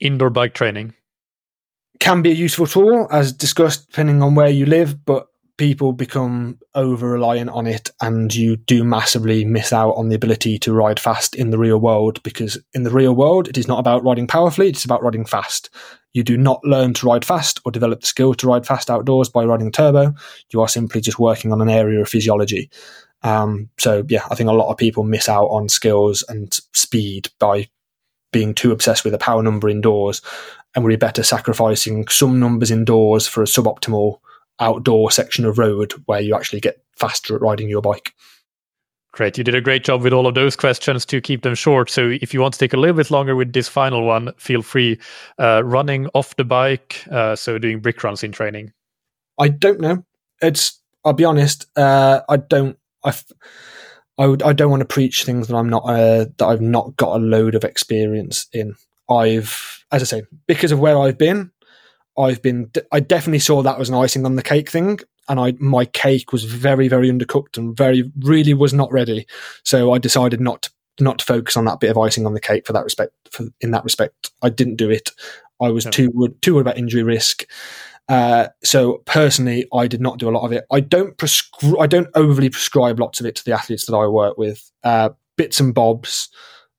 Indoor 0.00 0.30
bike 0.30 0.54
training. 0.54 0.94
Can 2.00 2.22
be 2.22 2.30
a 2.30 2.34
useful 2.34 2.66
tool 2.66 3.08
as 3.10 3.32
discussed 3.32 3.88
depending 3.90 4.22
on 4.22 4.34
where 4.36 4.48
you 4.48 4.64
live 4.64 5.04
but 5.04 5.26
people 5.58 5.92
become 5.92 6.56
over 6.74 7.10
reliant 7.10 7.50
on 7.50 7.66
it 7.66 7.90
and 8.00 8.34
you 8.34 8.56
do 8.56 8.84
massively 8.84 9.44
miss 9.44 9.72
out 9.72 9.92
on 9.92 10.08
the 10.08 10.14
ability 10.14 10.56
to 10.56 10.72
ride 10.72 10.98
fast 10.98 11.34
in 11.34 11.50
the 11.50 11.58
real 11.58 11.78
world 11.78 12.22
because 12.22 12.56
in 12.74 12.84
the 12.84 12.90
real 12.90 13.14
world 13.14 13.48
it 13.48 13.58
is 13.58 13.68
not 13.68 13.80
about 13.80 14.02
riding 14.04 14.26
powerfully 14.26 14.68
it's 14.68 14.84
about 14.84 15.02
riding 15.02 15.24
fast. 15.24 15.68
You 16.14 16.22
do 16.22 16.38
not 16.38 16.64
learn 16.64 16.94
to 16.94 17.06
ride 17.06 17.24
fast 17.24 17.60
or 17.64 17.72
develop 17.72 18.00
the 18.00 18.06
skill 18.06 18.34
to 18.34 18.46
ride 18.46 18.66
fast 18.66 18.88
outdoors 18.88 19.28
by 19.28 19.44
riding 19.44 19.70
turbo. 19.70 20.14
You 20.50 20.60
are 20.62 20.68
simply 20.68 21.00
just 21.00 21.18
working 21.18 21.52
on 21.52 21.60
an 21.60 21.68
area 21.68 22.00
of 22.00 22.08
physiology. 22.08 22.70
Um, 23.22 23.68
so 23.78 24.04
yeah 24.08 24.22
i 24.30 24.36
think 24.36 24.48
a 24.48 24.52
lot 24.52 24.70
of 24.70 24.76
people 24.76 25.02
miss 25.02 25.28
out 25.28 25.46
on 25.46 25.68
skills 25.68 26.22
and 26.28 26.52
speed 26.72 27.30
by 27.40 27.68
being 28.32 28.54
too 28.54 28.70
obsessed 28.70 29.04
with 29.04 29.12
a 29.12 29.18
power 29.18 29.42
number 29.42 29.68
indoors 29.68 30.22
and 30.76 30.84
we're 30.84 30.96
better 30.96 31.24
sacrificing 31.24 32.06
some 32.06 32.38
numbers 32.38 32.70
indoors 32.70 33.26
for 33.26 33.42
a 33.42 33.46
suboptimal 33.46 34.20
outdoor 34.60 35.10
section 35.10 35.44
of 35.44 35.58
road 35.58 35.92
where 36.06 36.20
you 36.20 36.34
actually 36.34 36.60
get 36.60 36.82
faster 36.96 37.36
at 37.36 37.42
riding 37.42 37.68
your 37.68 37.82
bike. 37.82 38.12
Great. 39.12 39.38
You 39.38 39.44
did 39.44 39.54
a 39.54 39.60
great 39.60 39.84
job 39.84 40.02
with 40.02 40.12
all 40.12 40.26
of 40.26 40.34
those 40.34 40.54
questions 40.54 41.04
to 41.06 41.20
keep 41.20 41.42
them 41.42 41.54
short. 41.54 41.90
So 41.90 42.08
if 42.20 42.34
you 42.34 42.40
want 42.40 42.54
to 42.54 42.60
take 42.60 42.74
a 42.74 42.76
little 42.76 42.96
bit 42.96 43.10
longer 43.10 43.34
with 43.34 43.52
this 43.52 43.66
final 43.66 44.04
one, 44.04 44.32
feel 44.36 44.62
free. 44.62 44.98
Uh, 45.38 45.62
running 45.64 46.08
off 46.14 46.36
the 46.36 46.44
bike, 46.44 47.04
uh, 47.10 47.34
so 47.34 47.58
doing 47.58 47.80
brick 47.80 48.04
runs 48.04 48.22
in 48.22 48.32
training. 48.32 48.72
I 49.38 49.48
don't 49.48 49.80
know. 49.80 50.04
It's. 50.42 50.80
I'll 51.04 51.14
be 51.14 51.24
honest. 51.24 51.66
Uh, 51.76 52.20
I 52.28 52.36
don't. 52.36 52.78
I. 53.04 53.14
I 54.18 54.26
would. 54.26 54.42
I 54.42 54.52
don't 54.52 54.70
want 54.70 54.82
to 54.82 54.86
preach 54.86 55.24
things 55.24 55.48
that 55.48 55.56
I'm 55.56 55.70
not. 55.70 55.84
Uh, 55.84 56.26
that 56.36 56.46
I've 56.46 56.60
not 56.60 56.96
got 56.96 57.16
a 57.16 57.24
load 57.24 57.54
of 57.54 57.64
experience 57.64 58.46
in. 58.52 58.74
I've, 59.10 59.84
as 59.90 60.02
I 60.02 60.04
say, 60.04 60.22
because 60.46 60.70
of 60.70 60.80
where 60.80 60.98
I've 60.98 61.16
been, 61.16 61.50
I've 62.18 62.42
been, 62.42 62.70
I 62.92 63.00
definitely 63.00 63.38
saw 63.38 63.62
that 63.62 63.80
as 63.80 63.88
an 63.88 63.94
icing 63.94 64.26
on 64.26 64.36
the 64.36 64.42
cake 64.42 64.70
thing. 64.70 64.98
And 65.28 65.38
I, 65.38 65.52
my 65.60 65.84
cake 65.84 66.32
was 66.32 66.44
very, 66.44 66.88
very 66.88 67.10
undercooked 67.10 67.58
and 67.58 67.76
very, 67.76 68.10
really 68.20 68.54
was 68.54 68.72
not 68.72 68.90
ready. 68.90 69.26
So 69.64 69.92
I 69.92 69.98
decided 69.98 70.40
not 70.40 70.62
to, 70.62 70.70
not 71.00 71.18
to 71.18 71.24
focus 71.24 71.56
on 71.56 71.66
that 71.66 71.80
bit 71.80 71.90
of 71.90 71.98
icing 71.98 72.26
on 72.26 72.34
the 72.34 72.40
cake 72.40 72.66
for 72.66 72.72
that 72.72 72.84
respect. 72.84 73.12
For, 73.30 73.46
in 73.60 73.70
that 73.72 73.84
respect, 73.84 74.30
I 74.42 74.48
didn't 74.48 74.76
do 74.76 74.90
it. 74.90 75.10
I 75.60 75.68
was 75.68 75.84
too, 75.84 76.34
too 76.40 76.54
worried 76.54 76.62
about 76.62 76.78
injury 76.78 77.02
risk. 77.02 77.44
Uh, 78.08 78.48
so 78.64 79.02
personally, 79.04 79.66
I 79.74 79.86
did 79.86 80.00
not 80.00 80.18
do 80.18 80.28
a 80.28 80.32
lot 80.32 80.44
of 80.44 80.52
it. 80.52 80.64
I 80.72 80.80
don't 80.80 81.16
prescribe, 81.18 81.76
I 81.78 81.86
don't 81.86 82.08
overly 82.14 82.48
prescribe 82.48 82.98
lots 82.98 83.20
of 83.20 83.26
it 83.26 83.34
to 83.36 83.44
the 83.44 83.52
athletes 83.52 83.84
that 83.86 83.94
I 83.94 84.06
work 84.06 84.38
with. 84.38 84.70
Uh, 84.82 85.10
bits 85.36 85.60
and 85.60 85.74
bobs 85.74 86.30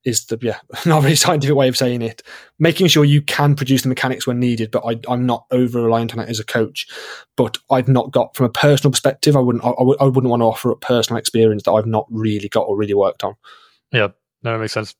is 0.06 0.26
the 0.26 0.38
yeah 0.42 0.60
not 0.86 1.02
very 1.02 1.16
scientific 1.16 1.56
way 1.56 1.68
of 1.68 1.78
saying 1.78 2.02
it. 2.02 2.24
Making 2.58 2.88
sure 2.88 3.06
you 3.06 3.22
can 3.22 3.56
produce 3.56 3.84
the 3.84 3.90
mechanics 3.90 4.28
when 4.28 4.40
needed, 4.40 4.72
but 4.72 4.84
I, 4.86 5.12
am 5.12 5.26
not 5.26 5.46
over 5.52 5.82
reliant 5.82 6.14
on 6.14 6.20
it 6.20 6.30
as 6.30 6.40
a 6.40 6.46
coach. 6.46 6.88
But 7.36 7.58
I've 7.70 7.88
not 7.88 8.12
got 8.12 8.36
from 8.36 8.46
a 8.46 8.52
personal 8.52 8.92
perspective. 8.92 9.36
I 9.36 9.40
wouldn't 9.40 9.64
I, 9.64 9.70
I, 9.70 10.06
wouldn't 10.06 10.30
want 10.30 10.42
to 10.42 10.46
offer 10.46 10.72
a 10.72 10.78
personal 10.78 11.20
experience 11.20 11.64
that 11.64 11.72
I've 11.72 11.86
not 11.86 12.08
really 12.10 12.50
got 12.50 12.62
or 12.62 12.78
really 12.78 12.94
worked 12.94 13.24
on. 13.24 13.36
Yeah, 13.92 14.10
no, 14.42 14.54
that 14.54 14.60
makes 14.60 14.74
sense. 14.74 14.96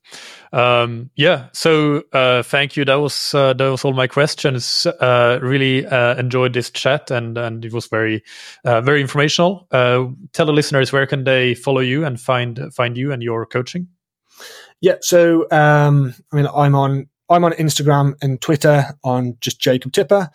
Um, 0.52 1.10
yeah, 1.16 1.48
so 1.52 2.02
uh, 2.12 2.42
thank 2.42 2.76
you. 2.76 2.84
That 2.84 2.96
was 2.96 3.32
uh, 3.34 3.54
that 3.54 3.68
was 3.68 3.84
all 3.84 3.94
my 3.94 4.06
questions. 4.06 4.86
Uh, 4.86 5.38
really 5.40 5.86
uh, 5.86 6.14
enjoyed 6.16 6.52
this 6.52 6.70
chat, 6.70 7.10
and 7.10 7.38
and 7.38 7.64
it 7.64 7.72
was 7.72 7.86
very 7.86 8.22
uh, 8.64 8.82
very 8.82 9.00
informational. 9.00 9.66
Uh, 9.70 10.08
tell 10.32 10.46
the 10.46 10.52
listeners 10.52 10.92
where 10.92 11.06
can 11.06 11.24
they 11.24 11.54
follow 11.54 11.80
you 11.80 12.04
and 12.04 12.20
find 12.20 12.60
find 12.74 12.98
you 12.98 13.12
and 13.12 13.22
your 13.22 13.46
coaching. 13.46 13.88
Yeah, 14.80 14.96
so 15.00 15.46
um, 15.50 16.14
I 16.32 16.36
mean, 16.36 16.48
I'm 16.54 16.74
on 16.74 17.08
I'm 17.30 17.44
on 17.44 17.52
Instagram 17.52 18.14
and 18.20 18.40
Twitter 18.40 18.86
on 19.04 19.36
just 19.40 19.60
Jacob 19.60 19.92
Tipper. 19.92 20.30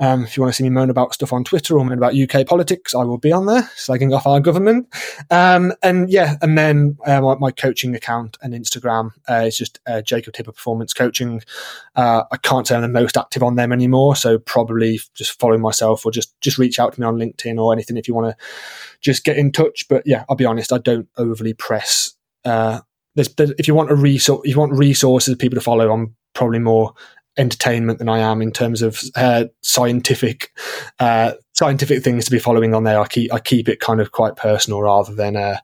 Um, 0.00 0.24
if 0.24 0.36
you 0.36 0.42
want 0.42 0.52
to 0.52 0.56
see 0.56 0.64
me 0.64 0.70
moan 0.70 0.90
about 0.90 1.14
stuff 1.14 1.32
on 1.32 1.44
Twitter 1.44 1.78
or 1.78 1.84
moan 1.84 1.98
about 1.98 2.16
UK 2.16 2.44
politics, 2.44 2.96
I 2.96 3.04
will 3.04 3.18
be 3.18 3.30
on 3.30 3.46
there, 3.46 3.62
slagging 3.76 4.12
off 4.12 4.26
our 4.26 4.40
government. 4.40 4.92
Um, 5.30 5.72
and 5.84 6.10
yeah, 6.10 6.34
and 6.42 6.58
then 6.58 6.96
uh, 7.06 7.20
my, 7.20 7.36
my, 7.36 7.50
coaching 7.52 7.94
account 7.94 8.38
and 8.42 8.54
Instagram 8.54 9.10
uh, 9.30 9.44
is 9.46 9.56
just 9.56 9.78
uh, 9.86 10.02
Jacob 10.02 10.34
Tipper 10.34 10.50
Performance 10.50 10.92
Coaching. 10.92 11.42
Uh, 11.94 12.24
I 12.32 12.36
can't 12.38 12.66
say 12.66 12.74
I'm 12.74 12.82
the 12.82 12.88
most 12.88 13.16
active 13.16 13.44
on 13.44 13.54
them 13.54 13.72
anymore, 13.72 14.16
so 14.16 14.38
probably 14.38 14.98
just 15.14 15.38
follow 15.38 15.58
myself 15.58 16.04
or 16.04 16.10
just 16.10 16.38
just 16.40 16.58
reach 16.58 16.80
out 16.80 16.94
to 16.94 17.00
me 17.00 17.06
on 17.06 17.18
LinkedIn 17.18 17.56
or 17.56 17.72
anything 17.72 17.96
if 17.96 18.08
you 18.08 18.14
want 18.14 18.36
to 18.36 18.44
just 19.00 19.22
get 19.22 19.36
in 19.36 19.52
touch. 19.52 19.86
But 19.88 20.02
yeah, 20.06 20.24
I'll 20.28 20.34
be 20.34 20.46
honest, 20.46 20.72
I 20.72 20.78
don't 20.78 21.08
overly 21.16 21.54
press 21.54 22.14
uh, 22.44 22.80
there's, 23.14 23.34
there's, 23.34 23.52
if 23.58 23.68
you 23.68 23.74
want 23.74 23.90
a 23.90 23.94
resource, 23.94 24.40
if 24.44 24.54
you 24.54 24.60
want 24.60 24.72
resources, 24.72 25.34
people 25.36 25.56
to 25.56 25.60
follow, 25.60 25.92
I'm 25.92 26.14
probably 26.34 26.58
more 26.58 26.94
entertainment 27.38 27.98
than 27.98 28.08
I 28.08 28.18
am 28.18 28.42
in 28.42 28.52
terms 28.52 28.82
of 28.82 29.00
uh, 29.16 29.44
scientific 29.62 30.52
uh, 30.98 31.32
scientific 31.54 32.02
things 32.02 32.24
to 32.24 32.30
be 32.30 32.38
following 32.38 32.74
on 32.74 32.84
there. 32.84 33.00
I 33.00 33.06
keep 33.06 33.32
I 33.32 33.38
keep 33.38 33.68
it 33.68 33.80
kind 33.80 34.00
of 34.00 34.12
quite 34.12 34.36
personal 34.36 34.82
rather 34.82 35.14
than 35.14 35.36
uh, 35.36 35.58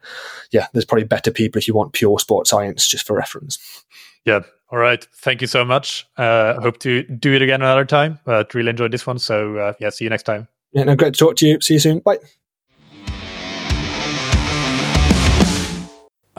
yeah. 0.51 0.67
There's 0.73 0.85
probably 0.85 1.05
better 1.05 1.31
people 1.31 1.59
if 1.59 1.69
you 1.69 1.75
want 1.75 1.93
pure 1.93 2.19
sports 2.19 2.51
science, 2.51 2.89
just 2.89 3.07
for 3.07 3.17
reference. 3.17 3.59
Yeah. 4.25 4.41
All 4.71 4.79
right. 4.79 5.07
Thank 5.17 5.41
you 5.41 5.47
so 5.47 5.65
much. 5.65 6.07
Uh, 6.17 6.61
hope 6.61 6.79
to 6.81 7.03
do 7.05 7.33
it 7.33 7.43
again 7.43 7.63
another 7.63 7.87
time. 7.87 8.19
But 8.25 8.55
really 8.55 8.71
enjoyed 8.71 8.93
this 8.93 9.07
one. 9.07 9.19
So 9.19 9.57
uh, 9.57 9.73
yeah. 9.81 9.91
See 9.91 10.05
you 10.05 10.11
next 10.11 10.25
time. 10.25 10.49
Yeah. 10.73 10.85
No, 10.85 10.97
great 10.97 11.15
to 11.15 11.19
talk 11.19 11.37
to 11.37 11.47
you. 11.47 11.61
See 11.61 11.75
you 11.75 11.81
soon. 11.81 12.01
Bye. 12.01 12.19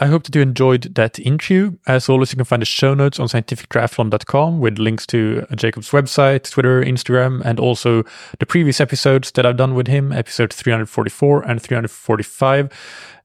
I 0.01 0.05
hope 0.05 0.23
that 0.23 0.34
you 0.34 0.41
enjoyed 0.41 0.95
that 0.95 1.19
interview. 1.19 1.73
As 1.85 2.07
always, 2.07 2.31
you 2.31 2.38
can 2.38 2.45
find 2.45 2.61
the 2.61 2.65
show 2.65 2.93
notes 2.93 3.19
on 3.19 3.27
scientifictriathlon.com 3.27 4.59
with 4.61 4.80
links 4.80 5.05
to 5.07 5.45
Jacob's 5.55 5.89
website, 5.89 6.49
Twitter, 6.49 6.81
Instagram, 6.81 7.41
and 7.43 7.59
also 7.59 8.03
the 8.39 8.45
previous 8.45 8.80
episodes 8.80 9.31
that 9.31 9.45
I've 9.45 9.57
done 9.57 9.76
with 9.76 9.88
him, 9.88 10.13
episode 10.13 10.53
344 10.53 11.41
and 11.43 11.61
345. 11.61 12.69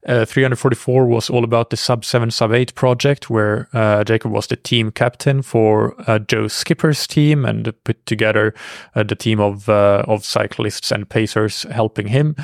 Uh, 0.05 0.25
344 0.25 1.07
was 1.07 1.29
all 1.29 1.45
about 1.45 1.69
the 1.69 1.77
sub 1.77 2.03
7 2.03 2.29
sub 2.29 2.51
8 2.51 2.75
project 2.75 3.29
where 3.29 3.69
uh, 3.73 4.03
Jacob 4.03 4.31
was 4.31 4.47
the 4.47 4.57
team 4.57 4.91
captain 4.91 5.41
for 5.41 5.95
uh, 6.07 6.19
Joe 6.19 6.47
Skipper's 6.47 7.07
team 7.07 7.45
and 7.45 7.73
put 7.85 8.05
together 8.05 8.53
uh, 8.93 9.01
the 9.01 9.15
team 9.15 9.39
of 9.39 9.67
uh, 9.69 10.03
of 10.07 10.23
cyclists 10.25 10.91
and 10.91 11.09
pacers 11.09 11.63
helping 11.71 12.07
him. 12.07 12.35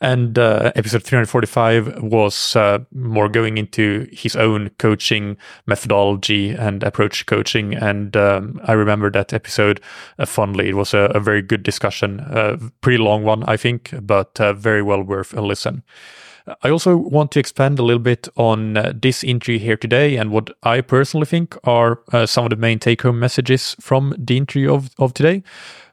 And 0.00 0.38
uh, 0.38 0.72
episode 0.74 1.02
345 1.02 2.02
was 2.02 2.56
uh, 2.56 2.80
more 2.92 3.28
going 3.28 3.58
into 3.58 4.08
his 4.12 4.36
own 4.36 4.70
coaching 4.78 5.36
methodology 5.66 6.50
and 6.50 6.82
approach 6.82 7.20
to 7.20 7.24
coaching. 7.24 7.74
And 7.74 8.16
um, 8.16 8.60
I 8.64 8.72
remember 8.72 9.10
that 9.10 9.32
episode 9.32 9.80
uh, 10.18 10.26
fondly. 10.26 10.68
It 10.68 10.76
was 10.76 10.94
a, 10.94 11.10
a 11.14 11.20
very 11.20 11.42
good 11.42 11.62
discussion, 11.62 12.20
a 12.20 12.58
pretty 12.80 12.98
long 12.98 13.24
one, 13.24 13.44
I 13.44 13.56
think, 13.56 13.94
but 14.02 14.40
uh, 14.40 14.52
very 14.52 14.82
well 14.82 15.02
worth 15.02 15.32
a 15.32 15.40
listen. 15.40 15.82
I 16.62 16.68
also 16.68 16.96
want 16.96 17.30
to 17.32 17.40
expand 17.40 17.78
a 17.78 17.82
little 17.82 18.02
bit 18.02 18.28
on 18.36 18.76
uh, 18.76 18.92
this 18.94 19.24
interview 19.24 19.58
here 19.58 19.78
today 19.78 20.16
and 20.16 20.30
what 20.30 20.50
I 20.62 20.82
personally 20.82 21.26
think 21.26 21.56
are 21.64 22.00
uh, 22.12 22.26
some 22.26 22.44
of 22.44 22.50
the 22.50 22.56
main 22.56 22.78
take 22.78 23.02
home 23.02 23.18
messages 23.18 23.74
from 23.80 24.14
the 24.18 24.36
interview 24.36 24.74
of, 24.74 24.90
of 24.98 25.14
today. 25.14 25.42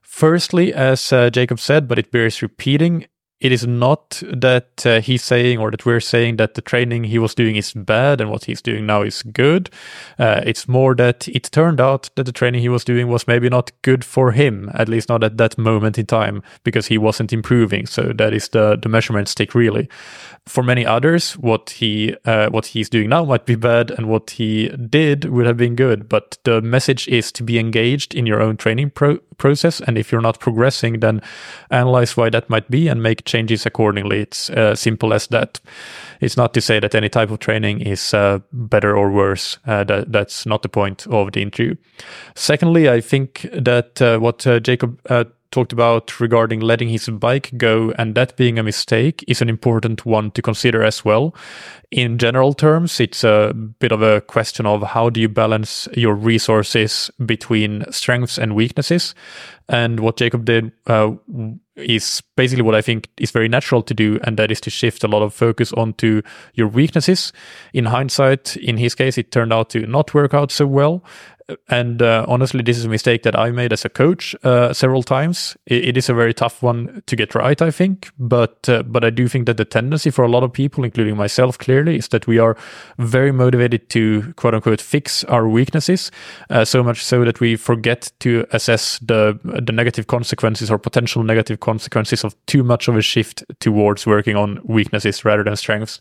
Firstly, 0.02 0.74
as 0.74 1.14
uh, 1.14 1.30
Jacob 1.30 1.58
said, 1.58 1.88
but 1.88 1.98
it 1.98 2.12
bears 2.12 2.42
repeating, 2.42 3.06
it 3.42 3.52
is 3.52 3.66
not 3.66 4.22
that 4.32 4.86
uh, 4.86 5.02
he's 5.02 5.24
saying 5.24 5.58
or 5.58 5.72
that 5.72 5.84
we're 5.84 6.00
saying 6.00 6.38
that 6.38 6.54
the 6.54 6.62
training 6.62 7.06
he 7.06 7.18
was 7.18 7.34
doing 7.34 7.56
is 7.56 7.74
bad 7.74 8.22
and 8.22 8.30
what 8.30 8.46
he's 8.46 8.62
doing 8.62 8.86
now 8.86 9.02
is 9.02 9.24
good. 9.24 9.72
Uh, 10.20 10.42
it's 10.46 10.68
more 10.68 10.94
that 10.94 11.28
it 11.28 11.50
turned 11.52 11.82
out 11.82 12.12
that 12.16 12.26
the 12.26 12.32
training 12.32 12.62
he 12.62 12.70
was 12.70 12.86
doing 12.86 13.08
was 13.08 13.28
maybe 13.28 13.50
not 13.50 13.72
good 13.82 14.06
for 14.06 14.32
him, 14.32 14.70
at 14.76 14.88
least 14.88 15.10
not 15.10 15.24
at 15.24 15.38
that 15.38 15.58
moment 15.58 15.98
in 15.98 16.06
time, 16.06 16.44
because 16.64 16.86
he 16.86 17.00
wasn't 17.00 17.34
improving. 17.34 17.88
So 17.88 18.14
that 18.14 18.32
is 18.32 18.50
the 18.50 18.78
the 18.82 18.90
measurement 18.90 19.28
stick 19.28 19.56
really. 19.56 19.90
For 20.48 20.64
many 20.64 20.86
others, 20.86 21.34
what 21.34 21.70
he 21.70 22.16
uh, 22.26 22.50
what 22.50 22.66
he's 22.66 22.90
doing 22.90 23.10
now 23.10 23.24
might 23.24 23.46
be 23.46 23.54
bad, 23.54 23.92
and 23.92 24.10
what 24.10 24.32
he 24.32 24.70
did 24.70 25.26
would 25.26 25.46
have 25.46 25.58
been 25.58 25.76
good. 25.76 26.10
But 26.10 26.40
the 26.44 26.62
message 26.64 27.08
is 27.08 27.32
to 27.34 27.44
be 27.44 27.60
engaged 27.60 28.16
in 28.16 28.26
your 28.26 28.42
own 28.42 28.58
training 28.58 28.90
pro- 28.90 29.20
process, 29.38 29.80
and 29.82 30.00
if 30.00 30.12
you're 30.12 30.20
not 30.20 30.40
progressing, 30.40 31.00
then 31.00 31.22
analyze 31.70 32.18
why 32.18 32.32
that 32.32 32.50
might 32.50 32.72
be 32.72 32.88
and 32.88 33.04
make 33.04 33.24
changes 33.24 33.68
accordingly. 33.68 34.22
It's 34.22 34.50
uh, 34.50 34.74
simple 34.74 35.14
as 35.14 35.28
that. 35.28 35.60
It's 36.22 36.38
not 36.38 36.56
to 36.56 36.62
say 36.62 36.80
that 36.80 36.96
any 36.96 37.10
type 37.10 37.30
of 37.30 37.38
training 37.38 37.82
is 37.82 38.12
uh, 38.12 38.40
better 38.52 38.98
or 38.98 39.12
worse. 39.12 39.60
Uh, 39.68 39.84
that, 39.84 40.12
that's 40.12 40.48
not 40.48 40.64
the 40.64 40.70
point 40.70 41.06
of 41.08 41.34
the 41.34 41.42
interview. 41.44 41.76
Secondly, 42.34 42.90
I 42.90 43.00
think 43.00 43.48
that 43.54 44.02
uh, 44.02 44.18
what 44.18 44.48
uh, 44.48 44.60
Jacob 44.60 45.00
talked 45.52 45.74
about 45.74 46.20
regarding 46.20 46.62
letting 46.62 46.90
his 46.90 47.08
bike 47.10 47.52
go 47.58 47.92
and 47.98 48.16
that 48.16 48.36
being 48.38 48.58
a 48.58 48.64
mistake 48.64 49.24
is 49.28 49.42
an 49.42 49.50
important 49.50 50.06
one 50.06 50.32
to 50.32 50.42
consider 50.42 50.84
as 50.84 51.04
well. 51.04 51.36
In 51.92 52.18
general 52.18 52.54
terms, 52.54 53.00
it's 53.02 53.24
a 53.24 53.54
bit 53.54 53.92
of 53.92 54.02
a 54.02 54.22
question 54.22 54.66
of 54.66 54.82
how 54.82 55.10
do 55.10 55.20
you 55.20 55.28
balance 55.28 55.90
your 55.94 56.16
resources 56.16 57.12
between 57.26 57.84
strengths 57.92 58.38
and 58.38 58.56
weaknesses. 58.56 59.14
And 59.68 60.00
what 60.00 60.18
Jacob 60.18 60.46
did 60.46 60.72
uh, 60.88 61.12
is 61.76 62.22
basically 62.36 62.64
what 62.64 62.76
I 62.76 62.82
think 62.82 63.10
is 63.18 63.32
very 63.32 63.48
natural 63.48 63.82
to 63.84 63.94
do, 63.94 64.20
and 64.24 64.38
that 64.38 64.52
is 64.52 64.62
to 64.62 64.70
shift 64.70 65.04
a 65.04 65.08
lot 65.08 65.22
of 65.22 65.34
focus 65.34 65.72
onto 65.74 66.22
your 66.54 66.68
weaknesses. 66.68 67.32
In 67.74 67.86
hindsight, 67.86 68.58
in 68.58 68.78
his 68.78 68.96
case, 68.96 69.18
it 69.18 69.32
turned 69.32 69.54
out 69.54 69.70
to 69.72 69.86
not 69.86 70.14
work 70.14 70.34
out 70.34 70.52
so 70.52 70.66
well 70.68 71.04
and 71.70 72.02
uh, 72.02 72.26
honestly, 72.28 72.62
this 72.62 72.78
is 72.78 72.86
a 72.86 72.90
mistake 72.90 73.24
that 73.24 73.38
I 73.38 73.52
made 73.52 73.74
as 73.74 73.86
a 73.86 73.90
coach 73.90 74.36
uh, 74.44 74.74
several 74.74 75.04
times. 75.04 75.58
It, 75.66 75.90
it 75.90 75.98
is 75.98 76.10
a 76.10 76.14
very 76.14 76.34
tough 76.34 76.62
one 76.62 77.04
to 77.06 77.16
get 77.16 77.36
right, 77.36 77.62
I 77.62 77.72
think. 77.72 78.10
But 78.20 78.68
uh, 78.70 78.84
but 78.84 79.04
I 79.04 79.10
do 79.10 79.28
think 79.28 79.46
that 79.46 79.58
the 79.58 79.66
tendency 79.66 80.10
for 80.10 80.24
a 80.24 80.28
lot 80.28 80.44
of 80.44 80.54
people, 80.54 80.84
including 80.84 81.18
myself, 81.18 81.58
clearly, 81.58 81.98
is 81.98 82.10
that 82.10 82.28
we 82.28 82.40
are 82.40 82.58
very 82.98 83.32
motivated 83.32 83.90
to 83.90 84.34
quote 84.36 84.54
unquote 84.54 84.82
fix 84.82 85.24
our 85.26 85.48
weaknesses, 85.48 86.12
uh, 86.50 86.66
so 86.66 86.84
much 86.84 87.04
so 87.04 87.24
that 87.26 87.40
we 87.40 87.56
forget 87.56 88.12
to 88.20 88.46
assess 88.52 89.00
the 89.00 89.40
the 89.44 89.74
negative 89.74 90.08
consequences 90.08 90.72
or 90.72 90.78
potential 90.78 91.24
negative 91.24 91.60
consequences 91.60 92.24
of 92.24 92.36
too 92.46 92.64
much 92.64 92.88
of 92.88 92.96
a 92.96 93.02
shift 93.02 93.44
towards 93.60 94.06
working 94.06 94.36
on 94.36 94.60
weaknesses 94.64 95.26
rather 95.26 95.44
than 95.44 95.56
strengths. 95.56 96.00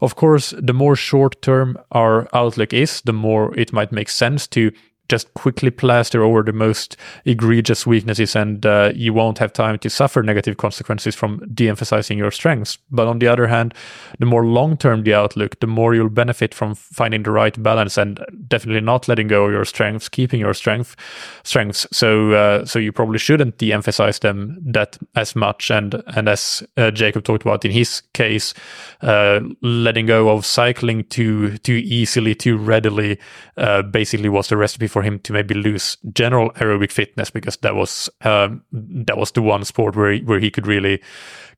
Of 0.00 0.14
course, 0.14 0.54
the 0.56 0.72
more 0.72 0.94
short 0.96 1.42
term 1.42 1.76
our 1.90 2.28
outlook 2.32 2.72
is, 2.72 3.02
the 3.02 3.12
more 3.12 3.54
it 3.58 3.72
might 3.72 3.90
make 3.92 4.08
sense 4.08 4.46
to 4.48 4.70
just 5.08 5.32
quickly 5.34 5.70
plaster 5.70 6.22
over 6.22 6.42
the 6.42 6.52
most 6.52 6.96
egregious 7.24 7.86
weaknesses 7.86 8.36
and 8.36 8.66
uh, 8.66 8.92
you 8.94 9.12
won't 9.12 9.38
have 9.38 9.52
time 9.52 9.78
to 9.78 9.90
suffer 9.90 10.22
negative 10.22 10.56
consequences 10.56 11.14
from 11.14 11.42
de-emphasizing 11.54 12.18
your 12.18 12.30
strengths. 12.30 12.78
But 12.90 13.08
on 13.08 13.18
the 13.18 13.26
other 13.26 13.46
hand 13.46 13.74
the 14.18 14.26
more 14.26 14.44
long 14.44 14.76
term 14.76 15.04
the 15.04 15.14
outlook 15.14 15.60
the 15.60 15.66
more 15.66 15.94
you'll 15.94 16.08
benefit 16.08 16.54
from 16.54 16.74
finding 16.74 17.22
the 17.22 17.30
right 17.30 17.60
balance 17.62 17.96
and 17.96 18.24
definitely 18.46 18.80
not 18.80 19.08
letting 19.08 19.28
go 19.28 19.46
of 19.46 19.52
your 19.52 19.64
strengths 19.64 20.08
keeping 20.08 20.40
your 20.40 20.54
strength 20.54 20.96
strengths. 21.42 21.86
So 21.92 22.32
uh, 22.32 22.64
so 22.64 22.78
you 22.78 22.92
probably 22.92 23.18
shouldn't 23.18 23.58
de-emphasize 23.58 24.18
them 24.18 24.58
that 24.66 24.98
as 25.14 25.34
much. 25.34 25.70
And 25.70 26.02
and 26.08 26.28
as 26.28 26.62
uh, 26.76 26.90
Jacob 26.90 27.24
talked 27.24 27.42
about 27.42 27.64
in 27.64 27.70
his 27.70 28.02
case 28.12 28.54
uh, 29.00 29.40
letting 29.62 30.06
go 30.06 30.28
of 30.28 30.44
cycling 30.44 31.04
too 31.04 31.58
too 31.58 31.80
easily 31.84 32.34
too 32.34 32.56
readily 32.56 33.18
uh, 33.56 33.82
basically 33.82 34.28
was 34.28 34.48
the 34.48 34.56
recipe 34.56 34.86
for 34.86 34.97
for 34.98 35.02
him 35.02 35.20
to 35.20 35.32
maybe 35.32 35.54
lose 35.54 35.96
general 36.12 36.50
aerobic 36.54 36.90
fitness 36.90 37.30
because 37.30 37.56
that 37.58 37.76
was 37.76 38.10
um, 38.22 38.62
that 38.72 39.16
was 39.16 39.30
the 39.30 39.42
one 39.42 39.64
sport 39.64 39.94
where 39.94 40.12
he, 40.12 40.22
where 40.22 40.40
he 40.40 40.50
could 40.50 40.66
really 40.66 41.00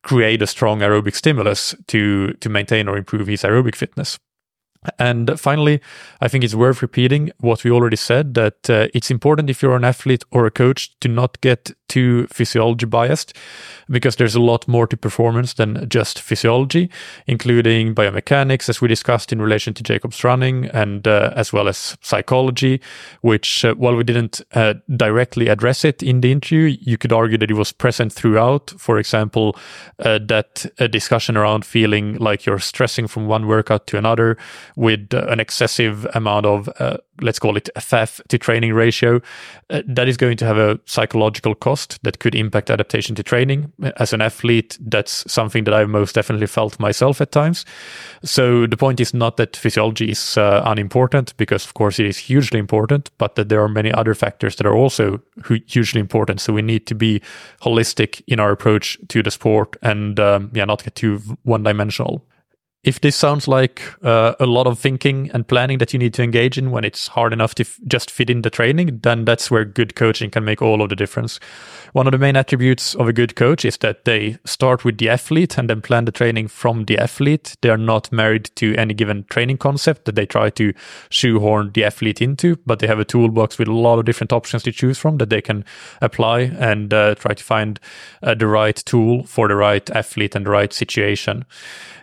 create 0.02 0.42
a 0.42 0.46
strong 0.46 0.80
aerobic 0.80 1.14
stimulus 1.14 1.74
to 1.86 2.34
to 2.34 2.50
maintain 2.50 2.86
or 2.86 2.98
improve 2.98 3.26
his 3.28 3.42
aerobic 3.42 3.74
fitness. 3.74 4.18
And 4.98 5.38
finally, 5.38 5.80
I 6.22 6.28
think 6.28 6.42
it's 6.42 6.54
worth 6.54 6.80
repeating 6.80 7.30
what 7.38 7.64
we 7.64 7.70
already 7.70 7.96
said 7.96 8.32
that 8.34 8.70
uh, 8.70 8.88
it's 8.94 9.10
important 9.10 9.50
if 9.50 9.62
you're 9.62 9.76
an 9.76 9.84
athlete 9.84 10.24
or 10.30 10.46
a 10.46 10.50
coach 10.50 10.98
to 11.00 11.08
not 11.08 11.38
get 11.42 11.72
too 11.90 12.26
physiology 12.28 12.86
biased 12.86 13.36
because 13.90 14.16
there's 14.16 14.36
a 14.36 14.40
lot 14.40 14.66
more 14.68 14.86
to 14.86 14.96
performance 14.96 15.54
than 15.54 15.86
just 15.88 16.20
physiology, 16.20 16.88
including 17.26 17.94
biomechanics, 17.94 18.68
as 18.68 18.80
we 18.80 18.88
discussed 18.88 19.32
in 19.32 19.42
relation 19.42 19.74
to 19.74 19.82
Jacob's 19.82 20.22
running, 20.22 20.66
and 20.66 21.06
uh, 21.06 21.32
as 21.36 21.52
well 21.52 21.68
as 21.68 21.98
psychology, 22.00 22.80
which, 23.20 23.64
uh, 23.64 23.74
while 23.74 23.96
we 23.96 24.04
didn't 24.04 24.40
uh, 24.54 24.74
directly 24.96 25.48
address 25.48 25.84
it 25.84 26.02
in 26.02 26.20
the 26.20 26.30
interview, 26.30 26.76
you 26.80 26.96
could 26.96 27.12
argue 27.12 27.36
that 27.36 27.50
it 27.50 27.54
was 27.54 27.72
present 27.72 28.12
throughout. 28.12 28.70
For 28.78 28.98
example, 28.98 29.56
uh, 29.98 30.20
that 30.28 30.66
discussion 30.90 31.36
around 31.36 31.64
feeling 31.64 32.16
like 32.18 32.46
you're 32.46 32.60
stressing 32.60 33.08
from 33.08 33.26
one 33.26 33.46
workout 33.46 33.88
to 33.88 33.98
another 33.98 34.38
with 34.80 35.12
uh, 35.12 35.26
an 35.28 35.38
excessive 35.38 36.06
amount 36.14 36.46
of, 36.46 36.66
uh, 36.78 36.96
let's 37.20 37.38
call 37.38 37.54
it 37.54 37.68
FF 37.78 38.18
to 38.28 38.38
training 38.38 38.72
ratio, 38.72 39.20
uh, 39.68 39.82
that 39.86 40.08
is 40.08 40.16
going 40.16 40.38
to 40.38 40.46
have 40.46 40.56
a 40.56 40.80
psychological 40.86 41.54
cost 41.54 42.02
that 42.02 42.18
could 42.18 42.34
impact 42.34 42.70
adaptation 42.70 43.14
to 43.14 43.22
training. 43.22 43.70
As 43.98 44.14
an 44.14 44.22
athlete, 44.22 44.78
that's 44.80 45.30
something 45.30 45.64
that 45.64 45.74
I've 45.74 45.90
most 45.90 46.14
definitely 46.14 46.46
felt 46.46 46.80
myself 46.80 47.20
at 47.20 47.30
times. 47.30 47.66
So 48.24 48.66
the 48.66 48.78
point 48.78 49.00
is 49.00 49.12
not 49.12 49.36
that 49.36 49.54
physiology 49.54 50.12
is 50.12 50.38
uh, 50.38 50.62
unimportant, 50.64 51.36
because 51.36 51.66
of 51.66 51.74
course 51.74 51.98
it 51.98 52.06
is 52.06 52.16
hugely 52.16 52.58
important, 52.58 53.10
but 53.18 53.34
that 53.34 53.50
there 53.50 53.62
are 53.62 53.68
many 53.68 53.92
other 53.92 54.14
factors 54.14 54.56
that 54.56 54.66
are 54.66 54.74
also 54.74 55.20
hugely 55.66 56.00
important. 56.00 56.40
So 56.40 56.54
we 56.54 56.62
need 56.62 56.86
to 56.86 56.94
be 56.94 57.20
holistic 57.60 58.22
in 58.26 58.40
our 58.40 58.50
approach 58.50 58.98
to 59.08 59.22
the 59.22 59.30
sport 59.30 59.76
and 59.82 60.18
um, 60.18 60.50
yeah, 60.54 60.64
not 60.64 60.82
get 60.82 60.94
too 60.94 61.18
one 61.42 61.64
dimensional 61.64 62.24
if 62.82 62.98
this 63.02 63.14
sounds 63.14 63.46
like 63.46 63.82
uh, 64.02 64.34
a 64.40 64.46
lot 64.46 64.66
of 64.66 64.78
thinking 64.78 65.30
and 65.34 65.46
planning 65.46 65.76
that 65.78 65.92
you 65.92 65.98
need 65.98 66.14
to 66.14 66.22
engage 66.22 66.56
in 66.56 66.70
when 66.70 66.82
it's 66.82 67.08
hard 67.08 67.30
enough 67.30 67.54
to 67.54 67.62
f- 67.62 67.78
just 67.86 68.10
fit 68.10 68.30
in 68.30 68.40
the 68.40 68.48
training, 68.48 69.00
then 69.02 69.26
that's 69.26 69.50
where 69.50 69.66
good 69.66 69.94
coaching 69.94 70.30
can 70.30 70.46
make 70.46 70.62
all 70.62 70.80
of 70.80 70.88
the 70.88 70.96
difference. 70.96 71.38
One 71.92 72.06
of 72.06 72.12
the 72.12 72.18
main 72.18 72.36
attributes 72.36 72.94
of 72.94 73.06
a 73.06 73.12
good 73.12 73.36
coach 73.36 73.66
is 73.66 73.76
that 73.78 74.06
they 74.06 74.38
start 74.46 74.82
with 74.82 74.96
the 74.96 75.10
athlete 75.10 75.58
and 75.58 75.68
then 75.68 75.82
plan 75.82 76.06
the 76.06 76.12
training 76.12 76.48
from 76.48 76.86
the 76.86 76.96
athlete. 76.96 77.54
They 77.60 77.68
are 77.68 77.76
not 77.76 78.10
married 78.10 78.50
to 78.56 78.74
any 78.76 78.94
given 78.94 79.24
training 79.24 79.58
concept 79.58 80.06
that 80.06 80.14
they 80.14 80.24
try 80.24 80.48
to 80.48 80.72
shoehorn 81.10 81.72
the 81.74 81.84
athlete 81.84 82.22
into, 82.22 82.56
but 82.64 82.78
they 82.78 82.86
have 82.86 82.98
a 82.98 83.04
toolbox 83.04 83.58
with 83.58 83.68
a 83.68 83.74
lot 83.74 83.98
of 83.98 84.06
different 84.06 84.32
options 84.32 84.62
to 84.62 84.72
choose 84.72 84.96
from 84.96 85.18
that 85.18 85.28
they 85.28 85.42
can 85.42 85.66
apply 86.00 86.40
and 86.40 86.94
uh, 86.94 87.14
try 87.16 87.34
to 87.34 87.44
find 87.44 87.78
uh, 88.22 88.32
the 88.32 88.46
right 88.46 88.76
tool 88.76 89.24
for 89.24 89.48
the 89.48 89.54
right 89.54 89.90
athlete 89.90 90.34
and 90.34 90.46
the 90.46 90.50
right 90.50 90.72
situation 90.72 91.44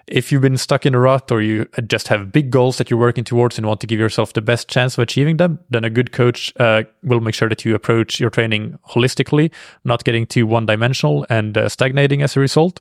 if 0.08 0.32
you've 0.32 0.42
been 0.42 0.58
stuck 0.58 0.86
in 0.86 0.96
a 0.96 1.00
rut 1.00 1.32
or 1.32 1.42
you 1.42 1.68
just 1.88 2.08
have 2.08 2.32
big 2.32 2.50
goals 2.50 2.78
that 2.78 2.90
you're 2.90 3.00
working 3.00 3.24
towards 3.24 3.58
and 3.58 3.68
want 3.68 3.82
to 3.82 3.88
give 3.88 4.00
yourself 4.00 4.34
the 4.34 4.42
best 4.42 4.70
chance 4.70 4.98
of 4.98 5.02
achieving 5.02 5.38
them, 5.38 5.60
then 5.70 5.84
a 5.84 5.90
good 5.90 6.12
coach 6.12 6.54
uh, 6.60 6.84
will 7.04 7.20
make 7.20 7.36
sure 7.36 7.50
that 7.50 7.66
you 7.66 7.76
approach 7.76 8.20
your 8.20 8.30
training 8.30 8.80
holistically, 8.90 9.52
not 9.84 10.04
getting 10.06 10.26
too 10.26 10.48
one 10.48 10.66
dimensional 10.66 11.26
and 11.30 11.58
uh, 11.58 11.68
stagnating 11.68 12.22
as 12.22 12.38
a 12.38 12.40
result. 12.40 12.80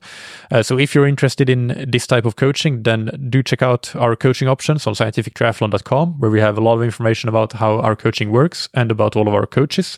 Uh, 0.51 0.63
so 0.63 0.79
if 0.79 0.95
you're 0.95 1.07
interested 1.07 1.49
in 1.49 1.85
this 1.87 2.07
type 2.07 2.25
of 2.25 2.37
coaching, 2.37 2.83
then 2.83 3.27
do 3.29 3.43
check 3.43 3.61
out 3.61 3.93
our 3.95 4.15
coaching 4.15 4.47
options 4.47 4.87
on 4.87 4.93
scientifictriathlon.com, 4.93 6.19
where 6.19 6.31
we 6.31 6.39
have 6.39 6.57
a 6.57 6.61
lot 6.61 6.75
of 6.75 6.83
information 6.83 7.27
about 7.27 7.53
how 7.53 7.79
our 7.79 7.95
coaching 7.95 8.31
works 8.31 8.69
and 8.73 8.89
about 8.89 9.15
all 9.15 9.27
of 9.27 9.33
our 9.33 9.45
coaches. 9.45 9.97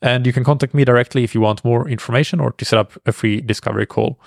And 0.00 0.26
you 0.26 0.32
can 0.32 0.44
contact 0.44 0.74
me 0.74 0.84
directly 0.84 1.24
if 1.24 1.34
you 1.34 1.40
want 1.40 1.64
more 1.64 1.88
information 1.88 2.40
or 2.40 2.52
to 2.52 2.64
set 2.64 2.78
up 2.78 2.92
a 3.06 3.12
free 3.12 3.40
discovery 3.40 3.86
call. 3.86 4.18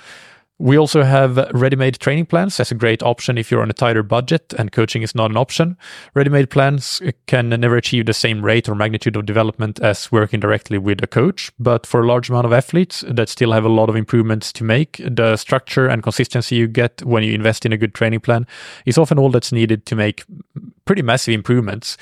We 0.60 0.76
also 0.76 1.04
have 1.04 1.38
ready-made 1.54 2.00
training 2.00 2.26
plans 2.26 2.60
as 2.60 2.72
a 2.72 2.76
great 2.76 3.04
option 3.04 3.38
if 3.38 3.52
you're 3.52 3.62
on 3.62 3.70
a 3.70 3.74
tighter 3.74 4.02
budget 4.02 4.54
and 4.58 4.72
coaching 4.72 5.04
is 5.04 5.14
not 5.14 5.30
an 5.30 5.38
option. 5.38 5.78
Ready-made 6.16 6.50
plans 6.50 7.00
can 7.28 7.50
never 7.50 7.78
achieve 7.78 8.08
the 8.08 8.14
same 8.14 8.44
rate 8.44 8.68
or 8.68 8.74
magnitude 8.74 9.16
of 9.16 9.28
development 9.28 9.80
as 9.80 10.12
working 10.12 10.40
directly 10.40 10.80
with 10.80 11.04
a 11.04 11.08
coach, 11.08 11.52
but 11.60 11.86
for 11.86 12.02
a 12.02 12.08
large 12.08 12.30
amount 12.30 12.48
of 12.48 12.54
athletes 12.54 13.04
that 13.08 13.30
still 13.30 13.52
have 13.52 13.66
a 13.66 13.70
lot 13.70 13.88
of 13.88 13.96
improvements 13.96 14.52
to 14.54 14.64
make, 14.64 15.00
the 15.08 15.38
structure 15.38 15.88
and 15.88 16.02
consistency 16.02 16.56
you 16.56 16.68
get 16.68 17.04
when 17.04 17.22
you 17.22 17.34
invest 17.34 17.64
in 17.64 17.72
a 17.72 17.78
good 17.78 17.94
training 17.94 18.22
plan 18.22 18.48
is 18.88 18.98
often 18.98 19.20
all 19.20 19.30
that's 19.30 19.52
needed 19.52 19.86
to 19.86 19.96
make 19.96 20.24
pretty 20.88 21.04
massive 21.04 21.34
improvements. 21.34 21.98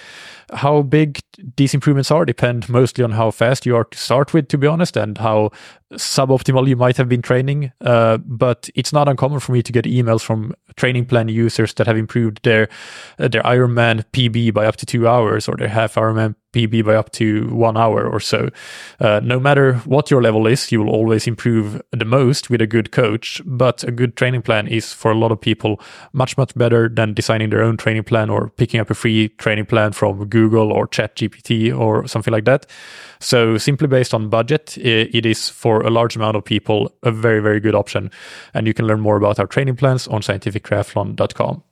How 0.53 0.83
big 0.83 1.19
these 1.57 1.73
improvements 1.73 2.11
are 2.11 2.23
depend 2.23 2.69
mostly 2.69 3.03
on 3.03 3.11
how 3.11 3.31
fast 3.31 3.65
you 3.65 3.75
are 3.75 3.83
to 3.83 3.97
start 3.97 4.33
with, 4.33 4.47
to 4.49 4.57
be 4.57 4.67
honest, 4.67 4.95
and 4.95 5.17
how 5.17 5.51
suboptimal 5.93 6.67
you 6.67 6.75
might 6.75 6.97
have 6.97 7.09
been 7.09 7.21
training. 7.21 7.71
Uh, 7.81 8.17
but 8.17 8.69
it's 8.75 8.93
not 8.93 9.09
uncommon 9.09 9.39
for 9.39 9.51
me 9.51 9.61
to 9.63 9.71
get 9.71 9.85
emails 9.85 10.21
from 10.21 10.53
training 10.75 11.05
plan 11.05 11.27
users 11.27 11.73
that 11.73 11.87
have 11.87 11.97
improved 11.97 12.43
their 12.43 12.69
uh, 13.19 13.27
their 13.27 13.41
Ironman 13.43 14.05
PB 14.13 14.53
by 14.53 14.65
up 14.65 14.75
to 14.77 14.85
two 14.85 15.07
hours 15.07 15.47
or 15.49 15.55
their 15.57 15.69
half 15.69 15.95
Ironman 15.95 16.35
PB 16.55 16.85
by 16.85 16.95
up 16.95 17.11
to 17.11 17.47
one 17.49 17.75
hour 17.75 18.07
or 18.07 18.19
so. 18.19 18.49
Uh, 18.99 19.19
no 19.23 19.39
matter 19.39 19.75
what 19.85 20.09
your 20.09 20.21
level 20.21 20.47
is, 20.47 20.71
you 20.71 20.81
will 20.81 20.89
always 20.89 21.27
improve 21.27 21.81
the 21.91 22.05
most 22.05 22.49
with 22.49 22.61
a 22.61 22.67
good 22.67 22.91
coach. 22.91 23.41
But 23.45 23.83
a 23.83 23.91
good 23.91 24.15
training 24.15 24.43
plan 24.43 24.67
is 24.67 24.93
for 24.93 25.11
a 25.11 25.15
lot 25.15 25.31
of 25.31 25.41
people 25.41 25.81
much, 26.13 26.37
much 26.37 26.55
better 26.55 26.87
than 26.87 27.13
designing 27.13 27.49
their 27.49 27.61
own 27.61 27.77
training 27.77 28.03
plan 28.03 28.29
or 28.29 28.49
picking 28.49 28.79
up 28.79 28.89
a 28.89 28.95
free 28.95 29.29
training 29.29 29.65
plan 29.65 29.91
from 29.91 30.25
Google 30.27 30.71
or 30.71 30.87
ChatGPT 30.87 31.77
or 31.77 32.07
something 32.07 32.31
like 32.31 32.45
that. 32.45 32.65
So, 33.19 33.57
simply 33.57 33.87
based 33.87 34.13
on 34.13 34.29
budget, 34.29 34.77
it 34.77 35.25
is 35.25 35.49
for 35.49 35.81
a 35.81 35.89
large 35.89 36.15
amount 36.15 36.37
of 36.37 36.45
people 36.45 36.93
a 37.03 37.11
very, 37.11 37.41
very 37.41 37.59
good 37.59 37.75
option. 37.75 38.11
And 38.53 38.67
you 38.67 38.73
can 38.73 38.87
learn 38.87 39.01
more 39.01 39.17
about 39.17 39.39
our 39.39 39.47
training 39.47 39.75
plans 39.75 40.07
on 40.07 40.21
scientifictriathlon.com. 40.21 41.63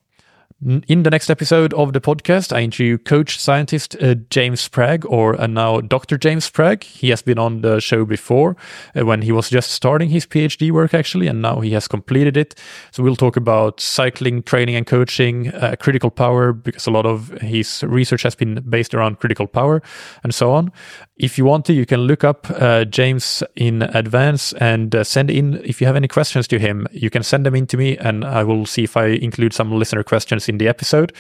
In 0.66 1.04
the 1.04 1.10
next 1.10 1.30
episode 1.30 1.74
of 1.74 1.92
the 1.92 2.00
podcast, 2.00 2.56
I 2.56 2.62
interview 2.62 2.98
coach 2.98 3.38
scientist 3.38 3.98
uh, 4.02 4.16
James 4.30 4.62
Spragg, 4.66 5.04
or 5.10 5.36
uh, 5.42 5.46
now 5.46 5.82
Dr. 5.82 6.18
James 6.18 6.50
Spragg. 6.50 6.84
He 6.84 7.10
has 7.10 7.22
been 7.22 7.38
on 7.38 7.62
the 7.62 7.82
show 7.82 8.06
before 8.06 8.56
uh, 8.96 9.06
when 9.06 9.24
he 9.24 9.34
was 9.34 9.50
just 9.50 9.72
starting 9.72 10.10
his 10.10 10.26
PhD 10.26 10.72
work, 10.72 10.94
actually, 10.94 11.28
and 11.28 11.42
now 11.42 11.60
he 11.60 11.72
has 11.74 11.90
completed 11.90 12.38
it. 12.38 12.56
So 12.92 13.04
we'll 13.04 13.18
talk 13.18 13.36
about 13.36 13.82
cycling, 13.82 14.42
training, 14.42 14.76
and 14.76 14.88
coaching, 14.88 15.50
uh, 15.50 15.76
critical 15.78 16.10
power, 16.10 16.54
because 16.54 16.88
a 16.88 16.92
lot 16.92 17.06
of 17.06 17.30
his 17.42 17.84
research 17.84 18.24
has 18.24 18.36
been 18.36 18.64
based 18.70 18.94
around 18.94 19.20
critical 19.20 19.48
power, 19.48 19.82
and 20.24 20.34
so 20.34 20.54
on. 20.54 20.72
If 21.18 21.38
you 21.38 21.44
want 21.44 21.66
to, 21.66 21.74
you 21.74 21.86
can 21.86 22.02
look 22.02 22.24
up 22.24 22.48
uh, 22.50 22.86
James 22.86 23.44
in 23.58 23.82
advance 23.82 24.54
and 24.54 24.96
uh, 24.96 25.04
send 25.04 25.30
in, 25.30 25.56
if 25.66 25.82
you 25.82 25.88
have 25.88 25.98
any 25.98 26.08
questions 26.08 26.48
to 26.48 26.58
him, 26.58 26.88
you 26.94 27.10
can 27.10 27.22
send 27.22 27.46
them 27.46 27.54
in 27.54 27.68
to 27.68 27.76
me, 27.76 27.98
and 27.98 28.24
I 28.24 28.46
will 28.46 28.66
see 28.66 28.86
if 28.86 28.96
I 28.96 29.08
include 29.08 29.54
some 29.54 29.70
listener 29.74 30.04
questions 30.04 30.48
the 30.58 30.68
episode. 30.68 31.14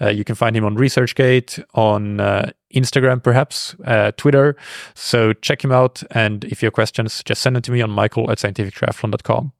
Uh, 0.00 0.08
you 0.08 0.24
can 0.24 0.34
find 0.34 0.56
him 0.56 0.64
on 0.64 0.76
ResearchGate, 0.76 1.62
on 1.74 2.20
uh, 2.20 2.50
Instagram, 2.76 3.22
perhaps, 3.22 3.74
uh, 3.84 4.12
Twitter. 4.16 4.56
So 4.94 5.32
check 5.32 5.64
him 5.64 5.72
out. 5.72 6.02
And 6.10 6.44
if 6.44 6.62
you 6.62 6.66
have 6.66 6.74
questions, 6.74 7.22
just 7.24 7.42
send 7.42 7.56
them 7.56 7.62
to 7.62 7.72
me 7.72 7.80
on 7.82 7.90
mikael 7.90 8.30
at 8.30 8.38
scientifictriathlon.com. 8.38 9.52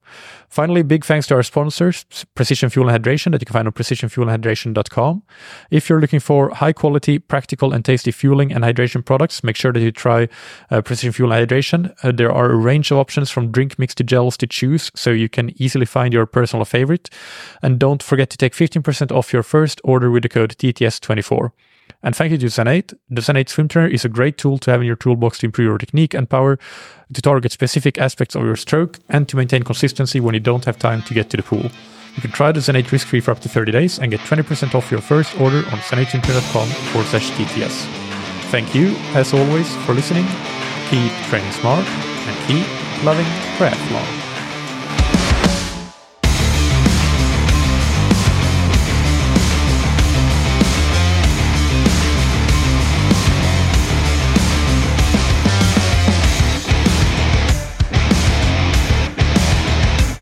Finally, 0.49 0.81
big 0.83 1.03
thanks 1.03 1.27
to 1.27 1.35
our 1.35 1.43
sponsors, 1.43 2.05
Precision 2.33 2.69
Fuel 2.69 2.87
and 2.87 3.03
Hydration, 3.03 3.31
that 3.31 3.41
you 3.41 3.45
can 3.45 3.53
find 3.53 3.67
on 3.67 3.73
precisionfuelandhydration.com. 3.73 5.23
If 5.69 5.89
you're 5.89 5.99
looking 5.99 6.21
for 6.21 6.49
high 6.51 6.71
quality, 6.71 7.19
practical, 7.19 7.73
and 7.73 7.83
tasty 7.83 8.11
fueling 8.11 8.53
and 8.53 8.63
hydration 8.63 9.03
products, 9.03 9.43
make 9.43 9.57
sure 9.57 9.73
that 9.73 9.81
you 9.81 9.91
try 9.91 10.29
uh, 10.71 10.81
Precision 10.81 11.11
Fuel 11.11 11.33
and 11.33 11.47
Hydration. 11.47 11.93
Uh, 12.03 12.11
there 12.13 12.31
are 12.31 12.51
a 12.51 12.55
range 12.55 12.91
of 12.91 12.97
options 12.97 13.29
from 13.29 13.51
drink 13.51 13.77
mix 13.77 13.93
to 13.95 14.03
gels 14.03 14.37
to 14.37 14.47
choose, 14.47 14.89
so 14.95 15.11
you 15.11 15.27
can 15.27 15.51
easily 15.61 15.85
find 15.85 16.13
your 16.13 16.25
personal 16.25 16.63
favorite. 16.63 17.09
And 17.61 17.77
don't 17.77 18.01
forget 18.01 18.29
to 18.29 18.37
take 18.37 18.53
15% 18.53 19.11
off 19.11 19.33
your 19.33 19.43
first 19.43 19.81
order 19.83 20.09
with 20.09 20.23
the 20.23 20.29
code 20.29 20.55
TTS24. 20.57 21.51
And 22.03 22.15
thank 22.15 22.31
you 22.31 22.37
to 22.37 22.45
Zen8. 22.45 22.93
The 23.09 23.21
Zen8 23.21 23.49
Swim 23.49 23.67
Trainer 23.67 23.87
is 23.87 24.05
a 24.05 24.09
great 24.09 24.37
tool 24.37 24.57
to 24.59 24.71
have 24.71 24.81
in 24.81 24.87
your 24.87 24.95
toolbox 24.95 25.39
to 25.39 25.47
improve 25.47 25.65
your 25.65 25.77
technique 25.77 26.13
and 26.13 26.29
power, 26.29 26.59
to 27.11 27.21
target 27.21 27.51
specific 27.51 27.97
aspects 27.97 28.35
of 28.35 28.43
your 28.43 28.55
stroke, 28.55 28.99
and 29.09 29.27
to 29.29 29.35
maintain 29.35 29.63
consistency 29.63 30.19
when 30.19 30.33
you 30.33 30.39
don't 30.39 30.65
have 30.65 30.77
time 30.77 31.01
to 31.03 31.13
get 31.13 31.29
to 31.31 31.37
the 31.37 31.43
pool. 31.43 31.71
You 32.15 32.21
can 32.21 32.31
try 32.31 32.51
the 32.51 32.59
Zen8 32.59 32.91
risk-free 32.91 33.19
for 33.21 33.31
up 33.31 33.39
to 33.41 33.49
30 33.49 33.71
days 33.71 33.99
and 33.99 34.09
get 34.09 34.21
20% 34.21 34.73
off 34.73 34.89
your 34.89 35.01
first 35.01 35.39
order 35.39 35.57
on 35.57 35.79
zen8swimtrainer.com 35.79 36.67
forward 36.67 37.07
slash 37.07 37.29
TTS. 37.31 37.85
Thank 38.49 38.73
you, 38.73 38.95
as 39.13 39.33
always, 39.33 39.75
for 39.85 39.93
listening. 39.93 40.25
Keep 40.89 41.11
training 41.29 41.51
smart 41.51 41.85
and 41.85 42.47
keep 42.47 42.65
loving 43.03 43.25
triathlon. 43.57 44.26